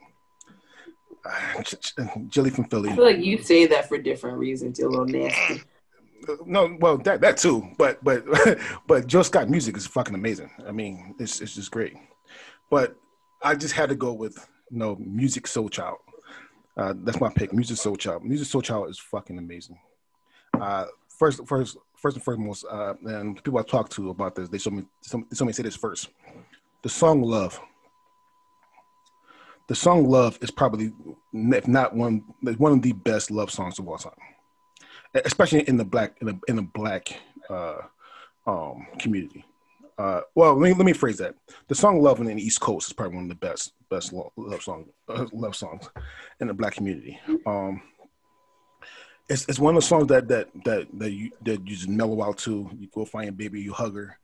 Jilly 2.29 2.49
from 2.49 2.65
Philly. 2.65 2.89
I 2.89 2.95
feel 2.95 3.05
like 3.05 3.19
you 3.19 3.37
say 3.37 3.65
that 3.67 3.87
for 3.87 3.97
different 3.97 4.37
reasons. 4.37 4.79
You're 4.79 4.89
a 4.89 4.91
little 4.91 5.05
nasty. 5.05 5.63
No, 6.45 6.75
well 6.79 6.97
that 6.99 7.21
that 7.21 7.37
too, 7.37 7.67
but 7.77 8.03
but 8.03 8.25
but 8.87 9.07
Jill 9.07 9.23
Scott 9.23 9.49
music 9.49 9.77
is 9.77 9.85
fucking 9.85 10.15
amazing. 10.15 10.49
I 10.67 10.71
mean, 10.71 11.15
it's 11.19 11.41
it's 11.41 11.55
just 11.55 11.71
great. 11.71 11.95
But 12.69 12.95
I 13.43 13.55
just 13.55 13.75
had 13.75 13.89
to 13.89 13.95
go 13.95 14.13
with 14.13 14.35
you 14.71 14.79
know 14.79 14.95
Musiq 14.95 15.43
Soulchild. 15.43 15.97
Uh, 16.77 16.93
that's 17.03 17.21
my 17.21 17.29
pick. 17.29 17.51
Musiq 17.51 17.77
Soulchild. 17.77 18.23
Music 18.23 18.47
soul 18.47 18.61
child 18.61 18.89
is 18.89 18.99
fucking 18.99 19.37
amazing. 19.37 19.79
Uh, 20.59 20.85
first 21.07 21.45
first 21.47 21.77
first 21.95 22.17
and 22.17 22.23
foremost, 22.23 22.65
uh, 22.69 22.93
and 23.05 23.41
people 23.43 23.59
I 23.59 23.63
talked 23.63 23.91
to 23.93 24.09
about 24.09 24.35
this, 24.35 24.49
they 24.49 24.57
told 24.57 24.77
me 24.77 24.83
some 25.01 25.25
they 25.29 25.35
told 25.35 25.47
me 25.47 25.53
say 25.53 25.63
this 25.63 25.75
first. 25.75 26.09
The 26.81 26.89
song 26.89 27.21
Love. 27.21 27.59
The 29.67 29.75
song 29.75 30.07
Love 30.07 30.37
is 30.41 30.51
probably 30.51 30.91
if 31.33 31.67
not 31.67 31.95
one 31.95 32.23
one 32.57 32.71
of 32.71 32.81
the 32.81 32.93
best 32.93 33.31
love 33.31 33.51
songs 33.51 33.79
of 33.79 33.87
all 33.87 33.97
time 33.97 34.13
especially 35.23 35.61
in 35.61 35.77
the 35.77 35.85
black 35.85 36.15
in 36.19 36.27
the 36.27 36.39
in 36.47 36.55
the 36.57 36.61
black 36.61 37.15
uh, 37.49 37.77
um, 38.45 38.87
community. 38.99 39.45
Uh, 39.97 40.21
well, 40.35 40.55
let 40.55 40.69
me 40.69 40.73
let 40.73 40.85
me 40.85 40.93
phrase 40.93 41.17
that. 41.17 41.35
The 41.67 41.75
song 41.75 42.01
"Love" 42.01 42.19
in 42.19 42.25
the 42.25 42.35
East 42.35 42.59
Coast 42.59 42.87
is 42.87 42.93
probably 42.93 43.15
one 43.15 43.25
of 43.25 43.29
the 43.29 43.35
best 43.35 43.73
best 43.89 44.11
lo- 44.11 44.33
love 44.35 44.61
song 44.61 44.87
uh, 45.07 45.25
love 45.31 45.55
songs 45.55 45.89
in 46.41 46.47
the 46.47 46.53
black 46.53 46.73
community. 46.73 47.19
Um, 47.45 47.81
it's 49.29 49.47
it's 49.47 49.59
one 49.59 49.75
of 49.75 49.81
the 49.81 49.87
songs 49.87 50.07
that 50.07 50.27
that 50.27 50.49
that 50.65 50.87
that 50.99 51.11
you 51.11 51.31
that 51.43 51.67
you 51.67 51.75
just 51.75 51.87
mellow 51.87 52.21
out 52.21 52.37
to. 52.39 52.69
You 52.77 52.89
go 52.93 53.05
find 53.05 53.25
your 53.25 53.33
baby, 53.33 53.61
you 53.61 53.71
hug 53.71 53.95
her, 53.95 54.19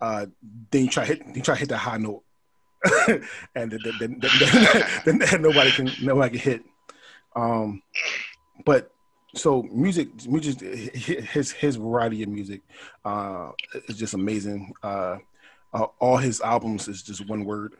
uh, 0.00 0.26
then 0.70 0.84
you 0.84 0.90
try 0.90 1.04
hit 1.04 1.22
you 1.34 1.42
try 1.42 1.54
hit 1.54 1.68
that 1.68 1.78
high 1.78 1.98
note, 1.98 2.24
and 3.54 3.70
then, 3.70 3.80
then, 4.00 4.20
then, 5.04 5.18
then, 5.18 5.42
nobody 5.42 5.70
can 5.70 5.90
nobody 6.02 6.38
can 6.38 6.52
hit. 6.52 6.64
Um, 7.36 7.82
but 8.64 8.92
so 9.34 9.62
music 9.62 10.08
music 10.26 10.60
his 10.60 11.52
his 11.52 11.76
variety 11.76 12.22
of 12.22 12.28
music 12.28 12.60
uh 13.04 13.50
is 13.88 13.96
just 13.96 14.14
amazing. 14.14 14.72
Uh, 14.82 15.18
uh 15.72 15.86
all 16.00 16.16
his 16.16 16.40
albums 16.40 16.88
is 16.88 17.02
just 17.02 17.26
one 17.28 17.44
word. 17.44 17.74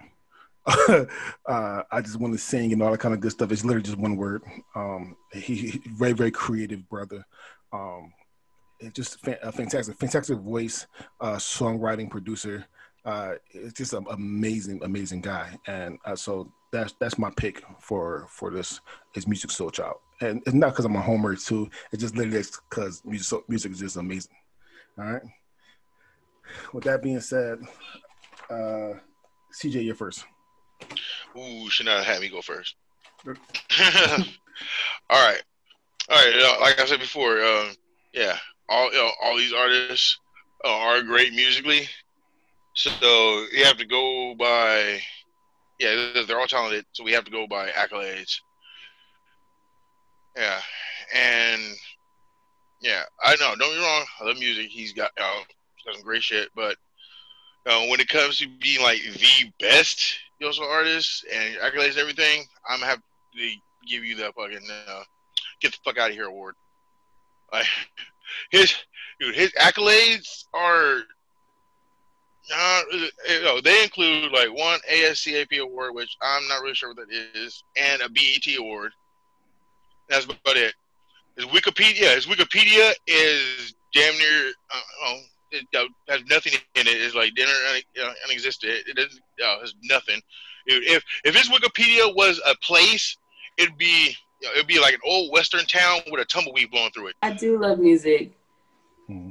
Uh 1.49 1.83
i 1.91 2.01
just 2.01 2.21
want 2.21 2.33
to 2.33 2.39
sing 2.39 2.73
and 2.73 2.81
all 2.83 2.93
that 2.93 3.01
kind 3.01 3.15
of 3.15 3.21
good 3.21 3.33
stuff. 3.33 3.51
It's 3.51 3.65
literally 3.65 3.83
just 3.83 3.99
one 3.99 4.17
word. 4.17 4.43
Um 4.75 5.17
he, 5.33 5.55
he 5.55 5.83
very 5.89 6.13
very 6.13 6.31
creative 6.31 6.89
brother. 6.89 7.27
Um 7.73 8.13
just 8.93 9.27
a 9.27 9.53
fantastic 9.53 9.97
fantastic 9.99 10.39
voice 10.39 10.87
uh 11.21 11.37
songwriting 11.37 12.09
producer 12.09 12.67
uh 13.05 13.33
it's 13.51 13.75
just 13.75 13.93
an 13.93 14.07
amazing 14.11 14.81
amazing 14.85 15.21
guy. 15.21 15.59
And 15.67 15.99
uh, 16.05 16.17
so 16.17 16.53
that's 16.73 16.95
that's 17.01 17.19
my 17.19 17.31
pick 17.37 17.63
for 17.81 18.27
for 18.29 18.51
this 18.51 18.81
is 19.15 19.25
Musiq 19.27 19.51
Soulchild. 19.51 19.97
And 20.21 20.41
it's 20.47 20.55
not 20.55 20.71
because 20.71 20.85
i'm 20.85 20.97
a 20.97 21.01
homer 21.01 21.35
too. 21.37 21.69
It's 21.93 22.03
just 22.03 22.17
literally 22.17 22.45
because 22.71 23.03
music 23.05 23.27
so, 23.27 23.45
music 23.49 23.73
is 23.73 23.81
just 23.81 23.97
amazing. 23.97 24.35
All 24.99 25.05
right. 25.05 25.23
With 26.73 26.85
that 26.85 27.03
being 27.03 27.21
said 27.21 27.59
uh 28.51 28.95
cj 29.61 29.85
you're 29.85 29.95
first. 29.95 30.25
Ooh, 31.37 31.69
should 31.71 31.87
not 31.87 31.99
have 32.05 32.07
had 32.15 32.21
me 32.21 32.29
go 32.29 32.43
first. 32.43 32.77
all 33.27 33.35
right, 35.11 35.43
all 36.11 36.17
right. 36.17 36.35
uh, 36.35 36.61
Like 36.61 36.81
I 36.81 36.87
said 36.87 37.01
before, 37.01 37.41
um, 37.43 37.71
yeah, 38.13 38.37
all 38.69 38.87
you 38.93 38.99
know, 38.99 39.11
all 39.23 39.37
these 39.37 39.53
artists 39.53 40.19
uh, 40.65 40.69
are 40.69 41.03
great 41.03 41.33
musically. 41.33 41.89
So 42.75 43.47
you 43.53 43.65
have 43.65 43.77
to 43.79 43.85
go 43.87 44.35
by, 44.35 45.01
yeah, 45.79 46.13
they're- 46.27 46.39
all 46.39 46.47
talented, 46.47 46.87
so 46.93 47.05
we 47.05 47.13
have 47.13 47.25
to 47.25 47.31
go 47.31 47.47
by 47.47 47.71
accolades. 47.71 48.41
Yeah, 50.37 50.61
and 51.15 51.77
yeah, 52.81 53.05
I 53.23 53.37
know. 53.37 53.55
Don't 53.55 53.77
me 53.77 53.85
wrong. 53.85 54.07
I 54.21 54.25
love 54.25 54.39
music. 54.39 54.71
He's 54.71 54.93
got, 54.93 55.11
uh, 55.21 55.43
some 55.93 56.03
great 56.03 56.23
shit, 56.23 56.49
but 56.55 56.77
uh, 57.67 57.87
when 57.87 58.01
it 58.01 58.09
comes 58.09 58.39
to 58.39 58.49
being 58.61 58.81
like 58.83 59.03
the 59.03 59.51
best 59.61 60.15
neo 60.41 60.53
soul 60.53 60.69
artist 60.69 61.25
and 61.33 61.57
accolades 61.57 61.91
and 61.91 61.99
everything, 61.99 62.45
I'm 62.69 62.79
gonna 62.81 62.91
have 62.91 63.03
to 63.37 63.55
give 63.87 64.05
you 64.05 64.17
that 64.17 64.35
fucking 64.35 64.67
uh, 64.89 65.03
get 65.61 65.73
the 65.73 65.79
fuck 65.85 65.99
out 65.99 66.11
of 66.11 66.17
here 66.17 66.27
award. 66.27 66.55
Like 67.53 67.67
his 68.51 68.75
dude, 69.21 69.35
his 69.35 69.53
accolades 69.53 70.45
are 70.55 71.03
not. 72.51 72.85
You 73.29 73.43
know, 73.43 73.61
they 73.61 73.83
include 73.83 74.33
like 74.33 74.53
one 74.53 74.81
ASCAP 74.91 75.59
award, 75.59 75.95
which 75.95 76.17
I'm 76.23 76.47
not 76.49 76.63
really 76.63 76.75
sure 76.75 76.91
what 76.91 77.09
that 77.09 77.31
is, 77.35 77.63
and 77.77 78.03
a 78.03 78.09
BET 78.09 78.57
award. 78.59 78.93
That's 80.09 80.25
about 80.25 80.57
it. 80.57 80.75
His 81.37 81.47
Wikipedia, 81.47 82.15
his 82.15 82.27
Wikipedia 82.27 82.93
is 83.07 83.75
damn 83.95 84.17
near. 84.19 84.53
Uh, 84.71 84.81
oh, 85.05 85.21
it 85.53 85.67
uh, 85.77 85.85
has 86.09 86.23
nothing 86.29 86.53
in 86.75 86.87
it. 86.87 87.01
It's 87.01 87.15
like 87.15 87.35
dinner 87.35 87.53
uh, 88.03 88.13
unexistent. 88.27 88.73
It 88.87 88.97
doesn't. 88.97 89.23
Uh, 89.43 89.61
has 89.61 89.75
nothing. 89.85 90.21
If 90.67 91.05
if 91.25 91.35
his 91.35 91.49
Wikipedia 91.49 92.15
was 92.15 92.41
a 92.47 92.55
place, 92.57 93.17
it'd 93.59 93.79
be 93.79 94.17
you 94.41 94.49
know, 94.49 94.55
it'd 94.55 94.67
be 94.67 94.81
like 94.81 94.95
an 94.95 95.01
old 95.05 95.33
western 95.33 95.65
town 95.67 96.01
with 96.11 96.21
a 96.21 96.25
tumbleweed 96.25 96.71
blowing 96.71 96.91
through 96.93 97.09
it. 97.09 97.17
I 97.23 97.33
do 97.33 97.59
love 97.59 97.79
music. 97.79 98.33
Hmm. 99.07 99.31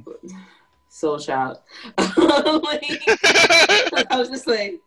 Soul 0.92 1.20
Child. 1.20 1.58
Like, 1.98 4.12
I 4.12 4.20
was 4.20 4.30
just 4.30 4.46
like, 4.46 4.82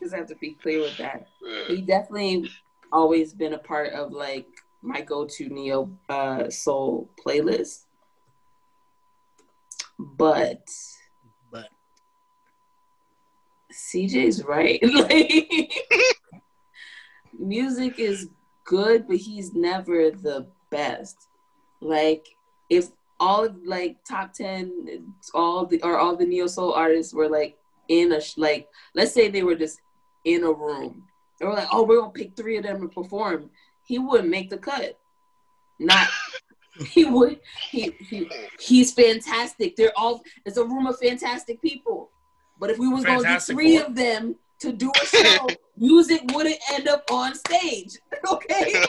just 0.00 0.14
have 0.14 0.28
to 0.28 0.34
be 0.36 0.56
clear 0.62 0.80
with 0.80 0.96
that. 0.98 1.26
He 1.66 1.80
definitely 1.80 2.50
always 2.92 3.32
been 3.32 3.54
a 3.54 3.58
part 3.58 3.94
of 3.94 4.12
like 4.12 4.46
my 4.82 5.00
go-to 5.00 5.48
neo 5.48 5.90
uh, 6.10 6.50
soul 6.50 7.08
playlist. 7.24 7.84
But 9.98 10.68
But 11.50 11.68
CJ's 13.72 14.44
right. 14.44 14.80
like, 14.94 15.72
music 17.38 17.98
is 17.98 18.28
good, 18.64 19.08
but 19.08 19.16
he's 19.16 19.54
never 19.54 20.10
the 20.10 20.46
best. 20.70 21.28
Like 21.80 22.26
if 22.68 22.90
all 23.20 23.44
of 23.44 23.56
like 23.64 23.98
top 24.04 24.32
ten, 24.32 25.14
all 25.34 25.66
the 25.66 25.80
or 25.82 25.98
all 25.98 26.16
the 26.16 26.26
neo 26.26 26.46
soul 26.46 26.72
artists 26.72 27.14
were 27.14 27.28
like 27.28 27.56
in 27.88 28.12
a 28.12 28.20
like, 28.36 28.68
let's 28.94 29.12
say 29.12 29.28
they 29.28 29.42
were 29.42 29.54
just 29.54 29.80
in 30.24 30.42
a 30.44 30.50
room. 30.50 31.04
They 31.38 31.46
were 31.46 31.54
like, 31.54 31.68
oh, 31.70 31.84
we're 31.84 32.00
gonna 32.00 32.12
pick 32.12 32.34
three 32.36 32.56
of 32.56 32.64
them 32.64 32.80
to 32.80 32.88
perform. 32.88 33.50
He 33.86 33.98
wouldn't 33.98 34.28
make 34.28 34.50
the 34.50 34.58
cut. 34.58 34.98
Not. 35.78 36.08
He 36.92 37.04
would. 37.04 37.40
He, 37.70 37.92
he 38.08 38.30
he's 38.58 38.92
fantastic. 38.94 39.76
They're 39.76 39.92
all. 39.96 40.22
It's 40.46 40.56
a 40.56 40.64
room 40.64 40.86
of 40.86 40.98
fantastic 40.98 41.60
people. 41.60 42.08
But 42.58 42.70
if 42.70 42.78
we 42.78 42.88
was 42.88 43.04
going 43.04 43.18
to 43.18 43.24
get 43.24 43.42
three 43.42 43.76
of 43.78 43.94
them 43.94 44.36
to 44.60 44.72
do 44.72 44.92
a 45.02 45.06
show, 45.06 45.48
music 45.76 46.22
wouldn't 46.32 46.58
end 46.72 46.88
up 46.88 47.10
on 47.10 47.34
stage. 47.34 47.98
Okay. 48.30 48.84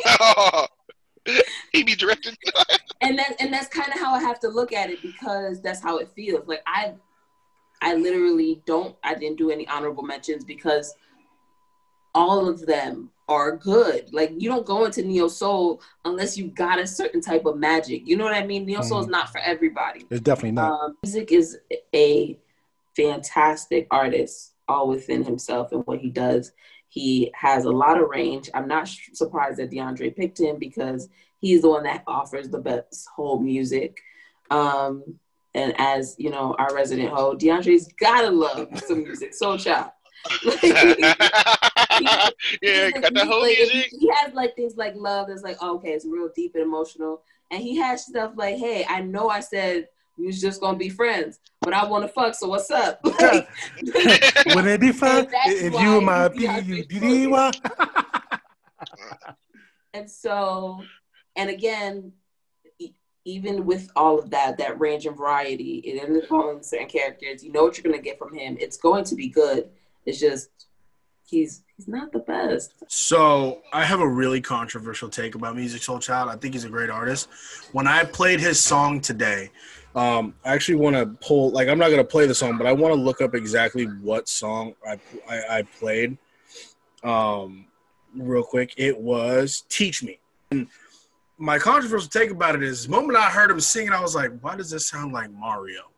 he 1.71 1.83
be 1.83 1.95
directing. 1.95 2.35
and 3.01 3.17
that 3.19 3.35
and 3.39 3.53
that's 3.53 3.67
kind 3.67 3.91
of 3.93 3.99
how 3.99 4.13
I 4.13 4.19
have 4.19 4.39
to 4.41 4.49
look 4.49 4.73
at 4.73 4.89
it 4.89 5.01
because 5.01 5.61
that's 5.61 5.81
how 5.81 5.97
it 5.97 6.09
feels. 6.15 6.47
Like 6.47 6.63
I, 6.65 6.93
I 7.81 7.95
literally 7.95 8.61
don't. 8.65 8.95
I 9.03 9.15
didn't 9.15 9.37
do 9.37 9.51
any 9.51 9.67
honorable 9.67 10.03
mentions 10.03 10.43
because 10.43 10.93
all 12.13 12.47
of 12.47 12.65
them 12.65 13.09
are 13.27 13.55
good. 13.55 14.11
Like 14.13 14.33
you 14.37 14.49
don't 14.49 14.65
go 14.65 14.85
into 14.85 15.03
neo 15.03 15.27
soul 15.27 15.81
unless 16.05 16.37
you 16.37 16.47
got 16.47 16.79
a 16.79 16.87
certain 16.87 17.21
type 17.21 17.45
of 17.45 17.57
magic. 17.57 18.03
You 18.05 18.17
know 18.17 18.25
what 18.25 18.33
I 18.33 18.45
mean? 18.45 18.65
Neo 18.65 18.81
soul 18.81 18.99
is 18.99 19.07
not 19.07 19.31
for 19.31 19.39
everybody. 19.39 20.05
it's 20.09 20.21
definitely 20.21 20.51
not. 20.51 20.71
Um, 20.71 20.97
music 21.03 21.31
is 21.31 21.57
a 21.95 22.37
fantastic 22.95 23.87
artist, 23.89 24.53
all 24.67 24.87
within 24.87 25.23
himself 25.23 25.71
and 25.71 25.85
what 25.87 25.99
he 25.99 26.09
does. 26.09 26.51
He 26.91 27.31
has 27.35 27.63
a 27.63 27.71
lot 27.71 27.97
of 28.01 28.09
range. 28.09 28.49
I'm 28.53 28.67
not 28.67 28.85
sh- 28.85 29.11
surprised 29.13 29.59
that 29.59 29.71
DeAndre 29.71 30.13
picked 30.13 30.41
him 30.41 30.57
because 30.59 31.07
he's 31.39 31.61
the 31.61 31.69
one 31.69 31.83
that 31.83 32.03
offers 32.05 32.49
the 32.49 32.59
best 32.59 33.07
whole 33.15 33.39
music. 33.39 34.01
Um, 34.49 35.15
and 35.55 35.73
as 35.77 36.15
you 36.19 36.29
know, 36.29 36.53
our 36.59 36.75
resident 36.75 37.09
ho, 37.13 37.33
DeAndre's 37.37 37.87
gotta 37.97 38.29
love 38.29 38.67
some 38.85 39.03
music. 39.03 39.33
Soul 39.33 39.57
Child. 39.57 39.91
yeah, 40.53 42.29
He's 42.61 42.93
got 42.93 43.03
like- 43.03 43.13
the 43.13 43.25
whole 43.25 43.41
like- 43.41 43.57
music. 43.57 43.87
He 43.97 44.09
has 44.15 44.33
like 44.33 44.55
things 44.57 44.75
like 44.75 44.93
love 44.95 45.27
that's 45.29 45.43
like, 45.43 45.57
oh, 45.61 45.75
okay, 45.77 45.91
it's 45.91 46.05
real 46.05 46.29
deep 46.35 46.55
and 46.55 46.63
emotional. 46.63 47.21
And 47.51 47.61
he 47.63 47.77
has 47.77 48.05
stuff 48.05 48.33
like, 48.35 48.57
hey, 48.57 48.85
I 48.89 49.01
know 49.01 49.29
I 49.29 49.39
said 49.39 49.87
we 50.21 50.27
was 50.27 50.39
just 50.39 50.61
gonna 50.61 50.77
be 50.77 50.89
friends, 50.89 51.39
but 51.61 51.73
I 51.73 51.85
want 51.85 52.03
to 52.03 52.07
fuck. 52.07 52.35
So 52.35 52.47
what's 52.47 52.69
up? 52.69 52.99
Like, 53.19 53.49
Would 54.55 54.67
it 54.67 54.79
be 54.79 54.91
fun 54.91 55.27
if 55.31 55.73
you 55.73 55.95
were 55.95 56.01
my 56.01 56.29
he's 56.33 56.47
DeAndre 56.47 56.87
B-U-D-D-Y? 56.89 57.51
and 59.93 60.09
so, 60.09 60.81
and 61.35 61.49
again, 61.49 62.13
even 63.25 63.65
with 63.65 63.89
all 63.95 64.19
of 64.19 64.29
that, 64.31 64.57
that 64.57 64.79
range 64.79 65.05
and 65.05 65.17
variety 65.17 65.77
in 65.79 66.13
the 66.13 66.21
following 66.23 66.63
certain 66.63 66.87
characters, 66.87 67.43
you 67.43 67.51
know 67.51 67.63
what 67.63 67.77
you're 67.77 67.91
gonna 67.91 68.01
get 68.01 68.19
from 68.19 68.33
him. 68.33 68.57
It's 68.59 68.77
going 68.77 69.03
to 69.05 69.15
be 69.15 69.27
good. 69.27 69.69
It's 70.05 70.19
just 70.19 70.49
he's 71.25 71.63
he's 71.75 71.87
not 71.87 72.11
the 72.11 72.19
best. 72.19 72.73
So 72.87 73.61
I 73.73 73.85
have 73.85 74.01
a 74.01 74.07
really 74.07 74.41
controversial 74.41 75.09
take 75.09 75.33
about 75.33 75.55
Musiq 75.55 75.79
Soulchild. 75.79 76.27
I 76.27 76.35
think 76.35 76.53
he's 76.53 76.65
a 76.65 76.69
great 76.69 76.89
artist. 76.89 77.29
When 77.71 77.87
I 77.87 78.03
played 78.03 78.39
his 78.39 78.59
song 78.59 79.01
today, 79.01 79.49
um, 79.95 80.33
I 80.45 80.53
actually 80.53 80.75
want 80.75 80.95
to 80.95 81.05
pull 81.25 81.51
like 81.51 81.67
I'm 81.67 81.77
not 81.77 81.89
gonna 81.89 82.03
play 82.03 82.25
the 82.25 82.35
song, 82.35 82.57
but 82.57 82.67
I 82.67 82.71
want 82.71 82.93
to 82.93 82.99
look 82.99 83.21
up 83.21 83.35
exactly 83.35 83.85
what 83.85 84.29
song 84.29 84.73
I 84.87 84.99
I, 85.29 85.57
I 85.57 85.61
played. 85.63 86.17
Um, 87.03 87.65
real 88.15 88.43
quick, 88.43 88.73
it 88.77 88.97
was 88.97 89.63
"Teach 89.69 90.03
Me." 90.03 90.19
And 90.51 90.67
my 91.37 91.59
controversial 91.59 92.09
take 92.09 92.29
about 92.29 92.55
it 92.55 92.63
is, 92.63 92.85
the 92.85 92.91
moment 92.91 93.17
I 93.17 93.29
heard 93.29 93.51
him 93.51 93.59
singing, 93.59 93.91
I 93.91 94.01
was 94.01 94.15
like, 94.15 94.31
"Why 94.41 94.55
does 94.55 94.69
this 94.69 94.87
sound 94.87 95.11
like 95.11 95.31
Mario?" 95.31 95.91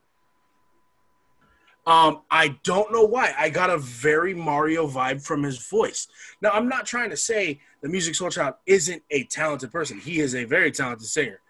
Um, 1.86 2.22
I 2.32 2.56
don't 2.64 2.92
know 2.94 3.04
why. 3.04 3.34
I 3.38 3.50
got 3.50 3.70
a 3.70 3.78
very 3.78 4.34
Mario 4.34 4.88
vibe 4.88 5.22
from 5.24 5.44
his 5.44 5.68
voice. 5.68 6.08
Now, 6.42 6.52
I'm 6.52 6.70
not 6.70 6.86
trying 6.86 7.10
to 7.10 7.18
say 7.18 7.60
the 7.82 7.90
Musiq 7.90 8.12
Soulchild 8.12 8.56
isn't 8.66 9.04
a 9.12 9.26
talented 9.26 9.72
person. 9.72 10.00
He 10.00 10.20
is 10.20 10.34
a 10.34 10.46
very 10.46 10.72
talented 10.72 11.08
singer. 11.08 11.42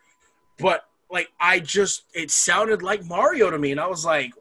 But 0.57 0.85
like 1.13 1.31
I 1.39 1.59
just 1.59 2.03
it 2.13 2.31
sounded 2.31 2.81
like 2.81 3.05
Mario 3.05 3.51
to 3.51 3.59
me, 3.59 3.71
and 3.71 3.79
I 3.79 3.85
was 3.85 4.03
like, 4.03 4.33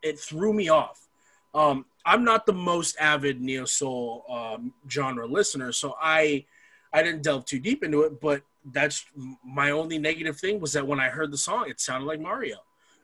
it 0.00 0.18
threw 0.18 0.52
me 0.52 0.68
off. 0.68 1.08
Um, 1.52 1.84
I'm 2.06 2.24
not 2.24 2.46
the 2.46 2.52
most 2.52 2.96
avid 3.00 3.40
neo 3.40 3.64
soul 3.64 4.24
um, 4.30 4.72
genre 4.88 5.26
listener, 5.26 5.72
so 5.72 5.96
I 6.00 6.44
I 6.92 7.02
didn't 7.02 7.22
delve 7.22 7.44
too 7.46 7.58
deep 7.58 7.82
into 7.82 8.02
it. 8.02 8.20
But 8.20 8.42
that's 8.72 9.04
my 9.44 9.72
only 9.72 9.98
negative 9.98 10.38
thing 10.38 10.60
was 10.60 10.72
that 10.74 10.86
when 10.86 11.00
I 11.00 11.08
heard 11.08 11.32
the 11.32 11.36
song, 11.36 11.68
it 11.68 11.80
sounded 11.80 12.06
like 12.06 12.20
Mario. 12.20 12.58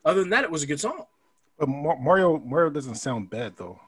Other 0.05 0.21
than 0.21 0.31
that, 0.31 0.45
it 0.45 0.51
was 0.51 0.63
a 0.63 0.67
good 0.67 0.81
song. 0.81 1.05
But 1.59 1.69
Mar- 1.69 1.99
Mario 2.01 2.39
Mario 2.39 2.71
doesn't 2.71 2.95
sound 2.95 3.29
bad 3.29 3.57
though. 3.57 3.81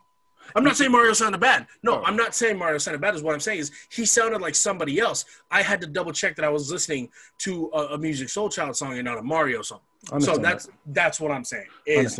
I'm 0.54 0.64
not 0.64 0.76
saying 0.76 0.90
Mario 0.92 1.12
sounded 1.12 1.40
bad. 1.40 1.66
No, 1.82 2.00
Oh. 2.00 2.04
I'm 2.04 2.16
not 2.16 2.34
saying 2.34 2.58
Mario 2.58 2.78
sounded 2.78 3.00
bad. 3.00 3.14
Is 3.14 3.22
what 3.22 3.34
I'm 3.34 3.40
saying 3.40 3.60
is 3.60 3.70
he 3.90 4.04
sounded 4.04 4.40
like 4.40 4.54
somebody 4.54 4.98
else. 4.98 5.24
I 5.50 5.62
had 5.62 5.80
to 5.82 5.86
double 5.86 6.12
check 6.12 6.36
that 6.36 6.44
I 6.44 6.48
was 6.48 6.70
listening 6.70 7.08
to 7.38 7.70
a, 7.74 7.78
a 7.94 7.98
Musiq 7.98 8.24
Soulchild 8.28 8.76
song 8.76 8.94
and 8.94 9.04
not 9.04 9.18
a 9.18 9.22
Mario 9.22 9.62
song. 9.62 9.80
So 10.20 10.36
that's 10.36 10.68
that's 10.86 11.20
what 11.20 11.30
I'm 11.30 11.44
saying. 11.44 11.66
Is 11.86 12.18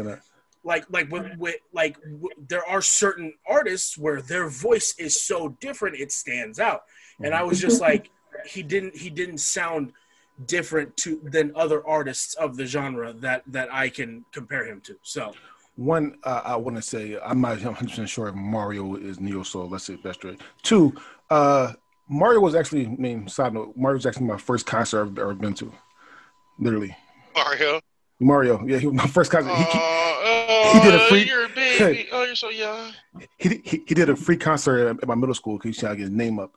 like 0.64 0.84
like 0.90 1.10
with, 1.10 1.26
with 1.38 1.56
like 1.72 1.96
w- 2.02 2.28
there 2.48 2.64
are 2.68 2.80
certain 2.80 3.34
artists 3.48 3.98
where 3.98 4.22
their 4.22 4.48
voice 4.48 4.94
is 4.98 5.20
so 5.20 5.48
different 5.60 5.96
it 5.96 6.12
stands 6.12 6.60
out, 6.60 6.84
and 7.20 7.34
I 7.34 7.42
was 7.42 7.60
just 7.60 7.80
like 7.80 8.10
he 8.46 8.62
didn't 8.62 8.96
he 8.96 9.10
didn't 9.10 9.38
sound 9.38 9.92
different 10.46 10.96
to 10.96 11.20
than 11.24 11.52
other 11.56 11.86
artists 11.86 12.34
of 12.34 12.56
the 12.56 12.64
genre 12.66 13.12
that 13.14 13.42
that 13.48 13.68
I 13.72 13.88
can 13.88 14.24
compare 14.32 14.64
him 14.64 14.80
to. 14.82 14.96
So 15.02 15.34
One, 15.76 16.18
uh, 16.24 16.42
I 16.44 16.56
want 16.56 16.76
to 16.76 16.82
say 16.82 17.18
I'm 17.24 17.40
not 17.40 17.56
100 17.62 17.88
percent 17.88 18.08
sure 18.08 18.28
if 18.28 18.34
Mario 18.34 18.96
is 18.96 19.20
neo 19.20 19.42
soul. 19.42 19.68
Let's 19.68 19.84
say 19.84 19.96
that's 20.02 20.16
straight. 20.18 20.40
Two, 20.62 20.94
uh, 21.30 21.72
Mario 22.08 22.40
was 22.40 22.54
actually. 22.54 22.86
I 22.86 22.90
mean, 22.90 23.26
side 23.28 23.54
note, 23.54 23.74
Mario 23.76 23.96
was 23.96 24.06
actually 24.06 24.26
my 24.26 24.36
first 24.36 24.66
concert 24.66 25.02
I've 25.02 25.18
ever 25.18 25.34
been 25.34 25.54
to. 25.54 25.72
Literally, 26.58 26.94
Mario. 27.34 27.80
Mario. 28.20 28.64
Yeah, 28.66 28.78
he 28.78 28.86
was 28.86 28.94
my 28.96 29.06
first 29.06 29.30
concert. 29.32 29.54
He, 29.54 29.62
he, 29.64 29.78
Oh, 30.24 30.70
he 30.74 30.80
did 30.80 30.94
a 30.94 31.08
free- 31.08 31.24
You're 31.26 31.46
a 31.46 31.48
baby. 31.54 32.08
Oh, 32.12 32.22
you're 32.22 32.36
so 32.36 32.50
young. 32.50 32.92
he, 33.38 33.60
he, 33.64 33.82
he 33.86 33.94
did 33.94 34.08
a 34.08 34.14
free 34.14 34.36
concert 34.36 34.96
at, 35.02 35.08
my 35.08 35.14
middle 35.16 35.34
school 35.34 35.56
because 35.58 35.74
he 35.74 35.80
trying 35.80 35.92
to 35.94 35.96
get 35.96 36.02
his 36.04 36.10
name 36.10 36.38
up. 36.38 36.52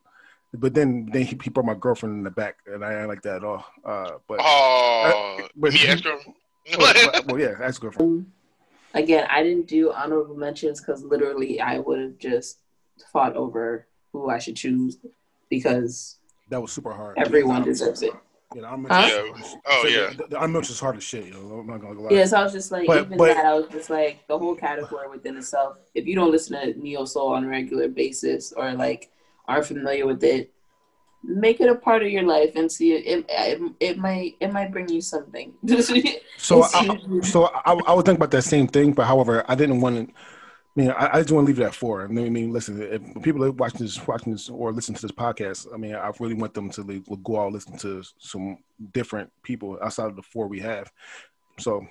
But 0.53 0.73
then 0.75 1.09
then 1.11 1.23
he, 1.23 1.37
he 1.41 1.49
brought 1.49 1.65
my 1.65 1.73
girlfriend 1.73 2.15
in 2.17 2.23
the 2.23 2.29
back, 2.31 2.57
and 2.67 2.83
I 2.85 2.89
didn't 2.91 3.07
like 3.07 3.21
that 3.23 3.37
at 3.37 3.43
all. 3.43 3.65
Uh, 3.83 4.11
but 4.27 4.39
Oh, 4.41 5.47
but- 5.55 5.73
me 5.73 5.79
extra. 5.87 6.17
well, 6.77 7.11
well, 7.27 7.39
yeah, 7.39 7.55
that's 7.57 7.79
girlfriend. 7.79 8.31
Again, 8.95 9.27
I 9.29 9.43
didn't 9.43 9.67
do 9.67 9.91
honorable 9.91 10.35
mentions 10.35 10.79
because 10.79 11.03
literally 11.03 11.59
I 11.61 11.79
would 11.79 11.99
have 11.99 12.17
just 12.17 12.59
fought 13.11 13.35
over 13.35 13.85
who 14.13 14.29
I 14.29 14.39
should 14.39 14.55
choose 14.55 14.97
because 15.49 16.17
That 16.49 16.61
was 16.61 16.71
super 16.71 16.93
hard. 16.93 17.17
everyone 17.17 17.57
Yeah, 17.59 17.65
deserves 17.65 18.01
it. 18.03 18.13
Yeah, 18.55 18.61
the 18.61 18.67
honorable 18.67 18.95
Huh? 18.95 19.01
mentions- 19.07 19.51
Yeah. 19.51 19.59
Oh, 19.65 19.81
so, 19.81 19.87
yeah. 19.89 20.09
The, 20.11 20.15
the 20.15 20.35
honorable 20.37 20.47
mentions 20.53 20.69
is 20.75 20.79
hard 20.79 20.95
as 20.97 21.03
shit. 21.03 21.25
You 21.25 21.33
know, 21.33 21.59
I'm 21.59 21.67
not 21.67 21.81
gonna 21.81 21.99
lie. 21.99 22.11
Yeah, 22.11 22.25
so 22.25 22.37
I 22.37 22.43
was 22.43 22.53
just 22.53 22.71
like, 22.71 22.87
But- 22.87 23.05
even 23.05 23.17
but- 23.17 23.33
that, 23.33 23.45
I 23.45 23.53
was 23.53 23.67
just 23.69 23.89
like, 23.89 24.25
the 24.27 24.37
whole 24.39 24.55
category 24.55 25.09
within 25.09 25.35
itself. 25.37 25.77
If 25.93 26.05
you 26.07 26.15
don't 26.15 26.31
listen 26.31 26.53
to 26.59 26.79
neo 26.81 27.03
soul 27.05 27.29
on 27.33 27.43
a 27.43 27.47
regular 27.49 27.89
basis 27.89 28.53
or 28.53 28.71
like 28.73 29.11
aren't 29.47 29.65
familiar 29.65 30.05
with 30.07 30.23
it, 30.23 30.51
make 31.27 31.59
it 31.59 31.69
a 31.69 31.75
part 31.75 32.03
of 32.03 32.09
your 32.09 32.23
life 32.23 32.51
and 32.55 32.71
see 32.71 32.93
it. 32.93 33.05
It, 33.05 33.25
it, 33.29 33.71
it 33.79 33.97
might 33.97 34.35
it 34.39 34.51
might 34.51 34.71
bring 34.71 34.89
you 34.89 35.01
something. 35.01 35.53
So 36.37 36.63
I, 36.63 36.99
so 37.21 37.45
I, 37.45 37.71
I 37.71 37.93
was 37.93 38.03
thinking 38.03 38.17
about 38.17 38.29
that 38.31 38.43
same 38.43 38.67
thing, 38.67 38.91
but 38.91 39.05
however, 39.05 39.43
I 39.47 39.55
didn't 39.55 39.81
want 39.81 39.95
to. 39.95 40.13
I 40.13 40.79
mean, 40.79 40.91
I, 40.91 41.09
I 41.13 41.21
just 41.21 41.31
want 41.31 41.47
to 41.47 41.51
leave 41.51 41.59
it 41.59 41.65
at 41.65 41.73
four. 41.73 42.03
I 42.03 42.07
mean, 42.07 42.25
I 42.25 42.29
mean, 42.29 42.51
listen, 42.51 42.79
if 42.81 43.23
people 43.23 43.43
are 43.45 43.51
watching 43.51 43.79
this, 43.79 44.05
watching 44.05 44.33
this, 44.33 44.49
or 44.49 44.71
listening 44.71 44.97
to 44.97 45.01
this 45.01 45.11
podcast, 45.11 45.73
I 45.73 45.77
mean, 45.77 45.95
I 45.95 46.11
really 46.19 46.35
want 46.35 46.53
them 46.53 46.69
to 46.71 46.83
like, 46.83 47.03
go 47.23 47.39
out 47.39 47.45
and 47.45 47.53
listen 47.53 47.77
to 47.79 48.03
some 48.19 48.57
different 48.91 49.31
people 49.41 49.79
outside 49.81 50.07
of 50.07 50.17
the 50.17 50.21
four 50.21 50.47
we 50.47 50.59
have. 50.59 50.91
So 51.57 51.87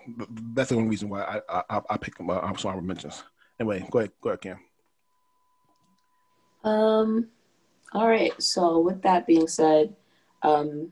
that's 0.52 0.68
the 0.68 0.76
only 0.76 0.88
reason 0.88 1.08
why 1.08 1.40
I 1.48 1.62
I, 1.70 1.80
I 1.90 1.96
picked 1.96 2.18
them. 2.18 2.30
I'm 2.30 2.58
sorry, 2.58 2.76
I 2.76 2.80
mentions. 2.80 3.24
Anyway, 3.58 3.84
go 3.90 4.00
ahead, 4.00 4.12
go 4.20 4.28
ahead, 4.28 4.40
Cam. 4.42 4.58
Um, 6.64 7.28
all 7.94 8.08
right. 8.08 8.40
So 8.42 8.80
with 8.80 9.02
that 9.02 9.26
being 9.26 9.46
said, 9.46 9.94
um, 10.42 10.90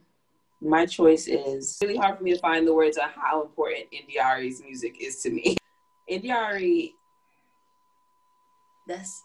my 0.61 0.85
choice 0.85 1.27
is 1.27 1.77
really 1.81 1.97
hard 1.97 2.17
for 2.17 2.23
me 2.23 2.33
to 2.33 2.39
find 2.39 2.65
the 2.65 2.73
words 2.73 2.97
on 2.97 3.09
how 3.09 3.41
important 3.41 3.85
India 3.91 4.23
Arie's 4.25 4.61
music 4.63 4.95
is 5.01 5.21
to 5.21 5.29
me. 5.29 5.57
India 6.07 6.35
Arie, 6.35 6.93
that's 8.87 9.23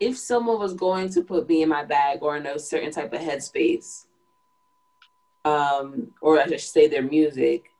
if 0.00 0.18
someone 0.18 0.58
was 0.58 0.74
going 0.74 1.08
to 1.10 1.22
put 1.22 1.48
me 1.48 1.62
in 1.62 1.68
my 1.68 1.84
bag 1.84 2.18
or 2.22 2.36
in 2.36 2.44
a 2.44 2.58
certain 2.58 2.90
type 2.90 3.12
of 3.12 3.20
headspace, 3.20 4.06
um, 5.44 6.12
or 6.20 6.40
I 6.40 6.46
should 6.46 6.60
say 6.60 6.88
their 6.88 7.02
music, 7.02 7.70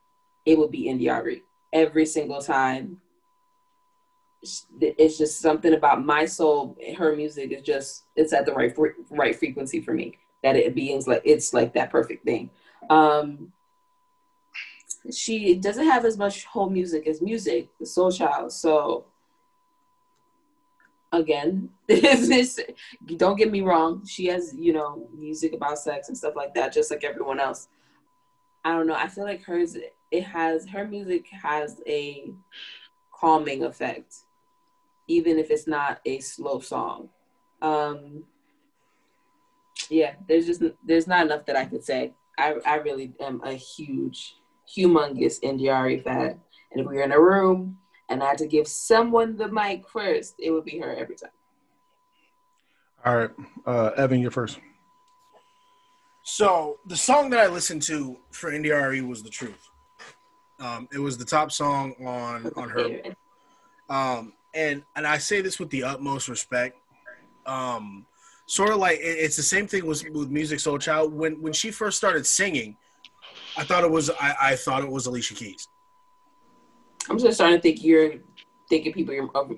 it 0.47 0.57
would 0.57 0.71
be 0.71 0.89
India 0.89 1.15
Arie 1.15 1.43
every 1.73 2.07
single 2.07 2.41
time 2.41 3.02
it's 4.81 5.19
just 5.19 5.41
something 5.41 5.75
about 5.75 6.05
my 6.05 6.25
soul 6.25 6.77
her 6.99 7.15
music 7.15 7.53
is 7.53 7.63
just 7.63 8.05
it's 8.17 8.33
at 8.33 8.45
the 8.45 8.53
right 8.53 8.77
right 9.11 9.37
frequency 9.37 9.81
for 9.81 9.95
me 9.95 10.19
that 10.43 10.57
it 10.57 10.75
beings 10.75 11.07
like 11.07 11.23
it's 11.25 11.55
like 11.55 11.73
that 11.75 11.91
perfect 11.91 12.25
thing. 12.25 12.51
Um 12.91 13.53
she 15.13 15.55
doesn't 15.55 15.87
have 15.87 16.05
as 16.05 16.17
much 16.17 16.45
whole 16.45 16.71
music 16.71 17.07
as 17.07 17.21
music 17.21 17.69
the 17.81 17.87
soul 17.87 18.11
child 18.11 18.53
so 18.53 19.05
again 21.13 21.69
this 21.89 22.29
is 22.31 22.61
don't 23.17 23.37
get 23.37 23.51
me 23.51 23.63
wrong 23.63 24.05
she 24.07 24.27
has 24.27 24.55
you 24.55 24.73
know 24.73 25.09
music 25.17 25.53
about 25.55 25.79
sex 25.79 26.09
and 26.09 26.17
stuff 26.17 26.35
like 26.37 26.55
that 26.55 26.73
just 26.73 26.91
like 26.91 27.05
everyone 27.05 27.41
else. 27.41 27.69
I 28.65 28.73
don't 28.73 28.87
know 28.87 28.95
i 28.95 29.09
feel 29.09 29.25
like 29.25 29.43
hers 29.43 29.77
it 30.13 30.23
has 30.23 30.69
her 30.69 30.87
music 30.87 31.27
has 31.31 31.81
a 31.87 32.31
calming 33.13 33.65
effect 33.65 34.19
even 35.09 35.39
if 35.39 35.51
it's 35.51 35.67
not 35.67 36.01
a 36.05 36.21
slow 36.21 36.61
song. 36.61 37.09
Um, 37.61 38.25
yeah, 39.91 40.15
there's 40.29 40.47
just 40.47 40.63
there's 40.87 41.07
not 41.07 41.27
enough 41.27 41.47
that 41.47 41.57
I 41.57 41.65
could 41.65 41.85
say. 41.85 42.13
I 42.39 42.55
I 42.65 42.77
really 42.77 43.13
am 43.21 43.43
a 43.45 43.53
huge, 43.53 44.37
humongous 44.67 45.39
India 45.43 45.75
Arie 45.75 45.99
fan, 45.99 46.41
and 46.71 46.81
if 46.81 46.87
we 46.87 46.97
were 46.97 47.03
in 47.03 47.13
a 47.13 47.21
room 47.21 47.79
and 48.09 48.23
I 48.23 48.29
had 48.29 48.39
to 48.39 48.47
give 48.47 48.69
someone 48.69 49.37
the 49.37 49.49
mic 49.49 49.89
first, 49.89 50.35
it 50.39 50.51
would 50.51 50.65
be 50.65 50.79
her 50.79 50.95
every 50.95 51.17
time. 51.17 51.31
All 53.05 53.17
right, 53.17 53.31
uh, 53.67 53.91
Evan, 53.97 54.21
you're 54.21 54.31
first. 54.31 54.61
So 56.25 56.79
the 56.87 56.97
song 56.97 57.31
that 57.31 57.41
I 57.41 57.49
listened 57.49 57.83
to 57.83 58.19
for 58.31 58.53
India 58.53 58.75
Arie 58.75 59.01
was 59.01 59.23
"The 59.23 59.31
Truth." 59.31 59.69
Um, 60.61 60.89
it 60.93 60.99
was 60.99 61.19
the 61.19 61.25
top 61.25 61.51
song 61.51 61.95
on 62.05 62.53
on 62.57 62.69
her. 62.69 63.03
Um, 63.91 64.33
and 64.55 64.83
and 64.97 65.07
I 65.07 65.19
say 65.19 65.41
this 65.41 65.59
with 65.59 65.71
the 65.71 65.83
utmost 65.85 66.29
respect. 66.29 66.77
Um, 67.47 68.07
sort 68.47 68.71
of 68.71 68.77
like 68.79 68.99
it, 68.99 69.03
it's 69.19 69.37
the 69.37 69.43
same 69.43 69.67
thing 69.67 69.87
with 69.87 70.03
with 70.11 70.31
Musiq 70.31 70.61
Soulchild. 70.61 71.11
When 71.13 71.41
when 71.43 71.53
she 71.53 71.71
first 71.71 71.97
started 71.99 72.27
singing, 72.27 72.77
I 73.57 73.65
thought 73.65 73.85
it 73.85 73.91
was 73.91 74.11
I, 74.11 74.35
I 74.41 74.57
thought 74.57 74.83
it 74.83 74.91
was 74.91 75.07
Alicia 75.07 75.35
Keys. 75.35 75.69
I'm 77.09 77.19
just 77.19 77.35
starting 77.35 77.57
to 77.57 77.63
think 77.63 77.83
you're 77.83 78.15
thinking 78.69 78.93
people 78.93 79.15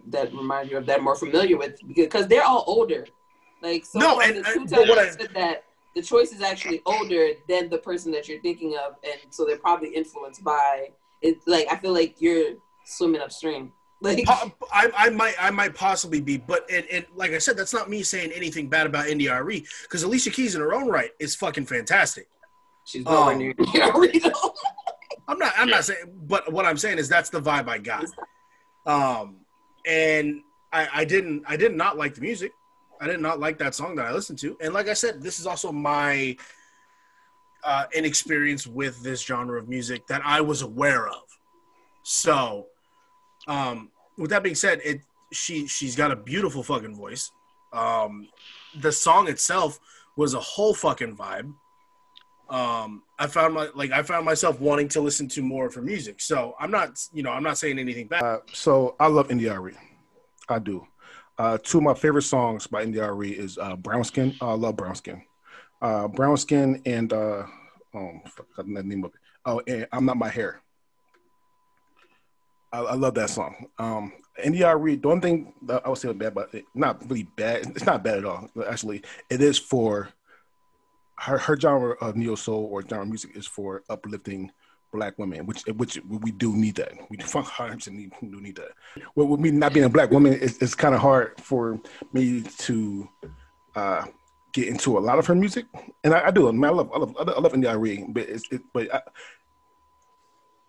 that 0.08 0.32
remind 0.34 0.70
you 0.70 0.78
of 0.78 0.86
that 0.86 1.02
more 1.02 1.14
familiar 1.14 1.56
with 1.58 1.78
because 1.94 2.26
they're 2.26 2.42
all 2.44 2.64
older. 2.66 3.06
Like 3.62 3.84
so 3.84 3.98
No, 3.98 4.20
and- 4.20 4.36
the 4.36 4.42
two 4.42 4.66
times 4.66 4.90
I- 4.98 5.10
said 5.10 5.30
that 5.34 5.64
the 5.94 6.02
choice 6.02 6.32
is 6.32 6.40
actually 6.40 6.82
older 6.86 7.28
than 7.48 7.68
the 7.68 7.78
person 7.78 8.10
that 8.12 8.26
you're 8.28 8.40
thinking 8.40 8.76
of, 8.84 8.96
and 9.04 9.20
so 9.30 9.44
they're 9.44 9.58
probably 9.58 9.90
influenced 9.94 10.42
by 10.42 10.88
it. 11.22 11.38
Like 11.46 11.66
I 11.70 11.76
feel 11.76 11.92
like 11.92 12.16
you're 12.20 12.54
swimming 12.84 13.20
upstream. 13.20 13.72
Like 14.04 14.24
Po- 14.26 14.52
I, 14.72 14.90
I 14.96 15.10
might 15.10 15.34
I 15.40 15.50
might 15.50 15.74
possibly 15.74 16.20
be, 16.20 16.36
but 16.36 16.68
and, 16.70 16.84
and 16.92 17.04
like 17.14 17.32
I 17.32 17.38
said, 17.38 17.56
that's 17.56 17.72
not 17.74 17.88
me 17.88 18.02
saying 18.02 18.30
anything 18.32 18.68
bad 18.68 18.86
about 18.86 19.08
India 19.08 19.32
Arie 19.32 19.64
because 19.82 20.02
Alicia 20.02 20.30
Keys 20.30 20.54
in 20.54 20.60
her 20.60 20.74
own 20.74 20.88
right 20.88 21.10
is 21.18 21.34
fucking 21.34 21.66
fantastic. 21.66 22.28
she's 22.84 23.04
nowhere 23.04 23.34
Oh. 23.34 23.38
near 23.38 23.54
Rito. 23.98 24.30
I'm 25.28 25.38
not. 25.38 25.54
I'm 25.56 25.68
Yeah. 25.68 25.76
not 25.76 25.84
saying, 25.86 26.04
but 26.26 26.52
what 26.52 26.66
I'm 26.66 26.76
saying 26.76 26.98
is 26.98 27.08
that's 27.08 27.30
the 27.30 27.40
vibe 27.40 27.66
I 27.68 27.78
got. 27.78 28.04
Um, 28.86 29.38
and 29.86 30.42
I, 30.72 30.88
I 30.92 31.04
didn't. 31.06 31.44
I 31.48 31.56
did 31.56 31.74
not 31.74 31.96
like 31.96 32.14
the 32.14 32.20
music. 32.20 32.52
I 33.00 33.06
did 33.06 33.20
not 33.20 33.40
like 33.40 33.58
that 33.58 33.74
song 33.74 33.96
that 33.96 34.04
I 34.06 34.12
listened 34.12 34.38
to. 34.40 34.56
And 34.60 34.72
like 34.74 34.88
I 34.88 34.94
said, 34.94 35.22
this 35.22 35.40
is 35.40 35.46
also 35.46 35.72
my 35.72 36.36
uh, 37.64 37.84
inexperience 37.94 38.66
with 38.66 39.02
this 39.02 39.22
genre 39.22 39.58
of 39.58 39.68
music 39.68 40.06
that 40.08 40.20
I 40.24 40.42
was 40.42 40.60
aware 40.62 41.08
of. 41.08 41.22
So, 42.02 42.66
um, 43.48 43.90
with 44.16 44.30
that 44.30 44.42
being 44.42 44.54
said, 44.54 44.80
it 44.84 45.00
she 45.32 45.66
she's 45.66 45.96
got 45.96 46.10
a 46.10 46.16
beautiful 46.16 46.62
fucking 46.62 46.94
voice. 46.94 47.30
Um, 47.72 48.28
the 48.80 48.92
song 48.92 49.28
itself 49.28 49.80
was 50.16 50.34
a 50.34 50.40
whole 50.40 50.74
fucking 50.74 51.16
vibe 51.16 51.52
um 52.50 53.02
i 53.18 53.26
found 53.26 53.54
my 53.54 53.68
like 53.74 53.90
i 53.90 54.02
found 54.02 54.22
myself 54.22 54.60
wanting 54.60 54.86
to 54.86 55.00
listen 55.00 55.26
to 55.26 55.40
more 55.40 55.64
of 55.66 55.74
her 55.74 55.80
music 55.80 56.20
so 56.20 56.54
i'm 56.60 56.70
not 56.70 56.90
you 57.14 57.22
know 57.22 57.30
i'm 57.30 57.42
not 57.42 57.56
saying 57.56 57.78
anything 57.78 58.06
bad 58.06 58.22
Uh, 58.22 58.38
so 58.52 58.94
I 59.00 59.06
love 59.06 59.30
India 59.30 59.50
Arie. 59.54 59.78
I 60.48 60.58
do. 60.58 60.86
Uh, 61.38 61.56
two 61.62 61.78
of 61.78 61.84
my 61.84 61.94
favorite 61.94 62.22
songs 62.22 62.66
by 62.66 62.82
India 62.82 63.02
Arie 63.02 63.32
is 63.32 63.56
uh, 63.56 63.76
Brown 63.76 64.04
Skin. 64.04 64.34
I 64.42 64.52
love 64.52 64.76
Brown 64.76 64.94
Skin. 64.94 65.22
Uh, 65.80 66.06
Brown 66.06 66.36
Skin 66.36 66.82
and 66.84 67.12
uh, 67.14 67.44
oh, 67.94 68.12
fuck, 68.26 68.46
the 68.58 68.82
name 68.82 69.04
of 69.04 69.14
it. 69.14 69.20
Oh, 69.46 69.62
and 69.66 69.88
I'm 69.90 70.04
Not 70.04 70.18
My 70.18 70.28
Hair. 70.28 70.60
I, 72.74 72.80
I 72.80 72.94
love 72.94 73.14
that 73.14 73.30
song. 73.30 73.66
Um, 73.78 74.12
India 74.42 74.66
Arie, 74.68 74.96
the 74.96 75.06
one 75.06 75.20
thing 75.20 75.52
I 75.68 75.88
would 75.88 75.98
say 75.98 76.12
bad, 76.12 76.34
but 76.34 76.52
it, 76.52 76.64
not 76.74 77.08
really 77.08 77.22
bad. 77.22 77.66
It's 77.76 77.86
not 77.86 78.02
bad 78.02 78.18
at 78.18 78.24
all. 78.24 78.48
Actually, 78.68 79.02
it 79.30 79.40
is 79.40 79.58
for 79.58 80.08
her. 81.18 81.38
Her 81.38 81.56
genre 81.58 81.94
of 82.00 82.16
neo 82.16 82.34
soul 82.34 82.68
or 82.70 82.82
genre 82.82 83.06
music 83.06 83.36
is 83.36 83.46
for 83.46 83.84
uplifting 83.88 84.50
black 84.92 85.16
women, 85.18 85.46
which 85.46 85.62
which 85.76 86.00
we 86.08 86.32
do 86.32 86.56
need 86.56 86.74
that. 86.76 86.92
We 87.10 87.16
do 87.16 87.24
100% 87.26 87.88
need, 87.92 88.12
do 88.20 88.40
need 88.40 88.56
that. 88.56 88.72
Well, 89.14 89.28
with 89.28 89.38
me 89.38 89.52
not 89.52 89.72
being 89.72 89.86
a 89.86 89.88
black 89.88 90.10
woman, 90.10 90.32
it's, 90.32 90.58
it's 90.60 90.74
kind 90.74 90.96
of 90.96 91.00
hard 91.00 91.40
for 91.40 91.80
me 92.12 92.42
to 92.42 93.08
uh, 93.76 94.06
get 94.52 94.66
into 94.66 94.98
a 94.98 95.00
lot 95.00 95.20
of 95.20 95.26
her 95.26 95.36
music, 95.36 95.66
and 96.02 96.12
I, 96.12 96.26
I 96.26 96.30
do. 96.32 96.48
I, 96.48 96.50
mean, 96.50 96.64
I 96.64 96.70
love 96.70 96.90
I 96.92 96.98
love 96.98 97.14
I 97.18 97.40
love 97.40 97.52
Indie 97.52 98.12
but 98.12 98.28
it's 98.28 98.42
it, 98.50 98.62
but 98.72 98.92
I, 98.92 99.02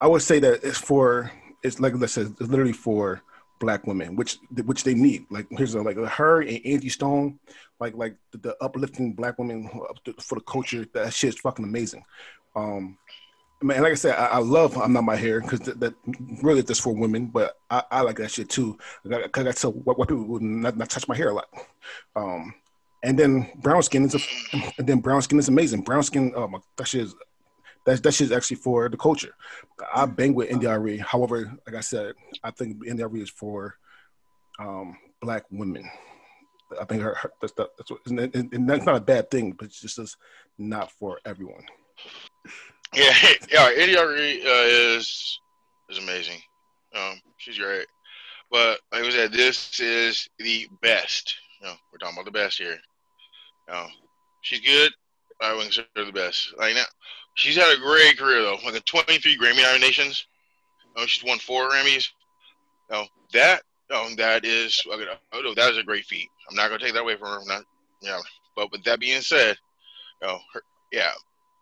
I 0.02 0.08
would 0.08 0.22
say 0.22 0.38
that 0.38 0.64
it's 0.64 0.78
for 0.78 1.32
it's 1.66 1.80
like 1.80 1.94
I 1.96 2.06
said, 2.06 2.36
it's 2.40 2.50
literally 2.50 2.74
for 2.74 3.22
black 3.60 3.88
women, 3.88 4.16
which 4.16 4.38
which 4.66 4.84
they 4.84 4.94
need. 4.94 5.26
Like 5.30 5.48
here's 5.52 5.76
a, 5.76 5.82
like 5.82 5.98
her 5.98 6.42
and 6.42 6.66
Angie 6.66 6.90
Stone, 6.90 7.40
like 7.80 7.96
like 7.96 8.16
the, 8.32 8.38
the 8.38 8.58
uplifting 8.62 9.14
black 9.14 9.40
women 9.40 9.70
for 10.20 10.36
the 10.36 10.42
culture. 10.42 10.86
That 10.94 11.14
shit's 11.14 11.40
fucking 11.40 11.66
amazing. 11.66 12.04
Um, 12.56 12.98
man, 13.62 13.82
like 13.82 13.92
I 13.92 13.96
said, 13.96 14.16
I, 14.16 14.26
I 14.26 14.38
love 14.40 14.78
I'm 14.78 14.94
not 14.94 15.04
my 15.04 15.16
hair 15.16 15.42
because 15.42 15.62
that, 15.62 15.80
that 15.80 15.94
really 16.42 16.64
just 16.64 16.82
for 16.82 16.94
women, 16.94 17.28
but 17.28 17.58
I, 17.70 17.84
I 17.92 18.02
like 18.02 18.18
that 18.18 18.32
shit 18.32 18.50
too. 18.50 18.78
Because 19.04 19.48
I 19.48 19.52
tell 19.52 19.72
what, 19.72 19.98
what 19.98 20.08
people 20.08 20.26
would 20.26 20.42
not, 20.42 20.78
not 20.78 20.90
touch 20.90 21.08
my 21.08 21.16
hair 21.18 21.30
a 21.30 21.34
lot. 21.34 21.48
Um, 22.16 22.54
and 23.04 23.18
then 23.20 23.52
brown 23.58 23.84
skin 23.84 24.06
is 24.06 24.16
a, 24.16 24.20
and 24.78 24.88
then 24.88 25.00
brown 25.00 25.22
skin 25.22 25.40
is 25.40 25.48
amazing. 25.48 25.82
Brown 25.82 26.04
skin, 26.04 26.34
oh 26.36 26.48
my, 26.48 26.60
that 26.78 26.88
shit 26.88 27.02
is 27.02 27.16
that 27.86 28.04
that 28.04 28.14
shit 28.14 28.26
is 28.26 28.32
actually 28.32 28.58
for 28.58 28.90
the 28.90 28.98
culture. 28.98 29.34
I 29.94 30.06
bang 30.06 30.34
with 30.34 30.50
India 30.50 30.70
Arie. 30.70 30.98
However, 30.98 31.52
like 31.66 31.76
I 31.76 31.82
said, 31.82 32.14
I 32.44 32.52
think 32.52 32.86
India 32.86 33.06
Arie 33.06 33.22
is 33.22 33.30
for 33.30 33.76
um, 34.60 34.98
black 35.22 35.44
women. 35.52 35.90
I 36.80 36.86
think 36.86 37.02
her, 37.04 37.14
her 37.16 37.32
that's, 37.42 37.54
that, 37.54 37.70
that's 37.78 37.92
what, 37.92 38.00
and, 38.08 38.70
that's 38.70 38.86
not 38.86 38.96
a 38.96 39.02
bad 39.02 39.30
thing, 39.30 39.52
but 39.52 39.66
it's 39.66 39.80
just 39.80 40.00
it's 40.00 40.18
not 40.58 40.92
for 40.92 41.20
everyone. 41.26 41.64
Yeah, 42.94 43.14
yeah. 43.52 43.70
Eddie 43.76 43.98
uh, 43.98 44.04
is 44.04 45.40
is 45.90 45.98
amazing. 46.00 46.42
Um, 46.96 47.22
she's 47.38 47.58
great. 47.58 47.86
but 48.50 48.80
like 48.92 49.04
I 49.04 49.10
said, 49.10 49.32
this 49.32 49.80
is 49.80 50.30
the 50.40 50.68
best. 50.82 51.36
You 51.62 51.68
know, 51.68 51.74
we're 51.92 52.00
talking 52.00 52.16
about 52.16 52.26
the 52.26 52.32
best 52.32 52.58
here. 52.58 52.78
Know, 53.70 53.88
she's 54.42 54.62
good. 54.62 54.92
I 55.42 55.52
wouldn't 55.52 55.74
consider 55.74 55.88
her 55.98 56.06
the 56.06 56.12
best. 56.12 56.54
Like 56.58 56.76
now, 56.76 56.84
she's 57.36 57.56
had 57.56 57.74
a 57.76 57.80
great 57.80 58.18
career 58.18 58.42
though. 58.42 58.58
Like 58.66 58.76
a 58.76 58.82
23 58.82 59.38
Grammy 59.38 59.64
nominations. 59.64 60.26
Know, 60.98 61.06
she's 61.06 61.24
won 61.24 61.40
four 61.40 61.70
Grammys. 61.70 62.10
Know, 62.90 63.06
that 63.34 63.62
oh, 63.92 64.10
that 64.18 64.46
is 64.46 64.82
oh, 64.90 65.42
no, 65.44 65.54
that 65.54 65.72
is 65.72 65.78
a 65.78 65.84
great 65.84 66.06
feat. 66.06 66.30
I'm 66.50 66.56
not 66.56 66.70
gonna 66.70 66.80
take 66.80 66.94
that 66.94 67.02
away 67.02 67.16
from 67.16 67.30
her. 67.30 67.42
I'm 67.42 67.48
not, 67.48 67.64
know, 68.04 68.20
but 68.56 68.72
with 68.72 68.84
that 68.86 69.00
being 69.00 69.22
said, 69.22 69.58
know, 70.22 70.40
her, 70.54 70.62
yeah, 70.92 71.12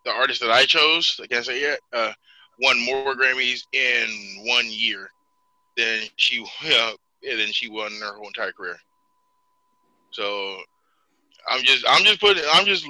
the 0.05 0.11
artist 0.11 0.41
that 0.41 0.51
I 0.51 0.65
chose, 0.65 1.19
I 1.21 1.27
can't 1.27 1.45
say 1.45 1.61
yet, 1.61 1.79
uh, 1.91 2.13
won 2.61 2.83
more 2.85 3.15
Grammys 3.15 3.63
in 3.73 4.45
one 4.45 4.65
year 4.67 5.09
than 5.77 6.03
she, 6.17 6.45
yeah, 6.63 6.91
than 7.23 7.51
she 7.51 7.69
won 7.69 7.91
her 7.99 8.15
whole 8.15 8.27
entire 8.27 8.51
career. 8.51 8.77
So 10.11 10.57
I'm 11.49 11.63
just, 11.63 11.85
I'm 11.87 12.03
just 12.03 12.19
putting, 12.19 12.43
I'm 12.53 12.65
just, 12.65 12.87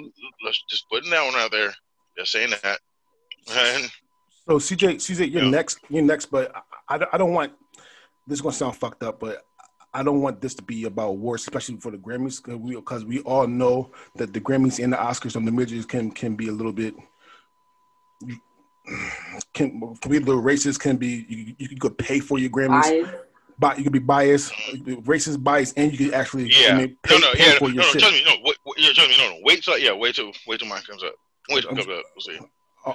just 0.70 0.90
putting 0.90 1.12
that 1.12 1.26
one 1.26 1.36
out 1.36 1.52
there. 1.52 1.74
Just 2.18 2.32
saying 2.32 2.52
that. 2.64 2.80
And, 3.52 3.90
So 4.48 4.58
CJ, 4.58 4.96
CJ, 4.96 5.32
you're 5.32 5.44
Yeah. 5.44 5.50
next. 5.50 5.80
You're 5.90 6.04
next, 6.04 6.26
but 6.26 6.54
I, 6.90 6.96
I, 6.98 7.06
I 7.14 7.18
don't 7.18 7.32
want 7.32 7.54
this 8.28 8.38
is 8.38 8.42
gonna 8.42 8.54
sound 8.54 8.76
fucked 8.76 9.02
up, 9.02 9.20
but 9.20 9.46
I 9.94 10.04
don't 10.04 10.22
want 10.22 10.42
this 10.42 10.54
to 10.56 10.62
be 10.64 10.84
about 10.84 11.16
wars, 11.18 11.44
especially 11.44 11.78
for 11.78 11.92
the 11.92 11.98
Grammys, 11.98 12.44
because 12.44 12.58
we, 12.60 12.82
'cause 12.82 13.06
we 13.06 13.20
all 13.22 13.48
know 13.48 13.92
that 14.16 14.34
the 14.34 14.42
Grammys 14.42 14.84
and 14.84 14.92
the 14.92 14.98
Oscars 14.98 15.38
and 15.38 15.48
the 15.48 15.52
midgets 15.52 15.86
can 15.86 16.12
can 16.12 16.36
be 16.36 16.50
a 16.50 16.52
little 16.52 16.74
bit 16.74 16.94
can, 19.54 19.96
can 20.02 20.12
be 20.12 20.18
a 20.18 20.22
little 20.22 20.42
racist. 20.42 20.80
Can 20.80 20.98
be 20.98 21.26
you, 21.30 21.56
you 21.58 21.78
could 21.80 21.98
pay 21.98 22.20
for 22.20 22.38
your 22.38 22.50
Grammys, 22.50 22.84
I 22.84 23.06
but 23.60 23.78
you 23.78 23.84
could 23.86 23.94
be 23.94 24.00
biased, 24.00 24.52
racist, 25.06 25.42
biased, 25.42 25.78
and 25.78 25.92
you 25.92 25.98
could 26.06 26.14
actually 26.14 26.46
I 26.46 26.60
yeah, 26.60 26.78
mean, 26.80 26.98
pay, 27.02 27.16
no, 27.18 27.28
no, 27.30 27.34
pay 27.36 27.44
yeah, 27.52 27.58
for 27.60 27.70
no, 27.70 27.76
your 27.76 27.84
no, 27.84 27.90
shit. 27.92 28.02
trust 28.02 28.14
me, 28.16 28.24
no, 28.26 28.32
wait, 28.44 28.58
wait, 28.66 28.76
yeah, 28.78 28.92
trust 28.94 29.10
me, 29.10 29.18
no, 29.18 29.30
no, 29.30 29.40
wait 29.44 29.64
till, 29.64 29.78
yeah, 29.78 29.94
wait 29.94 30.16
till, 30.16 30.32
wait 30.48 30.60
till 30.60 30.68
mine 30.68 30.82
comes 30.82 31.04
up. 31.04 31.14
Wait 31.50 31.62
till 31.62 31.72
it 31.72 31.76
comes 31.76 31.88
up. 31.88 32.04
We'll 32.16 32.22
see. 32.22 32.40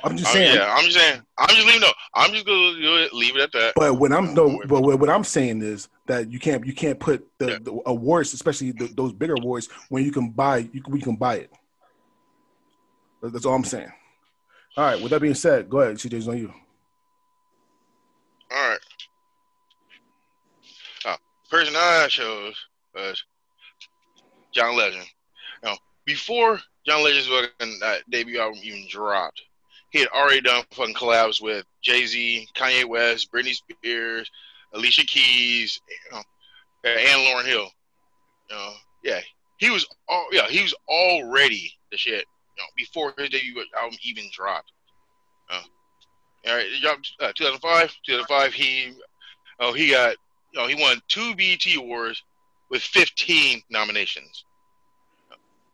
I'm 0.04 0.18
just 0.18 0.30
Oh, 0.30 0.34
saying. 0.34 0.54
yeah, 0.54 0.74
I'm 0.74 0.84
just 0.84 0.98
saying. 0.98 1.22
I'm 1.38 1.48
just 1.48 1.66
leaving. 1.66 1.80
No, 1.80 1.90
I'm 2.14 2.30
just 2.32 2.44
gonna 2.44 3.08
leave 3.12 3.36
it 3.36 3.42
at 3.42 3.52
that. 3.52 3.72
But 3.74 3.98
what 3.98 4.12
I'm 4.12 4.34
no, 4.34 4.60
but 4.68 4.82
what, 4.82 5.00
what 5.00 5.08
I'm 5.08 5.24
saying 5.24 5.62
is 5.62 5.88
that 6.06 6.30
you 6.30 6.38
can't 6.38 6.66
you 6.66 6.74
can't 6.74 7.00
put 7.00 7.26
the, 7.38 7.52
Yeah. 7.52 7.58
the 7.62 7.80
awards, 7.86 8.34
especially 8.34 8.72
the, 8.72 8.88
those 8.94 9.14
bigger 9.14 9.34
awards, 9.34 9.68
when 9.88 10.04
you 10.04 10.12
can 10.12 10.30
buy 10.30 10.68
you 10.72 10.82
can, 10.82 10.92
we 10.92 11.00
can 11.00 11.16
buy 11.16 11.36
it. 11.36 11.50
That's 13.22 13.46
all 13.46 13.54
I'm 13.54 13.64
saying. 13.64 13.90
All 14.76 14.84
right. 14.84 15.00
With 15.00 15.10
that 15.10 15.20
being 15.22 15.34
said, 15.34 15.70
go 15.70 15.80
ahead. 15.80 15.96
CJ's 15.96 16.28
on 16.28 16.36
you. 16.38 16.52
All 18.50 18.68
right. 18.68 18.78
Uh, 21.06 21.16
person 21.50 21.74
I 21.76 22.06
chose 22.10 22.54
was 22.94 23.24
John 24.52 24.76
Legend. 24.76 25.06
Before 26.08 26.58
John 26.86 27.04
Legend's 27.04 27.28
fucking 27.28 27.80
uh, 27.84 27.96
debut 28.08 28.40
album 28.40 28.58
even 28.62 28.86
dropped, 28.88 29.42
he 29.90 29.98
had 29.98 30.08
already 30.08 30.40
done 30.40 30.64
fucking 30.70 30.94
collabs 30.94 31.42
with 31.42 31.66
Jay 31.82 32.06
Z, 32.06 32.48
Kanye 32.56 32.86
West, 32.86 33.30
Britney 33.30 33.52
Spears, 33.52 34.30
Alicia 34.72 35.04
Keys, 35.04 35.78
you 35.86 36.16
know, 36.16 36.22
and 36.84 37.20
Lauryn 37.26 37.44
Hill. 37.44 37.68
You 38.48 38.56
know, 38.56 38.72
yeah, 39.04 39.20
he 39.58 39.68
was 39.68 39.86
all 40.08 40.26
yeah 40.32 40.48
he 40.48 40.62
was 40.62 40.74
already 40.88 41.70
the 41.92 41.98
shit. 41.98 42.24
You 42.56 42.62
know, 42.62 42.68
before 42.74 43.12
his 43.18 43.28
debut 43.28 43.62
album 43.78 43.98
even 44.02 44.30
dropped. 44.32 44.72
Uh, 45.50 45.60
all 46.46 46.56
right, 46.56 46.64
it 46.64 46.80
dropped 46.80 47.12
uh, 47.20 47.32
2005. 47.36 47.94
2005, 48.06 48.54
he 48.54 48.94
oh 49.60 49.74
he 49.74 49.90
got 49.90 50.16
you 50.54 50.58
know 50.58 50.66
he 50.66 50.74
won 50.74 51.02
two 51.08 51.34
BET 51.34 51.66
awards 51.76 52.22
with 52.70 52.80
15 52.80 53.60
nominations. 53.68 54.46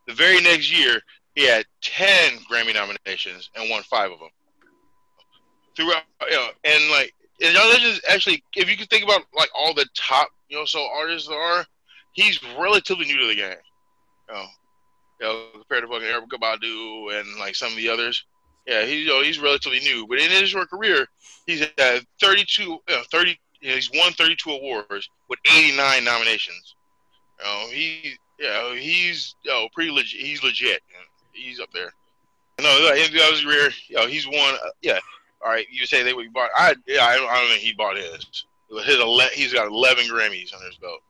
The 0.06 0.14
very 0.14 0.40
next 0.40 0.76
year, 0.76 1.00
he 1.34 1.46
had 1.46 1.64
10 1.82 2.38
Grammy 2.50 2.74
nominations 2.74 3.50
and 3.56 3.70
won 3.70 3.82
five 3.82 4.10
of 4.10 4.18
them. 4.18 4.28
Throughout, 5.76 6.02
you 6.30 6.36
know, 6.36 6.48
and 6.64 6.90
like, 6.90 7.12
and 7.42 7.54
Legend 7.54 7.84
is 7.84 8.00
actually, 8.08 8.44
if 8.54 8.70
you 8.70 8.76
can 8.76 8.86
think 8.86 9.02
about 9.02 9.22
like 9.36 9.48
all 9.54 9.74
the 9.74 9.86
top, 9.94 10.28
you 10.48 10.56
know, 10.56 10.64
so 10.64 10.86
artists 10.94 11.28
are, 11.28 11.66
he's 12.12 12.40
relatively 12.58 13.06
new 13.06 13.18
to 13.18 13.26
the 13.26 13.34
game. 13.34 13.56
You 14.28 14.34
know, 14.34 14.44
you 15.20 15.26
know 15.26 15.46
compared 15.52 15.82
to 15.82 15.88
fucking 15.88 16.06
Erykah 16.06 16.40
Badu 16.40 17.18
and 17.18 17.38
like 17.40 17.56
some 17.56 17.72
of 17.72 17.76
the 17.76 17.88
others. 17.88 18.24
Yeah, 18.66 18.86
he, 18.86 19.00
you 19.00 19.08
know, 19.08 19.22
he's 19.22 19.38
relatively 19.38 19.80
new, 19.80 20.06
but 20.06 20.18
in 20.18 20.30
his 20.30 20.48
short 20.48 20.70
career, 20.70 21.06
he's 21.46 21.60
had 21.76 22.06
32, 22.20 22.62
you 22.62 22.80
know, 22.88 23.02
30, 23.10 23.38
you 23.60 23.68
know, 23.68 23.74
he's 23.74 23.90
won 23.92 24.12
32 24.12 24.50
awards 24.50 25.10
with 25.28 25.38
89 25.52 26.02
nominations. 26.02 26.74
You 27.40 27.44
know, 27.44 27.68
he, 27.70 28.14
you 28.38 28.46
know, 28.46 28.74
he's, 28.74 29.34
you 29.42 29.50
know, 29.50 29.68
pretty 29.72 29.90
legit. 29.90 30.20
He's 30.20 30.42
legit. 30.42 30.82
He's 31.32 31.60
up 31.60 31.70
there. 31.72 31.92
No, 32.60 32.68
like, 32.84 32.98
in 32.98 33.12
his 33.12 33.42
career, 33.42 33.70
you 33.88 33.96
know, 33.96 34.06
he's 34.06 34.26
won. 34.26 34.54
Uh, 34.64 34.70
yeah, 34.80 34.98
all 35.44 35.50
right. 35.50 35.66
You 35.70 35.86
say 35.86 36.02
they 36.02 36.14
would 36.14 36.32
bought. 36.32 36.50
I 36.56 36.74
yeah, 36.86 37.04
I 37.04 37.16
don't, 37.16 37.28
I 37.28 37.40
don't 37.40 37.48
think 37.48 37.60
he 37.60 37.72
bought 37.72 37.96
his. 37.96 38.44
His 38.84 39.00
ele- 39.00 39.20
he's 39.32 39.52
got 39.52 39.66
11 39.66 40.04
Grammys 40.04 40.54
under 40.54 40.66
his 40.66 40.76
belt. 40.76 41.00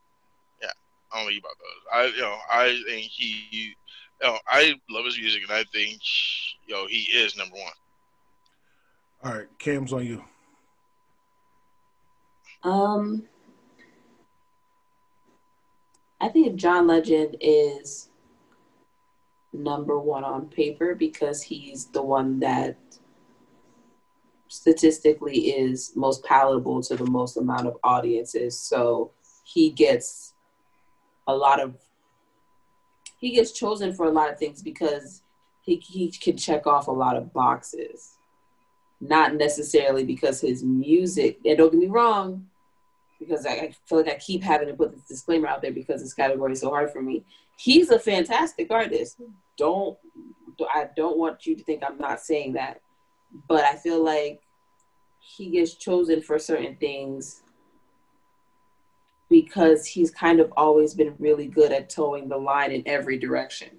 Yeah, 0.62 0.68
I 1.12 1.18
don't 1.18 1.26
think 1.26 1.34
he 1.34 1.40
bought 1.40 1.56
those. 1.58 1.92
I 1.92 2.16
you 2.16 2.22
know 2.22 2.36
I 2.52 2.82
think 2.86 3.10
he. 3.10 3.74
You 4.22 4.28
know, 4.28 4.38
I 4.48 4.74
love 4.88 5.04
his 5.04 5.18
music, 5.18 5.42
and 5.42 5.52
I 5.52 5.64
think 5.64 6.00
yo 6.66 6.82
know 6.82 6.86
he 6.86 7.00
is 7.12 7.36
number 7.36 7.56
one. 7.56 7.72
All 9.24 9.38
right. 9.38 9.48
Cam's 9.58 9.92
on 9.92 10.06
you. 10.06 10.22
Um, 12.62 13.26
I 16.24 16.30
think 16.30 16.56
John 16.56 16.86
Legend 16.86 17.36
is 17.42 18.08
number 19.52 19.98
one 19.98 20.24
on 20.24 20.46
paper 20.46 20.94
because 20.94 21.42
he's 21.42 21.84
the 21.88 22.00
one 22.00 22.40
that 22.40 22.78
statistically 24.48 25.50
is 25.50 25.92
most 25.94 26.24
palatable 26.24 26.80
to 26.84 26.96
the 26.96 27.04
most 27.04 27.36
amount 27.36 27.66
of 27.66 27.76
audiences. 27.84 28.58
So 28.58 29.10
he 29.44 29.68
gets 29.68 30.32
a 31.26 31.36
lot 31.36 31.60
of 31.60 31.76
he 33.18 33.32
gets 33.32 33.52
chosen 33.52 33.92
for 33.92 34.06
a 34.06 34.10
lot 34.10 34.32
of 34.32 34.38
things 34.38 34.62
because 34.62 35.20
he 35.60 35.76
he 35.76 36.10
can 36.10 36.38
check 36.38 36.66
off 36.66 36.88
a 36.88 36.90
lot 36.90 37.18
of 37.18 37.34
boxes. 37.34 38.16
Not 38.98 39.34
necessarily 39.34 40.04
because 40.04 40.40
his 40.40 40.62
music, 40.64 41.40
and 41.44 41.58
don't 41.58 41.70
get 41.70 41.80
me 41.80 41.88
wrong, 41.88 42.46
because 43.26 43.46
I, 43.46 43.52
I 43.52 43.74
feel 43.86 43.98
like 43.98 44.08
I 44.08 44.16
keep 44.16 44.42
having 44.42 44.68
to 44.68 44.74
put 44.74 44.92
this 44.92 45.04
disclaimer 45.04 45.48
out 45.48 45.62
there 45.62 45.72
because 45.72 46.02
this 46.02 46.14
category 46.14 46.52
is 46.52 46.60
so 46.60 46.70
hard 46.70 46.90
for 46.90 47.02
me. 47.02 47.24
He's 47.56 47.90
a 47.90 47.98
fantastic 47.98 48.70
artist. 48.70 49.20
Don't 49.56 49.96
I 50.72 50.88
don't 50.96 51.18
want 51.18 51.46
you 51.46 51.56
to 51.56 51.64
think 51.64 51.82
I'm 51.84 51.98
not 51.98 52.20
saying 52.20 52.52
that, 52.54 52.80
but 53.48 53.64
I 53.64 53.76
feel 53.76 54.02
like 54.04 54.40
he 55.18 55.50
gets 55.50 55.74
chosen 55.74 56.22
for 56.22 56.38
certain 56.38 56.76
things 56.76 57.42
because 59.30 59.86
he's 59.86 60.10
kind 60.10 60.38
of 60.38 60.52
always 60.56 60.94
been 60.94 61.14
really 61.18 61.46
good 61.46 61.72
at 61.72 61.90
towing 61.90 62.28
the 62.28 62.36
line 62.36 62.70
in 62.70 62.82
every 62.86 63.18
direction. 63.18 63.70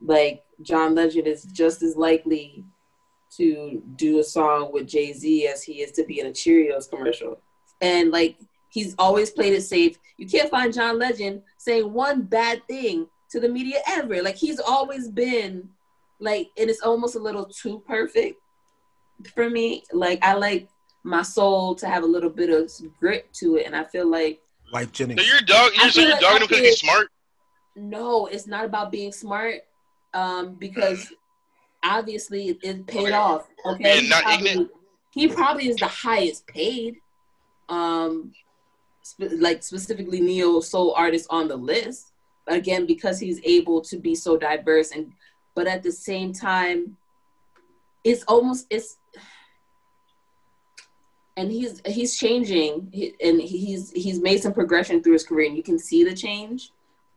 Like 0.00 0.44
John 0.62 0.94
Legend 0.94 1.26
is 1.26 1.44
just 1.44 1.82
as 1.82 1.96
likely 1.96 2.62
to 3.36 3.82
do 3.96 4.18
a 4.18 4.24
song 4.24 4.70
with 4.72 4.86
Jay 4.86 5.12
Z 5.12 5.48
as 5.48 5.62
he 5.62 5.80
is 5.82 5.92
to 5.92 6.04
be 6.04 6.20
in 6.20 6.26
a 6.26 6.30
Cheerios 6.30 6.88
commercial. 6.88 7.40
And 7.80 8.10
like 8.10 8.36
he's 8.70 8.94
always 8.98 9.30
played 9.30 9.52
it 9.52 9.62
safe. 9.62 9.98
You 10.18 10.26
can't 10.26 10.50
find 10.50 10.72
John 10.72 10.98
Legend 10.98 11.42
saying 11.58 11.92
one 11.92 12.22
bad 12.22 12.66
thing 12.68 13.06
to 13.30 13.40
the 13.40 13.48
media 13.48 13.78
ever. 13.88 14.22
Like 14.22 14.36
he's 14.36 14.60
always 14.60 15.08
been 15.08 15.68
like, 16.20 16.48
and 16.56 16.70
it's 16.70 16.80
almost 16.82 17.16
a 17.16 17.18
little 17.18 17.44
too 17.46 17.82
perfect 17.86 18.36
for 19.34 19.50
me. 19.50 19.82
Like 19.92 20.22
I 20.24 20.34
like 20.34 20.68
my 21.02 21.22
soul 21.22 21.74
to 21.76 21.86
have 21.88 22.02
a 22.02 22.06
little 22.06 22.30
bit 22.30 22.50
of 22.50 22.70
grit 22.98 23.32
to 23.34 23.56
it, 23.56 23.66
and 23.66 23.76
I 23.76 23.84
feel 23.84 24.08
like 24.08 24.40
Lyfe 24.72 24.92
Jennings. 24.92 25.20
So 25.20 25.26
you're 25.26 25.40
dog. 25.42 25.72
You're, 25.76 25.90
so 25.90 26.00
feel 26.00 26.02
you're 26.04 26.12
like 26.12 26.20
dogging 26.20 26.42
him 26.42 26.48
because 26.48 26.64
he's 26.64 26.80
smart. 26.80 27.08
no, 27.76 28.26
it's 28.26 28.46
not 28.46 28.64
about 28.64 28.90
being 28.90 29.12
smart. 29.12 29.56
Um, 30.14 30.54
because 30.54 31.12
obviously 31.82 32.56
it 32.62 32.86
paid 32.86 33.06
Okay. 33.06 33.12
off. 33.12 33.46
Okay, 33.66 33.82
being 33.82 34.04
he 34.04 34.10
probably, 34.10 34.48
ignorant. 34.50 34.70
he 35.12 35.28
probably 35.28 35.68
is 35.68 35.76
the 35.76 35.86
highest 35.88 36.46
paid, 36.46 36.96
um, 37.68 38.32
spe- 39.02 39.38
like 39.38 39.62
specifically 39.62 40.20
neo 40.20 40.60
soul 40.60 40.94
artist 40.96 41.26
on 41.30 41.48
the 41.48 41.56
list. 41.56 42.12
Again, 42.46 42.84
because 42.84 43.18
he's 43.18 43.40
able 43.44 43.80
to 43.82 43.96
be 43.96 44.14
so 44.14 44.36
diverse 44.36 44.90
and, 44.90 45.12
but 45.54 45.66
at 45.66 45.82
the 45.82 45.92
same 45.92 46.32
time, 46.32 46.96
it's 48.02 48.22
almost 48.24 48.66
it's. 48.70 48.98
And 51.36 51.50
he's 51.50 51.80
he's 51.86 52.16
changing, 52.16 52.92
and 53.20 53.40
he's 53.40 53.90
he's 53.90 54.20
made 54.20 54.40
some 54.40 54.52
progression 54.52 55.02
through 55.02 55.14
his 55.14 55.24
career, 55.24 55.48
and 55.48 55.56
you 55.56 55.64
can 55.64 55.78
see 55.78 56.04
the 56.04 56.14
change 56.14 56.70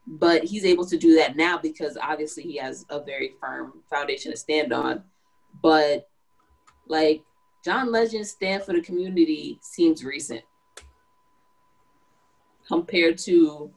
but 0.08 0.44
he's 0.44 0.64
able 0.64 0.86
to 0.86 0.98
do 0.98 1.16
that 1.16 1.36
now 1.36 1.58
because 1.58 1.98
obviously 2.02 2.44
he 2.44 2.56
has 2.58 2.86
a 2.90 3.02
very 3.02 3.34
firm 3.42 3.74
foundation 3.90 4.32
to 4.32 4.38
stand 4.38 4.72
on. 4.72 5.04
But 5.62 6.08
like 6.88 7.24
John 7.68 7.92
Legend's 7.92 8.32
stand 8.32 8.64
for 8.64 8.72
the 8.72 8.82
community 8.82 9.60
seems 9.62 10.02
recent. 10.02 10.42
compared 12.66 13.18
to 13.18 13.70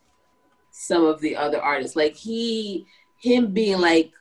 some 0.71 1.05
of 1.05 1.21
the 1.21 1.35
other 1.35 1.61
artists. 1.61 1.97
Like 1.97 2.15
he, 2.15 2.87
him 3.19 3.53
being 3.53 3.81
like, 3.81 4.13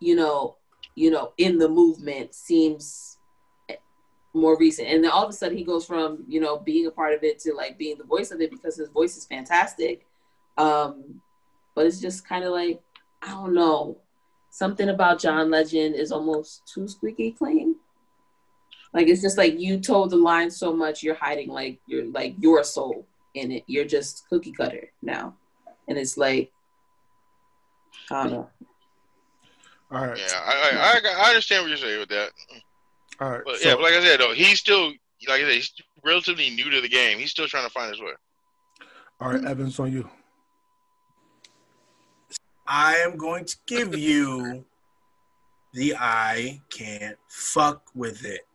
you 0.00 0.16
know, 0.16 0.56
you 0.94 1.10
know, 1.10 1.34
in 1.36 1.58
the 1.58 1.68
movement 1.68 2.34
seems 2.34 3.18
more 4.32 4.58
recent. 4.58 4.88
And 4.88 5.04
then 5.04 5.10
all 5.10 5.24
of 5.24 5.30
a 5.30 5.32
sudden 5.34 5.58
he 5.58 5.64
goes 5.64 5.84
from, 5.84 6.24
you 6.26 6.40
know, 6.40 6.58
being 6.58 6.86
a 6.86 6.90
part 6.90 7.12
of 7.12 7.22
it 7.22 7.38
to 7.40 7.52
like 7.52 7.76
being 7.76 7.98
the 7.98 8.04
voice 8.04 8.30
of 8.30 8.40
it 8.40 8.50
because 8.50 8.76
his 8.76 8.88
voice 8.88 9.18
is 9.18 9.26
fantastic. 9.26 10.06
Um, 10.56 11.20
but 11.74 11.84
it's 11.84 12.00
just 12.00 12.26
kind 12.26 12.44
of 12.44 12.52
like, 12.52 12.80
I 13.20 13.32
don't 13.32 13.52
know. 13.52 13.98
Something 14.50 14.88
about 14.88 15.20
John 15.20 15.50
Legend 15.50 15.96
is 15.96 16.12
almost 16.12 16.66
too 16.66 16.88
squeaky 16.88 17.32
clean. 17.32 17.76
Like 18.94 19.08
it's 19.08 19.22
just 19.22 19.36
like 19.38 19.58
you 19.58 19.78
told 19.80 20.10
the 20.10 20.16
line 20.16 20.50
so 20.50 20.72
much, 20.72 21.02
you're 21.02 21.14
hiding 21.14 21.48
like 21.48 21.78
you're 21.86 22.06
like 22.06 22.34
your 22.38 22.64
soul 22.64 23.06
in 23.34 23.52
it. 23.52 23.64
You're 23.66 23.84
just 23.84 24.26
cookie 24.28 24.52
cutter 24.52 24.90
now. 25.02 25.34
And 25.88 25.98
it's 25.98 26.16
like 26.16 26.50
I 28.10 28.22
don't 28.24 28.32
know. 28.32 28.50
All 29.90 30.06
right. 30.06 30.18
Yeah, 30.18 30.40
I, 30.44 31.00
I, 31.04 31.10
I, 31.10 31.24
I 31.24 31.28
understand 31.28 31.62
what 31.62 31.68
you're 31.68 31.78
saying 31.78 32.00
with 32.00 32.08
that. 32.10 32.30
All 33.20 33.30
right. 33.30 33.42
But 33.44 33.58
so- 33.58 33.68
yeah, 33.68 33.74
but 33.74 33.82
like 33.82 33.94
I 33.94 34.02
said 34.02 34.20
though, 34.20 34.32
he's 34.34 34.58
still 34.58 34.88
like 35.28 35.40
I 35.40 35.44
said, 35.44 35.52
he's 35.54 35.72
relatively 36.04 36.50
new 36.50 36.70
to 36.70 36.80
the 36.80 36.88
game. 36.88 37.18
He's 37.18 37.30
still 37.30 37.46
trying 37.48 37.64
to 37.66 37.70
find 37.70 37.90
his 37.90 38.00
way. 38.00 38.12
all 39.20 39.30
right, 39.32 39.44
Evans 39.44 39.78
on 39.80 39.92
you. 39.92 40.08
I 42.66 42.96
am 42.96 43.16
going 43.16 43.44
to 43.46 43.56
give 43.66 43.96
you 43.96 44.64
the 45.72 45.94
I 45.98 46.60
can't 46.70 47.16
fuck 47.28 47.82
with 47.94 48.24
it. 48.24 48.46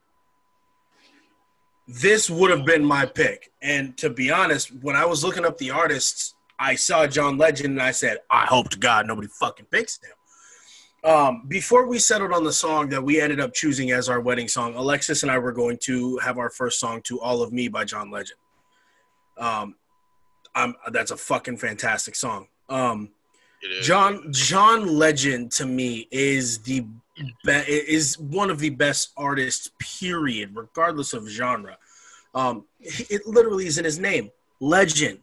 This 1.87 2.29
would 2.29 2.49
have 2.49 2.65
been 2.65 2.83
my 2.83 3.05
pick. 3.05 3.51
And 3.61 3.97
to 3.97 4.09
be 4.09 4.31
honest, 4.31 4.71
when 4.81 4.95
I 4.95 5.05
was 5.05 5.23
looking 5.23 5.45
up 5.45 5.57
the 5.57 5.71
artists, 5.71 6.35
I 6.57 6.75
saw 6.75 7.07
John 7.07 7.37
Legend 7.37 7.71
and 7.71 7.81
I 7.81 7.91
said, 7.91 8.19
I 8.29 8.45
hope 8.45 8.69
to 8.69 8.79
God 8.79 9.07
nobody 9.07 9.27
fucking 9.27 9.65
picks 9.65 9.99
him. 10.01 10.11
Um, 11.03 11.43
before 11.49 11.85
we 11.85 11.99
settled 11.99 12.31
on 12.31 12.45
the 12.45 12.53
song 12.53 12.87
that 12.89 13.03
we 13.03 13.19
ended 13.19 13.41
up 13.41 13.53
choosing 13.53 13.91
as 13.91 14.07
our 14.07 14.21
wedding 14.21 14.47
song, 14.47 14.75
Alexis 14.75 15.23
and 15.23 15.31
I 15.31 15.37
were 15.37 15.51
going 15.51 15.77
to 15.83 16.17
have 16.19 16.37
our 16.37 16.49
first 16.49 16.79
song 16.79 17.01
to 17.03 17.19
All 17.19 17.41
of 17.41 17.51
Me 17.51 17.67
by 17.67 17.83
John 17.83 18.09
Legend. 18.09 18.39
Um, 19.37 19.75
I'm, 20.55 20.75
that's 20.91 21.11
a 21.11 21.17
fucking 21.17 21.57
fantastic 21.57 22.15
song. 22.15 22.47
Um, 22.69 23.09
John 23.81 24.31
John 24.31 24.87
Legend 24.87 25.51
to 25.53 25.65
me 25.65 26.07
is 26.11 26.59
the 26.59 26.85
is 27.45 28.17
one 28.17 28.49
of 28.49 28.59
the 28.59 28.69
best 28.69 29.11
artists. 29.17 29.69
Period, 29.79 30.51
regardless 30.53 31.13
of 31.13 31.27
genre. 31.27 31.77
Um, 32.35 32.65
it 32.79 33.25
literally 33.27 33.67
is 33.67 33.77
in 33.77 33.85
his 33.85 33.99
name, 33.99 34.31
Legend. 34.59 35.19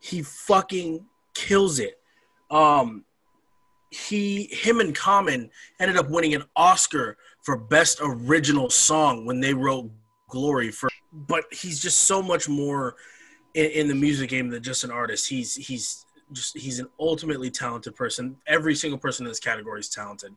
He 0.00 0.22
fucking 0.22 1.04
kills 1.34 1.78
it. 1.78 1.98
Um, 2.50 3.04
he 3.90 4.48
him 4.50 4.80
and 4.80 4.94
Common 4.94 5.50
ended 5.78 5.96
up 5.96 6.08
winning 6.10 6.34
an 6.34 6.44
Oscar 6.56 7.16
for 7.42 7.56
best 7.56 8.00
original 8.02 8.70
song 8.70 9.26
when 9.26 9.40
they 9.40 9.54
wrote 9.54 9.90
Glory 10.28 10.70
for. 10.70 10.88
But 11.12 11.44
he's 11.52 11.80
just 11.80 12.00
so 12.00 12.22
much 12.22 12.48
more 12.48 12.96
in, 13.54 13.66
in 13.66 13.88
the 13.88 13.94
music 13.94 14.30
game 14.30 14.48
than 14.48 14.62
just 14.62 14.84
an 14.84 14.90
artist. 14.90 15.28
He's 15.28 15.54
he's 15.54 16.06
just 16.32 16.56
he's 16.56 16.78
an 16.78 16.88
ultimately 16.98 17.50
talented 17.50 17.94
person. 17.94 18.36
Every 18.46 18.74
single 18.74 18.98
person 18.98 19.26
in 19.26 19.30
this 19.30 19.40
category 19.40 19.80
is 19.80 19.88
talented. 19.88 20.34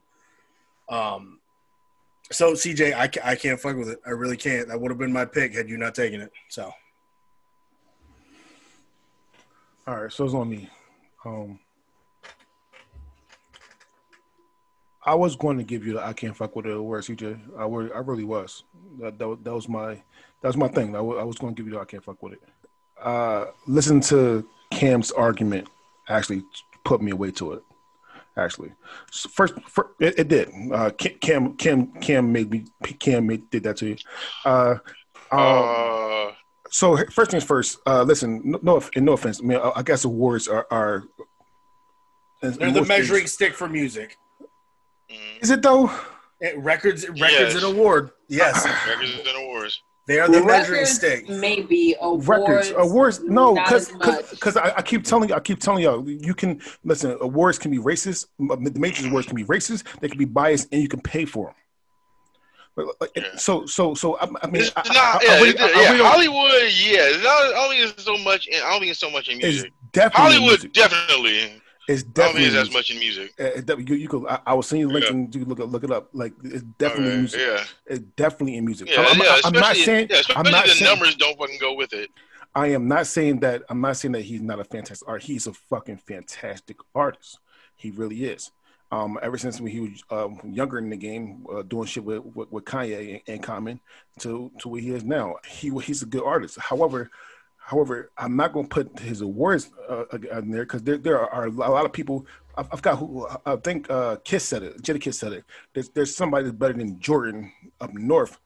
Um, 0.89 1.39
so 2.31 2.53
CJ, 2.53 2.93
I, 2.93 3.31
I 3.31 3.35
can't 3.35 3.59
fuck 3.59 3.75
with 3.75 3.89
it. 3.89 3.99
I 4.05 4.11
really 4.11 4.37
can't. 4.37 4.67
That 4.67 4.79
would 4.79 4.89
have 4.91 4.97
been 4.97 5.13
my 5.13 5.25
pick 5.25 5.53
had 5.53 5.69
you 5.69 5.77
not 5.77 5.95
taken 5.95 6.21
it. 6.21 6.31
So 6.49 6.71
All 9.87 10.01
right, 10.01 10.11
so 10.11 10.25
it's 10.25 10.33
on 10.33 10.49
me. 10.49 10.67
Um, 11.23 11.59
I 15.05 15.13
was 15.13 15.35
going 15.35 15.57
to 15.59 15.63
give 15.63 15.85
you 15.85 15.93
the 15.93 16.03
I 16.03 16.13
can't 16.13 16.35
fuck 16.35 16.55
with 16.55 16.65
it 16.65 16.75
award, 16.75 17.03
CJ. 17.03 17.39
I 17.57 17.65
were, 17.67 17.95
I 17.95 17.99
really 17.99 18.23
was. 18.23 18.63
That, 18.99 19.19
that, 19.19 19.27
was- 19.27 19.39
that 19.43 19.53
was 19.53 19.69
my 19.69 19.93
that 20.41 20.49
was 20.49 20.57
my 20.57 20.67
thing. 20.67 20.95
I 20.95 20.99
I 20.99 21.23
was 21.23 21.37
going 21.37 21.53
to 21.53 21.59
give 21.61 21.67
you 21.67 21.77
the 21.77 21.81
I 21.81 21.85
can't 21.85 22.03
fuck 22.03 22.21
with 22.23 22.33
it. 22.33 22.41
Uh, 22.99 23.45
listen 23.67 23.99
to 24.01 24.47
Cam's 24.71 25.11
argument 25.11 25.67
actually 26.09 26.43
put 26.83 27.01
me 27.01 27.11
away 27.11 27.29
to 27.31 27.53
it. 27.53 27.63
Actually, 28.37 28.71
so 29.11 29.29
first, 29.29 29.53
fir- 29.69 29.91
it, 29.99 30.19
it 30.19 30.27
did. 30.27 30.49
Uh, 30.71 30.89
Cam 30.91 31.53
Cam 31.55 31.87
Cam 32.01 32.31
made 32.33 32.51
me 32.51 32.65
Cam 32.99 33.27
made, 33.27 33.49
did 33.49 33.63
that 33.63 33.77
to 33.77 33.87
you. 33.87 33.95
Uh, 34.43 34.75
um, 35.31 35.39
Uh, 35.39 36.31
so 36.69 36.97
first 37.11 37.31
things 37.31 37.45
first. 37.45 37.79
Uh, 37.87 38.03
listen, 38.03 38.41
no, 38.43 38.59
no, 38.61 38.83
no 38.97 39.13
offense. 39.13 39.39
I 39.41 39.45
mean, 39.45 39.57
I, 39.57 39.71
I 39.77 39.83
guess 39.83 40.03
awards 40.03 40.49
are 40.49 40.67
are. 40.69 41.03
they're 42.41 42.71
the 42.71 42.83
measuring 42.83 43.27
stick 43.27 43.53
for 43.53 43.69
music. 43.69 44.17
mm, 45.09 45.41
Is 45.41 45.49
it 45.49 45.61
though? 45.61 45.89
Eh, 46.41 46.51
Records, 46.57 47.07
records, 47.07 47.21
Yes. 47.21 47.55
and 47.55 47.63
award. 47.63 48.11
Yes, 48.27 48.65
records 48.65 49.11
and 49.27 49.37
awards. 49.45 49.81
They 50.07 50.19
are 50.19 50.27
the 50.27 50.43
measuring 50.43 50.81
Records, 50.81 50.91
stick. 50.95 51.27
Maybe 51.29 51.95
awards. 51.99 52.27
Records, 52.27 52.73
awards. 52.77 53.19
No, 53.23 53.55
because 53.55 53.91
because 54.29 54.55
I, 54.55 54.73
I 54.77 54.81
keep 54.81 55.03
telling 55.03 55.29
you, 55.29 55.35
I 55.35 55.39
keep 55.39 55.59
telling 55.59 55.83
y'all, 55.83 56.07
you 56.07 56.33
can 56.35 56.61
listen. 56.83 57.17
Awards 57.21 57.57
can 57.57 57.71
be 57.71 57.79
racist. 57.79 58.27
The 58.37 58.79
major 58.79 59.07
awards 59.07 59.27
can 59.27 59.35
be 59.35 59.43
racist. 59.45 59.83
They 59.99 60.07
can 60.07 60.17
be 60.17 60.25
biased, 60.25 60.67
and 60.71 60.81
you 60.81 60.87
can 60.87 61.01
pay 61.01 61.25
for 61.25 61.47
them. 61.47 61.55
But, 62.99 63.09
Yeah. 63.15 63.23
So 63.37 63.65
so 63.65 63.93
so 63.93 64.17
I, 64.17 64.27
I 64.43 64.47
mean, 64.47 64.61
It's 64.63 64.75
not, 64.75 64.87
I, 64.87 65.17
I 65.17 65.19
yeah, 65.23 65.35
really- 65.41 65.55
yeah, 65.57 66.09
Hollywood, 66.09 66.51
yeah. 66.61 67.07
It's 67.07 67.23
not, 67.23 67.31
I 67.31 67.51
don't 67.51 67.69
think 67.69 67.89
it's 67.93 68.03
so 68.03 68.17
much. 68.17 68.47
In, 68.47 68.55
I 68.61 68.69
don't 68.71 68.79
think 68.81 68.91
it's 68.91 68.99
so 68.99 69.09
much 69.09 69.29
in 69.29 69.37
music. 69.37 69.71
definitely 69.93 70.21
Hollywood, 70.35 70.49
music. 70.63 70.73
definitely. 70.73 71.61
It's 71.87 72.01
I 72.01 72.05
don't 72.05 72.13
definitely 72.13 72.41
think 72.49 72.53
it's 72.59 72.69
as 72.69 72.73
much 72.73 72.91
in 72.91 72.99
music. 72.99 73.33
Uh, 73.39 73.77
you, 73.77 73.95
you 73.95 74.07
could. 74.07 74.25
I, 74.27 74.39
I 74.47 74.53
will 74.53 74.63
send 74.63 74.79
you 74.81 74.87
the 74.87 74.93
link 74.93 75.05
Yeah. 75.05 75.11
and 75.11 75.35
you 75.35 75.41
can 75.41 75.49
look 75.49 75.59
it, 75.59 75.65
look 75.65 75.83
it 75.83 75.91
up. 75.91 76.09
Like 76.13 76.33
it's 76.43 76.63
definitely 76.79 77.05
in 77.05 77.11
Okay, 77.11 77.19
music. 77.19 77.39
yeah, 77.41 77.63
It's 77.85 77.99
definitely 78.15 78.55
in 78.57 78.65
music. 78.65 78.89
yeah, 78.89 79.01
I'm, 79.01 79.05
I'm- 79.07 79.19
yeah. 79.23 79.39
I'm 79.43 79.53
not 79.53 79.75
saying. 79.75 80.07
yeah, 80.09 80.17
especially 80.17 80.45
I'm 80.45 80.51
not 80.51 80.65
the 80.65 80.71
saying. 80.71 80.89
numbers 80.91 81.15
don't 81.15 81.37
fucking 81.37 81.59
go 81.59 81.73
with 81.75 81.93
it. 81.93 82.09
I 82.55 82.67
am 82.67 82.87
not 82.87 83.05
saying 83.07 83.41
that. 83.41 83.63
I'm 83.69 83.81
not 83.81 83.97
saying 83.97 84.13
that 84.13 84.21
he's 84.21 84.41
not 84.41 84.59
a 84.59 84.63
fantastic 84.63 85.07
art. 85.07 85.21
He's 85.23 85.45
a 85.45 85.53
fucking 85.53 85.97
fantastic 85.97 86.77
artist. 86.95 87.39
He 87.75 87.91
really 87.91 88.23
is. 88.25 88.51
Um, 88.91 89.19
ever 89.21 89.37
since 89.37 89.59
when 89.59 89.71
he 89.71 89.79
was 89.81 90.03
um, 90.09 90.39
younger 90.45 90.77
in 90.77 90.89
the 90.89 90.95
game, 90.95 91.45
uh, 91.53 91.63
doing 91.63 91.85
shit 91.85 92.05
with, 92.05 92.23
with, 92.23 92.49
with 92.51 92.63
Kanye 92.63 93.15
and, 93.15 93.21
and 93.27 93.43
Common, 93.43 93.81
to 94.19 94.49
to 94.59 94.69
where 94.69 94.79
he 94.79 94.91
is 94.91 95.03
now, 95.03 95.35
he 95.45 95.69
he's 95.81 96.01
a 96.01 96.05
good 96.05 96.23
artist. 96.23 96.57
However, 96.59 97.09
however, 97.65 98.11
I'm 98.17 98.35
not 98.35 98.53
going 98.53 98.67
to 98.67 98.69
put 98.69 98.99
his 98.99 99.21
awards 99.21 99.71
uh, 99.89 100.05
in 100.11 100.51
there 100.51 100.63
because 100.63 100.83
there 100.83 100.97
there 100.97 101.19
are 101.19 101.45
a 101.45 101.49
lot 101.49 101.85
of 101.85 101.91
people. 101.91 102.25
I've, 102.55 102.67
I've 102.71 102.81
got 102.81 102.99
who 102.99 103.27
I 103.45 103.55
think 103.57 103.89
uh, 103.89 104.17
Kiss 104.23 104.45
said 104.45 104.63
it. 104.63 104.81
Jadakiss 104.81 105.15
said 105.15 105.33
it. 105.33 105.43
There's 105.73 105.89
there's 105.89 106.15
somebody 106.15 106.45
that's 106.45 106.55
better 106.55 106.73
than 106.73 106.99
Jordan 106.99 107.51
up 107.81 107.93
north. 107.93 108.39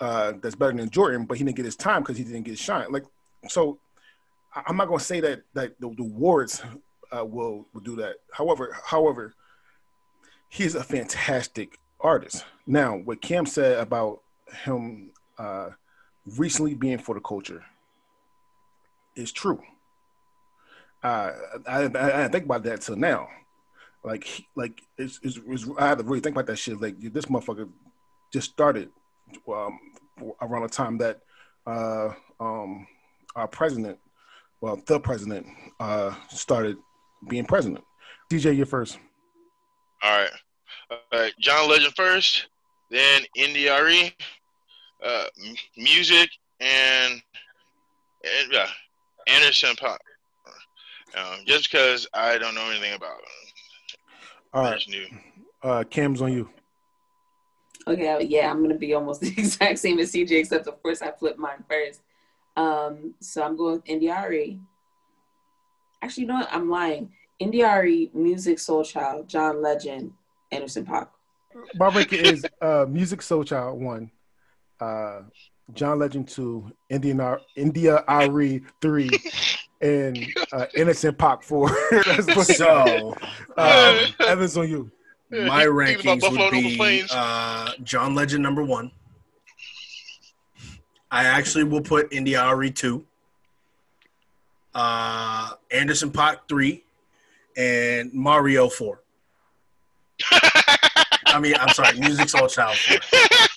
Uh, 0.00 0.34
that's 0.42 0.54
better 0.54 0.76
than 0.76 0.90
Jordan, 0.90 1.24
but 1.24 1.38
he 1.38 1.44
didn't 1.44 1.56
get 1.56 1.64
his 1.64 1.76
time 1.76 2.02
because 2.02 2.16
he 2.16 2.24
didn't 2.24 2.44
get 2.44 2.58
shine. 2.58 2.92
Like 2.92 3.04
so 3.48 3.78
I'm 4.54 4.76
not 4.76 4.86
going 4.86 4.98
to 4.98 5.04
say 5.04 5.20
that 5.20 5.42
that 5.54 5.80
the, 5.80 5.88
the 5.88 6.02
awards 6.02 6.62
uh, 7.10 7.24
will 7.24 7.66
will 7.72 7.80
do 7.80 7.96
that. 7.96 8.16
However, 8.32 8.76
however, 8.84 9.34
he's 10.50 10.74
a 10.74 10.84
fantastic 10.84 11.78
artist. 12.00 12.44
Now, 12.66 12.96
what 12.96 13.22
Cam 13.22 13.46
said 13.46 13.78
about 13.78 14.20
him 14.64 15.10
uh, 15.38 15.70
recently 16.36 16.74
being 16.74 16.98
for 16.98 17.14
the 17.14 17.20
culture 17.20 17.64
is 19.18 19.32
true. 19.32 19.60
I, 21.02 21.32
I, 21.66 21.78
I 21.78 21.88
didn't 21.88 22.32
think 22.32 22.44
about 22.44 22.64
that 22.64 22.80
till 22.80 22.96
now. 22.96 23.28
Like, 24.04 24.26
like 24.56 24.80
it's, 24.96 25.20
it's, 25.22 25.38
it's, 25.46 25.66
I 25.78 25.88
had 25.88 25.98
to 25.98 26.04
really 26.04 26.20
think 26.20 26.34
about 26.34 26.46
that 26.46 26.56
shit. 26.56 26.80
Like, 26.80 26.98
this 26.98 27.26
motherfucker 27.26 27.68
just 28.32 28.50
started 28.50 28.90
um, 29.48 29.78
around 30.40 30.62
the 30.62 30.68
time 30.68 30.98
that 30.98 31.20
uh, 31.66 32.10
um, 32.40 32.86
our 33.36 33.48
president 33.48 33.98
well, 34.60 34.80
the 34.86 34.98
president 34.98 35.46
uh, 35.78 36.14
started 36.30 36.76
being 37.28 37.44
president. 37.44 37.84
DJ, 38.30 38.56
you're 38.56 38.66
first. 38.66 38.98
All 40.02 40.18
right. 40.18 40.30
All 40.90 40.98
right. 41.12 41.32
John 41.38 41.68
Legend 41.68 41.94
first, 41.94 42.48
then 42.90 43.22
India 43.36 43.72
Arie, 43.74 44.14
uh, 45.04 45.24
music, 45.76 46.30
and, 46.60 47.22
and 48.24 48.52
Anderson 49.28 49.76
Pop. 49.76 50.00
Um, 51.16 51.40
just 51.46 51.70
because 51.70 52.06
I 52.12 52.36
don't 52.38 52.54
know 52.54 52.68
anything 52.70 52.94
about 52.94 53.16
it. 53.18 53.96
All 54.52 54.64
I 54.64 54.70
right, 54.70 54.78
just 54.78 54.88
knew. 54.90 55.06
uh, 55.62 55.84
Cam's 55.88 56.20
on 56.20 56.32
you. 56.32 56.48
Okay, 57.86 58.24
yeah, 58.24 58.50
I'm 58.50 58.60
gonna 58.62 58.76
be 58.76 58.92
almost 58.94 59.20
the 59.22 59.28
exact 59.28 59.78
same 59.78 59.98
as 59.98 60.12
CJ, 60.12 60.32
except 60.32 60.66
of 60.66 60.82
course 60.82 61.00
I 61.02 61.10
flipped 61.12 61.38
mine 61.38 61.64
first. 61.68 62.02
Um, 62.56 63.14
so 63.20 63.42
I'm 63.42 63.56
going 63.56 63.74
with 63.76 63.82
India 63.86 64.14
Arie. 64.14 64.60
Actually, 66.02 66.22
you 66.22 66.28
know 66.28 66.34
what? 66.34 66.48
I'm 66.52 66.68
lying. 66.68 67.12
NDRE, 67.40 68.12
Musiq 68.14 68.56
Soulchild, 68.58 69.28
John 69.28 69.62
Legend, 69.62 70.12
Anderson 70.50 70.84
Paak. 70.84 71.08
My 71.76 71.88
ranking 71.88 72.24
is 72.24 72.44
uh, 72.60 72.84
Musiq 72.86 73.18
Soulchild 73.20 73.76
one, 73.76 74.10
uh, 74.80 75.20
John 75.74 75.98
Legend 75.98 76.28
two, 76.28 76.72
Indian 76.88 77.20
R- 77.20 77.40
India 77.56 78.04
Arie 78.08 78.62
three, 78.80 79.10
and 79.80 80.18
uh, 80.52 80.66
Innocent 80.74 81.18
Pac 81.18 81.42
four. 81.42 81.70
So 82.44 83.14
um, 83.56 83.98
Evans 84.20 84.56
on 84.56 84.68
you. 84.68 84.90
my 85.30 85.64
rankings 85.66 86.22
would 86.30 86.50
be 86.52 87.04
uh, 87.10 87.72
John 87.82 88.14
Legend 88.14 88.42
number 88.42 88.64
one. 88.64 88.90
I 91.10 91.24
actually 91.24 91.64
will 91.64 91.80
put 91.82 92.12
India 92.12 92.40
Arie 92.42 92.70
two. 92.70 93.04
Uh, 94.74 95.50
Anderson 95.70 96.10
Pot 96.12 96.48
three, 96.48 96.84
and 97.56 98.12
Mario 98.12 98.68
four. 98.68 99.02
I 101.26 101.40
mean, 101.40 101.54
I'm 101.58 101.68
sorry, 101.70 101.92
Musiq 101.98 102.32
Soulchild 102.34 102.76
four. 102.76 103.47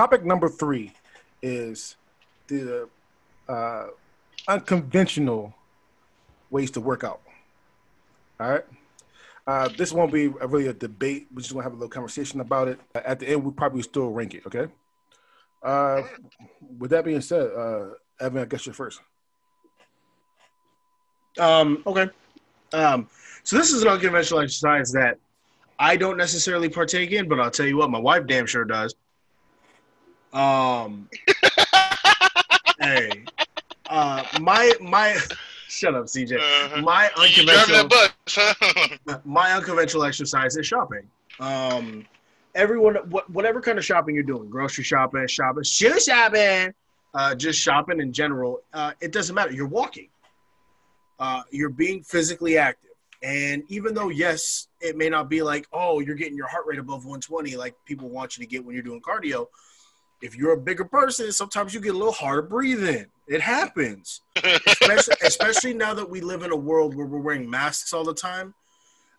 Topic 0.00 0.24
number 0.24 0.48
three 0.48 0.90
is 1.42 1.96
the 2.46 2.88
uh, 3.46 3.88
unconventional 4.48 5.54
ways 6.50 6.70
to 6.70 6.80
work 6.80 7.04
out. 7.04 7.20
All 8.40 8.48
right. 8.48 8.64
Uh, 9.46 9.68
this 9.76 9.92
won't 9.92 10.10
be 10.10 10.32
a, 10.40 10.46
really 10.46 10.68
a 10.68 10.72
debate. 10.72 11.26
We're 11.34 11.42
just 11.42 11.52
gonna 11.52 11.64
have 11.64 11.72
a 11.72 11.76
little 11.76 11.90
conversation 11.90 12.40
about 12.40 12.68
it. 12.68 12.80
At 12.94 13.18
the 13.18 13.28
end, 13.28 13.44
we 13.44 13.50
probably 13.50 13.82
still 13.82 14.10
rank 14.10 14.32
it. 14.32 14.46
Okay. 14.46 14.72
Uh, 15.62 16.00
with 16.78 16.92
that 16.92 17.04
being 17.04 17.20
said, 17.20 17.50
uh, 17.54 17.90
Evan, 18.20 18.40
I 18.40 18.46
guess 18.46 18.64
you're 18.64 18.74
first. 18.74 19.02
Um, 21.38 21.82
okay. 21.86 22.08
Um, 22.72 23.06
so 23.42 23.58
this 23.58 23.70
is 23.70 23.82
an 23.82 23.88
unconventional 23.88 24.40
exercise 24.40 24.92
that 24.92 25.18
I 25.78 25.96
don't 25.96 26.16
necessarily 26.16 26.70
partake 26.70 27.12
in, 27.12 27.28
but 27.28 27.38
I'll 27.38 27.50
tell 27.50 27.66
you 27.66 27.76
what, 27.76 27.90
my 27.90 27.98
wife 27.98 28.26
damn 28.26 28.46
sure 28.46 28.64
does. 28.64 28.94
Um, 30.32 31.08
hey, 32.80 33.24
uh, 33.88 34.24
my 34.40 34.72
my, 34.80 35.16
shut 35.68 35.94
up, 35.94 36.04
CJ. 36.04 36.38
Uh-huh. 36.38 36.82
My 36.82 37.10
unconventional, 37.16 37.88
bus, 37.88 38.10
huh? 38.28 39.18
my 39.24 39.52
unconventional 39.52 40.04
exercise 40.04 40.56
is 40.56 40.66
shopping. 40.66 41.02
Um, 41.40 42.06
everyone, 42.54 42.96
what, 43.10 43.28
whatever 43.30 43.60
kind 43.60 43.78
of 43.78 43.84
shopping 43.84 44.14
you're 44.14 44.24
doing, 44.24 44.48
grocery 44.48 44.84
shopping, 44.84 45.26
shopping, 45.26 45.64
shoe 45.64 45.98
shopping, 45.98 46.74
uh, 47.14 47.34
just 47.34 47.58
shopping 47.58 48.00
in 48.00 48.12
general, 48.12 48.60
uh, 48.72 48.92
it 49.00 49.12
doesn't 49.12 49.34
matter. 49.34 49.52
You're 49.52 49.66
walking. 49.66 50.08
Uh, 51.18 51.42
you're 51.50 51.68
being 51.70 52.02
physically 52.02 52.56
active. 52.56 52.90
And 53.22 53.64
even 53.68 53.92
though, 53.92 54.08
yes, 54.08 54.68
it 54.80 54.96
may 54.96 55.10
not 55.10 55.28
be 55.28 55.42
like, 55.42 55.66
oh, 55.72 56.00
you're 56.00 56.14
getting 56.14 56.36
your 56.36 56.46
heart 56.46 56.64
rate 56.66 56.78
above 56.78 57.04
120 57.04 57.56
like 57.56 57.74
people 57.84 58.08
want 58.08 58.38
you 58.38 58.44
to 58.44 58.48
get 58.48 58.64
when 58.64 58.74
you're 58.74 58.82
doing 58.82 59.02
cardio. 59.02 59.46
If 60.22 60.36
you're 60.36 60.52
a 60.52 60.60
bigger 60.60 60.84
person, 60.84 61.32
sometimes 61.32 61.72
you 61.72 61.80
get 61.80 61.94
a 61.94 61.98
little 61.98 62.12
harder 62.12 62.42
breathing. 62.42 63.06
It 63.26 63.40
happens 63.40 64.22
especially, 64.66 65.14
especially 65.22 65.74
now 65.74 65.94
that 65.94 66.08
we 66.08 66.20
live 66.20 66.42
in 66.42 66.50
a 66.50 66.56
world 66.56 66.94
where 66.94 67.06
we're 67.06 67.20
wearing 67.20 67.48
masks 67.48 67.92
all 67.92 68.04
the 68.04 68.14
time. 68.14 68.54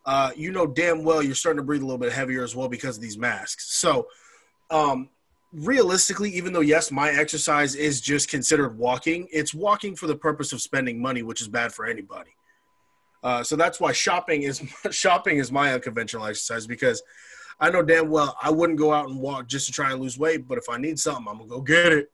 Uh, 0.06 0.32
you 0.36 0.52
know 0.52 0.66
damn 0.66 1.04
well 1.04 1.22
you're 1.22 1.36
starting 1.36 1.58
to 1.58 1.64
breathe 1.64 1.84
a 1.84 1.86
little 1.86 2.00
bit 2.00 2.12
heavier 2.12 2.44
as 2.44 2.56
well 2.56 2.68
because 2.68 2.98
of 2.98 3.02
these 3.02 3.18
masks. 3.18 3.76
So, 3.78 4.08
um, 4.72 5.10
realistically, 5.54 6.32
even 6.32 6.54
though 6.54 6.62
yes, 6.62 6.92
my 6.92 7.10
exercise 7.10 7.76
is 7.76 8.02
just 8.02 8.30
considered 8.30 8.78
walking, 8.78 9.28
it's 9.32 9.54
walking 9.54 9.96
for 9.96 10.08
the 10.08 10.16
purpose 10.16 10.54
of 10.54 10.62
spending 10.62 11.02
money, 11.02 11.24
which 11.24 11.42
is 11.42 11.48
bad 11.48 11.74
for 11.74 11.86
anybody. 11.86 12.32
Uh, 13.24 13.44
so 13.44 13.56
that's 13.56 13.80
why 13.80 13.92
shopping 13.92 14.44
is 14.44 14.62
shopping 14.92 15.38
is 15.38 15.52
my 15.52 15.74
unconventional 15.74 16.26
exercise 16.26 16.66
because 16.66 17.04
I 17.62 17.70
know 17.70 17.84
damn 17.84 18.10
well 18.10 18.36
I 18.42 18.50
wouldn't 18.50 18.80
go 18.80 18.92
out 18.92 19.08
and 19.08 19.20
walk 19.20 19.48
just 19.48 19.68
to 19.68 19.72
try 19.72 19.92
and 19.92 20.02
lose 20.02 20.18
weight, 20.18 20.48
but 20.48 20.58
if 20.58 20.68
I 20.68 20.78
need 20.78 21.00
something, 21.00 21.28
I'm 21.30 21.38
gonna 21.38 21.48
go 21.48 21.62
get 21.62 21.94
it. 21.94 22.12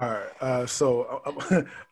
All 0.00 0.10
right. 0.10 0.28
Uh, 0.40 0.66
so 0.66 1.20
I'm, 1.26 1.38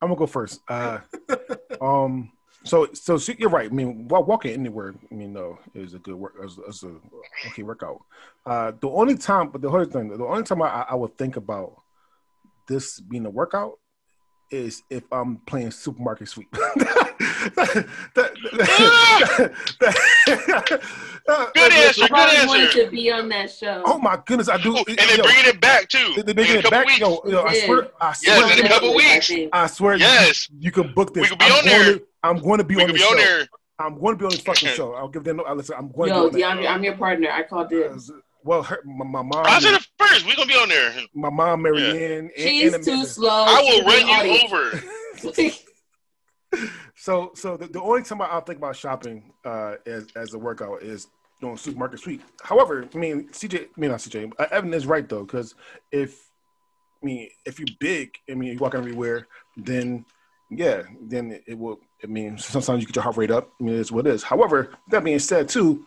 I'm 0.01 0.09
gonna 0.09 0.17
go 0.17 0.27
first. 0.27 0.61
Uh, 0.69 1.01
um. 1.81 2.33
So 2.65 2.89
so 2.93 3.17
see, 3.17 3.37
you're 3.39 3.51
right. 3.51 3.71
I 3.71 3.75
mean, 3.75 4.07
wa- 4.07 4.21
walking 4.21 4.53
anywhere, 4.53 4.95
I 5.11 5.15
mean, 5.15 5.33
no, 5.33 5.59
is 5.75 5.95
a 5.95 5.99
good 5.99 6.15
work. 6.15 6.35
Is, 6.45 6.59
is 6.69 6.83
a 6.85 6.95
okay 7.49 7.63
workout. 7.63 8.01
Uh, 8.47 8.73
the 8.81 8.89
only 8.89 9.17
time, 9.17 9.49
but 9.49 9.63
the 9.63 9.69
other 9.69 9.87
thing, 9.87 10.09
the 10.09 10.25
only 10.25 10.43
time 10.43 10.63
I, 10.63 10.87
I 10.91 10.95
would 10.95 11.17
think 11.17 11.37
about 11.37 11.83
this 12.69 13.01
being 13.01 13.27
a 13.27 13.31
workout 13.31 13.79
is 14.51 14.83
if 14.91 15.05
I'm 15.13 15.37
playing 15.47 15.71
supermarket 15.71 16.29
sweep. 16.29 16.55
That- 17.41 17.87
that- 18.15 18.35
that- 18.51 19.53
that- 21.27 21.53
Good 21.55 21.73
answer. 21.73 22.01
Good 22.03 22.11
probably 22.11 22.47
wanted 22.47 22.65
answer. 22.67 22.85
to 22.85 22.91
be 22.91 23.11
on 23.11 23.29
that 23.31 23.51
show. 23.51 23.83
Oh 23.87 23.99
my 23.99 24.19
goodness, 24.27 24.49
I 24.49 24.57
do. 24.59 24.73
Ooh, 24.77 24.85
and 24.89 24.97
they're 24.99 25.23
bringing 25.23 25.47
it 25.47 25.61
back 25.61 25.89
too. 25.89 26.13
they- 26.17 26.23
they 26.23 26.31
in 26.33 26.37
making 26.37 26.57
a 26.57 26.59
it 26.61 26.71
back. 26.71 26.87
weeks. 26.87 26.99
Yo, 26.99 27.21
yo, 27.27 27.43
I 27.43 27.55
swear. 27.55 27.89
I 28.01 28.13
swear, 28.13 28.37
Yes, 28.41 28.59
in 28.59 28.67
a 28.67 28.69
couple 28.69 28.95
weeks. 28.95 29.31
I 29.53 29.67
swear, 29.69 29.95
you- 29.95 30.01
Yes. 30.05 30.49
you, 30.59 30.71
can 30.73 30.93
book 30.93 31.15
this. 31.15 31.23
We 31.23 31.29
could 31.29 31.39
be 31.39 31.45
I'm 31.47 31.53
on 31.53 31.65
going 31.65 31.83
there. 31.85 31.95
To, 31.95 32.03
I'm 32.23 32.39
going 32.39 32.59
to 32.59 32.65
be 32.65 32.77
We 32.77 32.83
on 32.83 32.87
could 32.89 32.95
the 32.97 32.99
be 32.99 33.05
show. 33.05 33.11
on 33.11 33.17
there. 33.17 33.49
I'm 33.79 33.99
going 33.99 34.15
to 34.15 34.19
be 34.19 34.25
on 34.27 34.31
this 34.33 34.41
fucking 34.41 34.69
show. 34.75 34.95
I'll 34.95 35.09
give 35.09 35.25
them. 35.25 35.37
No, 35.39 35.45
listen, 35.55 35.77
I'm 35.79 35.91
going 35.93 36.11
Yo, 36.11 36.29
to 36.29 36.35
be 36.37 36.45
on 36.45 36.59
DeAndre, 36.59 36.69
I'm 36.71 36.85
your 36.85 36.97
partner. 36.97 37.31
I 37.31 37.43
called 37.45 37.71
this. 37.71 38.07
that. 38.09 38.21
Well, 38.43 38.63
her, 38.63 38.81
my, 38.85 39.05
my 39.05 39.23
mom, 39.23 39.45
I 39.47 39.61
said 39.61 39.75
it 39.75 39.87
first. 39.99 40.27
We're 40.27 40.37
gonna 40.37 40.47
be 40.47 40.55
on 40.55 40.69
there. 40.69 40.95
my 41.15 41.31
mom, 41.31 41.63
Marianne. 41.63 42.01
Yeah. 42.01 42.17
And, 42.17 42.31
She's 42.37 42.73
and 42.73 42.85
too 42.85 43.05
slow. 43.05 43.29
I 43.29 43.61
will 43.61 43.85
run 43.85 44.07
you 44.07 44.15
audience. 44.15 45.25
over. 45.25 45.53
So, 47.01 47.31
so 47.35 47.57
the, 47.57 47.67
the 47.67 47.81
only 47.81 48.03
time 48.03 48.21
I, 48.21 48.27
I'll 48.27 48.43
think 48.43 48.59
about 48.59 48.77
shopping 48.77 49.33
uh, 49.47 49.77
as 49.87 50.09
as 50.17 50.35
a 50.35 50.39
workout 50.39 50.83
is 50.83 51.07
doing 51.41 51.57
supermarket 51.57 52.01
sweep. 52.01 52.23
However, 52.43 52.87
I 52.95 52.99
mean, 52.99 53.29
CJ, 53.31 53.69
I 53.75 53.81
mean 53.81 53.91
not 53.91 54.01
CJ, 54.01 54.33
uh, 54.39 54.47
Evan 54.51 54.75
is 54.75 54.87
right 54.87 55.09
though, 55.09 55.25
because 55.25 55.55
if 55.91 56.29
I 57.03 57.07
mean 57.07 57.31
if 57.47 57.59
you're 57.59 57.69
big, 57.79 58.11
I 58.31 58.35
mean 58.35 58.51
you're 58.51 58.59
walking 58.59 58.81
everywhere, 58.81 59.29
then 59.57 60.05
yeah, 60.51 60.83
then 61.01 61.31
it, 61.33 61.45
it 61.47 61.59
will. 61.59 61.81
I 62.05 62.07
mean, 62.07 62.37
sometimes 62.37 62.83
you 62.83 62.87
get 62.87 62.97
your 62.97 63.03
heart 63.03 63.17
rate 63.17 63.31
up. 63.31 63.51
I 63.59 63.65
mean, 63.65 63.79
it's 63.79 63.91
what 63.91 64.07
it 64.07 64.13
is. 64.13 64.23
However, 64.23 64.75
that 64.91 65.03
being 65.03 65.19
said, 65.19 65.49
too, 65.49 65.87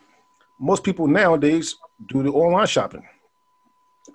most 0.64 0.84
people 0.84 1.08
nowadays 1.08 1.76
do 2.10 2.24
the 2.24 2.32
online 2.32 2.68
shopping. 2.68 3.04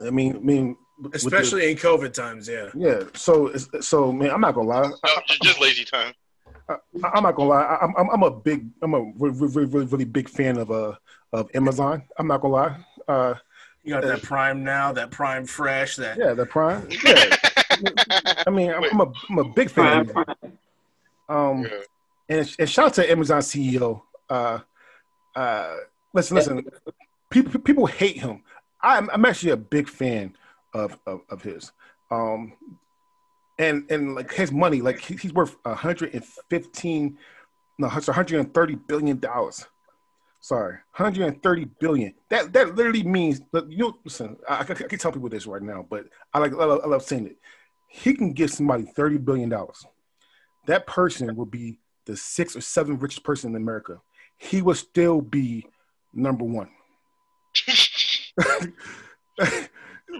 I 0.05 0.11
mean, 0.11 0.37
I 0.37 0.41
mean, 0.41 0.77
with 1.01 1.13
the- 1.13 1.17
Especially 1.17 1.71
in 1.71 1.77
COVID 1.77 2.13
times, 2.13 2.49
yeah. 2.49 2.69
yeah. 2.75 3.01
So, 3.15 3.55
so 3.81 4.13
man, 4.13 4.31
I'm 4.31 4.41
not 4.41 4.55
gonna 4.55 4.69
lie. 4.69 4.83
No, 4.89 5.11
just, 5.27 5.43
just 5.43 5.61
lazy 5.61 5.85
time. 5.85 6.13
I, 6.69 6.77
I'm 7.15 7.23
not 7.23 7.35
gonna 7.35 7.49
lie. 7.51 7.63
I- 7.63 7.85
I'm, 7.85 7.95
I'm 7.97 8.09
I'm 8.11 8.23
a 8.23 8.31
big 8.31 8.67
I'm 8.83 8.95
a 8.95 9.01
really 9.19 9.39
really, 9.47 9.67
really, 9.67 9.87
really 9.87 10.05
big 10.05 10.29
fan 10.29 10.59
of 10.59 10.71
uh 10.71 10.95
of 11.33 11.49
Amazon. 11.55 12.03
I'm 12.19 12.27
not 12.27 12.41
gonna 12.41 12.55
lie. 12.55 12.77
Uh, 13.07 13.35
You 13.85 13.95
got 13.95 14.03
that 14.03 14.23
Prime 14.23 14.65
now, 14.65 14.93
that 14.93 15.11
Prime 15.11 15.45
Fresh, 15.47 15.97
that 15.97 16.19
yeah, 16.19 16.33
the 16.35 16.47
Prime. 16.47 16.89
Yeah, 17.05 17.37
I 18.47 18.51
mean, 18.51 18.71
I'm, 18.73 18.83
I'm 18.85 19.01
a 19.01 19.13
I'm 19.31 19.39
a 19.39 19.45
big 19.55 19.71
fan. 19.71 20.07
Prime, 20.07 20.25
of 20.29 20.37
prime. 20.41 20.59
Um, 21.29 21.63
Yeah. 21.63 21.81
and, 22.39 22.55
and 22.59 22.69
shout 22.69 22.87
out 22.87 22.95
to 22.95 23.11
Amazon 23.11 23.41
CEO. 23.41 24.03
Uh, 24.29 24.59
uh, 25.37 25.77
listen, 26.19 26.37
listen. 26.37 26.67
People 27.31 27.61
people 27.61 27.87
hate 27.87 28.19
him. 28.19 28.43
I'm 28.83 29.09
I'm 29.11 29.25
actually 29.25 29.53
a 29.53 29.57
big 29.57 29.89
fan 29.89 30.35
of 30.75 30.99
of, 31.07 31.21
of 31.31 31.43
his. 31.43 31.73
Um, 32.11 32.55
and 33.59 33.91
and 33.91 34.15
like 34.15 34.33
his 34.33 34.53
money, 34.53 34.81
like 34.81 34.99
he, 35.01 35.17
he's 35.17 35.33
worth 35.33 35.57
115, 35.63 37.19
no, 37.79 37.91
it's 37.95 38.07
130 38.07 38.75
billion 38.87 39.19
dollars. 39.19 39.67
Sorry, 40.41 40.75
130 40.97 41.65
billion. 41.81 42.15
That 42.31 42.53
that 42.53 42.77
literally 42.77 43.03
means 43.03 43.41
you 43.69 43.77
know. 43.79 43.99
Listen, 44.05 44.37
I, 44.49 44.61
I, 44.61 44.65
can- 44.65 44.77
I 44.77 44.89
can 44.89 44.99
tell 44.99 45.13
people 45.13 45.29
this 45.29 45.47
right 45.47 45.63
now, 45.63 45.85
but 45.89 46.07
I 46.33 46.39
like 46.39 46.53
I 46.53 46.65
love, 46.65 46.81
I 46.85 46.87
love 46.87 47.03
saying 47.03 47.27
it. 47.27 47.37
He 47.89 48.15
can 48.15 48.33
give 48.33 48.51
somebody 48.51 48.85
30 48.85 49.19
billion 49.19 49.49
dollars. 49.49 49.85
That 50.67 50.87
person 50.87 51.35
will 51.35 51.47
be 51.47 51.79
the 52.07 52.17
sixth 52.17 52.57
or 52.57 52.61
seventh 52.61 53.03
richest 53.03 53.25
person 53.25 53.51
in 53.51 53.57
America. 53.57 54.01
He 54.37 54.63
will 54.63 54.75
still 54.75 55.21
be 55.21 55.67
number 56.13 56.45
one. 56.45 56.69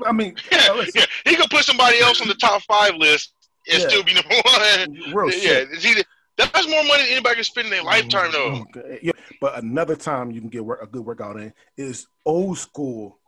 I 0.07 0.13
mean, 0.13 0.37
Yeah, 0.53 0.85
yeah. 0.95 1.05
He 1.25 1.37
could 1.37 1.51
put 1.51 1.65
somebody 1.65 1.99
else 2.01 2.21
on 2.21 2.29
the 2.29 2.35
top 2.35 2.63
five 2.63 2.95
list 2.97 3.33
and 3.71 3.81
Yeah. 3.83 3.89
still 3.89 4.03
be 4.05 4.15
number 4.15 4.35
one. 4.45 5.15
real 5.15 5.31
yeah, 5.35 5.65
shit. 5.65 5.85
either, 5.85 6.03
that's 6.37 6.69
more 6.69 6.85
money 6.85 7.03
than 7.05 7.13
anybody 7.13 7.35
can 7.37 7.45
spend 7.45 7.67
in 7.67 7.71
their 7.73 7.83
lifetime, 7.83 8.31
though. 8.33 8.65
Okay, 8.77 9.01
Yeah, 9.03 9.13
but 9.41 9.59
another 9.63 9.97
time 9.97 10.31
you 10.31 10.41
can 10.41 10.51
get 10.51 10.65
work, 10.65 10.81
a 10.83 10.87
good 10.87 11.05
workout 11.05 11.37
in 11.37 11.53
is 11.77 12.07
old 12.25 12.59
school 12.59 13.19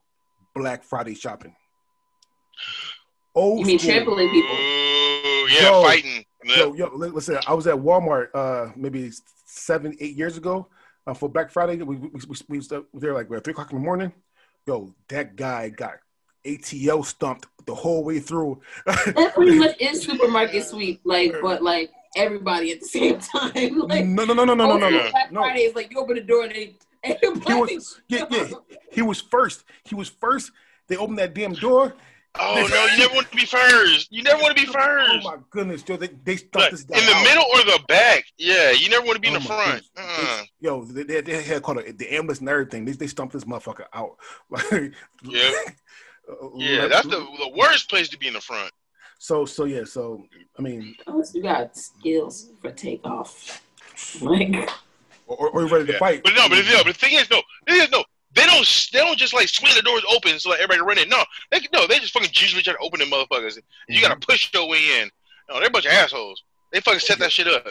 Black 0.54 0.84
Friday 0.84 1.14
shopping. 1.14 1.54
Old 3.34 3.60
You 3.60 3.66
mean 3.66 3.78
school. 3.78 3.92
trampoline 3.92 4.30
people? 4.30 4.54
Ooh, 4.54 5.48
yeah, 5.48 5.62
Yo, 5.70 5.82
fighting. 5.82 6.24
Yeah. 6.44 6.56
Yo, 6.56 6.74
yo, 6.74 6.90
listen, 6.94 7.38
I 7.46 7.54
was 7.54 7.66
at 7.66 7.74
Walmart 7.76 8.28
uh 8.34 8.72
maybe 8.76 9.10
seven, 9.46 9.96
eight 10.00 10.16
years 10.16 10.36
ago. 10.36 10.68
Uh, 11.10 11.14
for 11.14 11.28
Black 11.28 11.50
Friday. 11.50 11.76
We 11.76 11.96
we, 11.96 12.08
we, 12.08 12.20
we 12.48 12.56
was 12.58 12.72
there 12.94 13.14
like 13.14 13.28
what, 13.28 13.44
three 13.44 13.52
o'clock 13.52 13.70
in 13.72 13.78
the 13.78 13.84
morning. 13.84 14.12
Yo, 14.66 14.94
that 15.08 15.36
guy 15.36 15.68
got 15.70 15.94
ATL 16.44 17.04
stumped 17.04 17.46
the 17.66 17.74
whole 17.74 18.04
way 18.04 18.20
through. 18.20 18.60
That 18.86 19.32
pretty 19.34 19.58
much 19.58 19.76
is 19.80 20.02
supermarket 20.02 20.64
sweep, 20.64 21.00
like, 21.04 21.34
but 21.42 21.62
like 21.62 21.90
everybody 22.16 22.72
at 22.72 22.80
the 22.80 22.86
same 22.86 23.18
time. 23.34 23.78
Like, 23.80 24.04
no, 24.06 24.24
no, 24.24 24.34
no, 24.34 24.44
no, 24.44 24.54
no, 24.54 24.76
no, 24.76 24.88
no. 24.88 25.10
Black 25.10 25.32
no. 25.32 25.42
Friday 25.42 25.62
is 25.62 25.74
like 25.74 25.90
you 25.90 25.98
open 25.98 26.16
the 26.16 26.22
door 26.22 26.44
and 26.44 26.52
they 26.52 26.76
He 27.22 27.54
was, 27.54 28.00
yeah, 28.08 28.26
yeah. 28.30 28.48
He 28.92 29.00
was 29.00 29.20
first. 29.22 29.64
He 29.84 29.94
was 29.94 30.10
first. 30.10 30.52
They 30.86 30.96
opened 30.96 31.18
that 31.18 31.34
damn 31.34 31.54
door. 31.54 31.94
Oh 32.38 32.66
no, 32.70 32.84
you 32.86 32.98
never 32.98 33.14
want 33.14 33.30
to 33.30 33.36
be 33.36 33.44
first. 33.44 34.08
You 34.10 34.22
never 34.22 34.40
want 34.40 34.56
to 34.56 34.62
be 34.64 34.66
first. 34.72 35.26
Oh 35.26 35.30
my 35.30 35.36
goodness, 35.50 35.82
Joe! 35.82 35.96
They 35.96 36.08
they 36.24 36.32
Look, 36.32 36.38
stumped 36.38 36.72
in 36.72 36.76
this 36.76 36.84
guy 36.84 37.00
the 37.00 37.14
out. 37.16 37.24
middle 37.24 37.44
or 37.54 37.58
the 37.64 37.80
back. 37.88 38.24
Yeah, 38.38 38.70
you 38.70 38.88
never 38.88 39.04
want 39.04 39.16
to 39.16 39.20
be 39.20 39.28
in 39.28 39.34
Oh 39.36 39.38
the 39.40 39.44
front. 39.44 39.82
goodness. 39.94 40.40
Uh, 40.40 40.42
yo, 40.60 40.84
they, 40.84 41.02
they, 41.02 41.20
they 41.22 41.42
had 41.42 41.62
called 41.62 41.78
it 41.78 41.98
the 41.98 42.08
ambulance 42.14 42.38
and 42.40 42.48
everything. 42.48 42.84
They, 42.84 42.92
they 42.92 43.06
stumped 43.08 43.32
this 43.32 43.44
motherfucker 43.44 43.86
out. 43.92 44.16
Like, 44.50 44.92
Yeah. 45.24 45.50
yeah, 46.56 46.86
that's 46.86 47.08
the 47.08 47.18
the 47.18 47.52
worst 47.56 47.90
place 47.90 48.08
to 48.10 48.18
be 48.18 48.28
in 48.28 48.34
the 48.34 48.40
front. 48.40 48.70
So 49.18 49.44
so 49.44 49.64
yeah. 49.64 49.84
So 49.84 50.24
I 50.58 50.62
mean, 50.62 50.94
Oh, 51.08 51.22
so 51.22 51.36
you 51.36 51.42
got 51.42 51.76
skills 51.76 52.50
for 52.62 52.70
takeoff. 52.70 53.60
Like, 54.22 54.70
or, 55.26 55.50
or 55.50 55.62
you 55.62 55.68
ready 55.68 55.86
to 55.86 55.92
Yeah. 55.92 55.98
fight? 55.98 56.22
But 56.24 56.34
no, 56.34 56.48
but, 56.48 56.64
no, 56.64 56.78
but 56.84 56.86
the 56.86 56.92
thing 56.94 57.14
is, 57.18 57.30
no, 57.30 57.42
the 57.66 57.72
thing 57.72 57.82
is, 57.82 57.90
no, 57.90 58.04
they 58.40 58.46
don't, 58.46 58.88
they 58.92 58.98
don't 59.00 59.18
just 59.18 59.34
like 59.34 59.48
swing 59.48 59.72
the 59.76 59.82
doors 59.82 60.02
open 60.10 60.38
so 60.38 60.50
like 60.50 60.60
everybody 60.60 60.80
run 60.80 60.98
in. 60.98 61.08
No, 61.08 61.22
they 61.50 61.60
no, 61.72 61.86
they 61.86 61.98
just 61.98 62.12
fucking 62.12 62.30
usually 62.34 62.62
try 62.62 62.72
to 62.72 62.78
open 62.80 63.00
them 63.00 63.10
motherfuckers. 63.10 63.58
You 63.88 64.00
gotta 64.00 64.16
push 64.18 64.50
your 64.54 64.68
way 64.68 65.00
in. 65.00 65.10
No, 65.48 65.58
they're 65.58 65.68
a 65.68 65.70
bunch 65.70 65.86
of 65.86 65.92
assholes. 65.92 66.42
They 66.72 66.80
fucking 66.80 67.00
set 67.00 67.18
that 67.18 67.32
shit 67.32 67.48
up. 67.48 67.66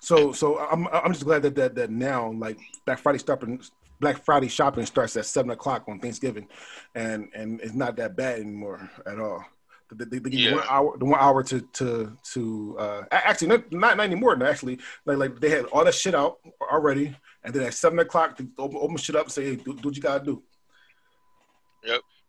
So 0.00 0.32
so 0.32 0.58
I'm 0.58 0.86
I'm 0.88 1.12
just 1.12 1.24
glad 1.24 1.42
that 1.42 1.54
that, 1.56 1.74
that 1.76 1.90
now 1.90 2.32
like 2.32 2.58
Black 2.86 2.98
Friday 2.98 3.18
stopping 3.18 3.60
Black 4.00 4.24
Friday 4.24 4.48
shopping 4.48 4.86
starts 4.86 5.16
at 5.16 5.26
seven 5.26 5.50
o'clock 5.50 5.84
on 5.88 5.98
Thanksgiving, 6.00 6.48
and 6.94 7.28
and 7.34 7.60
it's 7.60 7.74
not 7.74 7.96
that 7.96 8.16
bad 8.16 8.40
anymore 8.40 8.88
at 9.06 9.18
all. 9.18 9.44
They 9.90 10.20
give 10.20 10.34
you 10.34 10.50
Yeah. 10.50 10.54
one 10.56 10.64
hour, 10.68 10.98
the 10.98 11.04
one 11.06 11.18
hour 11.20 11.42
to 11.44 11.60
to 11.60 12.16
to 12.34 12.76
uh, 12.78 13.02
actually 13.10 13.48
not, 13.48 13.72
not 13.72 13.96
not 13.96 14.04
anymore. 14.04 14.42
Actually, 14.44 14.78
like 15.06 15.18
like 15.18 15.40
they 15.40 15.50
had 15.50 15.64
all 15.66 15.84
that 15.84 15.94
shit 15.94 16.14
out 16.14 16.38
already, 16.60 17.16
and 17.48 17.54
then 17.56 17.66
at 17.66 17.72
seven 17.72 17.98
o'clock 17.98 18.36
they 18.36 18.44
open, 18.58 18.78
open 18.78 18.96
shit 18.98 19.16
up 19.16 19.24
and 19.24 19.32
say, 19.32 19.44
hey, 19.46 19.56
do, 19.56 19.72
do 19.74 19.88
what 19.88 19.96
you 19.96 20.02
gotta 20.02 20.22
do. 20.22 20.42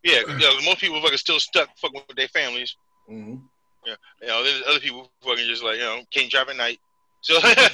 Yeah, 0.01 0.23
'cause, 0.23 0.33
you 0.39 0.39
know, 0.39 0.61
most 0.61 0.79
people 0.79 1.01
fucking 1.01 1.17
still 1.17 1.41
stuck 1.41 1.67
fucking 1.77 2.01
with 2.07 2.15
their 2.15 2.29
families. 2.29 2.73
hmm 3.05 3.35
Yeah. 3.85 3.95
You 4.21 4.27
know, 4.29 4.43
there's 4.45 4.63
other 4.65 4.79
people 4.79 5.11
fucking 5.21 5.45
just 5.45 5.61
like 5.61 5.75
you 5.75 5.83
know 5.83 6.03
can't 6.13 6.31
drive 6.31 6.47
at 6.47 6.55
night. 6.55 6.79
So 7.19 7.33
yeah, 7.43 7.67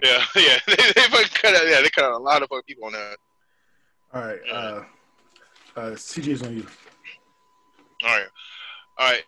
yeah, 0.00 0.58
they, 0.68 0.76
they 0.76 1.02
fucking 1.10 1.28
cut 1.34 1.56
out. 1.56 1.66
Yeah, 1.66 1.80
they 1.82 1.90
cut 1.90 2.04
out 2.04 2.12
a 2.12 2.18
lot 2.22 2.42
of 2.42 2.48
fucking 2.50 2.62
people 2.68 2.84
on 2.84 2.92
that. 2.92 3.16
All 4.14 4.22
right, 4.22 4.38
uh, 4.48 4.84
uh, 5.76 5.90
CJ's 5.96 6.42
on 6.42 6.56
you. 6.56 6.66
All 8.04 8.10
right, 8.16 8.28
all 8.98 9.10
right. 9.10 9.24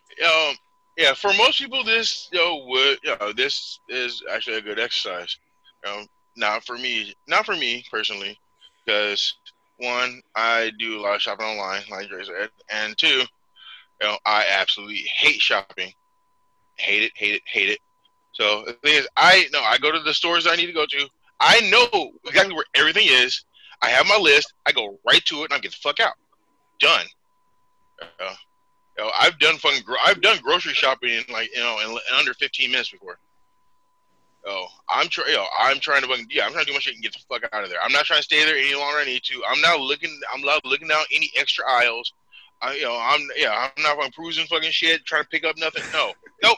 Um, 0.49 0.55
yeah, 0.97 1.13
for 1.13 1.33
most 1.33 1.59
people, 1.59 1.83
this 1.83 2.29
you 2.31 2.39
know 2.39 2.63
would 2.67 2.99
you 3.03 3.17
know 3.19 3.33
this 3.33 3.79
is 3.89 4.23
actually 4.31 4.57
a 4.59 4.61
good 4.61 4.79
exercise. 4.79 5.37
Um, 5.85 6.07
not 6.39 6.65
for 6.65 6.77
me, 6.77 7.13
not 7.27 7.45
for 7.45 7.55
me 7.55 7.85
personally, 7.91 8.37
because 8.85 9.35
one, 9.77 10.21
I 10.35 10.71
do 10.79 10.99
a 10.99 11.01
lot 11.01 11.15
of 11.15 11.21
shopping 11.21 11.45
online, 11.45 11.83
like 11.91 12.09
Dre 12.09 12.23
said, 12.23 12.49
and 12.71 12.97
two, 12.97 13.07
you 13.07 13.27
know, 14.07 14.17
I 14.25 14.45
absolutely 14.51 15.03
hate 15.13 15.41
shopping. 15.41 15.91
Hate 16.77 17.03
it, 17.03 17.11
hate 17.15 17.35
it, 17.35 17.41
hate 17.45 17.69
it. 17.69 17.79
So 18.33 18.63
the 18.65 18.73
thing 18.73 18.95
is, 18.95 19.07
I 19.17 19.47
no, 19.51 19.59
I 19.61 19.77
go 19.77 19.91
to 19.91 19.99
the 19.99 20.13
stores 20.13 20.47
I 20.47 20.55
need 20.55 20.67
to 20.67 20.73
go 20.73 20.85
to. 20.85 21.09
I 21.41 21.59
know 21.69 22.11
exactly 22.25 22.55
where 22.55 22.65
everything 22.75 23.07
is. 23.07 23.43
I 23.81 23.89
have 23.89 24.07
my 24.07 24.17
list. 24.17 24.53
I 24.65 24.71
go 24.71 24.97
right 25.05 25.23
to 25.25 25.41
it, 25.41 25.45
and 25.45 25.53
I 25.53 25.59
get 25.59 25.71
the 25.71 25.77
fuck 25.81 25.99
out. 25.99 26.13
Done. 26.79 27.05
Uh, 28.01 28.33
you 28.97 29.03
know, 29.03 29.11
I've 29.17 29.37
done 29.39 29.57
gro- 29.85 29.97
I've 30.05 30.21
done 30.21 30.37
grocery 30.41 30.73
shopping 30.73 31.09
in 31.09 31.33
like 31.33 31.49
you 31.53 31.61
know 31.61 31.79
in, 31.79 31.91
in 31.91 32.17
under 32.17 32.33
15 32.33 32.71
minutes 32.71 32.89
before. 32.89 33.19
Oh, 34.45 34.67
I'm 34.89 35.07
trying. 35.09 35.33
Yo, 35.33 35.45
I'm 35.59 35.79
trying 35.79 36.01
to 36.01 36.07
fucking 36.07 36.27
yeah. 36.31 36.45
I'm 36.45 36.51
trying 36.51 36.65
to 36.65 36.71
do 36.71 36.73
my 36.73 36.79
shit 36.79 36.93
and 36.95 37.03
get 37.03 37.13
the 37.13 37.19
fuck 37.29 37.43
out 37.53 37.63
of 37.63 37.69
there. 37.69 37.79
I'm 37.83 37.91
not 37.91 38.05
trying 38.05 38.19
to 38.19 38.23
stay 38.23 38.43
there 38.45 38.55
any 38.55 38.73
longer. 38.73 38.99
I 38.99 39.05
need 39.05 39.23
to. 39.23 39.41
I'm 39.49 39.61
not 39.61 39.79
looking. 39.79 40.17
I'm 40.33 40.41
not 40.41 40.63
looking 40.65 40.87
down 40.87 41.03
any 41.13 41.31
extra 41.37 41.69
aisles. 41.69 42.13
I, 42.61 42.75
you 42.75 42.83
know, 42.83 42.97
I'm 42.99 43.21
yeah. 43.35 43.69
I'm 43.77 43.83
not 43.83 43.97
fucking 43.97 44.11
cruising 44.13 44.45
fucking 44.47 44.71
shit, 44.71 45.05
trying 45.05 45.23
to 45.23 45.29
pick 45.29 45.45
up 45.45 45.57
nothing. 45.57 45.83
No, 45.93 46.13
nope. 46.43 46.57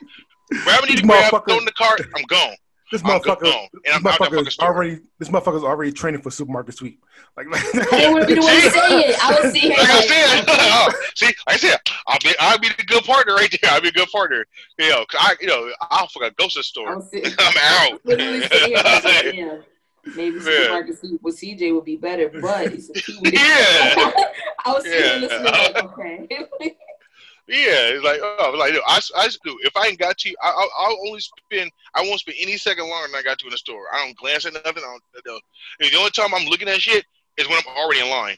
Grab 0.63 0.81
what 0.81 0.83
I 0.83 0.93
need 0.93 0.99
to 0.99 1.03
grab, 1.07 1.45
throw 1.47 1.57
in 1.57 1.65
the 1.65 1.71
cart. 1.71 2.01
I'm 2.15 2.23
gone. 2.25 2.55
This 2.91 3.01
I'm 3.05 3.19
motherfucker, 3.22 3.41
gone, 3.43 3.68
and 3.73 3.81
this 3.84 3.95
I'm 3.95 4.07
out 4.07 4.19
that 4.19 4.30
motherfucker's 4.31 4.59
already 4.59 4.99
this 5.18 5.30
motherfucker's 5.30 5.63
already 5.63 5.91
training 5.93 6.22
for 6.22 6.30
supermarket 6.31 6.76
sweep. 6.76 7.03
Like, 7.38 7.47
I 7.53 7.61
didn't 7.72 8.11
want 8.11 8.22
to 8.23 8.27
be 8.27 8.34
the 8.35 8.41
one 8.41 8.53
to 8.55 8.69
say 8.69 8.99
it. 9.09 9.23
I 9.23 9.39
was 9.41 9.53
seeing 9.53 9.69
Like 9.69 9.80
I 9.89 10.35
like, 10.38 10.45
oh, 10.49 10.91
see, 11.15 11.26
like 11.27 11.35
I 11.47 11.57
said, 11.57 11.77
I'll 12.07 12.19
be, 12.22 12.34
I'll 12.39 12.59
be 12.59 12.68
the 12.77 12.84
good 12.84 13.03
partner 13.05 13.35
right 13.35 13.49
there. 13.61 13.72
I'll 13.72 13.80
be 13.81 13.88
a 13.88 13.91
good 13.93 14.09
partner. 14.09 14.45
You 14.77 14.89
know, 14.89 15.05
'cause 15.09 15.22
I, 15.23 15.35
you 15.39 15.47
know, 15.47 15.72
I'll 15.89 16.07
fucking 16.07 16.31
go 16.38 16.47
to 16.47 16.59
the 16.59 16.63
store. 16.63 16.89
I'm 17.39 17.53
out. 17.93 17.99
literally 18.05 18.41
sitting 18.47 19.34
here 19.35 19.63
maybe 20.15 20.38
Yeah. 20.38 20.41
supermarket 20.43 20.99
sweep 20.99 21.22
with 21.22 21.39
CJ 21.39 21.73
would 21.76 21.85
be 21.85 21.95
better, 21.95 22.27
but 22.41 22.72
since 22.72 23.05
he 23.05 23.19
would- 23.22 23.34
Yeah. 23.34 24.11
I 24.65 24.72
was 24.73 24.84
sitting 24.84 25.22
Yeah. 25.22 25.27
listening 25.27 25.73
like, 25.73 25.84
okay. 25.84 26.76
Yeah, 27.52 27.91
it's 27.99 28.03
like, 28.06 28.19
oh, 28.23 28.56
like, 28.57 28.73
I, 28.88 28.99
I 29.18 29.26
just 29.26 29.44
do. 29.44 29.57
If 29.64 29.76
I 29.76 29.88
ain't 29.88 29.99
got 29.99 30.18
to, 30.19 30.30
I, 30.41 30.48
I'll, 30.49 30.69
I'll 30.88 30.98
only 31.10 31.19
spend, 31.19 31.69
I 31.94 32.02
won't 32.02 32.22
spend 32.22 32.38
any 32.41 32.56
second 32.56 32.88
longer 32.88 33.07
than 33.10 33.19
I 33.19 33.23
got 33.23 33.40
to 33.40 33.45
in 33.45 33.52
the 33.52 33.57
store. 33.57 33.84
I 33.94 34.06
don't 34.06 34.15
glance 34.15 34.45
at 34.45 34.53
nothing. 34.53 34.72
I 34.78 34.80
don't, 34.80 35.03
I 35.18 35.19
don't- 35.26 35.44
the 35.91 35.98
only 35.98 36.11
time 36.11 36.34
I'm 36.34 36.48
looking 36.48 36.69
at 36.69 36.80
shit 36.82 37.03
is 37.38 37.49
when 37.49 37.57
I'm 37.57 37.76
already 37.78 37.99
in 37.99 38.10
line. 38.10 38.38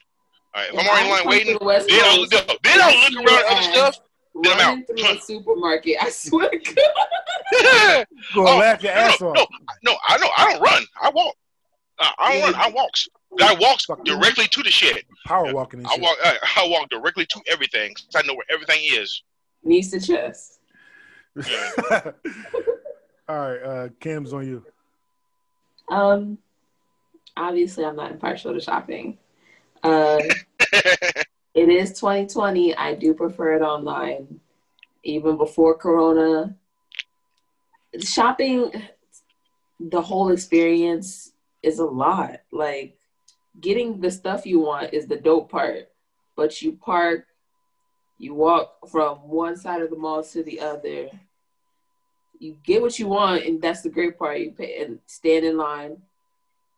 All 0.56 0.61
right, 0.64 0.73
if 0.73 0.80
I'm 0.80 0.88
already 0.88 1.06
in 1.06 1.11
line 1.11 1.27
waiting, 1.27 1.57
then 1.60 2.03
I'll, 2.06 2.22
look- 2.22 2.30
then 2.64 2.81
I'll 2.81 3.11
look 3.11 3.27
around 3.27 3.45
at 3.45 3.52
other 3.52 3.61
stuff. 3.61 3.99
then 4.41 4.53
I'm 4.60 4.80
out. 4.80 4.88
through 4.88 5.07
a 5.11 5.22
supermarket, 5.22 5.98
I 6.02 6.10
swear 6.10 6.49
to 6.49 6.57
God. 6.73 8.06
go 8.34 8.48
Oh, 8.48 8.57
laugh 8.57 8.81
your 8.81 8.94
no, 8.95 8.99
ass 8.99 9.22
no, 9.22 9.27
off. 9.30 9.35
no, 9.35 9.45
no, 9.91 9.98
I 10.07 10.18
know. 10.18 10.30
I 10.38 10.52
don't 10.53 10.61
run. 10.61 10.84
I 11.02 11.10
walk. 11.11 11.35
Uh, 11.99 12.10
I 12.18 12.34
don't 12.34 12.44
run. 12.52 12.56
I 12.56 12.72
walks. 12.72 13.07
I 13.41 13.55
walks 13.60 13.88
directly 14.05 14.47
to 14.47 14.64
the 14.64 14.69
shit. 14.72 15.05
Power 15.26 15.53
walking 15.53 15.80
and 15.80 15.88
I 15.88 15.91
shit. 15.93 16.01
walk. 16.01 16.18
I, 16.23 16.38
I 16.57 16.68
walk 16.68 16.89
directly 16.89 17.26
to 17.26 17.41
everything. 17.47 17.93
'cause 17.95 18.07
I 18.15 18.26
know 18.27 18.34
where 18.35 18.45
everything 18.49 18.80
is. 18.84 19.23
Knees 19.64 19.91
to 19.91 19.99
chest. 19.99 20.60
All 23.30 23.39
right, 23.39 23.64
uh, 23.64 23.89
Cam's 23.99 24.34
on 24.34 24.45
you. 24.45 24.65
Um, 25.89 26.38
obviously, 27.38 27.85
I'm 27.85 27.95
not 27.95 28.11
impartial 28.11 28.53
to 28.53 28.60
shopping. 28.60 29.18
Uh, 29.81 30.19
it 30.73 31.69
is 31.69 31.93
2020. 31.99 32.76
I 32.76 32.93
do 32.95 33.14
prefer 33.14 33.55
it 33.55 33.61
online. 33.61 34.39
Even 35.03 35.38
before 35.38 35.76
Corona, 35.77 36.55
shopping, 37.99 38.72
the 39.80 40.01
whole 40.01 40.30
experience 40.31 41.31
is 41.61 41.80
a 41.80 41.85
lot. 41.85 42.41
Like 42.51 42.97
getting 43.59 43.99
the 43.99 44.11
stuff 44.11 44.45
you 44.45 44.59
want 44.59 44.93
is 44.93 45.07
the 45.07 45.17
dope 45.17 45.51
part, 45.51 45.89
but 46.35 46.61
you 46.61 46.73
park, 46.73 47.27
you 48.17 48.34
walk 48.34 48.89
from 48.89 49.17
one 49.17 49.55
side 49.55 49.81
of 49.81 49.89
the 49.89 49.97
mall 49.97 50.23
to 50.23 50.43
the 50.43 50.59
other. 50.59 51.09
You 52.39 52.57
get 52.63 52.81
what 52.81 52.97
you 52.99 53.07
want, 53.07 53.45
and 53.45 53.61
that's 53.61 53.81
the 53.81 53.89
great 53.89 54.17
part. 54.17 54.39
You 54.39 54.51
pay 54.51 54.84
and 54.84 54.99
stand 55.05 55.45
in 55.45 55.57
line, 55.57 55.97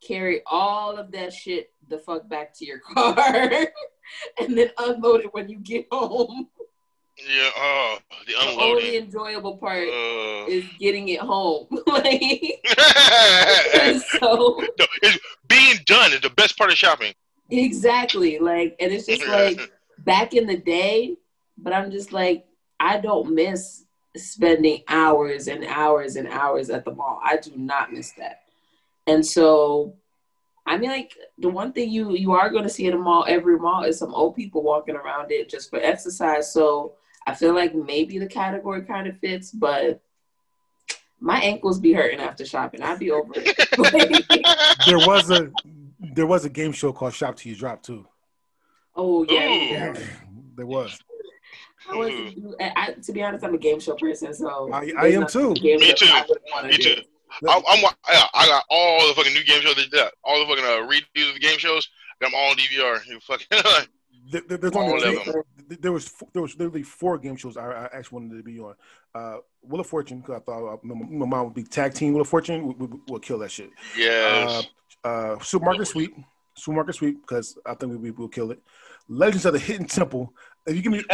carry 0.06 0.42
all 0.46 0.98
of 0.98 1.12
that 1.12 1.34
shit 1.34 1.72
the 1.88 1.98
fuck 1.98 2.28
back 2.28 2.54
to 2.56 2.66
your 2.66 2.80
car, 2.94 3.16
and 4.40 4.58
then 4.58 4.70
unload 4.78 5.22
it 5.22 5.34
when 5.34 5.50
you 5.50 5.60
get 5.60 5.88
home. 5.92 6.48
Yeah. 7.18 7.50
Oh, 7.58 7.98
the 8.28 8.34
The 8.34 8.62
only 8.62 8.98
enjoyable 8.98 9.58
part 9.58 9.88
Uh, 9.88 10.46
is 10.48 10.66
getting 10.80 11.08
it 11.10 11.20
home. 11.20 11.68
like 11.88 12.22
no, 12.78 14.00
so 14.20 14.64
it's, 15.02 15.18
being 15.48 15.78
done 15.86 16.14
is 16.14 16.22
the 16.22 16.30
best 16.32 16.58
part 16.58 16.72
of 16.72 16.78
shopping. 16.78 17.14
exactly 17.50 18.40
like 18.40 18.76
and 18.80 18.92
it's 18.92 19.06
just 19.06 19.28
like 19.28 19.60
back 20.00 20.34
in 20.34 20.46
the 20.48 20.58
day, 20.58 21.16
but 21.58 21.74
I'm 21.74 21.92
just 21.92 22.12
like 22.12 22.46
I 22.80 23.00
don't 23.00 23.34
miss 23.34 23.84
spending 24.18 24.82
hours 24.88 25.48
and 25.48 25.64
hours 25.66 26.16
and 26.16 26.28
hours 26.28 26.70
at 26.70 26.86
the 26.86 26.92
mall. 26.94 27.20
I 27.24 27.38
do 27.38 27.52
not 27.56 27.92
miss 27.94 28.12
that. 28.18 28.42
And 29.08 29.26
so 29.26 29.96
I 30.66 30.78
mean 30.78 30.90
like 30.90 31.14
the 31.38 31.50
one 31.50 31.72
thing 31.74 31.90
you 31.92 32.12
you 32.16 32.32
are 32.34 32.50
going 32.50 32.64
to 32.64 32.70
see 32.70 32.88
in 32.88 32.94
a 32.94 32.98
mall 32.98 33.26
every 33.28 33.58
mall 33.60 33.84
is 33.84 34.00
some 34.00 34.14
old 34.14 34.36
people 34.36 34.64
walking 34.64 34.96
around 34.96 35.32
it 35.32 35.50
just 35.50 35.70
for 35.70 35.78
exercise. 35.80 36.52
So 36.52 36.94
I 37.28 37.34
feel 37.36 37.54
like 37.54 37.74
maybe 37.76 38.18
the 38.20 38.28
category 38.28 38.82
kind 38.84 39.08
of 39.08 39.18
fits, 39.20 39.52
but 39.52 40.02
my 41.20 41.40
ankles 41.40 41.80
be 41.80 41.94
hurting 41.94 42.20
after 42.20 42.46
shopping. 42.46 42.82
I'd 42.82 43.00
be 43.00 43.12
over 43.12 43.32
it. 43.36 43.56
There 44.88 44.98
was 45.08 45.30
a 45.32 45.52
there 46.14 46.28
was 46.28 46.46
a 46.46 46.50
game 46.50 46.72
show 46.72 46.92
called 46.94 47.14
Shop 47.14 47.36
Till 47.36 47.52
You 47.52 47.56
Drop 47.58 47.82
too. 47.82 48.08
oh 48.96 49.24
yeah. 49.30 49.48
Yeah. 49.50 49.94
There 50.56 50.66
was. 50.66 50.98
I 51.88 51.96
was, 51.96 52.10
mm. 52.10 52.54
I, 52.60 52.94
to 52.94 53.12
be 53.14 53.22
honest, 53.22 53.44
I'm 53.44 53.54
a 53.54 53.60
game 53.60 53.80
show 53.80 53.94
person, 53.96 54.34
so 54.34 54.72
I- 54.74 54.92
I 54.98 55.08
am 55.10 55.28
too. 55.28 55.54
Me 55.62 55.94
too. 55.94 56.08
I 56.10 56.26
wouldn't 56.28 56.46
wanna 56.52 56.70
Me 56.70 56.78
too. 56.78 56.96
I'm, 57.48 57.62
I'm 57.68 57.86
I 58.06 58.48
got 58.48 58.64
all 58.70 59.08
the 59.08 59.14
fucking 59.14 59.34
new 59.34 59.44
game 59.44 59.62
shows. 59.62 59.76
That, 59.92 60.14
all 60.24 60.40
the 60.40 60.46
fucking 60.46 60.64
uh, 60.66 60.88
redos 60.88 61.28
of 61.30 61.34
the 61.36 61.40
game 61.40 61.58
shows. 61.58 61.88
Got 62.22 62.32
them 62.32 62.36
all 62.40 62.52
on 62.52 62.58
DVR. 62.58 63.06
You 63.08 63.20
fucking. 63.20 63.48
There, 64.32 64.42
there- 64.48 64.58
there's 64.58 64.76
only 64.76 65.20
there 65.82 65.92
was 65.92 66.12
there 66.34 66.42
was 66.42 66.54
literally 66.58 66.82
four 66.82 67.20
game 67.20 67.36
shows 67.36 67.58
I, 67.58 67.70
I 67.70 67.84
actually 67.94 68.22
wanted 68.24 68.38
to 68.38 68.44
be 68.44 68.60
on. 68.60 68.74
Uh, 69.14 69.38
Wheel 69.62 69.82
of 69.82 69.88
Fortune 69.88 70.22
because 70.22 70.38
I 70.38 70.40
thought 70.40 70.74
uh, 70.74 70.78
my, 70.82 70.96
my 70.96 71.26
mom 71.28 71.46
would 71.46 71.54
be 71.54 71.62
tag 71.64 71.94
team 71.94 72.14
Wheel 72.14 72.22
of 72.24 72.28
Fortune. 72.28 72.66
We, 72.68 72.74
we, 72.88 73.00
we'll 73.08 73.20
kill 73.20 73.38
that 73.38 73.52
shit. 73.52 73.70
Yeah. 73.96 74.62
Uh, 75.04 75.08
uh, 75.08 75.40
Supermarket 75.44 75.88
Sweep, 75.88 76.16
Supermarket 76.56 76.96
Sweep 76.96 77.22
because 77.22 77.56
I 77.68 77.76
think 77.76 77.92
we, 77.92 77.98
we 77.98 78.12
will 78.12 78.28
kill 78.28 78.50
it. 78.50 78.60
Legends 79.08 79.46
of 79.46 79.54
the 79.54 79.60
Hidden 79.60 79.86
Temple. 79.86 80.34
If 80.66 80.76
you 80.76 80.82
give 80.82 80.92
me 80.92 81.04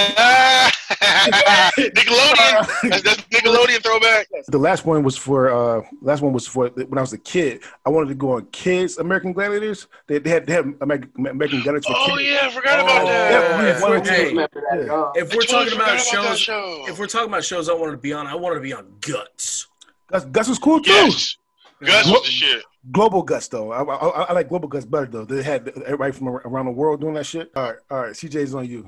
Nickelodeon. 1.78 2.68
That's, 2.90 3.02
that's 3.04 3.22
Nickelodeon 3.34 3.84
throwback. 3.84 4.28
the 4.48 4.58
last 4.58 4.86
one 4.86 5.04
was 5.04 5.18
for 5.18 5.50
uh 5.52 5.82
last 6.02 6.22
one 6.22 6.34
was 6.34 6.48
for 6.48 6.70
when 6.70 6.98
I 6.98 7.02
was 7.02 7.14
a 7.14 7.18
kid. 7.18 7.62
I 7.86 7.90
wanted 7.90 8.10
to 8.10 8.16
go 8.16 8.34
on 8.34 8.46
Kids 8.48 8.98
American 8.98 9.34
Gladiators. 9.34 9.88
They, 10.08 10.20
they 10.20 10.30
had 10.30 10.46
they 10.48 10.54
had 10.54 10.74
American, 10.82 11.12
American 11.18 11.62
Gladiators 11.64 11.86
for 11.86 11.94
Oh 11.96 12.16
kids. 12.18 12.30
yeah, 12.30 12.40
I 12.44 12.50
forgot 12.52 12.80
about 12.80 13.02
Oh, 13.04 13.06
that. 13.08 13.32
yeah, 13.32 13.76
if 13.76 13.82
we're, 13.82 14.04
hey, 14.04 14.36
that 14.36 14.50
Yeah. 14.86 15.12
if 15.22 15.34
we're 15.36 15.42
talking 15.44 15.74
about 15.74 16.00
forgot 16.00 16.28
shows, 16.38 16.40
show. 16.40 16.86
if 16.88 17.00
we're 17.00 17.08
talking 17.08 17.30
about 17.30 17.44
shows 17.44 17.70
I 17.70 17.74
wanted 17.74 17.92
to 17.94 17.98
be 17.98 18.14
on, 18.14 18.28
I 18.28 18.36
wanted 18.36 18.56
to 18.56 18.62
be 18.62 18.74
on 18.74 18.88
Guts. 19.02 19.68
Gus, 20.12 20.26
Guts 20.26 20.50
was 20.50 20.60
cool 20.60 20.80
too. 20.82 20.92
yes, 20.92 21.38
Guts 21.84 22.08
was 22.10 22.22
the 22.24 22.32
shit. 22.32 22.64
Global 22.92 23.22
Guts 23.22 23.48
though. 23.48 23.72
I, 23.72 23.84
I, 23.84 24.08
I 24.30 24.34
like 24.34 24.50
Global 24.50 24.68
Guts 24.68 24.86
better 24.86 25.06
though. 25.06 25.26
They 25.26 25.44
had 25.44 25.68
everybody 25.86 26.12
from 26.14 26.30
around 26.30 26.66
the 26.66 26.72
world 26.72 27.00
doing 27.02 27.14
that 27.14 27.26
shit. 27.26 27.52
All 27.56 27.64
right, 27.64 27.76
all 27.92 28.00
right. 28.02 28.14
CJ's 28.14 28.56
on 28.56 28.66
you. 28.68 28.86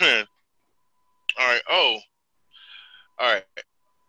all 1.38 1.46
right. 1.46 1.62
Oh, 1.70 1.98
all 3.18 3.32
right. 3.32 3.44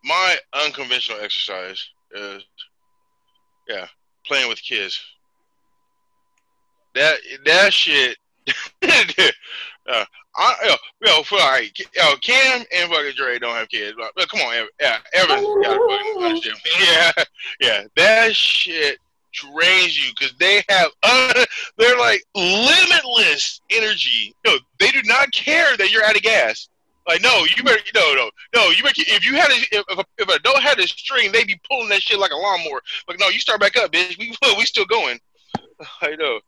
My 0.04 0.38
unconventional 0.66 1.20
exercise 1.22 1.86
is, 2.12 2.44
yeah, 3.68 3.88
playing 4.26 4.50
with 4.50 4.62
kids. 4.62 5.00
That 6.96 7.18
that 7.46 7.74
shit. 7.74 8.18
uh, 9.90 10.06
I, 10.38 10.56
yo, 10.64 10.76
yo, 11.02 11.24
for, 11.24 11.36
all 11.36 11.52
right, 11.52 11.72
yo, 11.96 12.16
Cam 12.22 12.64
and 12.74 12.90
fucking 12.90 13.14
Dre 13.16 13.40
don't 13.40 13.56
have 13.56 13.68
kids. 13.70 13.98
But, 13.98 14.30
come 14.30 14.40
on, 14.42 14.68
yeah, 14.80 14.98
Evan, 15.14 15.44
gotta 15.62 15.80
fucking 15.90 16.24
understand. 16.24 16.58
yeah, 16.80 17.12
yeah, 17.60 17.84
that 17.96 18.36
shit 18.36 19.00
drains 19.34 19.98
you 19.98 20.12
because 20.18 20.36
they 20.40 20.64
have 20.70 20.90
uh, 21.04 21.46
they're 21.78 21.98
like 21.98 22.24
limitless 22.36 23.62
energy. 23.72 24.34
No, 24.46 24.58
they 24.80 24.92
do 24.92 25.02
not 25.06 25.32
care 25.32 25.76
that 25.78 25.92
you're 25.92 26.04
out 26.04 26.16
of 26.16 26.22
gas. 26.22 26.70
Like, 27.08 27.22
no, 27.22 27.46
you 27.56 27.64
better, 27.64 27.80
no, 27.96 28.14
no, 28.16 28.30
no, 28.54 28.70
you 28.70 28.84
better, 28.84 29.02
if 29.08 29.26
you 29.26 29.36
had 29.36 29.50
a, 29.50 29.56
if, 29.56 29.84
if, 29.90 29.98
a, 30.00 30.06
if 30.18 30.28
adult 30.30 30.60
had 30.62 30.78
a 30.80 30.88
string, 30.88 31.32
they'd 31.32 31.48
be 31.48 31.60
pulling 31.70 31.88
that 31.90 32.02
shit 32.02 32.20
like 32.20 32.32
a 32.32 32.36
lawnmower. 32.36 32.82
Like, 33.08 33.20
no, 33.20 33.30
you 33.30 33.40
start 33.40 33.62
back 33.62 33.78
up, 33.78 33.92
bitch. 33.94 34.18
We, 34.18 34.36
we 34.58 34.66
still 34.66 34.86
going. 34.86 35.20
I 36.02 36.16
know. 36.18 36.40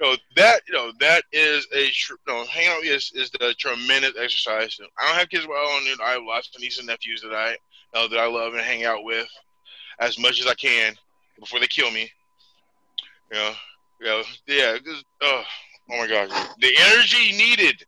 No, 0.00 0.16
that, 0.36 0.62
you 0.68 0.74
know, 0.74 0.92
that 1.00 1.24
is 1.32 1.66
a, 1.74 1.88
no, 2.26 2.44
hang 2.46 2.68
out 2.68 2.84
is, 2.84 3.12
is 3.14 3.30
the 3.30 3.54
tremendous 3.58 4.12
exercise. 4.18 4.76
I 4.98 5.06
don't 5.06 5.16
have 5.18 5.28
kids 5.28 5.44
of 5.44 5.50
my 5.50 5.56
own. 5.56 5.90
and 5.90 6.00
I 6.00 6.12
have 6.12 6.22
lots 6.24 6.50
of 6.54 6.60
nieces 6.60 6.78
and 6.78 6.88
nephews 6.88 7.22
that 7.22 7.32
I, 7.34 7.56
that 7.92 8.18
I 8.18 8.26
love 8.26 8.54
and 8.54 8.62
hang 8.62 8.84
out 8.84 9.04
with 9.04 9.28
as 10.00 10.18
much 10.18 10.40
as 10.40 10.46
I 10.46 10.54
can 10.54 10.94
before 11.38 11.60
they 11.60 11.66
kill 11.68 11.90
me. 11.90 12.10
You 13.32 13.38
know, 13.38 13.52
you 14.00 14.06
know, 14.06 14.22
yeah, 14.46 14.76
'cause, 14.78 15.04
oh, 15.22 15.42
oh 15.90 15.96
my 15.98 16.06
gosh, 16.08 16.28
the 16.58 16.72
energy 16.76 17.32
needed 17.36 17.84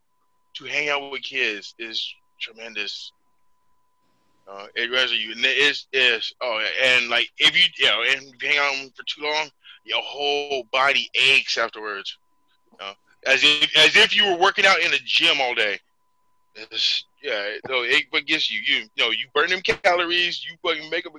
to 0.56 0.64
hang 0.64 0.88
out 0.88 1.10
with 1.10 1.22
kids 1.22 1.74
is 1.78 2.14
tremendous. 2.40 3.12
Uh, 4.48 4.66
it 4.76 4.90
really 4.90 5.16
you 5.16 5.32
and 5.32 5.44
it 5.44 5.56
is 5.58 5.86
is 5.92 6.32
oh 6.40 6.64
and 6.84 7.08
like 7.08 7.28
if 7.38 7.56
you 7.56 7.64
you 7.78 7.86
know 7.86 8.02
and 8.08 8.22
you 8.22 8.48
hang 8.48 8.58
out 8.58 8.90
for 8.94 9.02
too 9.02 9.22
long, 9.22 9.48
your 9.84 10.00
whole 10.02 10.64
body 10.72 11.10
aches 11.14 11.58
afterwards. 11.58 12.16
As 13.26 13.42
if 13.42 13.76
as 13.76 13.96
if 13.96 14.16
you 14.16 14.24
were 14.30 14.38
working 14.38 14.64
out 14.64 14.80
in 14.80 14.92
a 14.92 14.98
gym 15.04 15.40
all 15.40 15.54
day. 15.54 15.78
It's, 16.54 17.04
yeah, 17.22 17.56
no, 17.68 17.82
it 17.82 18.04
but 18.10 18.24
gets 18.24 18.50
you. 18.50 18.60
You, 18.60 18.88
you 18.94 19.04
know, 19.04 19.10
you 19.10 19.26
burn 19.34 19.50
them 19.50 19.60
calories. 19.60 20.44
You 20.44 20.56
fucking 20.62 20.88
make 20.88 21.04
a 21.06 21.10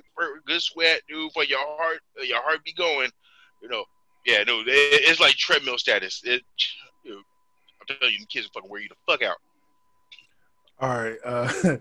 good 0.46 0.62
sweat, 0.62 1.02
dude, 1.08 1.30
for 1.32 1.44
your 1.44 1.60
heart. 1.60 2.00
Your 2.26 2.42
heart 2.42 2.64
be 2.64 2.72
going. 2.72 3.10
You 3.62 3.68
know, 3.68 3.84
yeah, 4.26 4.42
no, 4.44 4.60
it, 4.60 4.66
it's 4.66 5.20
like 5.20 5.34
treadmill 5.34 5.78
status. 5.78 6.22
It, 6.24 6.42
I'm 7.90 8.10
you, 8.10 8.18
the 8.20 8.26
kids 8.26 8.46
will 8.46 8.60
fucking 8.60 8.70
wear 8.70 8.80
you 8.80 8.88
the 8.88 8.94
fuck 9.06 9.22
out. 9.22 9.36
all 10.80 10.88
right, 10.88 11.18
uh, 11.24 11.76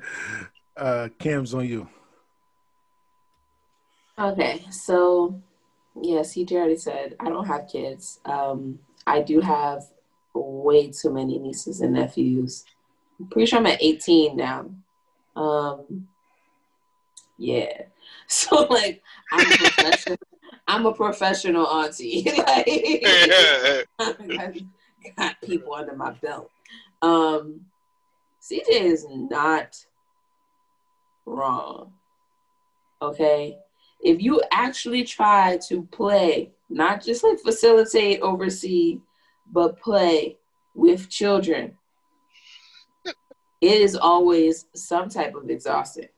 uh, 0.77 1.09
Cam's 1.19 1.53
on 1.53 1.67
you. 1.67 1.87
Okay, 4.19 4.65
so 4.71 5.41
yes, 6.01 6.31
he 6.31 6.47
already 6.51 6.77
said 6.77 7.15
I 7.19 7.29
don't 7.29 7.45
have 7.45 7.67
kids. 7.67 8.19
Um, 8.25 8.79
I 9.05 9.21
do 9.21 9.41
have 9.41 9.83
way 10.33 10.91
too 10.91 11.11
many 11.11 11.39
nieces 11.39 11.81
and 11.81 11.93
nephews. 11.93 12.65
I'm 13.19 13.27
pretty 13.27 13.47
sure 13.47 13.59
I'm 13.59 13.65
at 13.67 13.81
18 13.81 14.35
now. 14.35 14.69
Um, 15.35 16.07
yeah, 17.37 17.83
so 18.27 18.63
like 18.65 19.03
I'm 19.31 19.45
a 19.45 19.57
professional. 19.57 20.17
I'm 20.69 20.85
a 20.85 20.93
professional 20.93 21.65
auntie. 21.65 22.29
like, 23.99 24.63
got, 25.15 25.41
people 25.41 25.73
under 25.73 25.95
my 25.95 26.11
belt. 26.11 26.49
Um, 27.01 27.61
CJ 28.41 28.69
is 28.69 29.05
not 29.09 29.77
wrong. 31.25 31.93
Okay, 33.01 33.57
if 34.01 34.21
you 34.21 34.41
actually 34.51 35.03
try 35.03 35.59
to 35.67 35.83
play, 35.91 36.51
not 36.69 37.03
just 37.03 37.23
like 37.23 37.39
facilitate, 37.39 38.21
oversee, 38.21 38.99
but 39.51 39.79
play 39.79 40.37
with 40.73 41.09
children, 41.09 41.77
it 43.61 43.81
is 43.81 43.95
always 43.95 44.65
some 44.75 45.09
type 45.09 45.35
of 45.35 45.49
exhausting. 45.49 46.09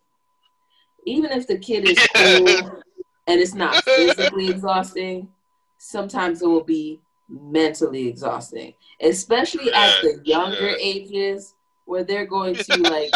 Even 1.06 1.32
if 1.32 1.48
the 1.48 1.58
kid 1.58 1.88
is 1.90 1.98
cool 2.16 2.82
and 3.28 3.40
it's 3.40 3.54
not 3.54 3.84
physically 3.84 4.50
exhausting, 4.50 5.30
sometimes 5.78 6.42
it 6.42 6.48
will 6.48 6.64
be 6.64 7.00
mentally 7.30 8.08
exhausting, 8.08 8.74
especially 9.02 9.72
at 9.72 9.90
oh, 9.90 10.02
the 10.04 10.22
younger 10.26 10.76
ages 10.80 11.56
where 11.86 12.04
they're 12.04 12.26
going 12.26 12.56
to 12.56 12.78
like 12.90 13.12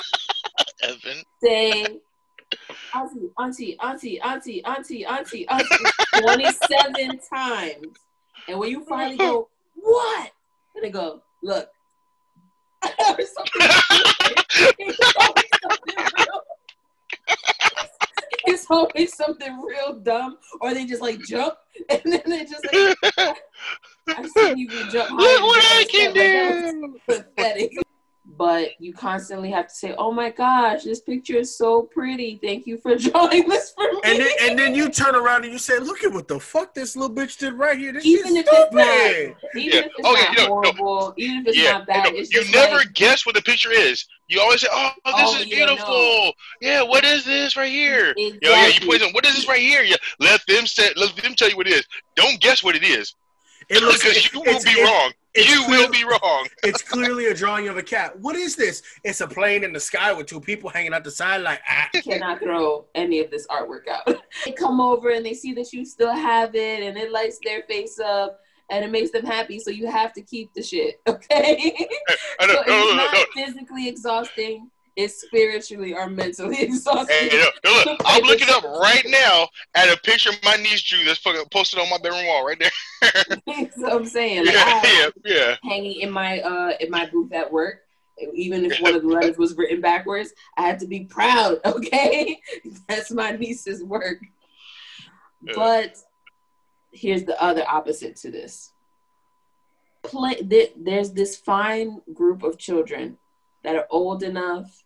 say 1.41 1.99
auntie, 2.93 3.29
auntie, 3.37 3.77
auntie, 3.79 4.21
auntie, 4.21 4.63
auntie, 4.63 5.05
auntie, 5.05 5.47
auntie 5.47 5.67
27 6.21 7.19
times. 7.33 7.87
And 8.47 8.59
when 8.59 8.69
you 8.69 8.83
finally 8.85 9.17
go, 9.17 9.47
what? 9.75 10.31
And 10.75 10.83
they 10.83 10.89
go, 10.89 11.21
look. 11.41 11.69
something. 12.83 13.51
It's 14.79 15.15
always 15.17 15.45
It's 18.45 18.65
always 18.69 19.15
something 19.15 19.61
real 19.61 19.99
dumb, 19.99 20.37
or 20.59 20.73
they 20.73 20.85
just 20.85 21.01
like 21.01 21.19
jump, 21.21 21.55
and 21.89 22.01
then 22.03 22.21
they 22.25 22.45
just 22.45 22.65
like, 23.17 23.37
I've 24.07 24.29
seen 24.29 24.57
you 24.57 24.67
jump. 24.89 25.11
Look 25.11 25.41
what 25.41 25.63
I 25.65 25.85
can 25.89 26.13
do. 26.13 26.99
Pathetic. 27.07 27.71
But 28.25 28.69
you 28.79 28.93
constantly 28.93 29.51
have 29.51 29.67
to 29.67 29.73
say, 29.73 29.93
"Oh 29.97 30.11
my 30.11 30.29
gosh, 30.31 30.83
this 30.83 31.01
picture 31.01 31.35
is 31.35 31.57
so 31.57 31.83
pretty. 31.83 32.39
Thank 32.41 32.65
you 32.65 32.77
for 32.77 32.95
drawing 32.97 33.47
this 33.49 33.71
for 33.75 33.83
me." 33.83 33.99
And 34.05 34.19
then, 34.19 34.31
and 34.41 34.57
then 34.59 34.73
you 34.75 34.89
turn 34.89 35.13
around 35.13 35.43
and 35.43 35.51
you 35.51 35.59
say, 35.59 35.77
"Look 35.77 36.03
at 36.05 36.11
what 36.13 36.27
the 36.29 36.39
fuck 36.39 36.73
this 36.73 36.95
little 36.95 37.13
bitch 37.13 37.37
did 37.37 37.53
right 37.53 37.77
here. 37.77 37.91
This 37.91 38.05
Even 38.05 38.33
shit's 38.35 38.47
if 38.49 38.53
it's 38.53 38.67
stupid." 38.69 39.35
even 39.55 39.71
Yeah. 39.73 39.79
if 39.81 39.85
it's 39.87 39.93
oh, 40.05 40.13
Okay, 40.13 40.23
not 40.23 40.37
no, 40.37 40.43
no. 40.43 40.47
horrible, 40.47 41.13
even 41.17 41.39
if 41.41 41.47
it's 41.47 41.57
Yeah, 41.57 41.71
not 41.73 41.87
bad, 41.87 42.13
no, 42.13 42.19
it's 42.19 42.33
you 42.33 42.49
never 42.51 42.77
like, 42.77 42.93
guess 42.93 43.25
what 43.25 43.35
the 43.35 43.41
picture 43.41 43.71
is. 43.71 44.05
You 44.29 44.39
always 44.39 44.61
say, 44.61 44.67
"Oh, 44.71 44.91
this 45.05 45.13
Oh, 45.17 45.35
is 45.39 45.45
yeah, 45.47 45.55
beautiful." 45.55 45.93
no. 45.93 46.33
Yeah, 46.61 46.81
what 46.81 47.03
is 47.03 47.25
this 47.25 47.57
right 47.57 47.71
here? 47.71 48.13
Exactly. 48.17 48.39
Yeah, 48.41 48.49
yeah. 48.55 48.67
You 48.67 48.79
play 48.87 48.97
them. 48.99 49.11
What 49.11 49.25
is 49.25 49.35
this 49.35 49.47
right 49.49 49.59
here? 49.59 49.83
Yeah, 49.83 49.97
let 50.19 50.41
them 50.47 50.65
say. 50.65 50.89
Let 50.95 51.13
them 51.17 51.35
tell 51.35 51.49
you 51.49 51.57
what 51.57 51.67
it 51.67 51.73
is. 51.73 51.85
Don't 52.15 52.39
guess 52.39 52.63
what 52.63 52.75
it 52.77 52.83
is 52.85 53.13
It 53.69 53.81
looks, 53.81 54.03
because 54.03 54.33
you 54.33 54.39
will 54.41 54.45
be 54.63 54.69
it's- 54.71 54.89
wrong. 54.89 55.11
it's 55.33 55.49
You 55.49 55.65
clear- 55.65 55.79
will 55.79 55.89
be 55.91 56.03
wrong. 56.03 56.47
It's 56.63 56.81
clearly 56.81 57.25
a 57.27 57.33
drawing 57.33 57.67
of 57.67 57.77
a 57.77 57.83
cat. 57.83 58.17
What 58.19 58.35
is 58.35 58.55
this? 58.55 58.81
It's 59.03 59.21
a 59.21 59.27
plane 59.27 59.63
in 59.63 59.73
the 59.73 59.79
sky 59.79 60.13
with 60.13 60.27
two 60.27 60.39
people 60.39 60.69
hanging 60.69 60.93
out 60.93 61.03
the 61.03 61.11
side, 61.11 61.41
like 61.41 61.61
ah. 61.69 61.89
cannot 62.03 62.39
throw 62.41 62.85
any 62.95 63.19
of 63.19 63.29
this 63.31 63.45
artwork 63.47 63.87
out. 63.87 64.05
they 64.45 64.51
come 64.51 64.79
over 64.79 65.09
and 65.09 65.25
they 65.25 65.33
see 65.33 65.53
that 65.53 65.73
you 65.73 65.85
still 65.85 66.13
have 66.13 66.55
it, 66.55 66.83
and 66.83 66.97
it 66.97 67.11
lights 67.11 67.39
their 67.43 67.63
face 67.63 67.99
up, 67.99 68.39
and 68.69 68.85
it 68.85 68.91
makes 68.91 69.11
them 69.11 69.25
happy. 69.25 69.59
So 69.59 69.71
you 69.71 69.87
have 69.87 70.13
to 70.13 70.21
keep 70.21 70.53
the 70.53 70.63
shit, 70.63 71.01
okay? 71.07 71.75
So 71.79 72.15
it's 72.41 72.67
no, 72.67 72.75
no, 72.75 72.87
no, 72.89 72.95
not 72.95 73.27
physically 73.35 73.87
exhausting. 73.87 74.69
It's 74.95 75.21
spiritually 75.21 75.93
or 75.93 76.07
mentally 76.07 76.57
exhausting. 76.61 77.07
Hey, 77.29 77.39
look, 77.39 77.85
look, 77.85 77.99
I'm 78.05 78.23
looking 78.23 78.49
up 78.51 78.63
right 78.63 79.03
now 79.07 79.47
at 79.75 79.89
a 79.91 79.99
picture 80.01 80.29
of 80.29 80.43
my 80.43 80.55
niece 80.57 80.83
drew 80.83 81.03
that's 81.03 81.19
fucking 81.19 81.45
posted 81.51 81.79
on 81.79 81.89
my 81.89 81.97
bedroom 81.97 82.25
wall 82.27 82.45
right 82.45 82.59
there. 82.59 82.71
That's 83.47 83.77
what 83.77 83.91
I'm 83.93 84.05
saying. 84.05 84.45
Like, 84.45 84.53
Yeah, 84.55 84.81
yeah, 84.83 85.09
yeah. 85.25 85.55
hanging 85.63 86.01
in 86.01 86.11
my 86.11 86.39
uh 86.41 86.73
in 86.79 86.91
my 86.91 87.07
booth 87.07 87.33
at 87.33 87.51
work. 87.51 87.79
Even 88.35 88.65
if 88.65 88.79
one 88.79 88.93
of 88.93 89.01
the 89.01 89.07
letters 89.15 89.37
was 89.39 89.57
written 89.57 89.81
backwards, 89.81 90.31
I 90.57 90.61
had 90.61 90.79
to 90.79 90.87
be 90.87 91.05
proud. 91.05 91.57
Okay, 91.65 92.39
that's 92.87 93.09
my 93.11 93.31
niece's 93.31 93.83
work. 93.83 94.19
Yeah. 95.43 95.53
But 95.55 95.97
here's 96.91 97.23
the 97.23 97.41
other 97.41 97.63
opposite 97.67 98.15
to 98.17 98.29
this. 98.29 98.71
Play 100.03 100.41
there, 100.43 100.67
there's 100.77 101.11
this 101.11 101.35
fine 101.35 102.01
group 102.13 102.43
of 102.43 102.59
children 102.59 103.17
that 103.63 103.75
are 103.75 103.87
old 103.89 104.21
enough 104.21 104.82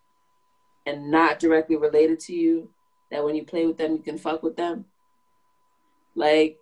and 0.88 1.12
not 1.12 1.38
directly 1.40 1.76
related 1.76 2.20
to 2.22 2.34
you 2.34 2.70
that 3.12 3.24
when 3.24 3.36
you 3.36 3.44
play 3.44 3.66
with 3.68 3.78
them 3.78 3.92
you 3.94 4.02
can 4.02 4.18
fuck 4.18 4.42
with 4.42 4.56
them. 4.56 4.86
Like 6.16 6.58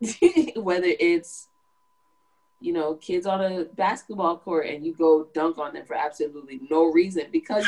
whether 0.56 0.86
it's 1.00 1.48
you 2.62 2.74
know, 2.74 2.94
kids 2.96 3.24
on 3.26 3.40
a 3.40 3.64
basketball 3.64 4.36
court 4.36 4.66
and 4.66 4.84
you 4.84 4.94
go 4.94 5.26
dunk 5.32 5.56
on 5.56 5.72
them 5.72 5.86
for 5.86 5.96
absolutely 5.96 6.60
no 6.70 6.84
reason 6.92 7.24
because 7.32 7.64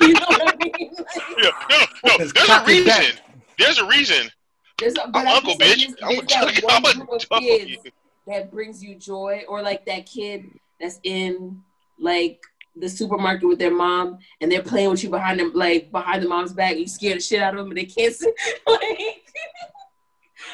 you, 0.00 0.06
you 0.08 0.12
know 0.14 0.26
what 0.26 0.54
I 0.54 0.56
mean? 0.56 0.90
Like, 0.96 1.22
Yeah, 1.36 1.50
no, 1.70 1.78
no, 1.78 1.84
It's 2.04 2.16
there's 2.16 2.30
a 2.30 2.34
cocky 2.46 2.84
back. 2.84 3.00
reason. 3.00 3.16
There's 3.58 3.78
a 3.78 3.86
reason. 3.86 4.30
There's 4.78 4.96
a, 4.96 5.04
I'm 5.04 5.12
but 5.12 5.26
I'm 5.26 5.36
Uncle 5.36 5.54
just 5.56 5.60
saying 5.60 5.92
Bitch. 5.92 5.98
there's- 6.00 6.02
I'm 6.02 6.08
there's 6.16 6.26
that 6.28 6.62
gonna- 6.62 6.66
one 6.66 6.74
I'm 6.76 6.82
gonna 6.82 7.04
group 7.04 7.22
of 7.30 7.40
kids 7.40 7.70
you. 7.84 7.90
that 8.26 8.50
brings 8.50 8.82
you 8.82 8.94
joy, 8.94 9.42
or 9.48 9.60
like 9.60 9.84
that 9.84 10.06
kid 10.06 10.46
that's 10.80 10.98
in 11.02 11.62
like 11.98 12.40
the 12.80 12.88
supermarket 12.88 13.48
with 13.48 13.58
their 13.58 13.74
mom 13.74 14.18
and 14.40 14.50
they're 14.50 14.62
playing 14.62 14.90
with 14.90 15.02
you 15.04 15.10
behind 15.10 15.40
them, 15.40 15.52
like 15.54 15.90
behind 15.90 16.22
the 16.22 16.28
mom's 16.28 16.52
back. 16.52 16.72
And 16.72 16.80
you 16.80 16.88
scare 16.88 17.14
the 17.14 17.20
shit 17.20 17.40
out 17.42 17.54
of 17.54 17.58
them, 17.58 17.68
and 17.68 17.76
they 17.78 17.84
can't 17.84 18.14
see. 18.14 18.32
like, 18.66 19.24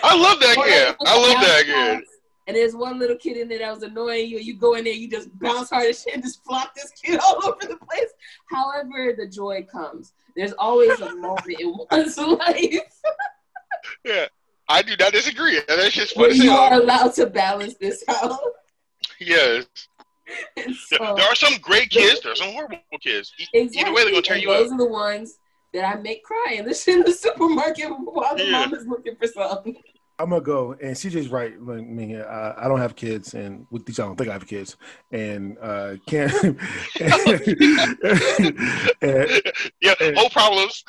I 0.03 0.17
love 0.17 0.41
that 0.41 0.57
kid. 0.57 0.97
I 1.07 1.17
love 1.17 1.41
that 1.41 1.65
kid. 1.65 2.05
And 2.47 2.55
there's 2.55 2.77
one 2.77 2.99
little 2.99 3.17
kid 3.17 3.39
in 3.39 3.49
there 3.49 3.61
that 3.61 3.73
was 3.75 3.83
annoying 3.83 4.29
you. 4.29 4.39
You 4.39 4.59
go 4.59 4.75
in 4.75 4.85
there, 4.85 4.93
you 4.93 5.09
just 5.09 5.31
bounce 5.39 5.71
hard 5.71 5.87
as 5.87 6.03
shit, 6.03 6.15
and 6.15 6.23
just 6.23 6.45
flop 6.45 6.75
this 6.75 6.91
kid 6.91 7.19
all 7.25 7.41
over 7.47 7.61
the 7.61 7.79
place. 7.79 8.11
However, 8.51 9.15
the 9.17 9.27
joy 9.27 9.67
comes. 9.71 10.13
There's 10.37 10.53
always 10.53 11.01
a 11.01 11.15
moment 11.17 11.47
in 11.59 11.75
one's 11.91 12.19
life 12.19 12.81
Yeah, 14.05 14.27
I 14.69 14.83
do 14.83 14.95
not 14.99 15.13
disagree. 15.13 15.61
That's 15.69 15.95
just 15.95 16.15
funny. 16.15 16.35
you 16.35 16.51
are 16.51 16.75
allowed 16.75 17.15
to 17.15 17.27
balance 17.27 17.77
this 17.81 18.05
out. 18.09 18.39
Yes, 19.21 19.65
And 20.57 20.67
there 20.91 20.99
so- 20.99 21.15
there 21.17 21.27
are 21.27 21.35
some 21.35 21.55
great 21.61 21.91
kids. 21.91 22.21
There 22.23 22.33
are 22.33 22.37
some 22.37 22.53
horrible 22.53 22.79
kids. 23.01 23.33
E- 23.39 23.47
Either 23.55 23.93
way, 23.93 24.03
they're 24.05 24.13
gonna 24.13 24.23
tear 24.23 24.35
And 24.35 24.43
you 24.43 24.49
those 24.51 24.69
up. 24.69 24.75
are 24.75 24.79
the 24.79 24.87
ones 24.91 25.39
that 25.73 25.85
I 25.85 26.01
make 26.01 26.23
cry 26.23 26.55
in 26.59 26.65
the, 26.67 26.85
in 26.93 27.03
the 27.03 27.13
supermarket 27.13 27.89
while 27.91 28.37
the 28.37 28.45
Yeah. 28.45 28.53
mom 28.53 28.75
is 28.75 28.87
looking 28.87 29.17
for 29.17 29.27
something. 29.27 29.77
I'm 30.17 30.31
gonna 30.31 30.41
go, 30.43 30.77
and 30.81 30.95
CJ's 30.95 31.27
right. 31.29 31.61
Like, 31.61 31.79
I 31.79 31.83
mean, 31.83 32.15
uh, 32.15 32.55
I 32.57 32.69
don't 32.69 32.79
have 32.79 32.95
kids, 32.95 33.35
and 33.35 33.67
with 33.73 33.85
these, 33.85 33.99
I 33.99 34.05
don't 34.05 34.15
think 34.15 34.31
I 34.31 34.33
have 34.35 34.47
kids, 34.47 34.77
and 35.11 35.57
uh, 35.61 35.97
can't. 36.07 36.33
and, 39.03 39.43
Yeah, 39.81 39.95
whole 40.15 40.31
problems. 40.31 40.85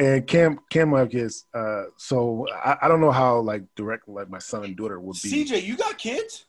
and 0.00 0.26
Cam, 0.26 0.58
Cam 0.70 0.90
will 0.90 0.98
have 0.98 1.10
kids. 1.10 1.46
Uh, 1.54 1.84
so 1.96 2.46
I, 2.52 2.76
I 2.82 2.88
don't 2.88 3.00
know 3.00 3.12
how 3.12 3.38
like 3.38 3.62
direct 3.76 4.08
like 4.08 4.28
my 4.28 4.38
son 4.40 4.64
and 4.64 4.76
daughter 4.76 4.98
would 5.00 5.16
be. 5.22 5.44
CJ, 5.44 5.62
you 5.62 5.76
got 5.76 5.96
kids? 5.98 6.46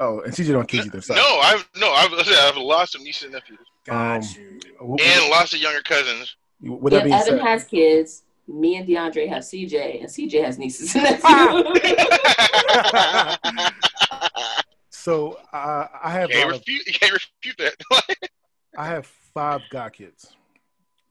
Oh, 0.00 0.20
and 0.20 0.32
CJ 0.32 0.46
don't 0.48 0.58
have 0.60 0.66
kids 0.68 0.86
either. 0.86 1.02
No, 1.14 1.38
I've 1.40 1.68
no, 1.76 1.92
I've, 1.92 2.12
I've 2.12 2.56
lost 2.56 2.92
some 2.92 3.02
nieces 3.02 3.24
and 3.24 3.32
nephews, 3.32 3.58
Got 3.84 4.22
Um, 4.22 4.28
you. 4.36 4.60
And 5.02 5.30
lots 5.30 5.52
of 5.54 5.60
younger 5.60 5.82
cousins. 5.82 6.36
would 6.60 6.92
that 6.92 6.98
If 6.98 7.04
being 7.04 7.14
Evan 7.14 7.38
said, 7.38 7.40
has 7.40 7.64
kids, 7.64 8.22
me 8.46 8.76
and 8.76 8.86
DeAndre 8.88 9.28
have 9.28 9.42
CJ, 9.42 10.00
and 10.00 10.08
CJ 10.08 10.44
has 10.44 10.56
nieces 10.58 10.94
and 10.94 11.04
nephews. 11.04 11.24
so 14.90 15.38
uh, 15.52 15.86
I 16.02 16.10
have 16.12 16.30
can't 16.30 16.50
refute. 16.50 16.86
You 16.86 16.92
can't 16.92 17.12
refute 17.12 17.58
that. 17.58 17.74
I 18.78 18.86
have 18.86 19.06
five 19.34 19.62
god 19.70 19.92
kids. 19.92 20.34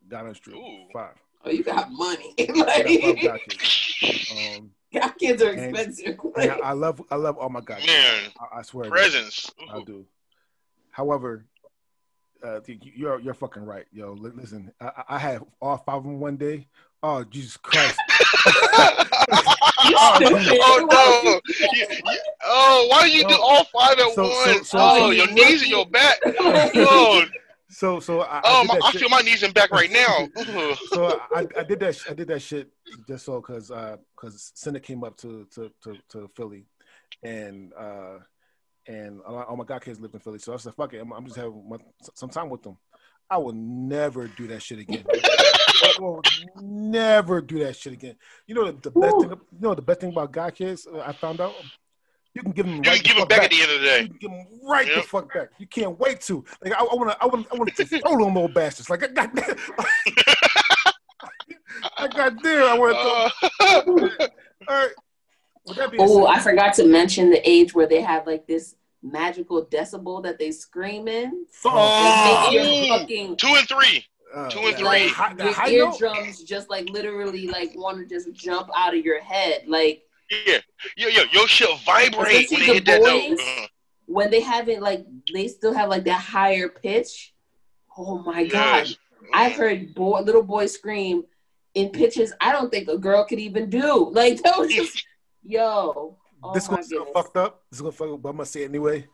God 0.08 0.22
on 0.22 0.30
the 0.30 0.36
street, 0.36 0.56
Ooh. 0.56 0.88
five. 0.94 1.16
oh, 1.44 1.50
you 1.50 1.64
got 1.64 1.92
money. 1.92 2.34
I 2.40 2.46
got 2.46 2.68
five 3.02 3.22
god 3.22 3.40
kids. 3.50 4.32
Um, 4.32 4.72
God 4.94 5.10
kids 5.20 5.42
are 5.44 5.50
And- 5.52 5.76
expensive. 5.76 6.20
and 6.36 6.52
I, 6.52 6.56
I 6.64 6.72
love 6.74 7.02
I 7.12 7.16
love 7.16 7.38
Oh 7.40 7.50
my 7.50 7.62
god. 7.62 7.86
Man, 7.86 8.32
I, 8.40 8.60
I 8.60 8.62
swear. 8.62 8.90
presents. 8.90 9.52
I 9.72 9.82
do. 9.84 10.06
However, 10.92 11.46
uh, 12.44 12.60
th- 12.62 12.80
you're 12.96 13.20
you're 13.20 13.34
fucking 13.34 13.64
right, 13.66 13.86
yo. 13.92 14.14
Listen, 14.14 14.72
I, 14.80 14.86
I 14.86 15.04
I 15.10 15.18
had 15.20 15.42
all 15.62 15.78
five 15.78 15.98
of 15.98 16.04
them 16.04 16.20
one 16.20 16.38
day. 16.38 16.68
Oh 17.04 17.24
Jesus 17.24 17.58
Christ! 17.58 17.96
oh, 19.30 20.20
oh, 20.62 20.88
no! 20.90 21.42
You- 21.48 21.68
you- 21.74 22.20
oh, 22.44 22.88
why 22.90 23.08
do 23.08 23.16
you 23.16 23.28
do 23.28 23.36
all 23.40 23.64
five 23.66 24.00
at 24.00 24.14
So- 24.14 24.30
so- 24.32 24.46
once? 24.54 24.70
so- 24.70 24.78
oh, 24.80 25.00
so- 25.00 25.12
your 25.12 25.32
knees 25.32 25.62
and 25.62 25.72
your 25.72 25.86
back. 25.86 26.18
Oh, 26.40 27.24
So 27.70 28.00
so 28.00 28.22
I, 28.22 28.38
I 28.38 28.42
oh, 28.46 28.62
did 28.62 28.68
my, 28.68 28.88
I 28.88 28.92
feel 28.94 29.10
my 29.10 29.22
knees 29.22 29.44
and 29.44 29.54
back 29.54 29.72
right 29.72 29.92
now. 29.92 30.28
So 30.88 31.20
I, 31.36 31.46
I 31.58 31.64
did 31.64 31.80
that. 31.82 32.00
I 32.10 32.14
did 32.14 32.28
that 32.30 32.42
shit 32.42 32.70
just 33.08 33.26
so 33.26 33.42
because 33.42 33.72
uh 33.72 33.98
because 34.16 34.52
Senate 34.56 34.84
came 34.84 35.04
up 35.04 35.18
to 35.18 35.48
to 35.56 35.72
to, 35.84 35.98
to 36.10 36.30
Philly, 36.36 36.66
and 37.24 37.74
uh, 37.74 38.20
and 38.88 39.22
all 39.28 39.44
all 39.44 39.58
my 39.58 39.66
god 39.66 39.84
kids 39.84 40.00
lived 40.00 40.14
in 40.14 40.22
Philly. 40.22 40.40
So 40.40 40.54
I 40.54 40.58
said, 40.58 40.76
"Fuck 40.76 40.94
it, 40.94 41.00
I'm, 41.00 41.12
I'm 41.12 41.26
just 41.26 41.36
having 41.36 41.68
my, 41.68 41.78
some 42.16 42.30
time 42.30 42.50
with 42.50 42.64
them." 42.64 42.78
I 43.30 43.38
will 43.38 43.54
never 43.54 44.28
do 44.28 44.48
that 44.48 44.62
shit 44.62 44.80
again. 44.80 45.04
I 45.14 45.94
will 46.00 46.22
never 46.62 47.42
do 47.42 47.60
that 47.60 47.76
shit 47.76 47.94
again. 47.94 48.16
You 48.46 48.56
know 48.56 48.72
the, 48.72 48.90
the 48.90 48.92
best 48.92 49.20
thing. 49.20 49.30
You 49.30 49.60
know 49.60 49.76
the 49.76 49.82
best 49.82 50.00
thing 50.00 50.12
about 50.12 50.32
god 50.32 50.56
kids. 50.56 50.88
Uh, 50.88 51.00
I 51.00 51.12
found 51.12 51.42
out. 51.42 51.54
You 52.38 52.44
can 52.44 52.52
give 52.52 52.66
them 52.66 52.76
You 52.76 52.82
right 52.92 53.04
can 53.04 53.04
the 53.04 53.04
give 53.04 53.16
them 53.16 53.22
fuck 53.22 53.30
back 53.30 53.44
at 53.44 53.52
the 53.52 53.62
end 53.62 53.72
of 53.72 53.80
the 53.82 53.86
you 53.86 53.92
day. 53.92 54.08
can 54.08 54.18
give 54.20 54.32
them 54.32 54.46
right 54.64 54.88
the 54.96 55.02
fuck 55.02 55.34
back. 55.34 55.50
You 55.58 55.68
can't 55.68 56.00
wait 56.00 56.22
to. 56.22 56.44
Like 56.64 56.74
I 56.74 56.84
want 56.84 57.10
to. 57.12 57.18
I 57.22 57.26
want. 57.26 57.48
I 57.52 57.56
want 57.56 57.76
to 57.76 57.86
throw 57.86 58.12
them 58.12 58.34
little 58.36 58.48
bastards. 58.48 58.90
Like 58.90 59.04
I 59.04 59.08
got. 59.08 59.30
I 61.98 62.08
got 62.08 62.42
there. 62.44 62.64
I 62.64 62.78
want 62.78 62.96
to. 62.96 63.54
Uh, 63.60 64.28
All 64.70 64.76
right. 64.76 64.90
With 65.66 65.78
that 65.78 65.92
being 65.92 66.04
Oh, 66.04 66.26
I 66.28 66.40
forgot 66.40 66.74
to 66.76 66.86
mention 66.86 67.30
the 67.30 67.48
age 67.48 67.74
where 67.74 67.88
they 67.88 68.02
have 68.02 68.26
like 68.26 68.48
this 68.48 68.76
magical 69.04 69.66
decibel 69.66 70.24
that 70.24 70.40
they 70.40 70.52
scream 70.52 71.08
in. 71.08 71.46
Oh, 71.66 72.50
It 72.52 72.56
makes 72.56 72.68
Ooh. 72.68 72.86
your 72.88 73.00
fucking 73.00 73.36
two 73.38 73.48
and 73.56 73.68
three. 73.68 74.06
uh, 74.34 74.50
two 74.50 74.60
and 74.60 74.68
that- 74.74 74.78
three. 74.80 74.86
that 75.08 75.10
high- 75.10 75.34
that 75.36 75.44
your 75.44 75.54
high 75.54 75.70
note? 75.72 76.02
eardrums 76.02 76.44
just 76.44 76.70
like 76.70 76.90
literally 76.90 77.48
like 77.48 77.72
want 77.76 77.98
to 77.98 78.06
just 78.06 78.32
jump 78.34 78.70
out 78.76 78.96
of 78.96 79.04
your 79.06 79.22
head. 79.22 79.64
Like 79.68 80.04
Yeah, 80.30 80.58
yo, 80.98 81.08
yo, 81.08 81.24
your 81.32 81.48
shit 81.48 81.70
vibrate 81.86 82.14
when 82.16 82.26
they 82.26 82.44
hit 82.66 82.86
that 82.86 83.02
the 83.02 83.06
note. 83.08 83.30
boys. 83.30 83.40
Uh, 83.40 83.68
when 84.08 84.32
they 84.32 84.42
haven't 84.42 84.82
like 84.82 85.06
they 85.34 85.48
still 85.48 85.74
have 85.74 85.90
like 85.90 86.06
that 86.06 86.22
higher 86.22 86.70
pitch. 86.70 87.34
Oh 87.98 88.20
my 88.20 88.46
god. 88.46 88.88
yes. 88.88 88.96
I've 89.34 89.54
heard 89.54 89.94
boy, 89.96 90.22
little 90.22 90.44
boys 90.44 90.74
scream 90.74 91.24
in 91.74 91.90
pitches 91.90 92.34
I 92.42 92.52
don't 92.52 92.72
think 92.72 92.88
a 92.90 92.98
girl 92.98 93.26
could 93.26 93.40
even 93.40 93.70
do. 93.70 94.10
Like 94.14 94.42
that 94.44 94.58
was 94.58 94.74
just 94.74 95.06
yo. 95.44 96.18
Oh 96.44 96.54
this 96.54 96.70
one's 96.70 96.88
gonna 96.90 97.06
fucked 97.14 97.38
up. 97.38 97.64
This 97.70 97.78
is 97.78 97.82
gonna 97.82 97.92
fuck 97.92 98.10
up, 98.14 98.22
but 98.22 98.30
I'm 98.30 98.36
gonna 98.38 98.46
say 98.46 98.64
it 98.64 98.70
anyway. 98.70 99.08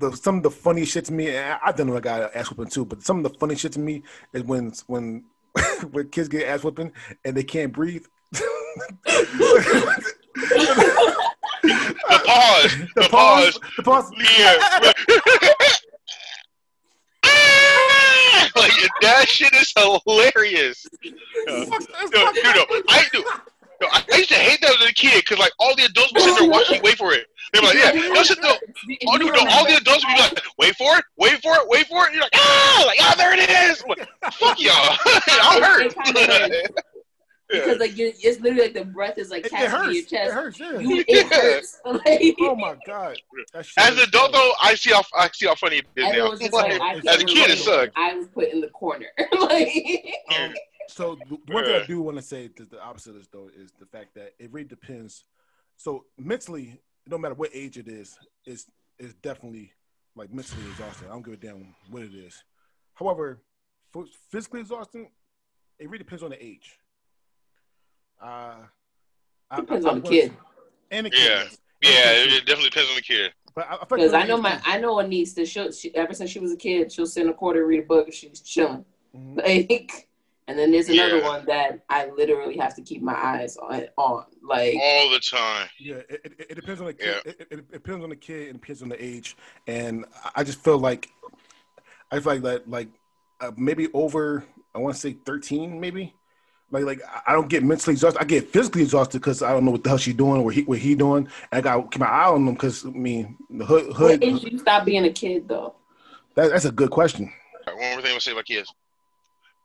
The 0.00 0.12
some 0.16 0.38
of 0.38 0.42
the 0.42 0.50
funny 0.50 0.84
shit 0.84 1.04
to 1.06 1.12
me, 1.12 1.28
and 1.28 1.52
I- 1.54 1.60
I've 1.66 1.76
done 1.76 1.88
like 1.88 2.06
I 2.06 2.20
got, 2.20 2.34
ass 2.36 2.50
whooping 2.50 2.70
too, 2.72 2.84
but 2.84 3.02
some 3.02 3.24
of 3.24 3.32
the 3.32 3.38
funny 3.38 3.54
shit 3.56 3.72
to 3.72 3.80
me 3.80 4.02
is 4.32 4.42
when 4.42 4.72
when 4.88 5.24
when 5.92 6.08
kids 6.08 6.28
get 6.28 6.48
ass 6.48 6.64
whooping 6.64 6.92
and 7.24 7.36
they 7.36 7.44
can't 7.44 7.72
breathe. 7.72 8.04
The 11.62 12.20
pause. 12.26 12.76
the 12.94 13.02
The 13.02 13.08
pause. 13.08 13.58
pause. 13.58 13.60
The 13.76 13.82
pause. 13.82 14.10
Yeah. 14.38 14.92
like 18.56 18.72
that 19.02 19.28
shit 19.28 19.52
is 19.54 19.72
hilarious. 20.06 20.86
Uh, 21.48 21.64
Fuck, 21.66 21.80
no, 22.12 22.24
fucked 22.24 22.38
no, 22.44 22.52
no. 22.52 22.64
I 22.88 23.04
do. 23.12 23.24
No, 23.80 23.88
I 23.90 24.04
I 24.12 24.16
used 24.18 24.28
to 24.30 24.34
hate 24.36 24.60
that 24.60 24.80
as 24.80 24.88
a 24.88 24.92
kid 24.92 25.22
because 25.24 25.38
like 25.38 25.52
all 25.58 25.74
the 25.76 25.84
adults 25.84 26.12
would 26.12 26.22
sit 26.22 26.38
there 26.38 26.48
watching, 26.48 26.80
wait 26.82 26.96
for 26.98 27.12
it. 27.12 27.26
They're 27.52 27.62
like, 27.62 27.74
yeah, 27.74 27.92
they'll 27.92 28.24
sit 28.24 28.40
there. 28.42 28.52
Oh, 29.06 29.16
no, 29.16 29.26
no, 29.26 29.46
all 29.50 29.64
the 29.64 29.76
adults 29.76 30.04
would 30.04 30.14
be 30.14 30.20
like, 30.20 30.40
wait 30.58 30.74
for 30.76 30.96
it, 30.98 31.04
wait 31.16 31.40
for 31.42 31.54
it, 31.54 31.68
wait 31.68 31.86
for 31.86 32.04
it. 32.04 32.06
And 32.06 32.14
You're 32.14 32.22
like, 32.24 32.32
ah, 32.34 32.84
like, 32.86 32.98
ah, 33.00 33.14
there 33.16 33.32
it 33.34 33.48
is. 33.70 33.84
Like, 33.86 34.08
Fuck 34.34 34.60
y'all. 34.60 34.96
I'm 35.42 35.62
hurt. 35.62 35.94
It 37.56 37.64
kinda 37.64 37.66
hurts. 37.66 37.78
because 37.78 37.80
like 37.88 37.98
you, 37.98 38.12
it's 38.30 38.40
literally 38.40 38.62
like 38.64 38.74
the 38.74 38.84
breath 38.84 39.18
is 39.18 39.30
like 39.30 39.40
It, 39.40 39.46
it 39.46 39.50
catching 39.52 39.70
hurts. 39.70 39.94
your 39.94 40.02
It 40.02 40.08
chest. 40.08 40.32
hurts. 40.32 40.60
Yeah. 40.60 40.78
You, 40.78 41.04
it 41.06 41.26
hurts. 41.32 41.80
Like, 41.84 42.36
Oh 42.40 42.56
my 42.56 42.76
god. 42.86 43.16
As 43.54 43.66
is- 43.66 43.74
an 44.02 44.08
adult 44.08 44.32
though, 44.32 44.52
I 44.62 44.74
see 44.74 44.92
how 44.92 45.02
I 45.14 45.28
see 45.32 45.46
how 45.46 45.54
funny 45.54 45.76
it 45.78 45.86
is 45.96 46.04
and 46.06 46.14
it 46.16 46.18
now. 46.18 46.30
was 46.30 46.40
like, 46.52 46.80
As 47.06 47.22
a 47.22 47.24
kid, 47.24 47.36
it 47.36 47.42
relate. 47.44 47.58
sucked. 47.58 47.92
I 47.96 48.14
was 48.14 48.26
put 48.28 48.48
in 48.48 48.60
the 48.60 48.68
corner. 48.68 49.06
like, 49.40 50.14
Um, 50.38 50.52
so 50.88 51.16
the 51.28 51.38
one 51.52 51.64
thing 51.64 51.74
I 51.82 51.86
do 51.86 52.00
want 52.02 52.16
to 52.18 52.22
say 52.22 52.48
that 52.56 52.70
the 52.70 52.82
opposite 52.82 53.16
is 53.16 53.26
though 53.32 53.48
is 53.56 53.72
the 53.80 53.86
fact 53.86 54.14
that 54.16 54.32
it 54.38 54.52
really 54.52 54.66
depends. 54.68 55.24
So 55.76 56.04
mentally, 56.18 56.78
no 57.06 57.18
matter 57.18 57.34
what 57.34 57.50
age 57.54 57.78
it 57.78 57.88
is, 57.88 58.16
is 58.46 58.66
is 58.98 59.14
definitely 59.14 59.72
like 60.14 60.32
mentally 60.32 60.62
exhausting. 60.70 61.08
I 61.08 61.12
don't 61.12 61.24
give 61.24 61.34
a 61.34 61.36
damn 61.36 61.74
what 61.90 62.02
it 62.02 62.14
is. 62.14 62.44
However, 62.94 63.42
physically 64.30 64.60
exhausting, 64.60 65.08
it 65.78 65.86
really 65.88 65.98
depends 65.98 66.22
on 66.22 66.30
the 66.30 66.44
age. 66.44 66.78
Uh, 68.22 68.54
I- 69.50 69.56
Depends 69.60 69.86
I- 69.86 69.90
on 69.90 69.96
I 69.96 70.00
the 70.00 70.08
kid. 70.08 70.32
And 70.90 71.06
the 71.06 71.10
kid. 71.10 71.18
Yeah. 71.20 71.44
yes. 71.44 71.58
Yeah, 71.82 72.36
it 72.36 72.46
definitely 72.46 72.70
depends 72.70 72.90
on 72.90 72.96
the 72.96 73.02
kid. 73.02 73.32
But 73.54 73.66
I, 73.70 73.74
I 73.76 73.84
Because 73.88 74.14
I 74.14 74.24
know 74.26 74.36
my. 74.38 74.60
I 74.64 74.78
know 74.78 74.98
a 74.98 75.06
niece 75.06 75.34
that 75.34 75.46
she'll, 75.48 75.70
she, 75.70 75.94
ever 75.94 76.12
since 76.14 76.30
she 76.30 76.38
was 76.40 76.52
a 76.52 76.56
kid, 76.56 76.90
she'll 76.90 77.06
sit 77.06 77.22
in 77.24 77.28
a 77.28 77.34
corner, 77.34 77.64
read 77.66 77.80
a 77.80 77.86
book, 77.86 78.06
and 78.06 78.14
she's 78.14 78.40
chilling. 78.40 78.84
Mhm. 79.16 79.36
Like, 79.36 80.08
And 80.46 80.58
then 80.58 80.70
there's 80.72 80.90
another 80.90 81.18
Yeah. 81.20 81.26
one 81.26 81.46
that 81.46 81.84
I 81.88 82.10
literally 82.10 82.58
have 82.58 82.74
to 82.74 82.82
keep 82.82 83.00
my 83.00 83.14
eyes 83.14 83.56
on. 83.56 83.86
on. 83.96 84.24
Like, 84.42 84.74
all 84.78 85.08
the 85.10 85.18
time. 85.20 85.68
Yeah, 85.78 85.94
it, 86.10 86.20
it, 86.24 86.46
it 86.50 86.54
depends 86.56 86.82
on 86.82 86.88
the 86.88 86.96
Yeah. 87.00 87.14
kid. 87.22 87.26
It, 87.40 87.46
it, 87.50 87.58
it 87.60 87.72
depends 87.72 88.04
on 88.04 88.10
the 88.10 88.16
kid 88.16 88.48
and 88.48 88.56
it 88.56 88.60
depends 88.60 88.82
on 88.82 88.90
the 88.90 89.02
age. 89.02 89.36
And 89.66 90.04
I 90.34 90.44
just 90.44 90.62
feel 90.62 90.78
like 90.78 91.08
I 92.10 92.20
feel 92.20 92.34
like 92.34 92.42
that 92.42 92.68
like 92.68 92.88
uh, 93.40 93.52
maybe 93.56 93.88
over 93.94 94.44
I 94.74 94.78
want 94.80 94.94
to 94.94 95.00
say 95.00 95.16
thirteen 95.24 95.80
maybe. 95.80 96.14
Like 96.74 96.84
like 96.84 97.02
I- 97.08 97.22
I 97.28 97.32
don't 97.32 97.48
get 97.48 97.62
mentally 97.62 97.94
exhausted. 97.94 98.20
I 98.20 98.24
get 98.24 98.50
physically 98.50 98.82
exhausted 98.82 99.20
because 99.20 99.42
I 99.42 99.52
don't 99.52 99.64
know 99.64 99.70
what 99.70 99.82
the 99.82 99.88
hell 99.88 99.98
she's 99.98 100.14
doing 100.14 100.42
or 100.42 100.50
he 100.50 100.62
what 100.62 100.78
he 100.78 100.94
doing. 100.94 101.28
And 101.50 101.58
I 101.58 101.60
got 101.60 101.76
to 101.76 101.82
keep 101.88 102.00
my 102.00 102.06
eye 102.06 102.28
on 102.28 102.44
them 102.44 102.54
because 102.54 102.84
I 102.84 102.90
mean 102.90 103.36
the 103.50 103.64
hood 103.64 103.86
what 103.88 103.96
hood. 103.96 104.24
age 104.24 104.44
you 104.44 104.58
stop 104.58 104.84
being 104.84 105.04
a 105.04 105.12
kid 105.12 105.48
though? 105.48 105.76
That, 106.34 106.50
that's 106.50 106.64
a 106.64 106.72
good 106.72 106.90
question. 106.90 107.32
All 107.66 107.74
right, 107.74 107.80
one 107.80 107.92
more 107.92 108.02
thing 108.02 108.06
I'm 108.06 108.12
gonna 108.12 108.20
say 108.20 108.32
about 108.32 108.44
kids. 108.44 108.72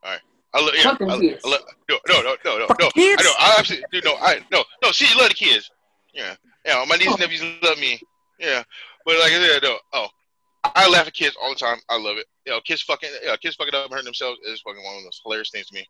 All 0.03 0.11
right. 0.11 0.21
I 0.53 0.61
love, 0.61 0.71
yeah, 0.75 0.83
Fucking 0.83 1.11
I, 1.11 1.19
kids. 1.19 1.41
I 1.45 1.49
love, 1.49 1.61
no, 1.89 1.99
no, 2.07 2.21
no, 2.21 2.35
no, 2.43 2.57
no, 2.59 2.67
Fuck 2.67 2.79
no. 2.79 2.89
kids. 2.91 3.21
I 3.21 3.25
know. 3.25 3.33
I 3.39 3.55
absolutely 3.59 3.85
do. 3.91 4.01
No, 4.03 4.15
I 4.15 4.39
no, 4.51 4.63
no. 4.81 4.91
See, 4.91 5.07
you 5.11 5.19
love 5.19 5.29
the 5.29 5.35
kids. 5.35 5.69
Yeah, 6.13 6.35
yeah. 6.65 6.83
My 6.87 6.95
nieces 6.95 7.13
and 7.13 7.21
oh. 7.21 7.25
nephews 7.25 7.43
love 7.61 7.77
me. 7.79 7.99
Yeah, 8.39 8.63
but 9.05 9.19
like 9.19 9.31
I 9.31 9.47
said, 9.47 9.63
no. 9.63 9.77
Oh, 9.93 10.07
I 10.63 10.89
laugh 10.89 11.07
at 11.07 11.13
kids 11.13 11.35
all 11.41 11.49
the 11.49 11.55
time. 11.55 11.77
I 11.89 11.97
love 11.97 12.17
it. 12.17 12.25
You 12.45 12.53
know, 12.53 12.61
kids 12.61 12.81
fucking, 12.81 13.09
you 13.21 13.27
know, 13.27 13.37
kids 13.37 13.55
fucking 13.55 13.73
up 13.73 13.85
and 13.85 13.91
hurting 13.91 14.05
themselves 14.05 14.39
is 14.45 14.61
fucking 14.61 14.83
one 14.83 14.97
of 14.97 15.03
those 15.03 15.21
hilarious 15.23 15.51
things 15.51 15.67
to 15.67 15.75
me. 15.75 15.87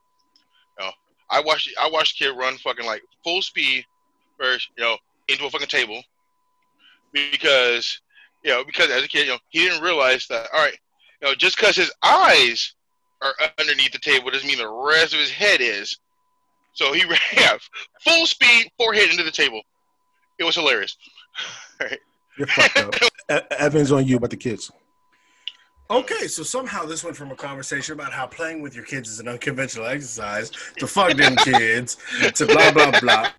You 0.80 0.86
know, 0.86 0.92
I 1.32 1.42
watched, 1.42 1.70
I 1.80 1.90
watched 1.90 2.20
a 2.20 2.26
kid 2.26 2.38
run 2.38 2.58
fucking 2.58 2.86
like 2.86 3.04
full 3.24 3.42
speed, 3.42 3.86
first, 4.40 4.70
you 4.78 4.84
know, 4.84 4.98
into 5.28 5.46
a 5.46 5.50
fucking 5.50 5.68
table, 5.68 6.02
because, 7.12 8.00
you 8.44 8.52
know, 8.52 8.64
because 8.64 8.90
as 8.90 9.04
a 9.04 9.08
kid, 9.08 9.28
you 9.28 9.34
know, 9.34 9.40
he 9.50 9.60
didn't 9.60 9.84
realize 9.84 10.28
that. 10.28 10.48
All 10.54 10.64
right, 10.64 10.78
you 11.22 11.28
know, 11.28 11.36
just 11.36 11.58
because 11.58 11.76
his 11.76 11.92
eyes 12.04 12.74
are 13.22 13.34
underneath 13.60 13.92
the 13.92 14.00
table 14.00 14.32
doesn't 14.32 14.48
mean 14.48 14.58
the 14.58 14.70
rest 14.70 15.14
of 15.14 15.20
his 15.20 15.32
head 15.32 15.62
is. 15.62 15.98
So 16.74 16.94
he 16.94 17.04
ran 17.36 17.60
full 18.02 18.26
speed, 18.26 18.72
forehead 18.78 19.10
into 19.10 19.24
the 19.24 19.32
table. 19.32 19.62
It 20.38 20.46
was 20.46 20.56
hilarious. 20.56 20.96
You're 22.38 22.48
fucked 22.48 22.78
up. 22.78 22.96
Evans 23.60 23.92
on 23.92 24.08
you 24.08 24.18
about 24.18 24.30
the 24.30 24.38
kids. 24.38 24.72
Okay, 25.92 26.28
so 26.28 26.44
somehow 26.44 26.86
this 26.86 27.04
went 27.04 27.18
from 27.18 27.32
a 27.32 27.36
conversation 27.36 27.94
about 27.94 28.14
how 28.14 28.28
playing 28.28 28.62
with 28.62 28.76
your 28.76 28.86
kids 28.86 29.10
is 29.10 29.20
an 29.20 29.28
unconventional 29.28 29.88
exercise 29.88 30.52
to 30.78 30.86
fuck 30.86 31.18
them 31.18 31.36
kids 31.38 31.98
to 32.36 32.46
blah 32.46 32.72
blah 32.72 33.00
blah. 33.00 33.30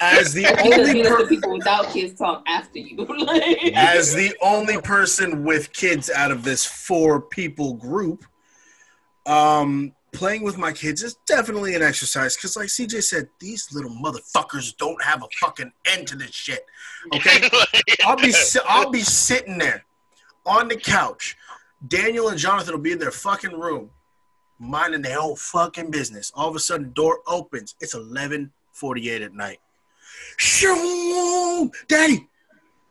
As 0.00 0.32
the 0.32 0.46
only 0.64 1.02
per- 1.02 1.28
people 1.28 1.52
without 1.52 1.90
kids 1.92 2.18
talk 2.18 2.42
after 2.46 2.78
you. 2.78 3.06
as 3.74 4.14
the 4.14 4.34
only 4.40 4.80
person 4.80 5.44
with 5.44 5.74
kids 5.74 6.08
out 6.08 6.30
of 6.30 6.42
this 6.42 6.64
four 6.64 7.20
people 7.20 7.74
group, 7.74 8.24
um, 9.26 9.92
playing 10.12 10.42
with 10.42 10.56
my 10.56 10.72
kids 10.72 11.02
is 11.02 11.16
definitely 11.26 11.74
an 11.74 11.82
exercise 11.82 12.34
because, 12.34 12.56
like 12.56 12.68
CJ 12.68 13.02
said, 13.02 13.28
these 13.40 13.68
little 13.74 13.90
motherfuckers 13.90 14.74
don't 14.78 15.02
have 15.02 15.22
a 15.22 15.28
fucking 15.38 15.70
end 15.84 16.08
to 16.08 16.16
this 16.16 16.30
shit. 16.30 16.64
Okay, 17.14 17.46
I'll 18.06 18.16
be 18.16 18.32
si- 18.32 18.60
I'll 18.66 18.90
be 18.90 19.02
sitting 19.02 19.58
there 19.58 19.84
on 20.46 20.68
the 20.68 20.76
couch. 20.76 21.36
Daniel 21.88 22.28
and 22.28 22.38
Jonathan 22.38 22.74
will 22.74 22.80
be 22.80 22.92
in 22.92 22.98
their 22.98 23.10
fucking 23.10 23.58
room, 23.58 23.90
minding 24.58 25.02
their 25.02 25.20
own 25.20 25.36
fucking 25.36 25.90
business. 25.90 26.30
All 26.34 26.48
of 26.48 26.56
a 26.56 26.60
sudden, 26.60 26.92
door 26.92 27.20
opens. 27.26 27.74
It's 27.80 27.94
eleven 27.94 28.52
forty-eight 28.72 29.22
at 29.22 29.34
night. 29.34 29.58
Shoo, 30.36 31.70
Daddy, 31.88 32.28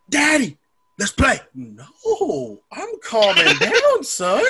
Daddy, 0.10 0.58
let's 0.98 1.12
play. 1.12 1.40
No, 1.54 2.62
I'm 2.72 2.90
calming 3.04 3.58
down, 3.60 4.04
son. 4.04 4.44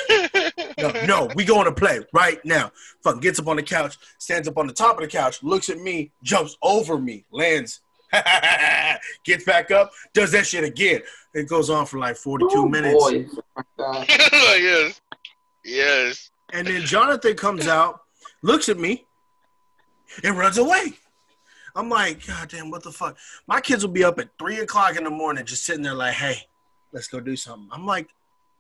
No, 0.78 0.92
no, 1.06 1.30
we 1.36 1.44
going 1.44 1.66
to 1.66 1.74
play 1.74 2.00
right 2.14 2.44
now. 2.46 2.72
Fucking 3.04 3.22
gets 3.22 3.40
up 3.40 3.48
on 3.48 3.58
the 3.58 3.64
couch, 3.64 3.98
stands 4.18 4.48
up 4.48 4.58
on 4.58 4.68
the 4.68 4.74
top 4.74 4.96
of 4.96 5.02
the 5.02 5.08
couch, 5.08 5.44
looks 5.44 5.70
at 5.70 5.80
me, 5.80 6.12
jumps 6.24 6.58
over 6.62 6.98
me, 6.98 7.26
lands, 7.32 7.82
gets 9.24 9.44
back 9.44 9.72
up, 9.72 9.92
does 10.14 10.32
that 10.32 10.46
shit 10.46 10.64
again. 10.64 11.02
It 11.34 11.48
goes 11.48 11.70
on 11.70 11.86
for 11.86 12.00
like 12.00 12.16
42 12.16 12.50
oh, 12.52 12.68
minutes. 12.68 12.94
boy. 12.94 13.26
Oh 13.36 13.44
my 13.56 13.64
God. 13.78 14.06
yes, 14.10 15.02
yes. 15.64 16.32
And 16.52 16.68
then 16.68 16.82
Jonathan 16.82 17.36
comes 17.36 17.68
out, 17.68 18.02
looks 18.42 18.70
at 18.70 18.80
me, 18.80 19.06
and 20.24 20.38
runs 20.38 20.58
away. 20.58 20.94
I'm 21.76 21.90
like, 21.90 22.26
God 22.26 22.50
damn, 22.50 22.72
what 22.72 22.84
the 22.84 22.92
fuck? 22.92 23.18
My 23.48 23.62
kids 23.62 23.86
will 23.86 23.94
be 23.94 24.04
up 24.04 24.20
at 24.20 24.30
three 24.40 24.60
o'clock 24.60 24.98
in 24.98 25.04
the 25.04 25.10
morning, 25.10 25.46
just 25.46 25.66
sitting 25.66 25.84
there 25.84 25.94
like, 25.94 26.16
hey, 26.16 26.42
let's 26.92 27.08
go 27.08 27.20
do 27.20 27.36
something. 27.36 27.70
I'm 27.72 27.86
like, 27.86 28.10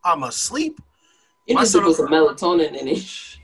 I'm 0.03 0.23
asleep. 0.23 0.79
You 1.47 1.55
My 1.55 1.61
need 1.61 1.65
to 1.65 1.71
son- 1.71 1.83
put 1.83 1.95
some 1.95 2.07
melatonin 2.07 2.79
in 2.79 2.87
it. 2.87 3.37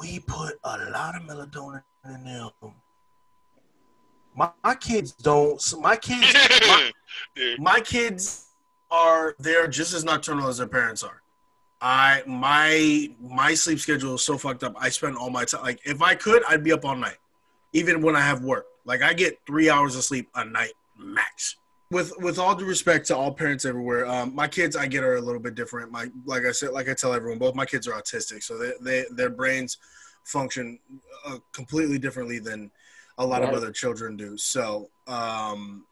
We 0.00 0.18
put 0.18 0.58
a 0.64 0.90
lot 0.90 1.14
of 1.14 1.22
melatonin 1.22 1.82
in 2.04 2.24
them. 2.24 2.50
My, 4.36 4.50
my 4.62 4.74
kids 4.74 5.12
don't. 5.12 5.60
so 5.60 5.80
My 5.80 5.96
kids, 5.96 6.32
my, 6.68 6.90
my 7.58 7.80
kids 7.80 8.48
are 8.90 9.34
they're 9.38 9.66
just 9.66 9.94
as 9.94 10.04
nocturnal 10.04 10.48
as 10.48 10.58
their 10.58 10.68
parents 10.68 11.02
are. 11.02 11.22
I 11.80 12.22
my 12.26 13.10
my 13.20 13.54
sleep 13.54 13.80
schedule 13.80 14.14
is 14.14 14.22
so 14.22 14.38
fucked 14.38 14.62
up. 14.62 14.74
I 14.78 14.88
spend 14.90 15.16
all 15.16 15.30
my 15.30 15.44
time 15.44 15.62
like 15.62 15.80
if 15.84 16.02
I 16.02 16.14
could, 16.14 16.42
I'd 16.48 16.62
be 16.62 16.72
up 16.72 16.84
all 16.84 16.96
night, 16.96 17.18
even 17.72 18.02
when 18.02 18.14
I 18.14 18.20
have 18.20 18.44
work. 18.44 18.66
Like 18.84 19.02
I 19.02 19.12
get 19.12 19.38
three 19.46 19.68
hours 19.68 19.96
of 19.96 20.04
sleep 20.04 20.28
a 20.34 20.44
night 20.44 20.72
max. 20.98 21.56
With 21.90 22.12
with 22.18 22.38
all 22.38 22.54
due 22.54 22.64
respect 22.64 23.06
to 23.08 23.16
all 23.16 23.32
parents 23.32 23.64
everywhere, 23.64 24.06
um, 24.06 24.34
my 24.34 24.48
kids 24.48 24.74
I 24.74 24.86
get 24.86 25.04
are 25.04 25.16
a 25.16 25.20
little 25.20 25.40
bit 25.40 25.54
different. 25.54 25.90
My 25.90 26.10
like 26.24 26.44
I 26.44 26.52
said, 26.52 26.70
like 26.72 26.88
I 26.88 26.94
tell 26.94 27.12
everyone, 27.12 27.38
both 27.38 27.54
my 27.54 27.66
kids 27.66 27.86
are 27.86 27.92
autistic, 27.92 28.42
so 28.42 28.58
they, 28.58 28.72
they 28.80 29.04
their 29.10 29.30
brains 29.30 29.78
function 30.24 30.78
uh, 31.26 31.38
completely 31.52 31.98
differently 31.98 32.38
than 32.38 32.70
a 33.18 33.26
lot 33.26 33.42
of 33.42 33.50
other 33.50 33.70
children 33.72 34.16
do. 34.16 34.36
So 34.36 34.90
um, 35.06 35.84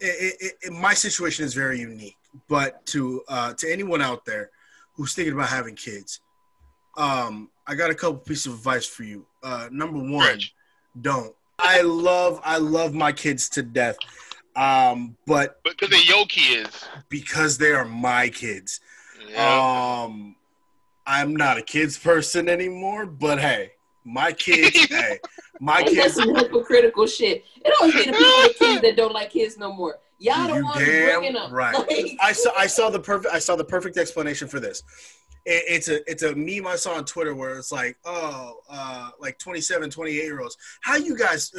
it, 0.00 0.34
it, 0.40 0.52
it, 0.62 0.72
my 0.72 0.94
situation 0.94 1.44
is 1.44 1.54
very 1.54 1.78
unique. 1.80 2.16
But 2.48 2.84
to 2.86 3.22
uh, 3.28 3.54
to 3.54 3.72
anyone 3.72 4.02
out 4.02 4.24
there 4.24 4.50
who's 4.94 5.14
thinking 5.14 5.34
about 5.34 5.48
having 5.48 5.76
kids, 5.76 6.20
um, 6.96 7.48
I 7.66 7.74
got 7.76 7.90
a 7.90 7.94
couple 7.94 8.18
pieces 8.18 8.46
of 8.46 8.54
advice 8.54 8.86
for 8.86 9.04
you. 9.04 9.24
Uh, 9.42 9.68
number 9.70 9.98
one, 9.98 10.26
Rich. 10.26 10.54
don't. 11.00 11.34
I 11.58 11.82
love 11.82 12.40
I 12.44 12.58
love 12.58 12.92
my 12.92 13.12
kids 13.12 13.48
to 13.50 13.62
death, 13.62 13.96
um, 14.56 15.16
but 15.26 15.60
Because 15.62 15.88
they're 15.90 16.00
your 16.02 16.26
kids. 16.26 16.84
because 17.08 17.56
they 17.58 17.70
are 17.70 17.84
my 17.84 18.28
kids, 18.28 18.80
Yeah. 19.30 20.02
um, 20.04 20.34
I'm 21.06 21.36
not 21.36 21.56
a 21.58 21.62
kids 21.62 21.96
person 21.96 22.48
anymore. 22.48 23.06
But 23.06 23.38
hey, 23.38 23.72
my 24.04 24.32
kids, 24.32 24.76
hey, 24.88 25.20
my 25.64 25.80
Ain't 25.80 25.88
kids. 25.88 26.14
some 26.14 26.34
hypocritical 26.34 27.06
shit? 27.06 27.44
It 27.64 27.74
always 27.80 27.94
be 27.94 28.04
the 28.04 28.12
people 28.12 28.32
with 28.42 28.58
kids 28.58 28.82
that 28.82 28.96
don't 28.96 29.14
like 29.14 29.30
kids 29.30 29.56
no 29.56 29.72
more. 29.72 29.98
Y'all 30.18 30.46
don't 30.46 30.62
want 30.62 30.78
to 30.78 30.84
damn 30.86 31.20
bring 31.20 31.36
up. 31.36 31.50
right. 31.50 31.74
Like, 31.74 32.16
I 32.20 32.32
saw 32.32 32.50
I 32.56 32.66
saw 32.66 32.90
the 32.90 33.00
perfect 33.00 33.34
I 33.34 33.38
saw 33.38 33.56
the 33.56 33.64
perfect 33.64 33.96
explanation 33.96 34.46
for 34.46 34.60
this. 34.60 34.82
It, 35.46 35.64
it's 35.68 35.88
a 35.88 36.10
it's 36.10 36.22
a 36.22 36.34
meme 36.34 36.66
I 36.66 36.76
saw 36.76 36.94
on 36.94 37.04
Twitter 37.04 37.34
where 37.34 37.58
it's 37.58 37.72
like, 37.72 37.96
oh, 38.04 38.60
uh, 38.68 39.10
like 39.18 39.38
27, 39.38 39.90
28 39.90 40.14
year 40.14 40.40
olds. 40.40 40.56
How 40.82 40.96
you 40.96 41.16
guys? 41.16 41.52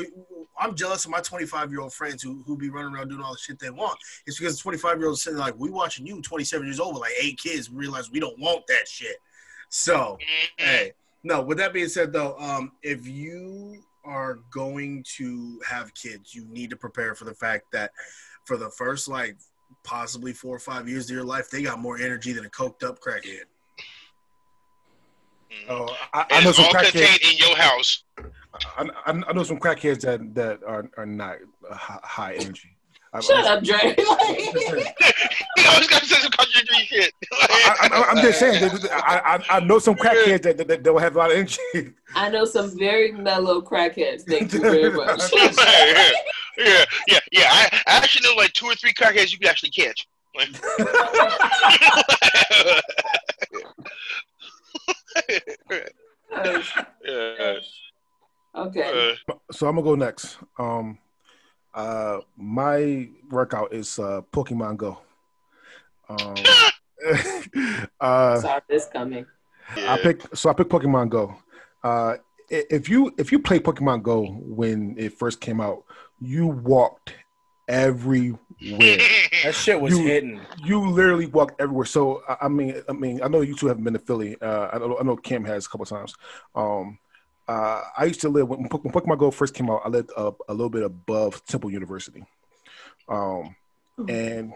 I'm 0.59 0.75
jealous 0.75 1.05
of 1.05 1.11
my 1.11 1.19
25 1.19 1.71
year 1.71 1.81
old 1.81 1.93
friends 1.93 2.21
who 2.23 2.43
who 2.45 2.55
be 2.55 2.69
running 2.69 2.95
around 2.95 3.09
doing 3.09 3.21
all 3.21 3.33
the 3.33 3.39
shit 3.39 3.59
they 3.59 3.71
want. 3.71 3.97
It's 4.25 4.39
because 4.39 4.55
the 4.57 4.61
25 4.61 4.99
year 4.99 5.07
olds 5.07 5.23
sitting 5.23 5.39
like, 5.39 5.55
we 5.57 5.69
watching 5.69 6.05
you, 6.05 6.21
27 6.21 6.65
years 6.65 6.79
old 6.79 6.93
with 6.93 7.01
like 7.01 7.13
eight 7.19 7.39
kids, 7.39 7.69
realize 7.71 8.11
we 8.11 8.19
don't 8.19 8.39
want 8.39 8.65
that 8.67 8.87
shit. 8.87 9.17
So 9.69 10.17
hey, 10.57 10.93
no. 11.23 11.41
With 11.41 11.57
that 11.57 11.73
being 11.73 11.89
said, 11.89 12.13
though, 12.13 12.37
um, 12.39 12.71
if 12.81 13.05
you 13.07 13.83
are 14.05 14.39
going 14.51 15.03
to 15.17 15.59
have 15.67 15.93
kids, 15.93 16.33
you 16.33 16.45
need 16.45 16.69
to 16.69 16.75
prepare 16.75 17.15
for 17.15 17.25
the 17.25 17.33
fact 17.33 17.65
that 17.73 17.91
for 18.45 18.57
the 18.57 18.69
first 18.69 19.07
like 19.07 19.37
possibly 19.83 20.33
four 20.33 20.55
or 20.55 20.59
five 20.59 20.87
years 20.87 21.09
of 21.09 21.15
your 21.15 21.25
life, 21.25 21.49
they 21.49 21.63
got 21.63 21.79
more 21.79 21.97
energy 21.97 22.31
than 22.33 22.45
a 22.45 22.49
coked 22.49 22.83
up 22.83 22.99
crackhead. 22.99 23.43
Mhm. 25.51 25.69
Oh, 25.69 25.95
I, 26.13 26.25
I 26.31 26.43
know 26.43 26.51
some 26.51 26.65
all 26.65 26.71
crackheads. 26.71 27.31
in 27.31 27.37
your 27.37 27.55
house. 27.55 28.03
I, 28.77 28.89
I, 29.05 29.21
I 29.27 29.33
know 29.33 29.43
some 29.43 29.59
crackheads 29.59 30.01
that 30.01 30.33
that 30.35 30.63
are 30.63 30.89
are 30.97 31.05
not 31.05 31.37
uh, 31.69 31.75
high 31.75 32.35
energy. 32.35 32.74
I, 33.15 33.19
shut 33.21 33.45
up, 33.45 33.63
Dre. 33.63 33.77
Like, 33.97 33.97
You 35.57 35.63
always 35.71 35.87
got 35.87 36.01
to 36.01 36.07
say 36.07 36.19
some 36.19 36.31
contradictory 36.31 36.85
shit. 36.87 37.13
I, 37.31 37.89
I, 37.91 38.03
I'm 38.09 38.17
just 38.17 38.39
saying. 38.39 38.59
that- 38.61 38.81
that- 38.81 38.91
I, 38.91 39.35
I, 39.35 39.57
I 39.57 39.59
know 39.61 39.79
some 39.79 39.95
crackheads 39.95 40.41
that, 40.43 40.57
that, 40.57 40.67
that 40.67 40.83
don't 40.83 40.99
have 41.01 41.15
a 41.15 41.19
lot 41.19 41.31
of 41.31 41.37
energy. 41.37 41.93
I 42.13 42.29
know 42.29 42.43
some 42.45 42.77
very 42.77 43.11
mellow 43.13 43.61
crackheads. 43.61 44.23
Thank 44.23 44.51
you 44.53 44.59
very 44.59 44.91
much. 44.99 45.21
yeah, 45.33 46.11
yeah, 46.57 46.85
yeah, 47.07 47.19
yeah. 47.31 47.47
I, 47.51 47.81
I 47.87 47.97
actually 47.97 48.27
know 48.29 48.35
like 48.35 48.51
two 48.53 48.65
or 48.67 48.75
three 48.75 48.93
crackheads 48.93 49.31
you 49.31 49.39
can 49.39 49.47
actually 49.49 49.69
catch. 49.71 50.07
Like- 50.35 50.49
yeah, 57.03 57.59
okay. 58.55 59.15
uh, 59.29 59.33
so 59.51 59.67
I'm 59.67 59.75
gonna 59.75 59.83
go 59.83 59.95
next. 59.95 60.37
Um, 60.57 60.97
uh, 61.75 62.19
my 62.37 63.09
workout 63.29 63.73
is 63.73 63.99
uh, 63.99 64.21
Pokemon 64.31 64.77
Go. 64.77 64.97
Um, 66.09 66.35
uh, 67.99 68.39
Saw 68.39 68.59
this 68.67 68.87
coming. 68.91 69.25
I 69.77 69.97
pick 70.01 70.21
so 70.35 70.49
I 70.49 70.53
pick 70.53 70.69
Pokemon 70.69 71.09
Go. 71.09 71.35
Uh, 71.83 72.15
if 72.49 72.89
you 72.89 73.13
if 73.17 73.31
you 73.31 73.39
play 73.39 73.59
Pokemon 73.59 74.03
Go 74.03 74.25
when 74.41 74.95
it 74.97 75.13
first 75.17 75.41
came 75.41 75.59
out, 75.59 75.83
you 76.21 76.47
walked 76.47 77.13
everywhere. 77.67 78.39
That 79.43 79.53
shit 79.53 79.79
was 79.81 79.97
You- 79.97 80.05
hitting. 80.05 80.39
you 80.63 80.79
literally 80.89 81.25
walked 81.25 81.59
everywhere. 81.59 81.85
So 81.85 82.21
I, 82.29 82.37
I 82.43 82.47
mean, 82.47 82.81
I 82.87 82.93
mean, 82.93 83.21
I 83.23 83.27
know 83.27 83.41
you 83.41 83.55
two 83.55 83.67
haven't 83.67 83.83
been 83.83 83.93
to 83.93 83.99
Philly. 83.99 84.37
Uh, 84.41 84.69
I 84.71 84.77
know, 84.77 84.97
I 84.99 85.03
know 85.03 85.15
Kim 85.17 85.43
has 85.45 85.65
a 85.65 85.69
couple 85.69 85.85
times. 85.85 86.15
Um, 86.53 86.99
uh, 87.47 87.81
I 87.97 88.05
used 88.05 88.21
to 88.21 88.29
live 88.29 88.47
when, 88.47 88.61
when 88.63 88.69
Pokemon 88.69 89.19
Go 89.19 89.31
first 89.31 89.53
came 89.53 89.69
out. 89.69 89.81
I 89.85 89.89
lived 89.89 90.11
up 90.17 90.39
a 90.49 90.53
little 90.53 90.69
bit 90.69 90.83
above 90.83 91.45
Temple 91.45 91.71
University, 91.71 92.23
um, 93.09 93.55
and 94.09 94.53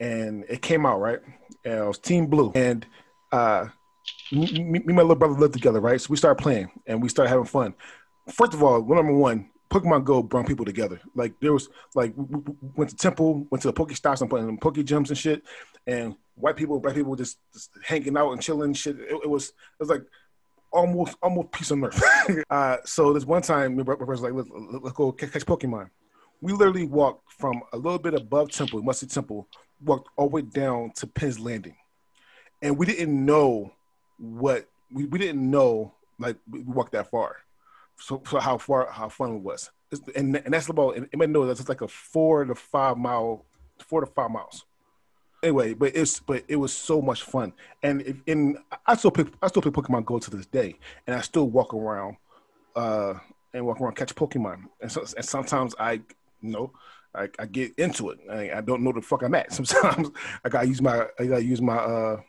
and 0.00 0.44
it 0.48 0.62
came 0.62 0.86
out 0.86 1.00
right. 1.00 1.20
And 1.64 1.74
it 1.74 1.86
was 1.86 1.98
Team 1.98 2.26
Blue, 2.26 2.52
and 2.54 2.86
uh, 3.32 3.66
me, 4.32 4.46
me 4.62 4.78
and 4.86 4.94
my 4.96 5.02
little 5.02 5.16
brother 5.16 5.34
lived 5.34 5.54
together, 5.54 5.80
right? 5.80 6.00
So 6.00 6.08
we 6.10 6.16
started 6.16 6.42
playing 6.42 6.70
and 6.86 7.02
we 7.02 7.08
started 7.08 7.30
having 7.30 7.44
fun. 7.46 7.74
First 8.30 8.54
of 8.54 8.62
all, 8.62 8.84
number 8.84 9.14
one, 9.14 9.50
Pokemon 9.70 10.04
Go 10.04 10.22
brought 10.22 10.46
people 10.46 10.64
together. 10.64 11.00
Like 11.14 11.34
there 11.40 11.52
was 11.52 11.68
like 11.94 12.14
we, 12.16 12.24
we- 12.24 12.40
we 12.60 12.68
went 12.76 12.90
to 12.90 12.96
Temple, 12.96 13.46
went 13.50 13.62
to 13.62 13.68
the 13.68 13.72
Poke 13.72 13.92
Stops 13.92 14.20
and 14.20 14.30
playing 14.30 14.58
Poke 14.58 14.76
Gyms 14.76 15.08
and 15.08 15.18
shit, 15.18 15.42
and 15.86 16.16
white 16.36 16.56
people, 16.56 16.80
black 16.80 16.94
people 16.94 17.14
just, 17.16 17.38
just 17.52 17.70
hanging 17.84 18.16
out 18.16 18.32
and 18.32 18.42
chilling 18.42 18.72
shit. 18.74 18.98
It, 18.98 19.20
it 19.24 19.30
was 19.30 19.48
it 19.48 19.54
was 19.80 19.88
like 19.88 20.02
almost 20.74 21.16
almost 21.22 21.52
peace 21.52 21.70
on 21.70 21.84
earth. 21.84 22.02
uh, 22.50 22.76
so 22.84 23.12
this 23.12 23.24
one 23.24 23.42
time, 23.42 23.76
my 23.76 23.82
was 23.82 24.20
like, 24.20 24.32
let's, 24.34 24.48
let's 24.52 24.96
go 24.96 25.12
catch 25.12 25.46
Pokemon. 25.46 25.88
We 26.40 26.52
literally 26.52 26.84
walked 26.84 27.32
from 27.32 27.62
a 27.72 27.76
little 27.76 27.98
bit 27.98 28.12
above 28.12 28.50
Temple, 28.50 28.82
Musty 28.82 29.06
Temple, 29.06 29.48
walked 29.82 30.08
all 30.16 30.28
the 30.28 30.34
way 30.34 30.42
down 30.42 30.90
to 30.96 31.06
Penn's 31.06 31.38
Landing, 31.38 31.76
and 32.60 32.76
we 32.76 32.84
didn't 32.84 33.24
know 33.24 33.72
what 34.18 34.68
we, 34.92 35.06
we 35.06 35.18
didn't 35.18 35.48
know 35.50 35.94
like 36.18 36.36
we 36.50 36.60
walked 36.60 36.92
that 36.92 37.10
far. 37.10 37.36
So, 37.96 38.22
so 38.28 38.40
how 38.40 38.58
far 38.58 38.90
how 38.90 39.08
fun 39.08 39.36
it 39.36 39.42
was, 39.42 39.70
and 40.16 40.36
and 40.36 40.52
that's 40.52 40.68
about 40.68 40.96
and 40.96 41.08
might 41.14 41.30
know 41.30 41.46
that's 41.46 41.68
like 41.68 41.80
a 41.80 41.88
four 41.88 42.44
to 42.44 42.54
five 42.54 42.98
mile, 42.98 43.46
four 43.78 44.00
to 44.00 44.06
five 44.06 44.30
miles. 44.30 44.64
Anyway, 45.44 45.74
but 45.74 45.94
it's 45.94 46.20
but 46.20 46.42
it 46.48 46.56
was 46.56 46.72
so 46.72 47.02
much 47.02 47.22
fun, 47.22 47.52
and 47.82 48.00
if, 48.26 48.56
I 48.86 48.96
still 48.96 49.10
pick 49.10 49.26
I 49.42 49.48
still 49.48 49.60
play 49.60 49.72
Pokemon 49.72 50.06
Go 50.06 50.18
to 50.18 50.30
this 50.30 50.46
day, 50.46 50.78
and 51.06 51.14
I 51.14 51.20
still 51.20 51.50
walk 51.50 51.74
around, 51.74 52.16
uh, 52.74 53.12
and 53.52 53.66
walk 53.66 53.78
around 53.78 53.94
catch 53.94 54.14
Pokemon, 54.14 54.62
and, 54.80 54.90
so, 54.90 55.04
and 55.14 55.24
sometimes 55.24 55.74
I 55.78 55.92
you 55.92 56.02
know 56.40 56.72
I, 57.14 57.28
I 57.38 57.44
get 57.44 57.74
into 57.78 58.08
it. 58.08 58.20
I, 58.30 58.52
I 58.52 58.60
don't 58.62 58.82
know 58.82 58.92
the 58.92 59.02
fuck 59.02 59.22
I'm 59.22 59.34
at. 59.34 59.52
Sometimes 59.52 60.08
I 60.46 60.48
gotta 60.48 60.66
use 60.66 60.80
my 60.80 61.06
I 61.18 61.26
gotta 61.26 61.44
use 61.44 61.60
my 61.60 61.76
uh 61.76 62.20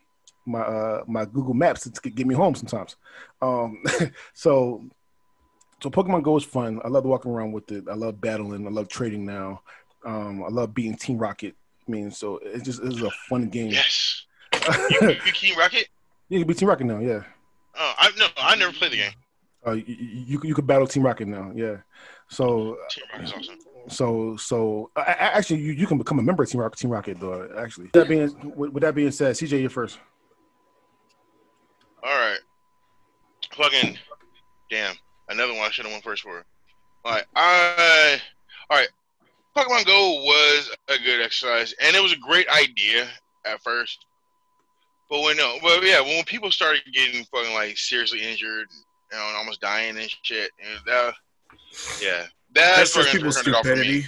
my 0.46 0.60
uh 0.60 1.04
my 1.08 1.24
Google 1.24 1.54
Maps 1.54 1.90
to 1.90 2.10
get 2.10 2.28
me 2.28 2.36
home 2.36 2.54
sometimes. 2.54 2.98
Um, 3.42 3.82
so 4.34 4.84
so 5.82 5.90
Pokemon 5.90 6.24
Go 6.24 6.36
is 6.36 6.44
fun. 6.44 6.82
I 6.84 6.90
love 6.90 7.06
walking 7.06 7.32
around 7.32 7.54
with 7.54 7.72
it. 7.72 7.86
I 7.90 7.96
love 7.96 8.20
battling. 8.20 8.68
I 8.68 8.72
love 8.72 8.90
trading 8.90 9.26
now. 9.26 9.62
Um, 10.06 10.44
I 10.44 10.50
love 10.50 10.74
beating 10.74 10.98
Team 10.98 11.18
Rocket. 11.18 11.56
I 11.88 11.92
mean, 11.92 12.12
so 12.12 12.38
it 12.40 12.64
just 12.64 12.82
is 12.82 13.02
a 13.02 13.12
fun 13.30 13.50
game. 13.50 13.70
yes. 13.72 14.26
You, 14.90 15.10
you 15.10 15.16
King 15.34 15.58
Rocket? 15.58 15.88
you 16.30 16.40
can 16.40 16.48
beat 16.48 16.58
Team 16.58 16.68
Rocket 16.70 16.86
now. 16.86 17.00
Yeah, 17.00 17.22
Oh, 17.78 17.94
I 17.98 18.10
no, 18.18 18.26
I 18.38 18.56
never 18.56 18.72
played 18.74 18.92
the 18.94 18.98
game. 18.98 19.12
uh, 19.68 19.72
you, 19.74 19.84
you 19.88 20.42
you 20.44 20.56
could 20.56 20.66
battle 20.66 20.88
Team 20.88 21.04
Rocket 21.04 21.28
now. 21.28 21.52
Yeah. 21.56 21.78
So 22.30 22.78
Team 22.90 23.04
Rocket's 23.14 23.34
awesome. 23.34 23.56
so 23.90 24.36
so 24.38 24.90
actually, 24.98 25.60
you, 25.60 25.74
you 25.74 25.86
can 25.86 25.98
become 25.98 26.18
a 26.20 26.24
member 26.24 26.42
of 26.44 26.50
Team 26.50 26.62
Rocket. 26.62 26.80
Team 26.80 26.90
Rocket, 26.92 27.20
though. 27.20 27.50
Actually, 27.58 27.90
that 27.94 28.08
being 28.08 28.34
with, 28.56 28.72
with 28.72 28.82
that 28.82 28.96
being 28.96 29.12
said, 29.12 29.36
CJ, 29.36 29.62
you're 29.62 29.70
first. 29.70 30.00
All 32.04 32.18
right. 32.18 32.40
Fucking 33.54 33.98
damn. 34.70 34.96
Another 35.30 35.54
one 35.54 35.64
I 35.64 35.70
should 35.72 35.86
have 35.86 35.94
went 35.94 36.04
first 36.04 36.24
for. 36.24 36.44
Like 37.04 37.28
I 37.36 38.20
all 38.70 38.78
right. 38.78 38.88
Pokemon 39.56 39.86
Go 39.86 40.22
was 40.24 40.76
a 40.90 40.98
good 41.04 41.22
exercise 41.22 41.74
and 41.82 41.96
it 41.96 42.04
was 42.04 42.14
a 42.14 42.18
great 42.18 42.48
idea 42.50 43.08
at 43.46 43.62
first. 43.62 44.06
But 45.10 45.22
when 45.22 45.38
no 45.38 45.58
well 45.64 45.84
yeah, 45.84 46.02
when 46.02 46.24
people 46.26 46.52
started 46.52 46.82
getting 46.92 47.24
fucking 47.26 47.54
like 47.54 47.78
seriously 47.78 48.22
injured, 48.22 48.68
you 49.12 49.18
know, 49.18 49.28
and 49.28 49.38
almost 49.38 49.62
dying 49.62 49.98
and 49.98 50.10
shit, 50.24 50.52
and 50.60 50.80
that 50.86 51.14
yeah. 52.02 52.26
That's, 52.54 52.94
That's 52.94 52.94
just 52.94 53.12
people's 53.12 53.36
turned 53.36 53.48
it 53.50 53.56
off 53.56 53.66
for 53.66 53.76
me. 53.76 54.02
stupidity. 54.02 54.08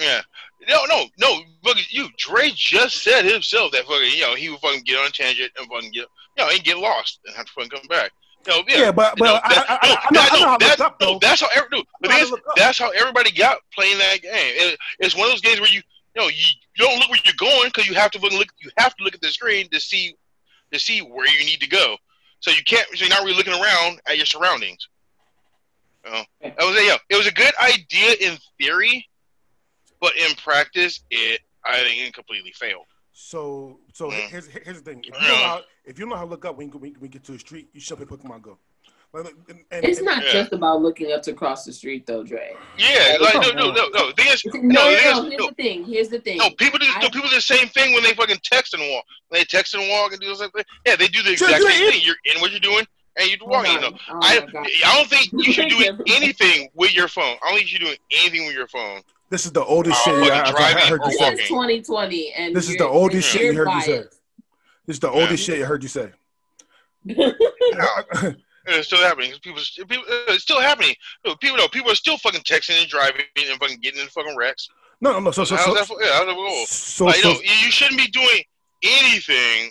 Yeah. 0.00 0.20
No, 0.68 0.84
no, 0.86 1.04
no. 1.18 1.40
Fucking 1.64 1.84
you. 1.90 2.08
Dre 2.18 2.50
just 2.54 3.02
said 3.02 3.24
himself 3.24 3.72
that 3.72 3.82
fucking, 3.82 4.10
you 4.14 4.22
know, 4.22 4.34
he 4.34 4.48
would 4.48 4.60
fucking 4.60 4.82
get 4.84 4.98
on 4.98 5.08
a 5.08 5.10
tangent 5.10 5.52
and 5.58 5.68
fucking 5.68 5.90
get, 5.92 6.06
you 6.36 6.44
know, 6.44 6.50
and 6.50 6.64
get 6.64 6.78
lost 6.78 7.20
and 7.26 7.34
have 7.36 7.46
to 7.46 7.52
fucking 7.52 7.70
come 7.70 7.86
back. 7.88 8.10
You 8.56 8.64
yeah. 8.68 8.78
Yeah, 8.78 8.92
but 8.92 9.18
You 9.18 9.24
know, 9.24 9.34
but 9.34 9.42
I, 9.44 9.54
that- 9.54 9.70
I, 9.70 9.74
I, 9.82 10.08
no, 10.12 10.20
I 10.20 10.24
know, 10.24 10.28
I 10.30 10.40
know 10.40 10.46
how 10.46 10.56
to 10.56 10.66
that- 10.66 10.78
look 10.78 10.86
up 10.86 11.00
no, 11.00 11.18
that's 11.20 11.40
how 11.40 11.48
every, 11.54 11.68
no, 11.72 11.82
the 12.00 12.08
I 12.08 12.08
know 12.08 12.08
thing 12.08 12.10
how 12.10 12.22
is, 12.22 12.28
to 12.28 12.34
look 12.34 12.46
up. 12.48 12.56
that's 12.56 12.78
how 12.78 12.90
everybody 12.90 13.30
got 13.32 13.58
playing 13.74 13.98
that 13.98 14.22
game. 14.22 14.32
It, 14.34 14.78
it's 15.00 15.14
one 15.16 15.26
of 15.26 15.32
those 15.32 15.40
games 15.40 15.60
where 15.60 15.70
you, 15.70 15.82
you 16.16 16.22
know, 16.22 16.28
you, 16.28 16.44
you 16.76 16.84
don't 16.86 16.98
look 16.98 17.10
where 17.10 17.18
you're 17.24 17.34
going 17.38 17.68
because 17.68 17.86
you 17.88 17.94
have 17.94 18.10
to 18.12 18.18
look. 18.20 18.48
You 18.60 18.70
have 18.78 18.94
to 18.96 19.04
look 19.04 19.14
at 19.14 19.20
the 19.20 19.28
screen 19.28 19.68
to 19.70 19.80
see, 19.80 20.14
to 20.72 20.78
see 20.78 21.00
where 21.00 21.26
you 21.26 21.44
need 21.44 21.60
to 21.60 21.68
go. 21.68 21.96
So 22.40 22.50
you 22.50 22.62
can't. 22.64 22.86
So 22.94 23.04
you're 23.04 23.08
not 23.08 23.22
really 23.24 23.36
looking 23.36 23.52
around 23.52 24.00
at 24.08 24.16
your 24.16 24.26
surroundings. 24.26 24.88
You 26.04 26.12
know? 26.12 26.22
That 26.42 26.56
was 26.60 26.76
a, 26.76 26.84
yeah, 26.84 26.96
it 27.10 27.16
was 27.16 27.26
a 27.26 27.32
good 27.32 27.52
idea 27.62 28.14
in 28.20 28.38
theory, 28.58 29.06
but 30.00 30.12
in 30.16 30.34
practice, 30.36 31.00
it 31.10 31.40
I 31.64 31.76
think 31.80 32.00
it 32.08 32.14
completely 32.14 32.52
failed. 32.52 32.86
So 33.20 33.80
so 33.92 34.10
Mm. 34.10 34.28
here's 34.30 34.46
here's 34.46 34.80
the 34.80 34.90
thing. 34.92 35.02
If 35.04 35.20
you 35.20 35.26
know 35.26 35.34
how, 35.34 35.60
if 35.84 35.98
you 35.98 36.06
know 36.06 36.14
how 36.14 36.22
to 36.22 36.30
look 36.30 36.44
up 36.44 36.56
when 36.56 36.68
you, 36.68 36.78
when 36.78 36.94
you 37.02 37.08
get 37.08 37.24
to 37.24 37.32
the 37.32 37.38
street, 37.40 37.68
you 37.72 37.80
should 37.80 37.96
play 37.96 38.06
Pokemon 38.06 38.42
Go. 38.42 38.58
Like, 39.12 39.34
and, 39.48 39.64
and, 39.72 39.84
It's 39.84 40.00
not 40.00 40.22
Yeah. 40.24 40.32
just 40.32 40.52
about 40.52 40.82
looking 40.82 41.10
up 41.10 41.22
to 41.22 41.32
cross 41.32 41.64
the 41.64 41.72
street, 41.72 42.06
though, 42.06 42.22
Dre. 42.22 42.54
Yeah, 42.78 43.14
Yeah, 43.14 43.16
like 43.18 43.34
no, 43.34 43.50
no, 43.50 43.70
no, 43.72 43.88
no. 43.88 44.08
The 44.08 44.22
thing 44.22 44.32
is, 44.32 44.44
No, 44.44 44.52
no, 44.54 44.60
no, 44.60 44.62
the 44.62 44.72
no. 44.72 44.88
Here's 44.90 45.38
no, 45.40 45.48
the 45.48 45.54
thing. 45.54 45.84
Here's 45.84 46.08
the 46.10 46.20
thing. 46.20 46.36
no. 46.38 46.50
People 46.50 46.78
do, 46.78 46.86
I- 46.88 47.00
no, 47.02 47.08
people 47.10 47.28
do 47.28 47.34
the 47.34 47.40
same 47.40 47.66
thing 47.68 47.92
when 47.92 48.04
they 48.04 48.12
fucking 48.14 48.38
text 48.44 48.74
and 48.74 48.82
walk. 48.88 49.04
When 49.28 49.40
they 49.40 49.44
text 49.46 49.74
and 49.74 49.88
walk 49.88 50.12
and 50.12 50.20
do 50.20 50.32
something. 50.36 50.62
Yeah, 50.86 50.94
they 50.94 51.08
do 51.08 51.22
the 51.24 51.32
exact 51.32 51.58
you're 51.58 51.70
same 51.72 51.82
in- 51.86 51.90
thing. 51.92 52.00
You're 52.04 52.16
in 52.32 52.40
what 52.40 52.52
you're 52.52 52.60
doing, 52.60 52.86
and 53.18 53.28
you're 53.28 53.38
walking. 53.48 53.72
You 53.72 53.80
know, 53.80 53.98
Oh 54.10 54.18
I. 54.22 54.46
I 54.86 54.96
don't 54.96 55.08
think 55.10 55.32
you 55.46 55.52
should 55.52 55.70
do 55.70 55.98
anything 56.06 56.68
with 56.74 56.94
your 56.94 57.08
phone. 57.08 57.36
I 57.42 57.48
don't 57.48 57.58
think 57.58 57.62
you 57.72 57.78
should 57.78 57.86
do 57.86 57.94
anything 58.12 58.46
with 58.46 58.54
your 58.54 58.68
phone. 58.68 59.00
This 59.30 59.44
is 59.46 59.52
the 59.52 59.64
oldest 59.64 60.02
shit 60.04 60.14
fucking 60.14 60.30
I, 60.32 60.38
I, 60.40 60.48
I 60.48 60.50
driving 60.52 60.84
heard 60.88 61.00
you 61.04 61.12
say. 61.12 61.24
walking. 61.24 61.38
is 61.40 61.48
2020, 61.48 62.32
and 62.36 62.56
This 62.56 62.68
is 62.68 62.76
the 62.76 62.86
oldest 62.86 63.28
shit 63.28 63.42
you 63.42 63.52
you're 63.52 63.66
heard 63.68 63.74
you 63.74 63.80
say. 63.82 64.04
This 64.86 64.94
is 64.96 65.00
the 65.00 65.10
Yeah. 65.12 65.20
oldest 65.20 65.44
shit 65.44 65.62
I 65.62 65.64
heard 65.66 65.82
you 65.82 65.88
say. 65.88 66.10
It's 68.70 68.86
still 68.88 68.98
happening. 68.98 69.32
People, 69.42 69.62
people, 69.88 70.04
uh, 70.10 70.32
it's 70.34 70.42
still 70.42 70.60
happening. 70.60 70.94
People, 71.40 71.56
no, 71.56 71.68
people 71.68 71.90
are 71.90 71.94
still 71.94 72.18
fucking 72.18 72.42
texting 72.42 72.78
and 72.78 72.86
driving 72.88 73.22
and 73.36 73.58
fucking 73.58 73.78
getting 73.80 73.98
in 74.02 74.08
fucking 74.08 74.36
wrecks. 74.36 74.68
no, 75.00 75.12
no, 75.12 75.20
no. 75.20 75.30
So 75.30 75.44
so 75.44 75.56
how's 75.56 75.64
so 75.64 75.72
that? 75.72 75.88
Yeah, 76.04 76.12
how's 76.12 76.26
that 76.26 76.34
go? 76.34 76.64
so, 76.66 77.04
like, 77.06 77.14
so, 77.16 77.32
no, 77.32 77.34
you 77.40 77.50
you 77.64 77.70
shouldn't 77.70 77.98
be 77.98 78.08
doing 78.08 78.42
anything 78.82 79.70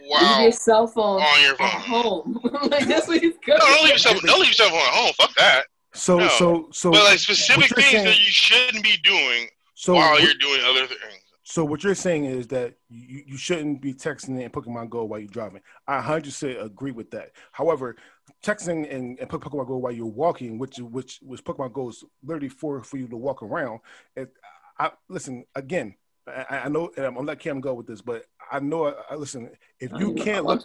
Leave 0.00 0.08
while 0.10 0.42
your 0.42 0.52
cell 0.52 0.86
phone 0.86 1.20
on 1.20 1.42
your 1.42 1.52
at 1.52 1.58
phone. 1.58 1.80
home. 1.82 2.40
like 2.70 2.86
that's 2.86 3.08
what 3.08 3.20
he's 3.20 3.34
good. 3.44 3.58
No, 3.58 3.66
don't 3.66 3.82
leave 3.82 3.92
yourself. 3.92 4.22
Don't 4.22 4.38
leave 4.40 4.48
yourself 4.48 4.72
on 4.72 4.78
home. 4.90 5.12
Fuck 5.18 5.34
that. 5.36 5.66
So 5.92 6.18
no. 6.18 6.28
so 6.28 6.68
so 6.72 6.90
But 6.90 7.04
like 7.04 7.18
specific 7.18 7.74
things 7.74 7.88
saying- 7.90 8.04
that 8.04 8.18
you 8.18 8.30
shouldn't 8.30 8.84
be 8.84 8.96
doing 9.02 9.48
so 9.74 9.94
while 9.94 10.12
what- 10.12 10.22
you're 10.22 10.34
doing 10.34 10.60
other 10.64 10.86
things. 10.86 11.00
So 11.42 11.64
what 11.64 11.82
you're 11.82 11.96
saying 11.96 12.26
is 12.26 12.46
that 12.48 12.74
you, 12.88 13.24
you 13.26 13.36
shouldn't 13.36 13.82
be 13.82 13.92
texting 13.92 14.40
in 14.40 14.50
Pokemon 14.50 14.88
Go 14.88 15.02
while 15.02 15.18
you're 15.18 15.26
driving. 15.28 15.60
I 15.88 16.00
100% 16.00 16.62
agree 16.64 16.92
with 16.92 17.10
that. 17.10 17.32
However, 17.50 17.96
texting 18.44 18.88
and, 18.88 19.18
and 19.18 19.28
Pokemon 19.28 19.66
Go 19.66 19.78
while 19.78 19.90
you're 19.90 20.06
walking, 20.06 20.58
which 20.60 20.78
which 20.78 21.18
which 21.22 21.42
Pokemon 21.42 21.72
Go 21.72 21.88
is 21.88 22.04
literally 22.22 22.50
for 22.50 22.84
for 22.84 22.98
you 22.98 23.08
to 23.08 23.16
walk 23.16 23.42
around. 23.42 23.80
It, 24.14 24.32
I 24.78 24.92
listen 25.08 25.44
again. 25.56 25.96
I, 26.28 26.60
I 26.64 26.68
know 26.68 26.92
and 26.96 27.04
I'm 27.04 27.14
gonna 27.14 27.26
let 27.26 27.40
Cam 27.40 27.60
go 27.60 27.74
with 27.74 27.88
this, 27.88 28.00
but 28.00 28.26
I 28.52 28.60
know. 28.60 28.86
I, 28.86 28.94
I 29.10 29.14
listen. 29.16 29.50
If 29.80 29.90
you 29.90 29.98
don't 29.98 30.02
even 30.02 30.14
know 30.14 30.22
can't 30.24 30.44
look, 30.46 30.62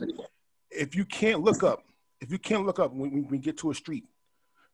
if 0.70 0.96
you 0.96 1.06
can't 1.06 1.42
look 1.42 1.64
up, 1.64 1.84
if 2.22 2.32
you 2.32 2.38
can't 2.38 2.66
look 2.66 2.78
up 2.78 2.94
when, 2.94 3.12
when 3.12 3.28
we 3.28 3.40
get 3.40 3.58
to 3.60 3.72
a 3.72 3.74
street, 3.74 4.04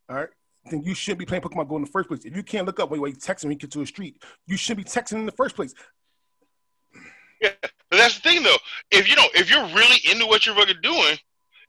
all 0.09 0.17
right, 0.17 0.29
then 0.69 0.83
you 0.83 0.93
shouldn't 0.93 1.19
be 1.19 1.25
playing 1.25 1.41
Pokemon 1.41 1.67
Go 1.67 1.75
in 1.77 1.83
the 1.83 1.89
first 1.89 2.07
place. 2.07 2.23
If 2.25 2.35
you 2.35 2.43
can't 2.43 2.65
look 2.65 2.79
up 2.79 2.91
when 2.91 2.99
you're 2.99 3.09
texting 3.11 3.45
when 3.45 3.53
you 3.53 3.57
get 3.57 3.71
to 3.71 3.81
a 3.81 3.87
street, 3.87 4.21
you 4.45 4.57
shouldn't 4.57 4.85
be 4.85 4.91
texting 4.91 5.13
in 5.13 5.25
the 5.25 5.31
first 5.31 5.55
place. 5.55 5.73
But 7.41 7.71
that's 7.89 8.15
the 8.15 8.21
thing, 8.21 8.43
though. 8.43 8.57
If 8.91 9.09
you 9.09 9.15
know, 9.15 9.25
if 9.33 9.49
you're 9.49 9.65
really 9.75 9.97
into 10.11 10.27
what 10.27 10.45
you're 10.45 10.55
fucking 10.55 10.81
doing, 10.83 11.17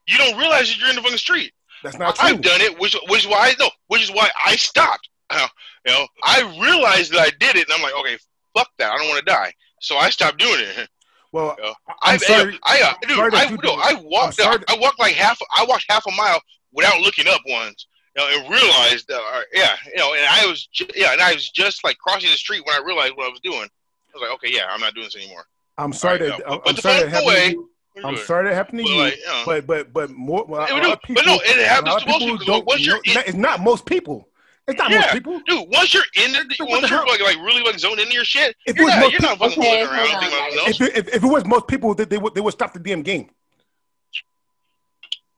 you 0.07 0.17
don't 0.17 0.37
realize 0.37 0.69
that 0.69 0.77
you're 0.79 0.89
in 0.89 0.95
the 0.95 1.01
fucking 1.01 1.17
street. 1.17 1.51
That's 1.83 1.97
not 1.97 2.15
true. 2.15 2.29
I've 2.29 2.41
done 2.41 2.61
it, 2.61 2.79
which 2.79 2.95
which 3.09 3.21
is 3.21 3.27
why 3.27 3.49
I 3.49 3.55
no, 3.59 3.69
which 3.87 4.03
is 4.03 4.11
why 4.11 4.29
I 4.45 4.55
stopped. 4.55 5.09
Uh, 5.29 5.47
you 5.85 5.93
know, 5.93 6.07
I 6.23 6.41
realized 6.61 7.11
that 7.13 7.21
I 7.21 7.31
did 7.39 7.55
it, 7.55 7.67
and 7.67 7.73
I'm 7.75 7.81
like, 7.81 7.93
okay, 7.99 8.17
fuck 8.55 8.69
that. 8.77 8.91
I 8.91 8.97
don't 8.97 9.07
want 9.09 9.25
to 9.25 9.31
die, 9.31 9.51
so 9.81 9.97
I 9.97 10.09
stopped 10.09 10.39
doing 10.39 10.59
it. 10.59 10.87
Well, 11.33 11.57
Yeah. 11.59 11.73
I'm 12.03 12.13
I, 12.13 12.17
sorry. 12.17 12.59
I, 12.63 12.81
uh, 12.83 12.93
dude, 13.07 13.17
sorry 13.17 13.31
I, 13.33 13.49
no, 13.63 13.73
I 13.73 13.99
walked. 14.03 14.39
I 14.39 14.77
walked 14.77 14.99
like 14.99 15.15
half. 15.15 15.39
I 15.57 15.65
walked 15.65 15.85
half 15.89 16.05
a 16.05 16.11
mile 16.11 16.39
without 16.71 17.01
looking 17.01 17.27
up 17.27 17.41
once, 17.47 17.87
know, 18.21 18.27
and 18.29 18.49
realized. 18.49 19.09
Uh, 19.11 19.19
yeah, 19.53 19.75
you 19.87 19.97
know, 19.97 20.13
and 20.13 20.25
I 20.29 20.45
was, 20.45 20.67
ju- 20.67 20.87
yeah, 20.95 21.13
and 21.13 21.21
I 21.21 21.33
was 21.33 21.49
just 21.49 21.83
like 21.83 21.97
crossing 21.97 22.29
the 22.31 22.37
street 22.37 22.63
when 22.65 22.75
I 22.75 22.85
realized 22.85 23.15
what 23.15 23.25
I 23.27 23.29
was 23.29 23.39
doing. 23.41 23.63
I 23.63 24.17
was 24.17 24.21
like, 24.21 24.31
okay, 24.35 24.49
yeah, 24.53 24.67
I'm 24.69 24.79
not 24.81 24.93
doing 24.93 25.05
this 25.07 25.15
anymore. 25.15 25.45
I'm 25.77 25.91
sorry 25.93 26.19
All 26.21 26.29
right, 26.29 26.37
that 26.39 26.47
no, 26.47 26.53
I'm, 26.55 26.61
I'm 26.67 26.75
the 26.75 26.81
sorry 26.81 26.95
phone 27.01 27.03
that 27.05 27.09
happened. 27.11 27.27
away. 27.31 27.49
to 27.49 27.55
you. 27.55 27.69
I'm 28.05 28.17
sorry 28.17 28.47
that 28.49 28.53
happened 28.55 28.79
to 28.85 28.89
you, 28.91 28.97
like, 28.97 29.17
you 29.17 29.25
know. 29.25 29.43
but 29.45 29.65
but 29.67 29.93
but 29.93 30.09
more. 30.11 30.41
A 30.47 30.51
lot 30.51 30.69
It 30.69 30.73
would 30.73 30.83
of 30.85 30.99
do- 31.07 31.13
but 31.15 31.25
no, 31.25 31.35
it 31.43 31.57
a 31.59 31.67
happens 31.67 31.89
lot 31.93 31.99
to 32.01 32.05
of 32.05 32.09
most 32.09 32.19
people, 32.19 32.37
'cause 32.37 32.45
don't 32.47 32.65
once 32.65 32.85
you're 32.85 32.95
know- 32.95 33.21
in- 33.21 33.27
it's 33.27 33.33
not 33.37 33.59
most 33.61 33.85
people. 33.85 34.27
It's 34.67 34.77
not 34.79 34.91
Yeah. 34.91 34.99
most 34.99 35.11
people. 35.13 35.41
Dude, 35.45 35.67
once 35.69 35.93
you're 35.93 36.03
in 36.23 36.31
the, 36.31 36.55
What 36.59 36.69
once 36.69 36.81
the 36.83 36.87
you're 36.89 37.05
like, 37.05 37.19
like 37.21 37.37
really 37.37 37.63
like 37.63 37.77
zoned 37.79 37.99
into 37.99 38.13
your 38.13 38.23
shit, 38.23 38.55
If 38.65 38.75
it 38.75 38.77
you're 38.77 38.85
was 38.85 38.95
not, 38.95 39.11
you're 39.11 39.21
not 39.21 39.37
fucking 39.37 39.59
Okay, 39.61 39.81
looking 39.81 39.93
around 39.97 40.07
hold 40.07 40.21
thinking 40.21 40.27
on, 40.27 40.33
about 40.33 40.49
guys. 40.49 40.55
nothing 40.79 40.87
If 40.87 40.97
it, 40.97 41.07
if, 41.09 41.15
if 41.15 41.23
it 41.23 41.27
was 41.27 41.45
most 41.45 41.67
people, 41.67 41.93
they, 41.95 42.05
they 42.05 42.17
would 42.17 42.33
they 42.33 42.41
would 42.41 42.53
stop 42.53 42.71
the 42.73 42.79
damn 42.79 43.01
game. 43.01 43.29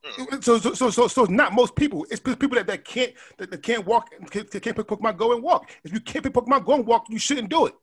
Mm. 0.06 0.44
So 0.44 0.60
so 0.60 0.74
so 0.74 0.90
so, 0.90 1.08
so 1.08 1.24
it's 1.24 1.32
not 1.32 1.54
most 1.54 1.76
people. 1.76 2.06
It's 2.10 2.20
people 2.20 2.50
that, 2.50 2.68
that 2.68 2.86
can't 2.86 3.14
that, 3.38 3.50
that 3.52 3.64
can't 3.64 3.86
walk 3.86 4.12
can't, 4.30 4.50
can't 4.50 4.76
pick 4.76 4.88
Pokemon 4.88 5.18
Go 5.18 5.34
and 5.34 5.42
walk. 5.42 5.70
If 5.84 5.94
you 5.94 6.00
can't 6.00 6.24
pick 6.24 6.34
Pokemon 6.34 6.66
Go 6.66 6.74
and 6.74 6.86
walk, 6.86 7.06
you 7.10 7.18
shouldn't 7.18 7.50
do 7.50 7.66
it. 7.66 7.74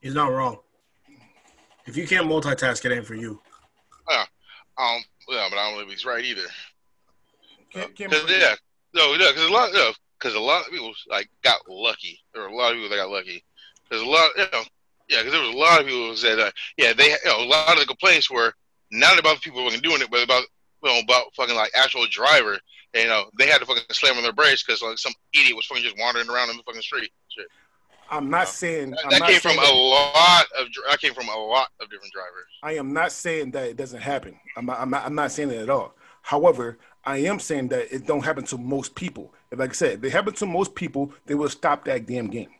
He's 0.00 0.14
not 0.14 0.32
wrong. 0.32 0.58
If 1.86 1.96
you 1.96 2.06
can't 2.06 2.26
multitask, 2.26 2.84
it 2.84 2.92
ain't 2.92 3.06
for 3.06 3.14
you. 3.14 3.40
Yeah, 4.10 4.24
um, 4.78 5.02
yeah, 5.28 5.46
but 5.50 5.58
I 5.58 5.70
don't 5.70 5.78
know 5.78 5.84
if 5.84 5.90
he's 5.90 6.04
right 6.04 6.24
either. 6.24 6.42
Can't, 7.72 7.94
can't 7.94 8.12
yeah, 8.12 8.54
no, 8.94 9.14
yeah, 9.14 9.30
because 9.30 9.48
a 9.48 9.52
lot, 9.52 9.70
yeah, 9.72 9.90
because 10.18 10.34
a 10.34 10.40
lot 10.40 10.64
of 10.64 10.72
people 10.72 10.92
like 11.08 11.28
got 11.42 11.60
lucky. 11.68 12.20
There 12.32 12.42
were 12.42 12.48
a 12.48 12.54
lot 12.54 12.72
of 12.72 12.76
people 12.76 12.90
that 12.90 12.96
got 12.96 13.10
lucky. 13.10 13.44
Because 13.88 14.02
a 14.02 14.08
lot, 14.08 14.30
you 14.36 14.44
know, 14.52 14.62
yeah, 15.08 15.18
because 15.18 15.32
there 15.32 15.42
was 15.42 15.54
a 15.54 15.58
lot 15.58 15.80
of 15.80 15.86
people 15.86 16.08
who 16.08 16.16
said, 16.16 16.38
uh, 16.38 16.50
yeah, 16.78 16.92
they, 16.92 17.08
you 17.08 17.16
know, 17.26 17.44
a 17.44 17.46
lot 17.46 17.74
of 17.74 17.80
the 17.80 17.86
complaints 17.86 18.30
were 18.30 18.54
not 18.98 19.18
about 19.18 19.36
the 19.36 19.40
people 19.40 19.60
who 19.60 19.74
were 19.74 19.80
doing 19.80 20.00
it, 20.00 20.10
but 20.10 20.22
about, 20.22 20.44
you 20.82 20.90
know, 20.90 21.00
about 21.00 21.34
fucking 21.34 21.56
like 21.56 21.72
actual 21.74 22.06
driver. 22.10 22.58
And, 22.94 23.04
you 23.04 23.08
know, 23.08 23.24
they 23.38 23.46
had 23.46 23.58
to 23.58 23.66
fucking 23.66 23.82
slam 23.90 24.16
on 24.16 24.22
their 24.22 24.32
brakes 24.32 24.62
because 24.62 24.82
like 24.82 24.98
some 24.98 25.12
idiot 25.34 25.56
was 25.56 25.66
fucking 25.66 25.82
just 25.82 25.98
wandering 25.98 26.28
around 26.28 26.50
in 26.50 26.56
the 26.56 26.62
fucking 26.62 26.82
street. 26.82 27.10
Shit. 27.28 27.46
I'm 28.10 28.30
not 28.30 28.48
saying 28.48 28.90
That, 28.90 29.00
I'm 29.04 29.10
that 29.10 29.20
not 29.20 29.30
came 29.30 29.40
from 29.40 29.56
saying 29.56 29.72
a 29.72 29.74
lot 29.74 30.44
of, 30.60 30.66
I 30.90 30.96
came 30.96 31.14
from 31.14 31.28
a 31.28 31.36
lot 31.36 31.68
of 31.80 31.90
different 31.90 32.12
drivers. 32.12 32.46
I 32.62 32.74
am 32.74 32.92
not 32.92 33.12
saying 33.12 33.52
that 33.52 33.64
it 33.68 33.76
doesn't 33.76 34.00
happen. 34.00 34.38
I'm 34.56 34.66
not, 34.66 34.78
I'm 34.78 34.90
not, 34.90 35.04
I'm 35.06 35.14
not 35.14 35.32
saying 35.32 35.48
that 35.48 35.58
at 35.58 35.70
all. 35.70 35.94
However, 36.22 36.78
I 37.04 37.18
am 37.18 37.38
saying 37.38 37.68
that 37.68 37.92
it 37.94 38.06
don't 38.06 38.24
happen 38.24 38.44
to 38.44 38.58
most 38.58 38.94
people. 38.94 39.34
And 39.50 39.60
like 39.60 39.70
I 39.70 39.74
said, 39.74 39.92
if 39.94 40.00
they 40.00 40.10
happen 40.10 40.34
to 40.34 40.46
most 40.46 40.74
people, 40.74 41.12
they 41.26 41.34
will 41.34 41.48
stop 41.48 41.84
that 41.86 42.06
damn 42.06 42.28
game. 42.28 42.50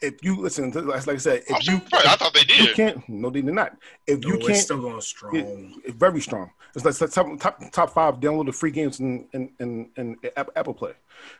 If 0.00 0.22
you 0.22 0.36
listen, 0.40 0.70
to, 0.72 0.82
like 0.82 1.08
I 1.08 1.16
said, 1.16 1.42
I'm 1.48 1.56
if 1.56 1.66
you, 1.66 1.78
surprised. 1.78 2.06
I 2.06 2.16
thought 2.16 2.34
they 2.34 2.44
did. 2.44 2.60
you 2.60 2.74
can't, 2.74 3.08
no, 3.08 3.30
they 3.30 3.40
did 3.40 3.54
not. 3.54 3.76
If 4.06 4.20
No, 4.20 4.28
you 4.28 4.38
can't, 4.38 4.56
still 4.56 4.80
going 4.80 5.00
strong. 5.00 5.80
it's 5.84 5.96
very 5.96 6.20
strong. 6.20 6.50
It's 6.74 6.84
like 6.84 7.10
top, 7.10 7.40
top 7.40 7.58
top 7.72 7.90
five 7.94 8.16
downloaded 8.16 8.54
free 8.54 8.70
games 8.70 9.00
in 9.00 9.26
in, 9.32 9.50
in, 9.58 9.90
in 9.96 10.16
Apple 10.36 10.74
Play. 10.74 10.92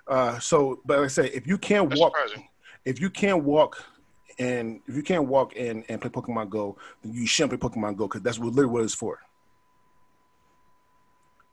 Uh, 0.09 0.39
so, 0.39 0.81
but 0.87 0.99
like 0.99 1.05
I 1.05 1.09
say, 1.09 1.27
if 1.29 1.47
you 1.47 1.59
can't 1.59 1.89
That's 1.91 2.01
walk, 2.01 2.17
surprising. 2.17 2.49
if 2.87 2.99
you 3.01 3.11
can't 3.11 3.45
walk 3.45 3.85
and 4.39 4.81
if 4.87 4.97
you 4.97 5.03
can't 5.03 5.27
walk 5.27 5.55
and, 5.57 5.85
and 5.91 6.01
play 6.01 6.11
Pokemon 6.11 6.49
Go, 6.49 6.79
then 7.03 7.13
you 7.13 7.27
shouldn't 7.27 7.61
play 7.61 7.69
Pokemon 7.71 7.97
Go 7.97 8.07
because 8.09 8.23
that's 8.23 8.39
what 8.39 8.49
literally 8.55 8.73
what 8.73 8.85
it's 8.85 8.95
for. 8.95 9.21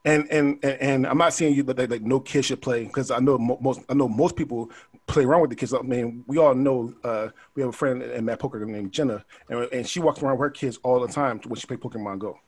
And 0.06 0.30
and 0.30 0.58
and, 0.62 0.80
and 0.80 1.06
I'm 1.06 1.16
not 1.18 1.32
saying 1.32 1.54
you 1.54 1.62
that 1.64 1.78
like, 1.78 1.90
like 1.90 2.02
no 2.02 2.20
kid 2.20 2.44
should 2.44 2.60
play 2.60 2.84
because 2.84 3.10
I 3.10 3.18
know 3.20 3.38
mo- 3.38 3.58
most 3.60 3.80
I 3.88 3.94
know 3.94 4.08
most 4.08 4.36
people 4.36 4.70
play 5.06 5.24
around 5.24 5.40
with 5.42 5.50
the 5.50 5.56
kids. 5.56 5.72
I 5.72 5.80
mean, 5.80 6.24
we 6.26 6.36
all 6.38 6.54
know 6.54 6.92
uh, 7.04 7.28
we 7.54 7.62
have 7.62 7.70
a 7.70 7.72
friend 7.72 8.02
in 8.02 8.24
Matt 8.24 8.38
Poker 8.38 8.64
named 8.66 8.92
Jenna, 8.92 9.24
and, 9.48 9.60
and 9.72 9.86
she 9.88 10.00
walks 10.00 10.22
around 10.22 10.32
with 10.38 10.40
her 10.40 10.50
kids 10.50 10.78
all 10.82 11.00
the 11.00 11.08
time 11.08 11.40
when 11.46 11.56
she 11.56 11.66
play 11.66 11.76
Pokemon 11.76 12.18
Go. 12.18 12.38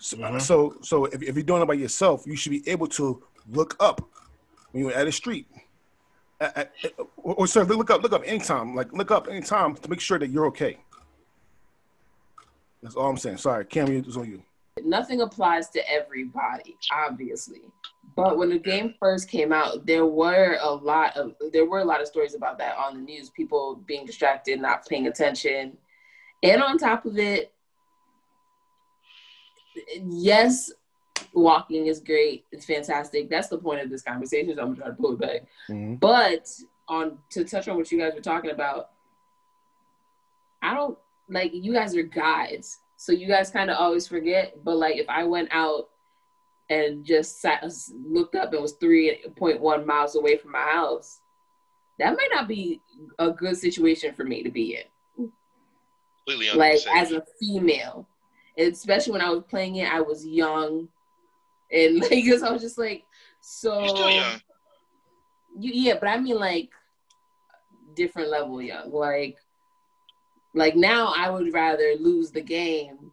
So, 0.00 0.16
Mhm. 0.16 0.40
so, 0.40 0.76
so 0.82 1.06
if, 1.06 1.20
if 1.22 1.34
you're 1.34 1.42
doing 1.44 1.62
it 1.62 1.66
by 1.66 1.74
yourself, 1.74 2.24
you 2.26 2.36
should 2.36 2.50
be 2.50 2.68
able 2.68 2.86
to 2.88 3.20
look 3.50 3.76
up 3.80 4.08
when 4.70 4.84
you're 4.84 4.92
at 4.92 5.08
a 5.08 5.12
street. 5.12 5.46
At- 6.40 6.56
at- 6.56 6.72
or, 7.16 7.34
or 7.34 7.46
sir, 7.48 7.64
look 7.64 7.90
up, 7.90 8.02
look 8.02 8.12
up 8.12 8.22
anytime. 8.24 8.74
Like 8.76 8.92
look 8.92 9.10
up 9.10 9.26
anytime 9.28 9.74
to 9.74 9.90
make 9.90 10.00
sure 10.00 10.18
that 10.20 10.28
you're 10.30 10.46
okay. 10.46 10.78
That's 12.82 12.94
all 12.94 13.10
I'm 13.10 13.16
saying. 13.16 13.38
Sorry, 13.38 13.64
Cam, 13.64 13.88
it's 13.90 14.16
on 14.16 14.28
you. 14.30 14.42
Nothing 14.84 15.20
applies 15.20 15.68
to 15.70 15.90
everybody, 15.90 16.76
obviously. 16.92 17.62
But 18.16 18.36
when 18.36 18.48
the 18.50 18.58
game 18.58 18.94
first 18.98 19.28
came 19.28 19.52
out, 19.52 19.86
there 19.86 20.06
were 20.06 20.58
a 20.60 20.70
lot 20.70 21.16
of 21.16 21.34
there 21.52 21.66
were 21.66 21.80
a 21.80 21.84
lot 21.84 22.00
of 22.00 22.08
stories 22.08 22.34
about 22.34 22.58
that 22.58 22.76
on 22.76 22.96
the 22.96 23.02
news. 23.02 23.30
People 23.30 23.76
being 23.86 24.06
distracted, 24.06 24.60
not 24.60 24.86
paying 24.86 25.06
attention, 25.06 25.76
and 26.42 26.62
on 26.62 26.78
top 26.78 27.04
of 27.06 27.18
it, 27.18 27.52
yes, 30.02 30.72
walking 31.32 31.86
is 31.86 32.00
great. 32.00 32.44
It's 32.50 32.64
fantastic. 32.64 33.30
That's 33.30 33.48
the 33.48 33.58
point 33.58 33.82
of 33.82 33.90
this 33.90 34.02
conversation. 34.02 34.54
So 34.54 34.62
I'm 34.62 34.76
trying 34.76 34.90
to 34.90 34.96
pull 34.96 35.12
it 35.12 35.20
back. 35.20 35.42
Mhm. 35.68 36.00
But 36.00 36.50
on 36.88 37.18
to 37.30 37.44
touch 37.44 37.68
on 37.68 37.76
what 37.76 37.92
you 37.92 37.98
guys 37.98 38.14
were 38.14 38.20
talking 38.20 38.50
about, 38.50 38.90
I 40.62 40.74
don't 40.74 40.98
like 41.28 41.52
you 41.52 41.72
guys 41.72 41.94
are 41.94 42.02
guides, 42.02 42.80
so 42.98 43.12
you 43.12 43.28
guys 43.28 43.48
kind 43.50 43.70
of 43.70 43.78
always 43.78 44.06
forget. 44.08 44.62
But 44.64 44.76
like 44.76 44.96
if 44.96 45.08
I 45.08 45.22
went 45.24 45.48
out 45.52 45.88
and 46.68 47.04
just 47.04 47.40
sat, 47.40 47.64
looked 48.04 48.34
up 48.34 48.52
and 48.52 48.60
was 48.60 48.72
three 48.74 49.24
point 49.36 49.60
one 49.60 49.86
miles 49.86 50.16
away 50.16 50.36
from 50.36 50.50
my 50.52 50.62
house, 50.62 51.20
that 52.00 52.10
might 52.16 52.28
not 52.34 52.48
be 52.48 52.80
a 53.20 53.30
good 53.30 53.56
situation 53.56 54.12
for 54.14 54.24
me 54.24 54.42
to 54.42 54.50
be 54.50 54.76
in. 54.76 55.30
Completely 56.26 56.58
Like 56.58 56.80
as 56.94 57.12
a 57.12 57.22
female, 57.40 58.06
especially 58.58 59.12
when 59.12 59.22
I 59.22 59.30
was 59.30 59.44
playing 59.48 59.76
it, 59.76 59.90
I 59.90 60.00
was 60.00 60.26
young, 60.26 60.88
and 61.72 62.00
like 62.00 62.24
'cause 62.26 62.42
I 62.42 62.50
was 62.50 62.62
just 62.62 62.78
like, 62.78 63.04
so 63.40 63.78
You're 63.78 63.88
still 63.90 64.10
young. 64.10 64.40
you, 65.58 65.70
yeah, 65.72 65.94
but 66.00 66.08
I 66.08 66.18
mean 66.18 66.36
like 66.36 66.70
different 67.94 68.28
level 68.28 68.60
young. 68.60 68.90
Like 68.92 69.36
like 70.54 70.76
now 70.76 71.12
I 71.16 71.30
would 71.30 71.52
rather 71.52 71.94
lose 71.98 72.30
the 72.30 72.40
game 72.40 73.10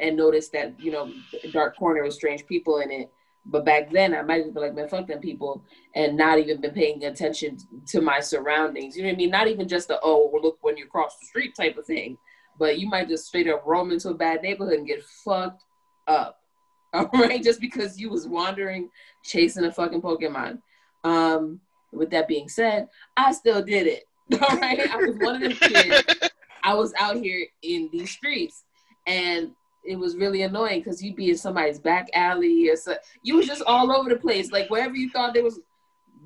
and 0.00 0.16
notice 0.16 0.48
that, 0.50 0.78
you 0.78 0.90
know, 0.90 1.12
dark 1.52 1.76
corner 1.76 2.02
with 2.02 2.14
strange 2.14 2.46
people 2.46 2.78
in 2.78 2.90
it. 2.90 3.10
But 3.46 3.64
back 3.64 3.90
then 3.90 4.14
I 4.14 4.22
might 4.22 4.44
have 4.44 4.54
been 4.54 4.62
like, 4.62 4.74
man, 4.74 4.88
fuck 4.88 5.06
them 5.06 5.20
people 5.20 5.64
and 5.94 6.16
not 6.16 6.38
even 6.38 6.60
been 6.60 6.72
paying 6.72 7.04
attention 7.04 7.58
to 7.88 8.00
my 8.00 8.20
surroundings. 8.20 8.96
You 8.96 9.02
know 9.02 9.08
what 9.08 9.14
I 9.14 9.18
mean? 9.18 9.30
Not 9.30 9.48
even 9.48 9.68
just 9.68 9.88
the 9.88 10.00
oh 10.02 10.28
well, 10.32 10.42
look 10.42 10.58
when 10.62 10.76
you 10.76 10.86
cross 10.86 11.18
the 11.18 11.26
street 11.26 11.54
type 11.54 11.78
of 11.78 11.86
thing. 11.86 12.18
But 12.58 12.78
you 12.78 12.88
might 12.88 13.08
just 13.08 13.26
straight 13.26 13.48
up 13.48 13.62
roam 13.66 13.92
into 13.92 14.08
a 14.08 14.14
bad 14.14 14.42
neighborhood 14.42 14.78
and 14.78 14.86
get 14.86 15.04
fucked 15.04 15.62
up. 16.06 16.40
All 16.92 17.10
right, 17.12 17.42
just 17.42 17.60
because 17.60 18.00
you 18.00 18.10
was 18.10 18.26
wandering 18.26 18.90
chasing 19.22 19.64
a 19.64 19.72
fucking 19.72 20.02
Pokemon. 20.02 20.60
Um, 21.04 21.60
with 21.92 22.10
that 22.10 22.28
being 22.28 22.48
said, 22.48 22.88
I 23.16 23.32
still 23.32 23.62
did 23.62 23.86
it. 23.86 24.04
All 24.40 24.56
right, 24.56 24.80
I 24.90 24.96
was 24.96 25.16
one 25.18 25.36
of 25.36 25.40
them 25.42 25.52
kids. 25.52 26.30
I 26.66 26.74
was 26.74 26.92
out 26.98 27.16
here 27.16 27.46
in 27.62 27.88
these 27.92 28.10
streets, 28.10 28.64
and 29.06 29.52
it 29.84 29.94
was 29.94 30.16
really 30.16 30.42
annoying 30.42 30.80
because 30.80 31.00
you'd 31.00 31.14
be 31.14 31.30
in 31.30 31.36
somebody's 31.36 31.78
back 31.78 32.08
alley 32.12 32.68
or 32.68 32.74
so. 32.74 32.96
You 33.22 33.36
was 33.36 33.46
just 33.46 33.62
all 33.68 33.92
over 33.92 34.10
the 34.10 34.16
place, 34.16 34.50
like 34.50 34.68
wherever 34.68 34.96
you 34.96 35.08
thought 35.10 35.32
there 35.32 35.44
was, 35.44 35.60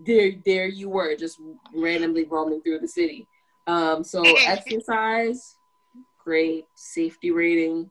there, 0.07 0.33
there 0.47 0.67
you 0.67 0.89
were, 0.89 1.15
just 1.15 1.39
randomly 1.75 2.25
roaming 2.25 2.63
through 2.63 2.79
the 2.79 2.89
city. 2.89 3.29
Um, 3.67 4.03
so 4.03 4.23
exercise, 4.47 5.57
great. 6.25 6.65
Safety 6.75 7.31
rating, 7.31 7.91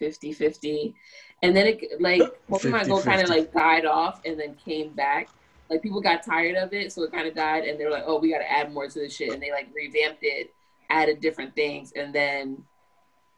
50-50. 0.00 0.94
and 1.42 1.56
then 1.56 1.66
it 1.66 2.00
like 2.00 2.22
Pokemon 2.48 2.86
Go 2.86 3.02
kind 3.02 3.20
of 3.20 3.28
like 3.28 3.52
died 3.52 3.84
off 3.84 4.20
and 4.24 4.38
then 4.38 4.54
came 4.64 4.90
back. 4.90 5.28
Like 5.68 5.82
people 5.82 6.00
got 6.00 6.22
tired 6.22 6.54
of 6.54 6.72
it, 6.72 6.92
so 6.92 7.02
it 7.02 7.10
kind 7.10 7.26
of 7.26 7.34
died, 7.34 7.64
and 7.64 7.80
they're 7.80 7.90
like, 7.90 8.04
"Oh, 8.06 8.20
we 8.20 8.30
got 8.30 8.38
to 8.38 8.52
add 8.52 8.72
more 8.72 8.86
to 8.86 8.98
this 8.98 9.16
shit," 9.16 9.32
and 9.32 9.42
they 9.42 9.50
like 9.50 9.68
revamped 9.74 10.18
it, 10.20 10.52
added 10.92 11.20
different 11.20 11.54
things, 11.56 11.92
and 11.96 12.14
then 12.14 12.62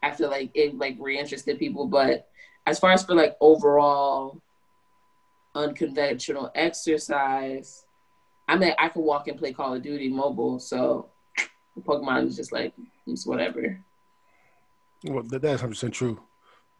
I 0.02 0.10
feel 0.10 0.28
like 0.28 0.50
it 0.54 0.76
like 0.76 0.96
reinterested 0.98 1.58
people. 1.58 1.86
But 1.86 2.28
as 2.66 2.78
far 2.78 2.92
as 2.92 3.04
for 3.04 3.14
like 3.14 3.36
overall 3.40 4.40
unconventional 5.54 6.50
exercise, 6.54 7.84
I 8.48 8.56
mean, 8.56 8.74
I 8.78 8.88
could 8.88 9.00
walk 9.00 9.28
and 9.28 9.38
play 9.38 9.52
Call 9.52 9.74
of 9.74 9.82
Duty 9.82 10.08
mobile, 10.08 10.58
so 10.58 11.08
Pokemon 11.80 12.26
is 12.26 12.36
just 12.36 12.52
like 12.52 12.74
it's 13.06 13.26
whatever. 13.26 13.80
Well, 15.04 15.22
that's 15.22 15.60
hundred 15.60 15.74
percent 15.74 15.94
true. 15.94 16.20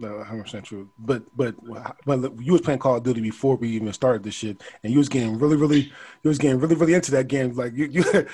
No, 0.00 0.22
hundred 0.24 0.42
percent 0.44 0.64
true. 0.64 0.90
But 0.98 1.22
but 1.36 1.54
but 2.04 2.18
look, 2.18 2.34
you 2.40 2.52
was 2.52 2.60
playing 2.60 2.80
Call 2.80 2.96
of 2.96 3.02
Duty 3.04 3.20
before 3.20 3.56
we 3.56 3.68
even 3.70 3.92
started 3.92 4.22
this 4.24 4.34
shit, 4.34 4.60
and 4.82 4.92
you 4.92 4.98
was 4.98 5.08
getting 5.08 5.38
really 5.38 5.56
really 5.56 5.80
you 6.22 6.28
was 6.28 6.38
getting 6.38 6.58
really 6.58 6.74
really 6.74 6.94
into 6.94 7.12
that 7.12 7.28
game. 7.28 7.52
Like 7.54 7.74
you 7.74 7.86
you 7.86 8.02
yeah, 8.02 8.24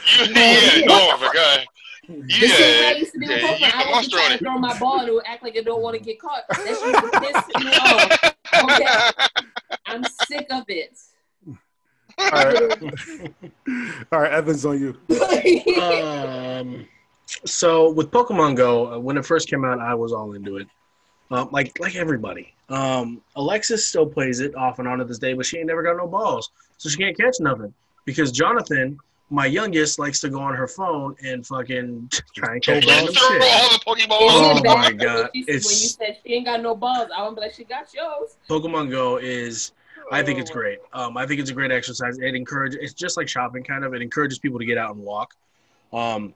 oh 0.88 1.18
my 1.20 1.30
god. 1.34 1.66
This 2.08 2.50
is 2.54 2.58
where 2.58 2.88
I 2.88 2.92
Yeah, 2.92 2.98
used 2.98 3.12
to 3.12 3.18
be 3.18 3.26
yeah, 3.26 3.36
you 3.58 3.66
I 3.72 3.86
was 3.86 3.90
monster 3.94 4.16
on 4.16 4.22
trying 4.22 4.32
it. 4.34 4.38
to 4.38 4.44
throw 4.44 4.58
my 4.58 4.78
ball 4.78 5.00
and 5.00 5.20
act 5.26 5.42
like 5.42 5.56
I 5.56 5.60
don't 5.60 5.82
want 5.82 5.96
to 5.96 6.02
get 6.02 6.18
caught. 6.18 6.42
That 6.48 6.66
shit 6.66 7.54
used 7.54 7.64
me 7.64 7.72
off. 7.74 8.34
Okay. 8.72 9.30
I'm 9.86 10.04
sick 10.04 10.46
of 10.50 10.64
it. 10.68 10.98
all 12.18 12.30
right, 12.30 12.82
all 14.12 14.20
right, 14.20 14.32
Evans 14.32 14.64
on 14.64 14.80
you. 14.80 15.80
um, 15.80 16.88
so 17.44 17.90
with 17.92 18.10
Pokemon 18.10 18.56
Go, 18.56 18.94
uh, 18.94 18.98
when 18.98 19.16
it 19.16 19.24
first 19.24 19.48
came 19.48 19.64
out, 19.64 19.78
I 19.78 19.94
was 19.94 20.12
all 20.12 20.32
into 20.32 20.56
it. 20.56 20.66
Um, 21.30 21.48
like 21.52 21.78
like 21.80 21.96
everybody. 21.96 22.52
Um, 22.68 23.20
Alexis 23.36 23.86
still 23.86 24.06
plays 24.06 24.40
it 24.40 24.54
off 24.54 24.78
and 24.78 24.86
on 24.88 24.98
to 24.98 25.04
this 25.04 25.18
day, 25.18 25.32
but 25.32 25.44
she 25.46 25.58
ain't 25.58 25.66
never 25.66 25.82
got 25.82 25.96
no 25.96 26.06
balls, 26.06 26.50
so 26.78 26.88
she 26.88 26.96
can't 26.96 27.16
catch 27.16 27.36
nothing. 27.40 27.72
Because 28.04 28.32
Jonathan 28.32 28.98
My 29.32 29.46
youngest 29.46 29.98
likes 30.00 30.18
to 30.22 30.28
go 30.28 30.40
on 30.40 30.54
her 30.56 30.66
phone 30.66 31.14
and 31.22 31.46
fucking 31.46 32.10
try 32.34 32.54
and 32.54 32.62
catch 32.62 32.84
Throw 32.84 32.92
random 32.94 33.14
shit. 33.14 33.42
all 33.42 33.68
the 33.70 33.78
Pokeballs. 33.86 34.18
Oh 34.20 34.60
my 34.64 34.90
God, 34.92 35.30
When 35.32 35.34
you, 35.34 35.44
when 35.46 35.54
you 35.54 35.60
said 35.60 36.16
she 36.26 36.34
ain't 36.34 36.46
got 36.46 36.60
no 36.62 36.74
balls, 36.74 37.08
I 37.16 37.22
would 37.26 37.36
be 37.36 37.42
like, 37.42 37.54
she 37.54 37.62
got 37.62 37.94
yours. 37.94 38.36
Pokemon 38.48 38.90
Go 38.90 39.18
is 39.18 39.70
I 40.10 40.24
think 40.24 40.38
Oh. 40.38 40.42
it's 40.42 40.50
great. 40.50 40.78
Um, 40.92 41.16
I 41.16 41.26
think 41.26 41.40
it's 41.40 41.50
a 41.50 41.54
great 41.54 41.70
exercise. 41.70 42.18
It 42.18 42.34
encourages. 42.34 42.78
It's 42.82 42.92
just 42.94 43.16
like 43.16 43.28
shopping, 43.28 43.62
kind 43.62 43.84
of. 43.84 43.94
It 43.94 44.02
encourages 44.02 44.40
people 44.40 44.58
to 44.58 44.64
get 44.64 44.78
out 44.78 44.96
and 44.96 45.04
walk. 45.04 45.36
Um, 45.92 46.34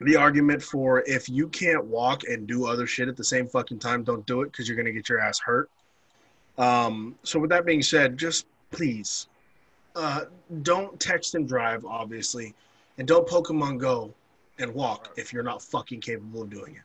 the 0.00 0.16
argument 0.16 0.62
for 0.62 1.02
if 1.06 1.28
you 1.28 1.48
can't 1.48 1.84
walk 1.84 2.24
and 2.24 2.46
do 2.46 2.66
other 2.66 2.86
shit 2.86 3.08
at 3.08 3.16
the 3.16 3.24
same 3.24 3.46
fucking 3.46 3.78
time, 3.78 4.02
don't 4.02 4.24
do 4.26 4.42
it 4.42 4.52
because 4.52 4.68
you're 4.68 4.76
gonna 4.76 4.92
get 4.92 5.08
your 5.08 5.20
ass 5.20 5.38
hurt. 5.38 5.70
Um, 6.58 7.16
so 7.22 7.38
with 7.38 7.50
that 7.50 7.64
being 7.64 7.82
said, 7.82 8.18
just 8.18 8.46
please, 8.70 9.28
uh, 9.96 10.26
don't 10.62 10.98
text 11.00 11.34
and 11.34 11.48
drive, 11.48 11.84
obviously, 11.84 12.54
and 12.98 13.08
don't 13.08 13.26
Pokemon 13.26 13.78
Go 13.78 14.14
and 14.58 14.72
walk 14.74 15.10
if 15.16 15.32
you're 15.32 15.42
not 15.42 15.62
fucking 15.62 16.00
capable 16.00 16.42
of 16.42 16.50
doing 16.50 16.76
it. 16.76 16.82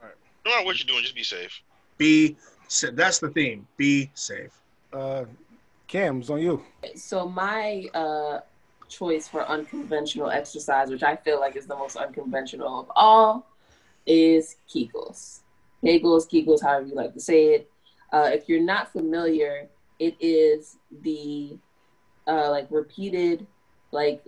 All 0.00 0.08
right. 0.08 0.16
No 0.44 0.52
matter 0.52 0.64
what 0.64 0.78
you're 0.78 0.86
doing, 0.86 1.02
just 1.02 1.14
be 1.14 1.22
safe. 1.22 1.62
Be 1.98 2.36
sa- 2.68 2.88
that's 2.92 3.18
the 3.18 3.28
theme. 3.28 3.66
Be 3.76 4.10
safe. 4.14 4.52
Uh, 4.92 5.24
Cam, 5.86 6.20
it's 6.20 6.30
on 6.30 6.40
you. 6.40 6.62
So 6.96 7.28
my 7.28 7.88
uh, 7.94 8.40
choice 8.88 9.28
for 9.28 9.46
unconventional 9.48 10.30
exercise, 10.30 10.90
which 10.90 11.02
I 11.02 11.16
feel 11.16 11.40
like 11.40 11.56
is 11.56 11.66
the 11.66 11.76
most 11.76 11.96
unconventional 11.96 12.80
of 12.80 12.90
all, 12.94 13.46
is 14.06 14.56
Kegels. 14.68 15.40
Kegels, 15.82 16.28
Kegels, 16.28 16.62
however 16.62 16.86
you 16.86 16.94
like 16.94 17.14
to 17.14 17.20
say 17.20 17.54
it. 17.54 17.70
Uh, 18.12 18.30
if 18.32 18.48
you're 18.48 18.62
not 18.62 18.92
familiar, 18.92 19.68
it 19.98 20.16
is 20.20 20.78
the 21.02 21.58
uh, 22.26 22.50
like 22.50 22.66
repeated, 22.70 23.46
like 23.90 24.22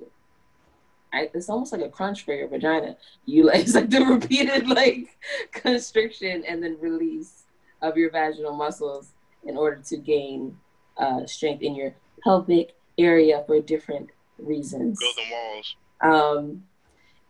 I, 1.12 1.30
it's 1.32 1.48
almost 1.48 1.72
like 1.72 1.80
a 1.80 1.88
crunch 1.88 2.24
for 2.24 2.34
your 2.34 2.48
vagina. 2.48 2.96
You 3.24 3.44
like 3.44 3.60
it's 3.60 3.74
like 3.74 3.90
the 3.90 4.04
repeated 4.04 4.68
like 4.68 5.16
constriction 5.52 6.44
and 6.46 6.62
then 6.62 6.76
release 6.80 7.44
of 7.82 7.96
your 7.96 8.10
vaginal 8.10 8.54
muscles 8.54 9.12
in 9.44 9.56
order 9.56 9.80
to 9.86 9.96
gain 9.96 10.56
uh, 10.96 11.26
strength 11.26 11.62
in 11.62 11.74
your 11.74 11.94
pelvic 12.24 12.74
area 12.98 13.44
for 13.46 13.60
different 13.60 14.10
reasons. 14.38 14.98
Build 14.98 15.16
them 15.16 15.30
walls. 15.30 15.76
Um, 16.00 16.64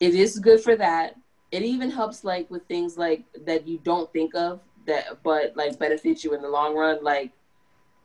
it 0.00 0.14
is 0.14 0.38
good 0.38 0.60
for 0.60 0.76
that. 0.76 1.16
It 1.52 1.62
even 1.62 1.90
helps 1.90 2.24
like 2.24 2.50
with 2.50 2.66
things 2.66 2.98
like 2.98 3.24
that 3.46 3.66
you 3.66 3.78
don't 3.82 4.12
think 4.12 4.34
of 4.34 4.60
that, 4.86 5.22
but 5.22 5.56
like 5.56 5.78
benefits 5.78 6.24
you 6.24 6.34
in 6.34 6.42
the 6.42 6.48
long 6.48 6.74
run. 6.74 7.02
Like, 7.02 7.32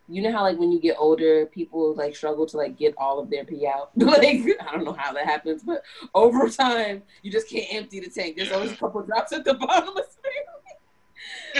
you 0.08 0.22
know 0.22 0.32
how 0.32 0.42
like 0.42 0.58
when 0.58 0.72
you 0.72 0.80
get 0.80 0.96
older, 0.98 1.46
people 1.46 1.94
like 1.94 2.14
struggle 2.14 2.46
to 2.46 2.56
like 2.56 2.76
get 2.76 2.94
all 2.98 3.18
of 3.18 3.30
their 3.30 3.44
pee 3.44 3.66
out. 3.66 3.90
like 3.96 4.40
I 4.60 4.72
don't 4.72 4.84
know 4.84 4.92
how 4.92 5.12
that 5.12 5.26
happens, 5.26 5.62
but 5.62 5.82
over 6.14 6.48
time 6.48 7.02
you 7.22 7.30
just 7.30 7.48
can't 7.48 7.66
empty 7.70 8.00
the 8.00 8.10
tank. 8.10 8.36
There's 8.36 8.52
always 8.52 8.72
a 8.72 8.76
couple 8.76 9.02
drops 9.02 9.32
at 9.32 9.44
the 9.44 9.54
bottom. 9.54 9.94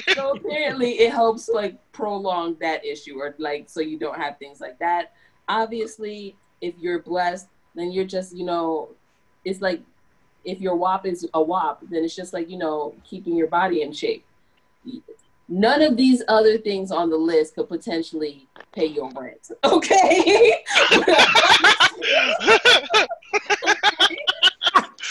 so 0.14 0.32
apparently 0.32 1.01
it 1.01 1.12
helps 1.12 1.48
like 1.48 1.78
prolong 1.93 2.56
that 2.60 2.85
issue 2.85 3.19
or 3.19 3.35
like 3.39 3.69
so 3.69 3.81
you 3.81 3.98
don't 3.98 4.19
have 4.19 4.39
things 4.39 4.60
like 4.60 4.78
that 4.78 5.12
obviously 5.48 6.36
if 6.62 6.74
you're 6.78 7.01
blessed 7.01 7.48
then 7.74 7.93
you're 7.93 8.06
just 8.06 8.34
you 8.34 8.47
know 8.47 8.89
it's 9.44 9.60
like 9.60 9.82
if 10.44 10.60
your 10.60 10.76
wop 10.76 11.05
is 11.05 11.28
a 11.34 11.43
wop 11.43 11.82
then 11.90 12.02
it's 12.02 12.16
just 12.16 12.32
like 12.32 12.48
you 12.48 12.56
know 12.56 12.94
keeping 13.05 13.36
your 13.36 13.48
body 13.48 13.82
in 13.82 13.93
shape 13.93 14.24
none 15.48 15.82
of 15.82 15.97
these 15.97 16.22
other 16.28 16.56
things 16.56 16.90
on 16.90 17.10
the 17.10 17.16
list 17.16 17.55
could 17.55 17.68
potentially 17.68 18.48
pay 18.72 18.86
your 18.86 19.10
rent 19.10 19.51
okay 19.64 20.55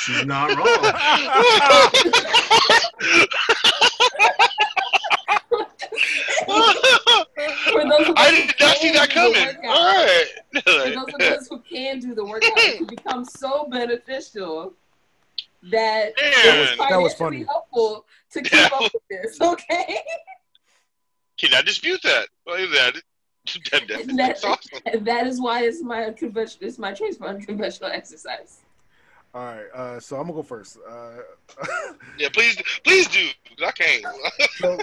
She's 0.03 0.25
not 0.25 0.49
wrong. 0.57 0.65
For 6.51 6.57
those 6.57 6.99
of 7.07 7.25
I 7.75 8.31
did 8.31 8.55
not 8.59 8.77
see 8.77 8.91
that 8.91 9.09
coming. 9.09 9.33
workout. 9.45 9.65
All 9.65 10.63
for 10.63 10.89
those 10.89 11.13
of 11.13 11.21
us 11.21 11.47
who 11.49 11.59
can 11.59 11.99
do 11.99 12.13
the 12.15 12.23
workout, 12.25 12.49
it 12.57 12.77
can 12.77 12.87
become 12.87 13.25
so 13.25 13.67
beneficial 13.69 14.73
that 15.71 16.13
it's 16.17 16.45
Man, 16.45 16.77
That 16.89 17.01
was 17.01 17.13
financially 17.13 17.13
funny. 17.17 17.43
helpful 17.43 18.05
to 18.31 18.41
keep 18.41 18.51
That 18.51 18.73
up 18.73 18.81
with 18.93 19.03
this. 19.09 19.37
Okay, 19.41 19.99
can 21.37 21.53
I 21.53 21.61
dispute 21.61 22.01
that? 22.03 22.27
Well, 22.45 22.57
that, 22.57 22.95
that, 23.71 23.87
that 23.87 24.07
That- 24.07 24.17
that's 24.17 24.43
awesome. 24.43 24.79
that 25.05 25.27
is 25.27 25.39
why 25.41 25.63
it's 25.63 25.81
my 25.81 26.05
unconventional. 26.05 26.67
It's 26.67 26.77
my 26.79 26.93
choice 26.93 27.17
for 27.17 27.27
unconventional 27.27 27.91
exercise. 27.91 28.59
All 29.33 29.45
right, 29.45 29.65
uh, 29.73 29.99
so 29.99 30.17
I'm 30.17 30.23
gonna 30.23 30.33
go 30.33 30.43
first. 30.43 30.77
Uh, 30.87 31.11
Yeah, 32.17 32.27
please, 32.33 32.61
please 32.83 33.07
do. 33.07 33.27
I 33.65 33.71
can't. 33.71 34.05
so, 34.57 34.77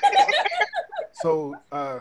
so 1.22 1.54
uh, 1.70 2.00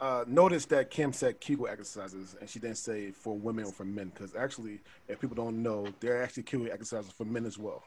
uh, 0.00 0.24
notice 0.26 0.64
that 0.66 0.90
Kim 0.90 1.12
said 1.12 1.40
Kegel 1.40 1.68
exercises, 1.68 2.36
and 2.40 2.48
she 2.48 2.58
didn't 2.58 2.78
say 2.78 3.10
for 3.10 3.36
women 3.36 3.64
or 3.64 3.72
for 3.72 3.84
men, 3.84 4.10
because 4.14 4.34
actually, 4.34 4.80
if 5.08 5.20
people 5.20 5.36
don't 5.36 5.62
know, 5.62 5.86
there 6.00 6.18
are 6.18 6.22
actually 6.22 6.44
Kegel 6.44 6.68
exercises 6.70 7.10
for 7.10 7.24
men 7.24 7.44
as 7.46 7.58
well. 7.58 7.82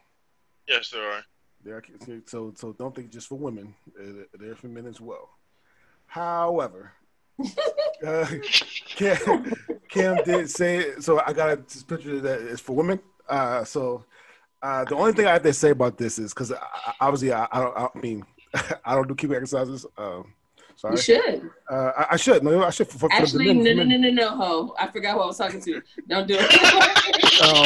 yes, 0.67 0.89
there 0.89 1.09
are. 1.09 1.23
There 1.63 1.75
are, 1.75 1.83
so 2.25 2.53
so 2.55 2.73
don't 2.73 2.95
think 2.95 3.11
just 3.11 3.27
for 3.27 3.37
women; 3.37 3.75
uh, 3.99 4.23
they're 4.39 4.55
for 4.55 4.67
men 4.67 4.87
as 4.87 4.99
well. 4.99 5.29
However, 6.07 6.91
uh, 8.05 8.25
Kim, 8.85 9.53
Kim 9.87 10.17
did 10.25 10.49
say 10.49 10.99
so. 10.99 11.21
I 11.25 11.33
got 11.33 11.51
a 11.51 11.57
picture 11.57 12.19
that 12.19 12.41
is 12.41 12.59
for 12.59 12.75
women. 12.75 12.99
Uh, 13.29 13.63
so 13.63 14.05
uh, 14.61 14.83
the 14.85 14.95
only 14.95 15.13
thing 15.13 15.27
I 15.27 15.33
have 15.33 15.43
to 15.43 15.53
say 15.53 15.69
about 15.69 15.97
this 15.97 16.19
is 16.19 16.33
because 16.33 16.51
obviously 16.99 17.31
I, 17.31 17.47
I 17.51 17.59
don't. 17.59 17.77
I 17.77 17.87
mean, 17.99 18.25
I 18.85 18.95
don't 18.95 19.07
do 19.07 19.15
Kegel 19.15 19.35
exercises. 19.35 19.85
Um, 19.97 20.33
sorry. 20.81 20.95
You 20.95 21.01
should 21.01 21.51
Uh, 21.69 21.91
I, 21.97 22.07
I 22.11 22.17
should. 22.17 22.43
No, 22.43 22.63
I 22.63 22.69
should. 22.71 22.87
For, 22.87 22.97
for 22.97 23.09
the 23.09 23.15
actually. 23.15 23.53
No, 23.53 23.73
no, 23.73 23.83
no, 23.83 23.97
no, 23.97 24.09
no, 24.09 24.29
ho! 24.29 24.75
I 24.79 24.87
forgot 24.87 25.13
who 25.13 25.21
I 25.21 25.25
was 25.27 25.37
talking 25.37 25.61
to. 25.61 25.81
Don't 26.07 26.27
do 26.27 26.37
it. 26.39 27.17
Um, 27.41 27.65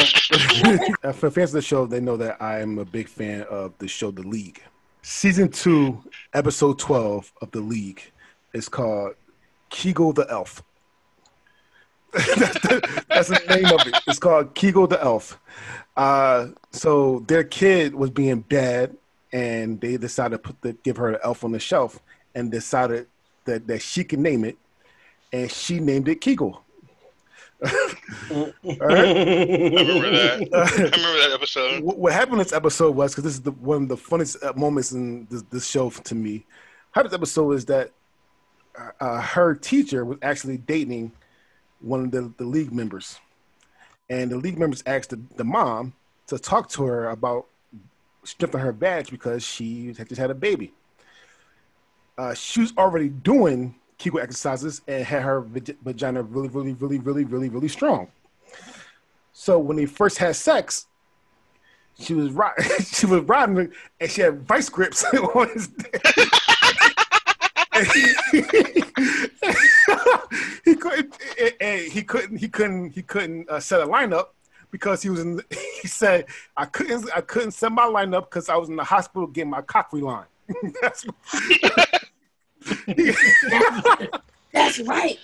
uh, 1.04 1.12
for 1.12 1.30
fans 1.30 1.50
of 1.50 1.56
the 1.56 1.62
show, 1.62 1.84
they 1.84 2.00
know 2.00 2.16
that 2.16 2.40
I 2.40 2.60
am 2.60 2.78
a 2.78 2.84
big 2.84 3.08
fan 3.08 3.42
of 3.42 3.76
the 3.76 3.86
show 3.86 4.10
The 4.10 4.22
League. 4.22 4.62
Season 5.02 5.50
two, 5.50 6.02
episode 6.32 6.78
twelve 6.78 7.30
of 7.42 7.50
The 7.50 7.60
League 7.60 8.00
is 8.54 8.70
called 8.70 9.16
Kegel 9.68 10.14
the 10.14 10.26
Elf. 10.30 10.62
that's, 12.12 12.60
the, 12.60 13.04
that's 13.10 13.28
the 13.28 13.42
name 13.50 13.66
of 13.66 13.86
it. 13.86 13.94
It's 14.06 14.18
called 14.18 14.54
Kegel 14.54 14.86
the 14.86 15.02
Elf. 15.02 15.38
Uh, 15.94 16.48
so 16.72 17.22
their 17.26 17.44
kid 17.44 17.94
was 17.94 18.08
being 18.08 18.40
bad, 18.40 18.96
and 19.30 19.78
they 19.78 19.98
decided 19.98 20.36
to 20.36 20.38
put 20.38 20.62
the, 20.62 20.72
give 20.84 20.96
her 20.96 21.10
an 21.10 21.18
elf 21.22 21.44
on 21.44 21.52
the 21.52 21.58
shelf, 21.58 22.00
and 22.36 22.52
decided 22.52 23.06
that, 23.46 23.66
that 23.66 23.82
she 23.82 24.04
could 24.04 24.20
name 24.20 24.44
it, 24.44 24.56
and 25.32 25.50
she 25.50 25.80
named 25.80 26.06
it 26.06 26.20
Kegel. 26.20 26.62
All 27.64 27.72
right. 28.30 28.52
I 28.70 28.74
remember 28.76 30.10
that. 30.10 30.48
I 30.52 30.70
remember 30.76 31.18
that 31.18 31.30
episode. 31.32 31.82
What 31.82 31.98
what 31.98 32.12
happened 32.12 32.34
in 32.34 32.38
this 32.40 32.52
episode 32.52 32.94
was 32.94 33.12
because 33.12 33.24
this 33.24 33.32
is 33.32 33.40
the, 33.40 33.52
one 33.52 33.84
of 33.84 33.88
the 33.88 33.96
funniest 33.96 34.42
uh, 34.44 34.52
moments 34.54 34.92
in 34.92 35.26
this, 35.30 35.42
this 35.50 35.66
show 35.66 35.88
to 35.88 36.14
me. 36.14 36.44
How 36.90 37.02
this 37.02 37.14
episode 37.14 37.52
is 37.52 37.64
that 37.64 37.92
uh, 38.78 38.90
uh, 39.00 39.20
her 39.22 39.54
teacher 39.54 40.04
was 40.04 40.18
actually 40.20 40.58
dating 40.58 41.12
one 41.80 42.04
of 42.04 42.10
the, 42.10 42.30
the 42.36 42.44
league 42.44 42.72
members, 42.72 43.18
and 44.10 44.30
the 44.30 44.36
league 44.36 44.58
members 44.58 44.82
asked 44.84 45.10
the, 45.10 45.20
the 45.36 45.44
mom 45.44 45.94
to 46.26 46.38
talk 46.38 46.68
to 46.70 46.84
her 46.84 47.08
about 47.08 47.46
stripping 48.24 48.60
her 48.60 48.72
badge 48.72 49.10
because 49.10 49.42
she 49.42 49.94
had 49.96 50.08
just 50.10 50.20
had 50.20 50.30
a 50.30 50.34
baby. 50.34 50.74
Uh, 52.18 52.34
she 52.34 52.60
was 52.60 52.72
already 52.78 53.08
doing 53.08 53.74
Kegel 53.98 54.20
exercises 54.20 54.82
and 54.86 55.04
had 55.04 55.22
her 55.22 55.40
vagina 55.40 56.22
really, 56.22 56.48
really, 56.48 56.72
really, 56.74 56.98
really, 56.98 57.24
really, 57.24 57.48
really 57.48 57.68
strong. 57.68 58.08
So 59.32 59.58
when 59.58 59.76
they 59.76 59.86
first 59.86 60.18
had 60.18 60.34
sex, 60.36 60.86
she 61.98 62.14
was 62.14 62.30
ri- 62.30 62.64
she 62.84 63.06
was 63.06 63.20
riding 63.22 63.72
and 64.00 64.10
she 64.10 64.22
had 64.22 64.42
vice 64.42 64.68
grips 64.68 65.04
on 65.14 65.48
his 65.50 65.68
dick. 65.68 66.02
He, 70.64 70.74
couldn't 70.74 71.14
he 71.60 72.02
couldn't 72.02 72.38
he 72.38 72.48
couldn't 72.48 72.90
he 72.90 73.02
couldn't 73.02 73.48
uh, 73.48 73.60
set 73.60 73.80
a 73.80 73.86
lineup 73.86 74.28
because 74.70 75.02
he 75.02 75.10
was 75.10 75.20
in 75.20 75.40
he 75.50 75.86
said 75.86 76.26
I 76.56 76.64
couldn't 76.64 77.08
I 77.14 77.20
couldn't 77.20 77.52
set 77.52 77.70
my 77.70 77.84
lineup 77.84 78.22
because 78.22 78.48
I 78.48 78.56
was 78.56 78.68
in 78.68 78.76
the 78.76 78.84
hospital 78.84 79.26
getting 79.26 79.50
my 79.50 79.62
cock 79.62 79.92
relined. 79.92 80.26
That's 80.80 81.06
That's 84.52 84.78
right. 84.80 85.18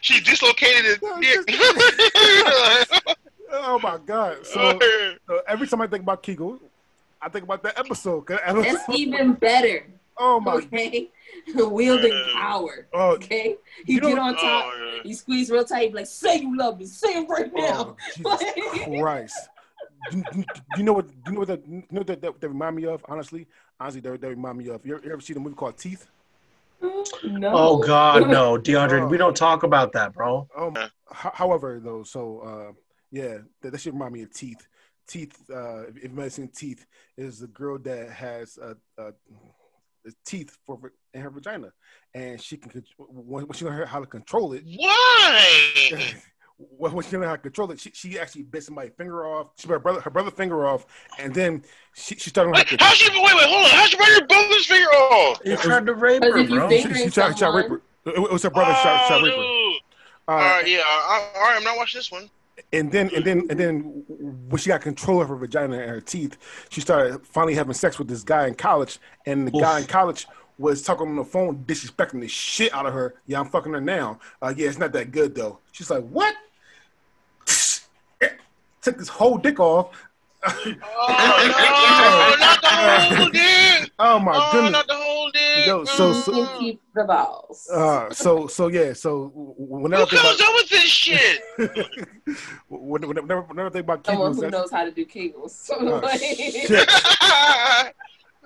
She 0.00 0.20
dislocated 0.20 0.98
it. 1.00 3.16
oh 3.52 3.78
my 3.82 3.98
god! 4.04 4.44
So, 4.44 4.78
so 5.26 5.40
every 5.46 5.66
time 5.66 5.80
I 5.80 5.86
think 5.86 6.02
about 6.02 6.22
Kegel, 6.22 6.58
I 7.20 7.28
think 7.28 7.44
about 7.44 7.62
that 7.62 7.78
episode. 7.78 8.30
I 8.46 8.52
That's 8.52 8.88
even 8.90 9.34
better. 9.34 9.86
Oh 10.18 10.40
my. 10.40 10.54
Okay, 10.54 11.08
wielding 11.54 12.12
Uh, 12.12 12.32
power. 12.34 12.86
Oh, 12.92 13.12
Okay, 13.12 13.56
you, 13.86 13.94
You 13.94 14.00
get 14.00 14.18
on 14.18 14.34
top, 14.34 14.42
Oh, 14.66 14.92
yeah. 14.96 15.02
you 15.04 15.14
squeeze 15.14 15.50
real 15.50 15.64
tight, 15.64 15.84
you 15.84 15.88
be 15.90 15.94
like, 15.96 16.06
"Say 16.06 16.38
you 16.40 16.56
love 16.56 16.78
me, 16.78 16.86
say 16.86 17.22
it 17.22 17.28
right 17.28 17.50
now." 17.54 17.96
oh 18.24 18.38
Jesus 18.38 19.00
Christ. 19.00 19.48
Do, 20.10 20.22
do- 20.32 20.42
do 20.42 20.78
you 20.78 20.82
know 20.82 20.92
what? 20.94 21.06
Do 21.08 21.14
you 21.26 21.32
know 21.32 21.38
what? 21.40 21.48
That, 21.48 21.66
you 21.66 21.82
know 21.90 22.02
that, 22.02 22.20
that, 22.20 22.40
that 22.40 22.48
remind 22.48 22.76
me 22.76 22.84
of? 22.86 23.04
Honestly, 23.08 23.46
honestly, 23.80 24.00
that, 24.02 24.20
that 24.20 24.28
remind 24.28 24.58
me 24.58 24.68
of. 24.68 24.84
You 24.84 24.96
ever, 24.96 25.06
you 25.06 25.12
ever 25.12 25.20
see 25.22 25.32
the 25.32 25.40
movie 25.40 25.54
called 25.54 25.78
Teeth? 25.78 26.08
No. 27.24 27.52
Oh 27.54 27.76
God, 27.78 28.28
no, 28.28 28.56
DeAndre, 28.58 29.02
Oh. 29.02 29.06
we 29.06 29.16
don't 29.16 29.36
talk 29.36 29.62
about 29.62 29.92
that, 29.92 30.12
bro. 30.14 30.48
Um, 30.56 30.74
Yeah. 30.76 30.88
however, 31.10 31.80
though, 31.82 32.02
so 32.02 32.40
uh, 32.40 32.72
yeah, 33.10 33.38
that, 33.60 33.72
that 33.72 33.80
should 33.80 33.92
remind 33.94 34.14
me 34.14 34.22
of 34.22 34.32
Teeth. 34.32 34.66
Teeth, 35.08 35.36
uh, 35.52 35.82
if 35.88 36.02
you've 36.02 36.12
never 36.14 36.30
seen 36.30 36.48
Teeth, 36.48 36.86
is 37.16 37.42
a 37.42 37.46
girl 37.48 37.78
that 37.80 38.10
has 38.10 38.58
uh, 38.62 38.74
uh, 38.98 39.10
teeth 40.24 40.56
for 40.66 40.92
in 41.14 41.20
her 41.20 41.30
vagina, 41.30 41.70
and 42.14 42.40
she 42.40 42.56
can 42.56 42.70
con- 42.70 42.84
when 42.98 43.46
when 43.46 43.52
she 43.54 43.64
learn 43.64 43.86
how 43.86 44.00
to 44.00 44.06
control 44.06 44.52
it. 44.52 44.62
Why? 44.64 46.12
when 46.76 46.92
when 46.92 47.04
she 47.04 47.12
learned 47.16 47.26
how 47.26 47.36
to 47.36 47.42
control 47.42 47.70
it, 47.70 47.80
she, 47.80 47.90
she 47.92 48.18
actually 48.18 48.42
bit 48.42 48.62
somebody's 48.64 48.92
finger 48.96 49.26
off. 49.26 49.48
She 49.56 49.66
bit 49.66 49.74
her 49.74 49.78
brother 49.78 50.00
her 50.00 50.10
brother 50.10 50.30
finger 50.30 50.66
off, 50.66 50.86
and 51.18 51.34
then 51.34 51.62
she, 51.94 52.14
she 52.16 52.30
started 52.30 52.50
learning 52.50 52.66
Wait, 52.70 52.80
how 52.80 52.86
how's 52.88 52.96
she? 52.98 53.10
Wait, 53.10 53.22
wait, 53.22 53.46
hold 53.48 53.64
on. 53.64 53.70
How's 53.70 53.90
she 53.90 53.96
break 53.96 54.08
your 54.10 54.26
brother's 54.26 54.66
finger 54.66 54.88
off? 54.88 55.40
You 55.44 55.56
tried 55.56 55.86
to 55.86 55.94
rape 55.94 56.22
her, 56.22 56.44
bro. 56.44 56.68
think- 56.68 56.88
She, 56.96 57.04
she 57.04 57.10
tried, 57.10 57.36
tried 57.36 57.50
to 57.50 57.56
rape 57.56 57.68
her. 57.68 57.82
It, 58.06 58.18
it 58.18 58.32
was 58.32 58.42
her 58.42 58.50
brother 58.50 58.72
shot, 58.74 59.08
shot 59.08 59.20
oh, 59.20 59.24
rape 59.24 59.34
her. 59.34 59.40
dude. 59.40 59.76
Uh, 60.28 60.32
All 60.32 60.38
right, 60.38 60.68
yeah. 60.68 60.82
I, 60.84 61.30
all 61.36 61.42
right, 61.42 61.56
I'm 61.56 61.64
not 61.64 61.76
watching 61.76 61.98
this 61.98 62.10
one. 62.12 62.30
and 62.72 62.90
then 62.92 63.10
and 63.14 63.24
then 63.24 63.46
and 63.50 63.58
then 63.58 63.80
when 64.48 64.58
she 64.58 64.68
got 64.68 64.80
control 64.82 65.20
of 65.22 65.28
her 65.28 65.36
vagina 65.36 65.78
and 65.78 65.90
her 65.90 66.00
teeth, 66.00 66.36
she 66.70 66.80
started 66.80 67.24
finally 67.26 67.54
having 67.54 67.74
sex 67.74 67.98
with 67.98 68.08
this 68.08 68.22
guy 68.22 68.46
in 68.46 68.54
college, 68.54 68.98
and 69.26 69.46
the 69.46 69.50
guy 69.52 69.80
in 69.80 69.86
college 69.86 70.26
was 70.58 70.82
talking 70.82 71.08
on 71.08 71.16
the 71.16 71.24
phone, 71.24 71.64
disrespecting 71.64 72.20
the 72.20 72.28
shit 72.28 72.72
out 72.74 72.86
of 72.86 72.92
her. 72.92 73.14
Yeah, 73.26 73.40
I'm 73.40 73.48
fucking 73.48 73.72
her 73.72 73.80
now. 73.80 74.20
Uh, 74.40 74.52
yeah, 74.56 74.68
it's 74.68 74.78
not 74.78 74.92
that 74.92 75.10
good 75.10 75.34
though. 75.34 75.58
She's 75.72 75.90
like, 75.90 76.04
what? 76.04 76.34
Took 78.82 78.98
this 78.98 79.08
whole 79.08 79.38
dick 79.38 79.58
off. 79.60 79.90
Oh, 80.44 80.64
no, 80.66 80.74
not 82.44 82.60
the 82.62 82.68
whole 83.16 83.28
dick. 83.30 83.90
Oh 83.98 84.18
my 84.18 84.32
Oh, 84.34 84.48
goodness. 84.52 84.72
not 84.72 84.86
the 84.88 84.94
whole 84.96 85.30
dick. 85.30 85.66
Yo, 85.66 85.84
so- 85.84 86.12
so- 86.12 86.32
You 86.34 86.48
keep 86.58 86.82
the 86.94 87.04
balls. 87.04 87.68
Uh, 87.70 88.10
so 88.12 88.48
so 88.48 88.66
yeah, 88.66 88.92
so 88.92 89.30
whenever 89.56 90.04
Who 90.06 90.16
comes 90.16 90.40
about, 90.40 90.48
up 90.48 90.54
with 90.56 90.68
this 90.70 90.82
shit? 90.82 91.40
whenever, 92.68 93.12
whenever, 93.12 93.42
whenever 93.42 93.68
I 93.68 93.70
think 93.70 93.84
about 93.84 94.04
Someone 94.04 94.34
Kegels, 94.34 94.42
who 94.44 94.50
knows 94.50 94.70
how 94.72 94.84
to 94.84 94.90
do 94.90 95.06
kegels. 95.06 95.70
Like- 96.02 96.20
shit. 96.20 96.88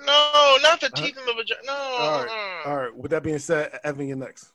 no, 0.06 0.58
not 0.62 0.80
the 0.80 0.90
teeth 0.94 1.16
in 1.16 1.24
the 1.24 1.32
vagina. 1.32 1.60
No. 1.64 1.72
All 1.72 2.24
right, 2.24 2.62
all 2.66 2.76
right. 2.76 2.94
With 2.96 3.10
that 3.12 3.22
being 3.22 3.38
said, 3.38 3.78
Evan, 3.84 4.06
you're 4.08 4.16
next. 4.18 4.52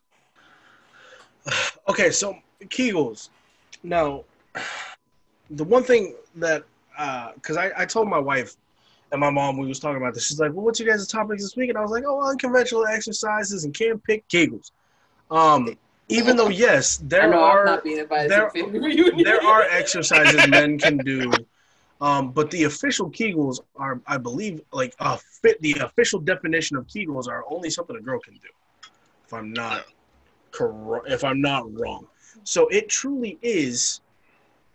Okay, 1.89 2.11
so 2.11 2.37
Kegels. 2.65 3.29
Now, 3.81 4.25
the 5.51 5.63
one 5.63 5.83
thing 5.83 6.15
that, 6.35 6.63
because 7.35 7.57
I, 7.57 7.71
I 7.77 7.85
told 7.85 8.07
my 8.07 8.19
wife 8.19 8.55
and 9.11 9.19
my 9.19 9.29
mom, 9.29 9.57
we 9.57 9.67
was 9.67 9.79
talking 9.79 9.97
about 9.97 10.13
this. 10.13 10.27
She's 10.27 10.39
like, 10.39 10.53
"Well, 10.53 10.65
what's 10.65 10.79
your 10.79 10.89
guys' 10.89 11.07
topics 11.07 11.43
this 11.43 11.55
week?" 11.55 11.69
And 11.69 11.77
I 11.77 11.81
was 11.81 11.91
like, 11.91 12.03
"Oh, 12.07 12.21
unconventional 12.21 12.85
exercises 12.87 13.65
and 13.65 13.73
can't 13.73 14.01
pick 14.03 14.27
Kegels." 14.29 14.71
Um, 15.29 15.77
even 16.07 16.35
though 16.35 16.49
yes, 16.49 16.97
there 17.03 17.33
are 17.33 17.65
not 17.65 17.83
being 17.83 17.99
invited 17.99 18.29
there- 18.29 18.49
to 18.49 18.57
the 18.57 18.63
family 18.63 18.79
reunion. 18.79 19.23
there 19.23 19.43
are 19.43 19.63
exercises 19.63 20.47
men 20.47 20.77
can 20.77 20.97
do, 20.97 21.31
um, 21.99 22.31
but 22.31 22.49
the 22.51 22.63
official 22.63 23.09
Kegels 23.09 23.59
are, 23.75 23.99
I 24.07 24.17
believe, 24.17 24.61
like 24.71 24.95
a 24.99 25.17
fit. 25.17 25.61
The 25.61 25.73
official 25.81 26.19
definition 26.19 26.77
of 26.77 26.87
Kegels 26.87 27.27
are 27.27 27.43
only 27.49 27.69
something 27.69 27.95
a 27.95 28.01
girl 28.01 28.19
can 28.19 28.33
do. 28.35 28.49
If 29.25 29.33
I'm 29.33 29.51
not 29.51 29.85
correct, 30.51 31.09
if 31.09 31.23
I'm 31.23 31.41
not 31.41 31.73
wrong, 31.73 32.07
so 32.43 32.67
it 32.69 32.87
truly 32.87 33.37
is 33.41 34.01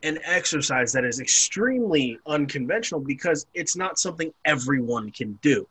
an 0.02 0.18
exercise 0.24 0.92
that 0.92 1.04
is 1.04 1.20
extremely 1.20 2.18
unconventional 2.26 3.00
because 3.00 3.46
it's 3.54 3.76
not 3.76 3.98
something 3.98 4.32
everyone 4.44 5.10
can 5.10 5.38
do, 5.42 5.66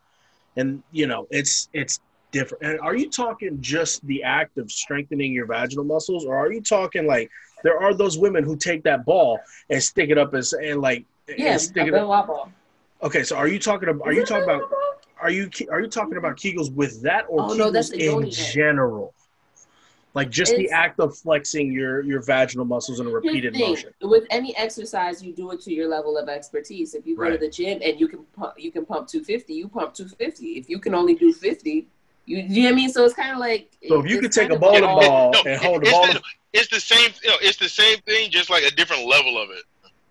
and 0.58 0.84
you 0.92 1.08
know 1.08 1.28
it's 1.30 1.70
it's 1.74 2.00
different. 2.32 2.64
And 2.64 2.80
are 2.82 2.96
you 2.96 3.10
talking 3.10 3.62
just 3.62 4.06
the 4.06 4.24
act 4.24 4.58
of 4.58 4.72
strengthening 4.72 5.32
your 5.32 5.46
vaginal 5.46 5.86
muscles, 5.86 6.26
or 6.26 6.36
are 6.36 6.52
you 6.52 6.62
talking 6.62 7.08
like 7.08 7.30
there 7.64 7.82
are 7.82 7.94
those 7.94 8.18
women 8.18 8.44
who 8.44 8.56
take 8.56 8.84
that 8.84 9.06
ball 9.06 9.40
and 9.70 9.82
stick 9.82 10.10
it 10.10 10.18
up 10.18 10.34
as 10.34 10.54
and 10.54 10.82
like 10.82 11.06
yeah, 11.28 11.54
and 11.54 11.62
stick 11.62 11.88
it 11.88 11.94
up. 11.94 12.08
wobble. 12.08 12.52
Okay, 13.02 13.24
so 13.24 13.36
are 13.36 13.48
you 13.48 13.60
talking 13.60 13.90
about 13.90 14.08
are 14.08 14.14
you 14.14 14.26
talking 14.26 14.44
about 14.44 14.64
are 15.22 15.30
you 15.30 15.50
are 15.72 15.82
you 15.82 15.88
talking 15.88 16.18
about 16.18 16.38
Kegels 16.38 16.74
with 16.74 17.02
that 17.04 17.26
or 17.30 17.42
Oh, 17.42 17.56
Kegels 17.56 17.92
no, 17.92 18.22
in 18.24 18.30
general? 18.32 19.06
head. 19.06 19.25
General? 20.16 20.26
Like 20.26 20.32
just 20.32 20.56
the 20.56 20.70
act 20.70 21.00
of 21.00 21.18
flexing 21.18 21.72
your 21.72 22.02
your 22.02 22.22
vaginal 22.22 22.66
muscles 22.66 23.00
in 23.00 23.08
a 23.08 23.10
repeated 23.10 23.54
thing. 23.54 23.70
motion. 23.70 23.92
With 24.02 24.26
any 24.30 24.56
exercise, 24.58 25.24
you 25.24 25.34
do 25.34 25.52
it 25.52 25.62
to 25.62 25.74
your 25.74 25.88
level 25.88 26.18
of 26.18 26.30
expertise. 26.30 26.94
If 26.96 27.06
you 27.06 27.16
go 27.16 27.30
to 27.30 27.38
the 27.38 27.50
gym 27.50 27.80
and 27.84 28.00
you 28.00 28.08
can 28.08 28.20
pump, 28.38 28.54
you 28.58 28.72
can 28.72 28.86
pump 28.86 29.08
250, 29.08 29.54
you 29.54 29.68
pump 29.68 29.94
250. 29.94 30.46
If 30.58 30.70
you 30.70 30.80
can 30.80 30.96
only 30.96 31.16
do 31.16 31.34
50, 31.34 31.88
you, 32.26 32.38
you 32.38 32.64
know 32.64 32.70
what 32.70 32.74
I 32.74 32.76
mean. 32.76 32.90
So 32.90 33.06
it's 33.06 33.14
kind 33.14 33.32
of 33.32 33.38
like 33.40 33.72
So 33.88 34.00
if 34.00 34.10
you 34.10 34.18
it's 34.18 34.22
could 34.24 34.32
take 34.32 34.50
kind 34.50 34.52
a 34.54 34.56
of 34.56 34.62
bowling 34.62 34.84
all- 34.84 35.02
ball 35.02 35.32
No, 35.34 35.42
and 35.52 35.62
hold 35.62 35.82
the 35.82 35.88
it's 35.88 35.92
ball. 35.92 36.08
the- 36.08 36.22
It's 36.54 36.70
the 36.70 36.80
same. 36.80 37.12
You 37.24 37.30
know, 37.32 37.36
it's 37.42 37.58
the 37.58 37.70
same 37.70 38.00
thing, 38.00 38.32
just 38.32 38.50
like 38.50 38.64
a 38.64 38.72
different 38.72 39.06
level 39.06 39.38
of 39.42 39.50
it. 39.52 39.64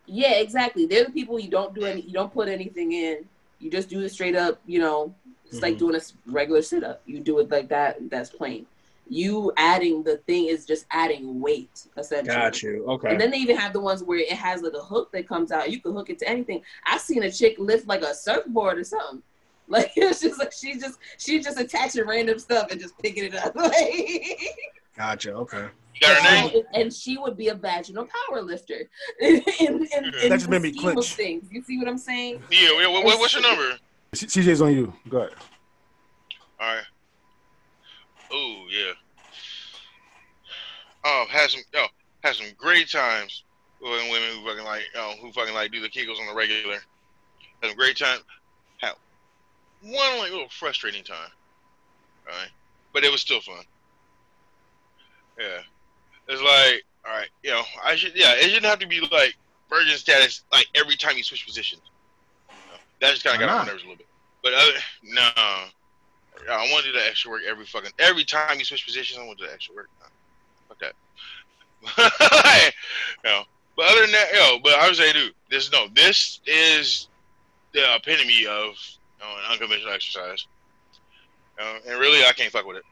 Yeah, 0.06 0.34
exactly. 0.34 0.84
They're 0.84 1.04
the 1.06 1.10
people 1.10 1.38
you 1.40 1.48
don't 1.48 1.74
do 1.74 1.84
any, 1.86 2.02
you 2.02 2.12
don't 2.12 2.32
put 2.32 2.48
anything 2.48 2.92
in. 2.92 3.24
You 3.58 3.70
just 3.70 3.88
do 3.88 4.00
it 4.02 4.10
straight 4.10 4.36
up. 4.36 4.60
You 4.66 4.78
know, 4.80 5.14
it's 5.46 5.62
like 5.62 5.76
Mhm. 5.76 5.78
doing 5.78 5.96
a 5.96 6.00
regular 6.26 6.60
sit 6.60 6.84
up. 6.84 7.00
You 7.06 7.20
do 7.20 7.38
it 7.38 7.50
like 7.50 7.68
that. 7.70 8.10
That's 8.10 8.28
plain. 8.28 8.66
You 9.08 9.52
adding 9.56 10.02
the 10.02 10.16
thing 10.18 10.46
is 10.46 10.64
just 10.64 10.86
adding 10.90 11.40
weight 11.40 11.86
essentially. 11.96 12.34
Got 12.34 12.62
you. 12.62 12.84
Okay. 12.88 13.10
And 13.10 13.20
then 13.20 13.30
they 13.30 13.36
even 13.38 13.56
have 13.56 13.72
the 13.72 13.80
ones 13.80 14.02
where 14.02 14.18
it 14.18 14.32
has 14.32 14.62
like 14.62 14.72
a 14.72 14.82
hook 14.82 15.12
that 15.12 15.28
comes 15.28 15.52
out. 15.52 15.70
You 15.70 15.80
can 15.80 15.92
hook 15.92 16.08
it 16.10 16.18
to 16.20 16.28
anything. 16.28 16.62
I've 16.86 17.00
seen 17.00 17.22
a 17.22 17.30
chick 17.30 17.56
lift 17.58 17.86
like 17.86 18.02
a 18.02 18.14
surfboard 18.14 18.78
or 18.78 18.84
something. 18.84 19.22
Like 19.66 19.92
it's 19.96 20.20
just 20.20 20.38
like 20.38 20.52
she's 20.52 20.82
just 20.82 20.98
she's 21.16 21.42
just 21.42 21.58
attaching 21.58 22.06
random 22.06 22.38
stuff 22.38 22.70
and 22.70 22.78
just 22.78 22.98
picking 22.98 23.24
it 23.24 23.34
up. 23.34 23.56
Like, 23.56 23.72
Gotcha. 24.94 25.32
Okay. 25.32 25.68
You 25.94 26.00
got 26.02 26.22
her 26.22 26.34
name? 26.34 26.62
and, 26.74 26.82
and 26.82 26.92
she 26.92 27.16
would 27.16 27.34
be 27.36 27.48
a 27.48 27.54
vaginal 27.54 28.06
power 28.28 28.42
lifter. 28.42 28.90
in, 29.20 29.36
in, 29.60 29.86
in, 29.96 30.04
in 30.22 30.28
That 30.28 30.38
just 30.38 30.50
made 30.50 30.60
me 30.60 30.70
scheme 30.70 30.88
of 30.88 30.94
clench. 30.94 31.14
Things. 31.14 31.48
You 31.50 31.62
see 31.62 31.78
what 31.78 31.88
I'm 31.88 31.96
saying? 31.96 32.42
Yeah. 32.50 32.88
What, 32.90 33.04
what, 33.04 33.18
what's 33.18 33.32
your 33.32 33.42
number? 33.42 33.78
C- 34.14 34.26
CJ's 34.26 34.60
on 34.60 34.74
you. 34.74 34.92
Go 35.08 35.18
ahead. 35.18 35.32
All 36.60 36.74
right. 36.74 36.84
Oh 38.34 38.66
yeah. 38.68 38.92
Oh, 41.04 41.26
had 41.30 41.50
some 41.50 41.60
oh 41.76 41.86
had 42.24 42.34
some 42.34 42.48
great 42.56 42.90
times 42.90 43.44
with 43.80 43.92
women 44.10 44.28
who 44.34 44.44
fucking 44.44 44.64
like 44.64 44.82
oh 44.96 45.14
who 45.20 45.30
fucking 45.30 45.54
like 45.54 45.70
do 45.70 45.80
the 45.80 45.88
Kegels 45.88 46.18
on 46.18 46.26
the 46.26 46.34
regular. 46.34 46.78
Had 47.62 47.68
some 47.68 47.76
great 47.76 47.96
time. 47.96 48.18
Had 48.78 48.94
one 49.82 50.18
like 50.18 50.32
little 50.32 50.48
frustrating 50.48 51.04
time. 51.04 51.30
All 52.28 52.36
right, 52.36 52.50
but 52.92 53.04
it 53.04 53.12
was 53.12 53.20
still 53.20 53.40
fun. 53.40 53.62
Yeah, 55.38 55.60
it's 56.28 56.42
like 56.42 56.82
all 57.06 57.16
right, 57.16 57.28
you 57.44 57.50
know 57.50 57.62
I 57.84 57.94
should 57.94 58.16
yeah 58.16 58.34
it 58.34 58.44
shouldn't 58.44 58.64
have 58.64 58.80
to 58.80 58.88
be 58.88 59.00
like 59.12 59.36
virgin 59.70 59.96
status 59.96 60.42
like 60.50 60.66
every 60.74 60.96
time 60.96 61.16
you 61.16 61.22
switch 61.22 61.46
positions. 61.46 61.82
You 62.48 62.54
know, 62.72 62.78
that 63.00 63.12
just 63.12 63.22
kind 63.22 63.38
Why 63.38 63.44
of 63.44 63.48
got 63.48 63.52
on 63.52 63.56
my 63.58 63.62
uh-huh. 63.62 63.72
nerves 63.72 63.84
a 63.84 63.86
little 63.86 63.98
bit. 63.98 64.06
But 64.42 64.52
other, 64.54 64.72
no, 65.04 65.70
I 66.50 66.70
want 66.70 66.84
to 66.84 66.92
do 66.92 66.98
the 66.98 67.06
extra 67.06 67.30
work 67.30 67.42
every 67.48 67.64
fucking 67.64 67.92
every 67.98 68.24
time 68.24 68.58
you 68.58 68.64
switch 68.64 68.84
positions. 68.84 69.18
I 69.18 69.26
want 69.26 69.38
to 69.38 69.44
do 69.44 69.48
the 69.48 69.54
extra 69.54 69.74
work. 69.74 69.88
No, 70.00 70.06
fuck 70.68 70.78
that. 70.80 70.94
you 73.24 73.30
know, 73.30 73.42
but 73.76 73.86
other 73.86 74.02
than 74.02 74.12
that, 74.12 74.28
yo, 74.32 74.58
but 74.62 74.74
I 74.74 74.86
would 74.86 74.96
say, 74.96 75.12
dude, 75.12 75.34
this 75.50 75.70
no, 75.72 75.88
this 75.94 76.40
is 76.46 77.08
the 77.72 77.94
epitome 77.94 78.46
of 78.46 78.74
you 79.18 79.20
know, 79.20 79.36
an 79.36 79.52
unconventional 79.52 79.92
exercise. 79.92 80.46
You 81.58 81.64
know, 81.64 81.78
and 81.88 82.00
really, 82.00 82.24
I 82.24 82.32
can't 82.32 82.52
fuck 82.52 82.66
with 82.66 82.78
it. 82.78 82.84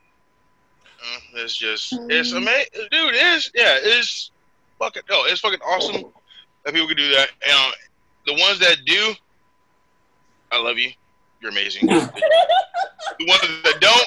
Uh, 0.84 1.18
it's 1.42 1.56
just, 1.56 1.94
it's 2.08 2.32
amazing, 2.32 2.88
dude. 2.90 3.14
It's 3.14 3.50
yeah, 3.54 3.76
it's 3.80 4.30
fucking, 4.78 5.02
oh, 5.10 5.26
it's 5.28 5.40
fucking 5.40 5.60
awesome 5.60 6.04
that 6.64 6.74
people 6.74 6.86
can 6.88 6.96
do 6.96 7.10
that. 7.10 7.30
And 7.44 7.56
uh, 7.56 7.72
the 8.26 8.34
ones 8.34 8.58
that 8.60 8.84
do, 8.84 9.14
I 10.52 10.60
love 10.60 10.78
you. 10.78 10.90
You're 11.42 11.50
amazing. 11.50 11.86
the 11.86 13.26
ones 13.26 13.62
that 13.64 13.78
don't, 13.80 14.06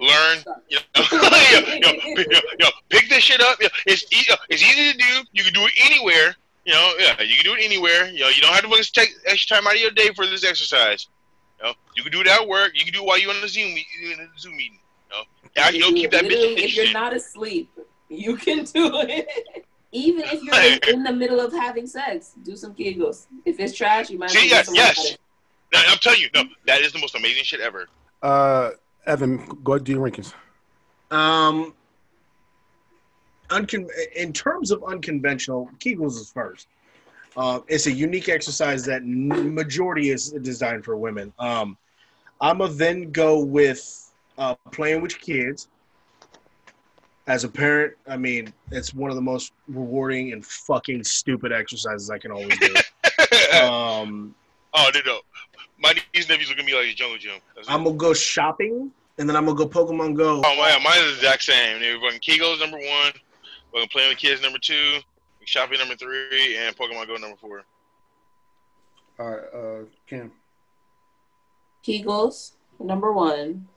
learn. 0.00 0.38
You 0.68 0.78
know, 0.96 1.02
yo, 1.12 1.60
yo, 1.60 2.22
yo, 2.30 2.40
yo, 2.58 2.68
pick 2.88 3.08
this 3.08 3.22
shit 3.22 3.40
up. 3.40 3.58
It's 3.86 4.04
e- 4.12 4.26
yo, 4.28 4.34
it's 4.48 4.62
easy 4.62 4.92
to 4.92 4.98
do. 4.98 5.28
You 5.32 5.44
can 5.44 5.52
do 5.52 5.60
it 5.64 5.72
anywhere. 5.84 6.34
You 6.64 6.72
know, 6.72 6.92
yeah, 6.98 7.20
you 7.22 7.36
can 7.36 7.44
do 7.44 7.54
it 7.54 7.62
anywhere. 7.62 8.08
You 8.08 8.20
know, 8.20 8.28
you 8.28 8.40
don't 8.40 8.52
have 8.52 8.62
to 8.62 8.92
take 8.92 9.10
extra 9.26 9.56
time 9.56 9.66
out 9.66 9.74
of 9.74 9.80
your 9.80 9.90
day 9.90 10.10
for 10.14 10.26
this 10.26 10.44
exercise. 10.44 11.08
You 11.58 11.66
know, 11.66 11.74
you 11.96 12.02
can 12.02 12.12
do 12.12 12.20
it 12.20 12.26
at 12.26 12.46
work. 12.46 12.72
You 12.74 12.84
can 12.84 12.92
do 12.92 13.00
it 13.00 13.06
while 13.06 13.18
you're 13.18 13.32
on 13.32 13.40
the 13.40 13.48
Zoom 13.48 13.76
in 13.76 14.20
a 14.20 14.38
Zoom 14.38 14.56
meeting. 14.56 14.78
You 15.10 15.16
know, 15.16 15.22
yeah, 15.56 15.70
you'll 15.70 15.92
keep 15.92 16.10
that 16.12 16.24
bitch 16.24 16.58
if 16.58 16.76
you're 16.76 16.92
not 16.92 17.14
asleep, 17.14 17.70
you 18.08 18.36
can 18.36 18.64
do 18.74 19.00
it. 19.00 19.66
Even 19.92 20.22
if 20.26 20.40
you're 20.42 20.54
in, 20.54 20.98
in 20.98 21.02
the 21.02 21.12
middle 21.12 21.40
of 21.40 21.52
having 21.52 21.84
sex, 21.84 22.34
do 22.44 22.54
some 22.54 22.74
kegels. 22.74 23.26
If 23.44 23.58
it's 23.58 23.76
trash, 23.76 24.08
you 24.08 24.18
might 24.18 24.30
as 24.30 24.36
well 24.36 24.44
See, 24.44 24.50
yes, 24.50 24.70
yes. 24.72 25.16
About. 25.72 25.86
No, 25.86 25.92
I'm 25.92 25.98
telling 25.98 26.20
you, 26.20 26.28
no, 26.34 26.44
that 26.66 26.80
is 26.80 26.92
the 26.92 26.98
most 26.98 27.14
amazing 27.14 27.44
shit 27.44 27.60
ever. 27.60 27.88
Uh, 28.22 28.70
Evan, 29.06 29.38
go 29.64 29.72
ahead 29.72 29.84
do 29.84 29.92
your 29.92 30.08
rankings. 30.08 30.32
Um, 31.10 31.74
uncon- 33.48 33.90
in 34.14 34.32
terms 34.32 34.70
of 34.70 34.84
unconventional, 34.84 35.70
Kegels 35.78 36.18
is 36.18 36.30
first. 36.30 36.68
Uh, 37.36 37.60
it's 37.68 37.86
a 37.86 37.92
unique 37.92 38.28
exercise 38.28 38.84
that 38.84 39.02
n- 39.02 39.54
majority 39.54 40.10
is 40.10 40.30
designed 40.30 40.84
for 40.84 40.96
women. 40.96 41.32
Um, 41.38 41.76
I'm 42.40 42.58
gonna 42.58 42.72
then 42.72 43.10
go 43.12 43.38
with 43.38 44.12
uh, 44.38 44.54
playing 44.72 45.02
with 45.02 45.18
kids. 45.18 45.68
As 47.26 47.44
a 47.44 47.48
parent, 47.48 47.94
I 48.08 48.16
mean, 48.16 48.52
it's 48.72 48.92
one 48.92 49.10
of 49.10 49.16
the 49.16 49.22
most 49.22 49.52
rewarding 49.68 50.32
and 50.32 50.44
fucking 50.44 51.04
stupid 51.04 51.52
exercises 51.52 52.10
I 52.10 52.18
can 52.18 52.32
always 52.32 52.58
do. 52.58 52.74
um, 53.62 54.34
oh, 54.74 54.90
no, 54.92 55.00
no. 55.06 55.20
My 55.80 55.92
niece 55.92 56.04
and 56.14 56.28
nephews 56.28 56.50
look 56.50 56.58
at 56.58 56.64
me 56.64 56.74
like 56.74 56.88
a 56.88 56.94
jungle 56.94 57.18
gym. 57.18 57.40
That's. 57.54 57.68
I'm 57.68 57.84
gonna 57.84 57.96
go 57.96 58.12
shopping, 58.12 58.90
and 59.18 59.28
then 59.28 59.34
I'm 59.34 59.46
gonna 59.46 59.56
go 59.56 59.66
Pokemon 59.66 60.14
Go. 60.14 60.42
Oh 60.44 60.56
my, 60.56 60.78
mine 60.82 60.98
is 60.98 61.12
the 61.12 61.26
exact 61.26 61.42
same. 61.42 61.80
They 61.80 61.94
were 61.94 62.00
fucking 62.00 62.20
Kegels 62.20 62.60
number 62.60 62.76
one, 62.76 63.12
fucking 63.72 63.88
playing 63.88 64.10
with 64.10 64.18
kids 64.18 64.42
number 64.42 64.58
two, 64.58 64.98
shopping 65.44 65.78
number 65.78 65.96
three, 65.96 66.58
and 66.58 66.76
Pokemon 66.76 67.06
Go 67.06 67.16
number 67.16 67.36
four. 67.40 67.62
All 69.18 69.26
right, 69.26 69.40
uh, 69.54 69.84
Cam. 70.06 70.32
Kegels, 71.84 72.52
number 72.78 73.12
one. 73.12 73.68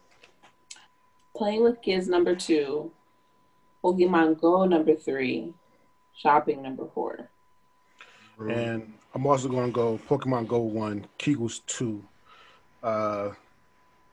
Playing 1.35 1.63
with 1.63 1.81
kids, 1.81 2.07
number 2.07 2.35
two. 2.35 2.91
Pokemon 3.84 4.39
Go, 4.39 4.65
number 4.65 4.95
three. 4.95 5.53
Shopping, 6.15 6.61
number 6.61 6.85
four. 6.93 7.30
And 8.39 8.93
I'm 9.14 9.27
also 9.27 9.48
going 9.48 9.68
to 9.68 9.72
go 9.72 9.99
Pokemon 10.10 10.48
Go 10.48 10.60
one, 10.60 11.06
Kegels 11.19 11.61
two, 11.68 12.03
uh, 12.81 13.30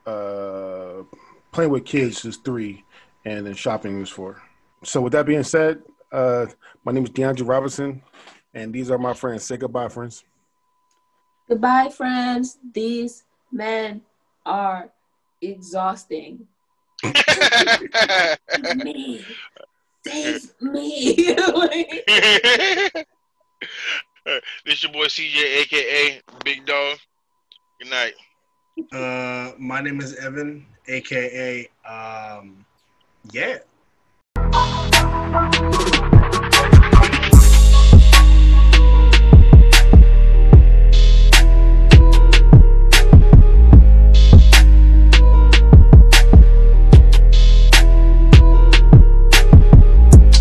uh, 0.07 1.03
playing 1.53 1.71
with 1.71 1.85
kids 1.87 2.25
is 2.25 2.37
three, 2.37 2.85
and 3.25 3.47
then 3.47 3.55
shopping 3.55 4.03
is 4.03 4.11
four. 4.11 4.43
So 4.85 5.01
with 5.01 5.13
that 5.15 5.25
being 5.27 5.43
said, 5.43 5.83
uh, 6.13 6.47
my 6.85 6.93
name 6.93 7.05
is 7.05 7.11
DeAndre 7.11 7.49
Robinson, 7.49 8.03
and 8.53 8.73
these 8.73 8.91
are 8.91 8.99
my 8.99 9.15
friends. 9.15 9.45
Say 9.45 9.57
goodbye, 9.57 9.89
friends. 9.89 10.25
Goodbye, 11.49 11.89
friends. 11.89 12.59
These 12.75 13.25
men 13.51 14.03
are 14.45 14.91
exhausting. 15.41 16.47
me. 18.75 19.25
Save 20.07 20.53
me. 20.61 21.37
This 24.67 24.83
your 24.83 24.93
boy 24.93 25.07
CJ, 25.07 25.63
aka 25.63 26.21
Big 26.45 26.67
Dog. 26.67 26.99
Good 27.81 27.91
night. 27.91 28.15
Uh, 28.93 29.53
my 29.59 29.81
name 29.81 30.01
is 30.01 30.15
Evan, 30.17 30.67
aka 30.87 31.69
um, 31.89 32.65
yeah. 33.33 33.59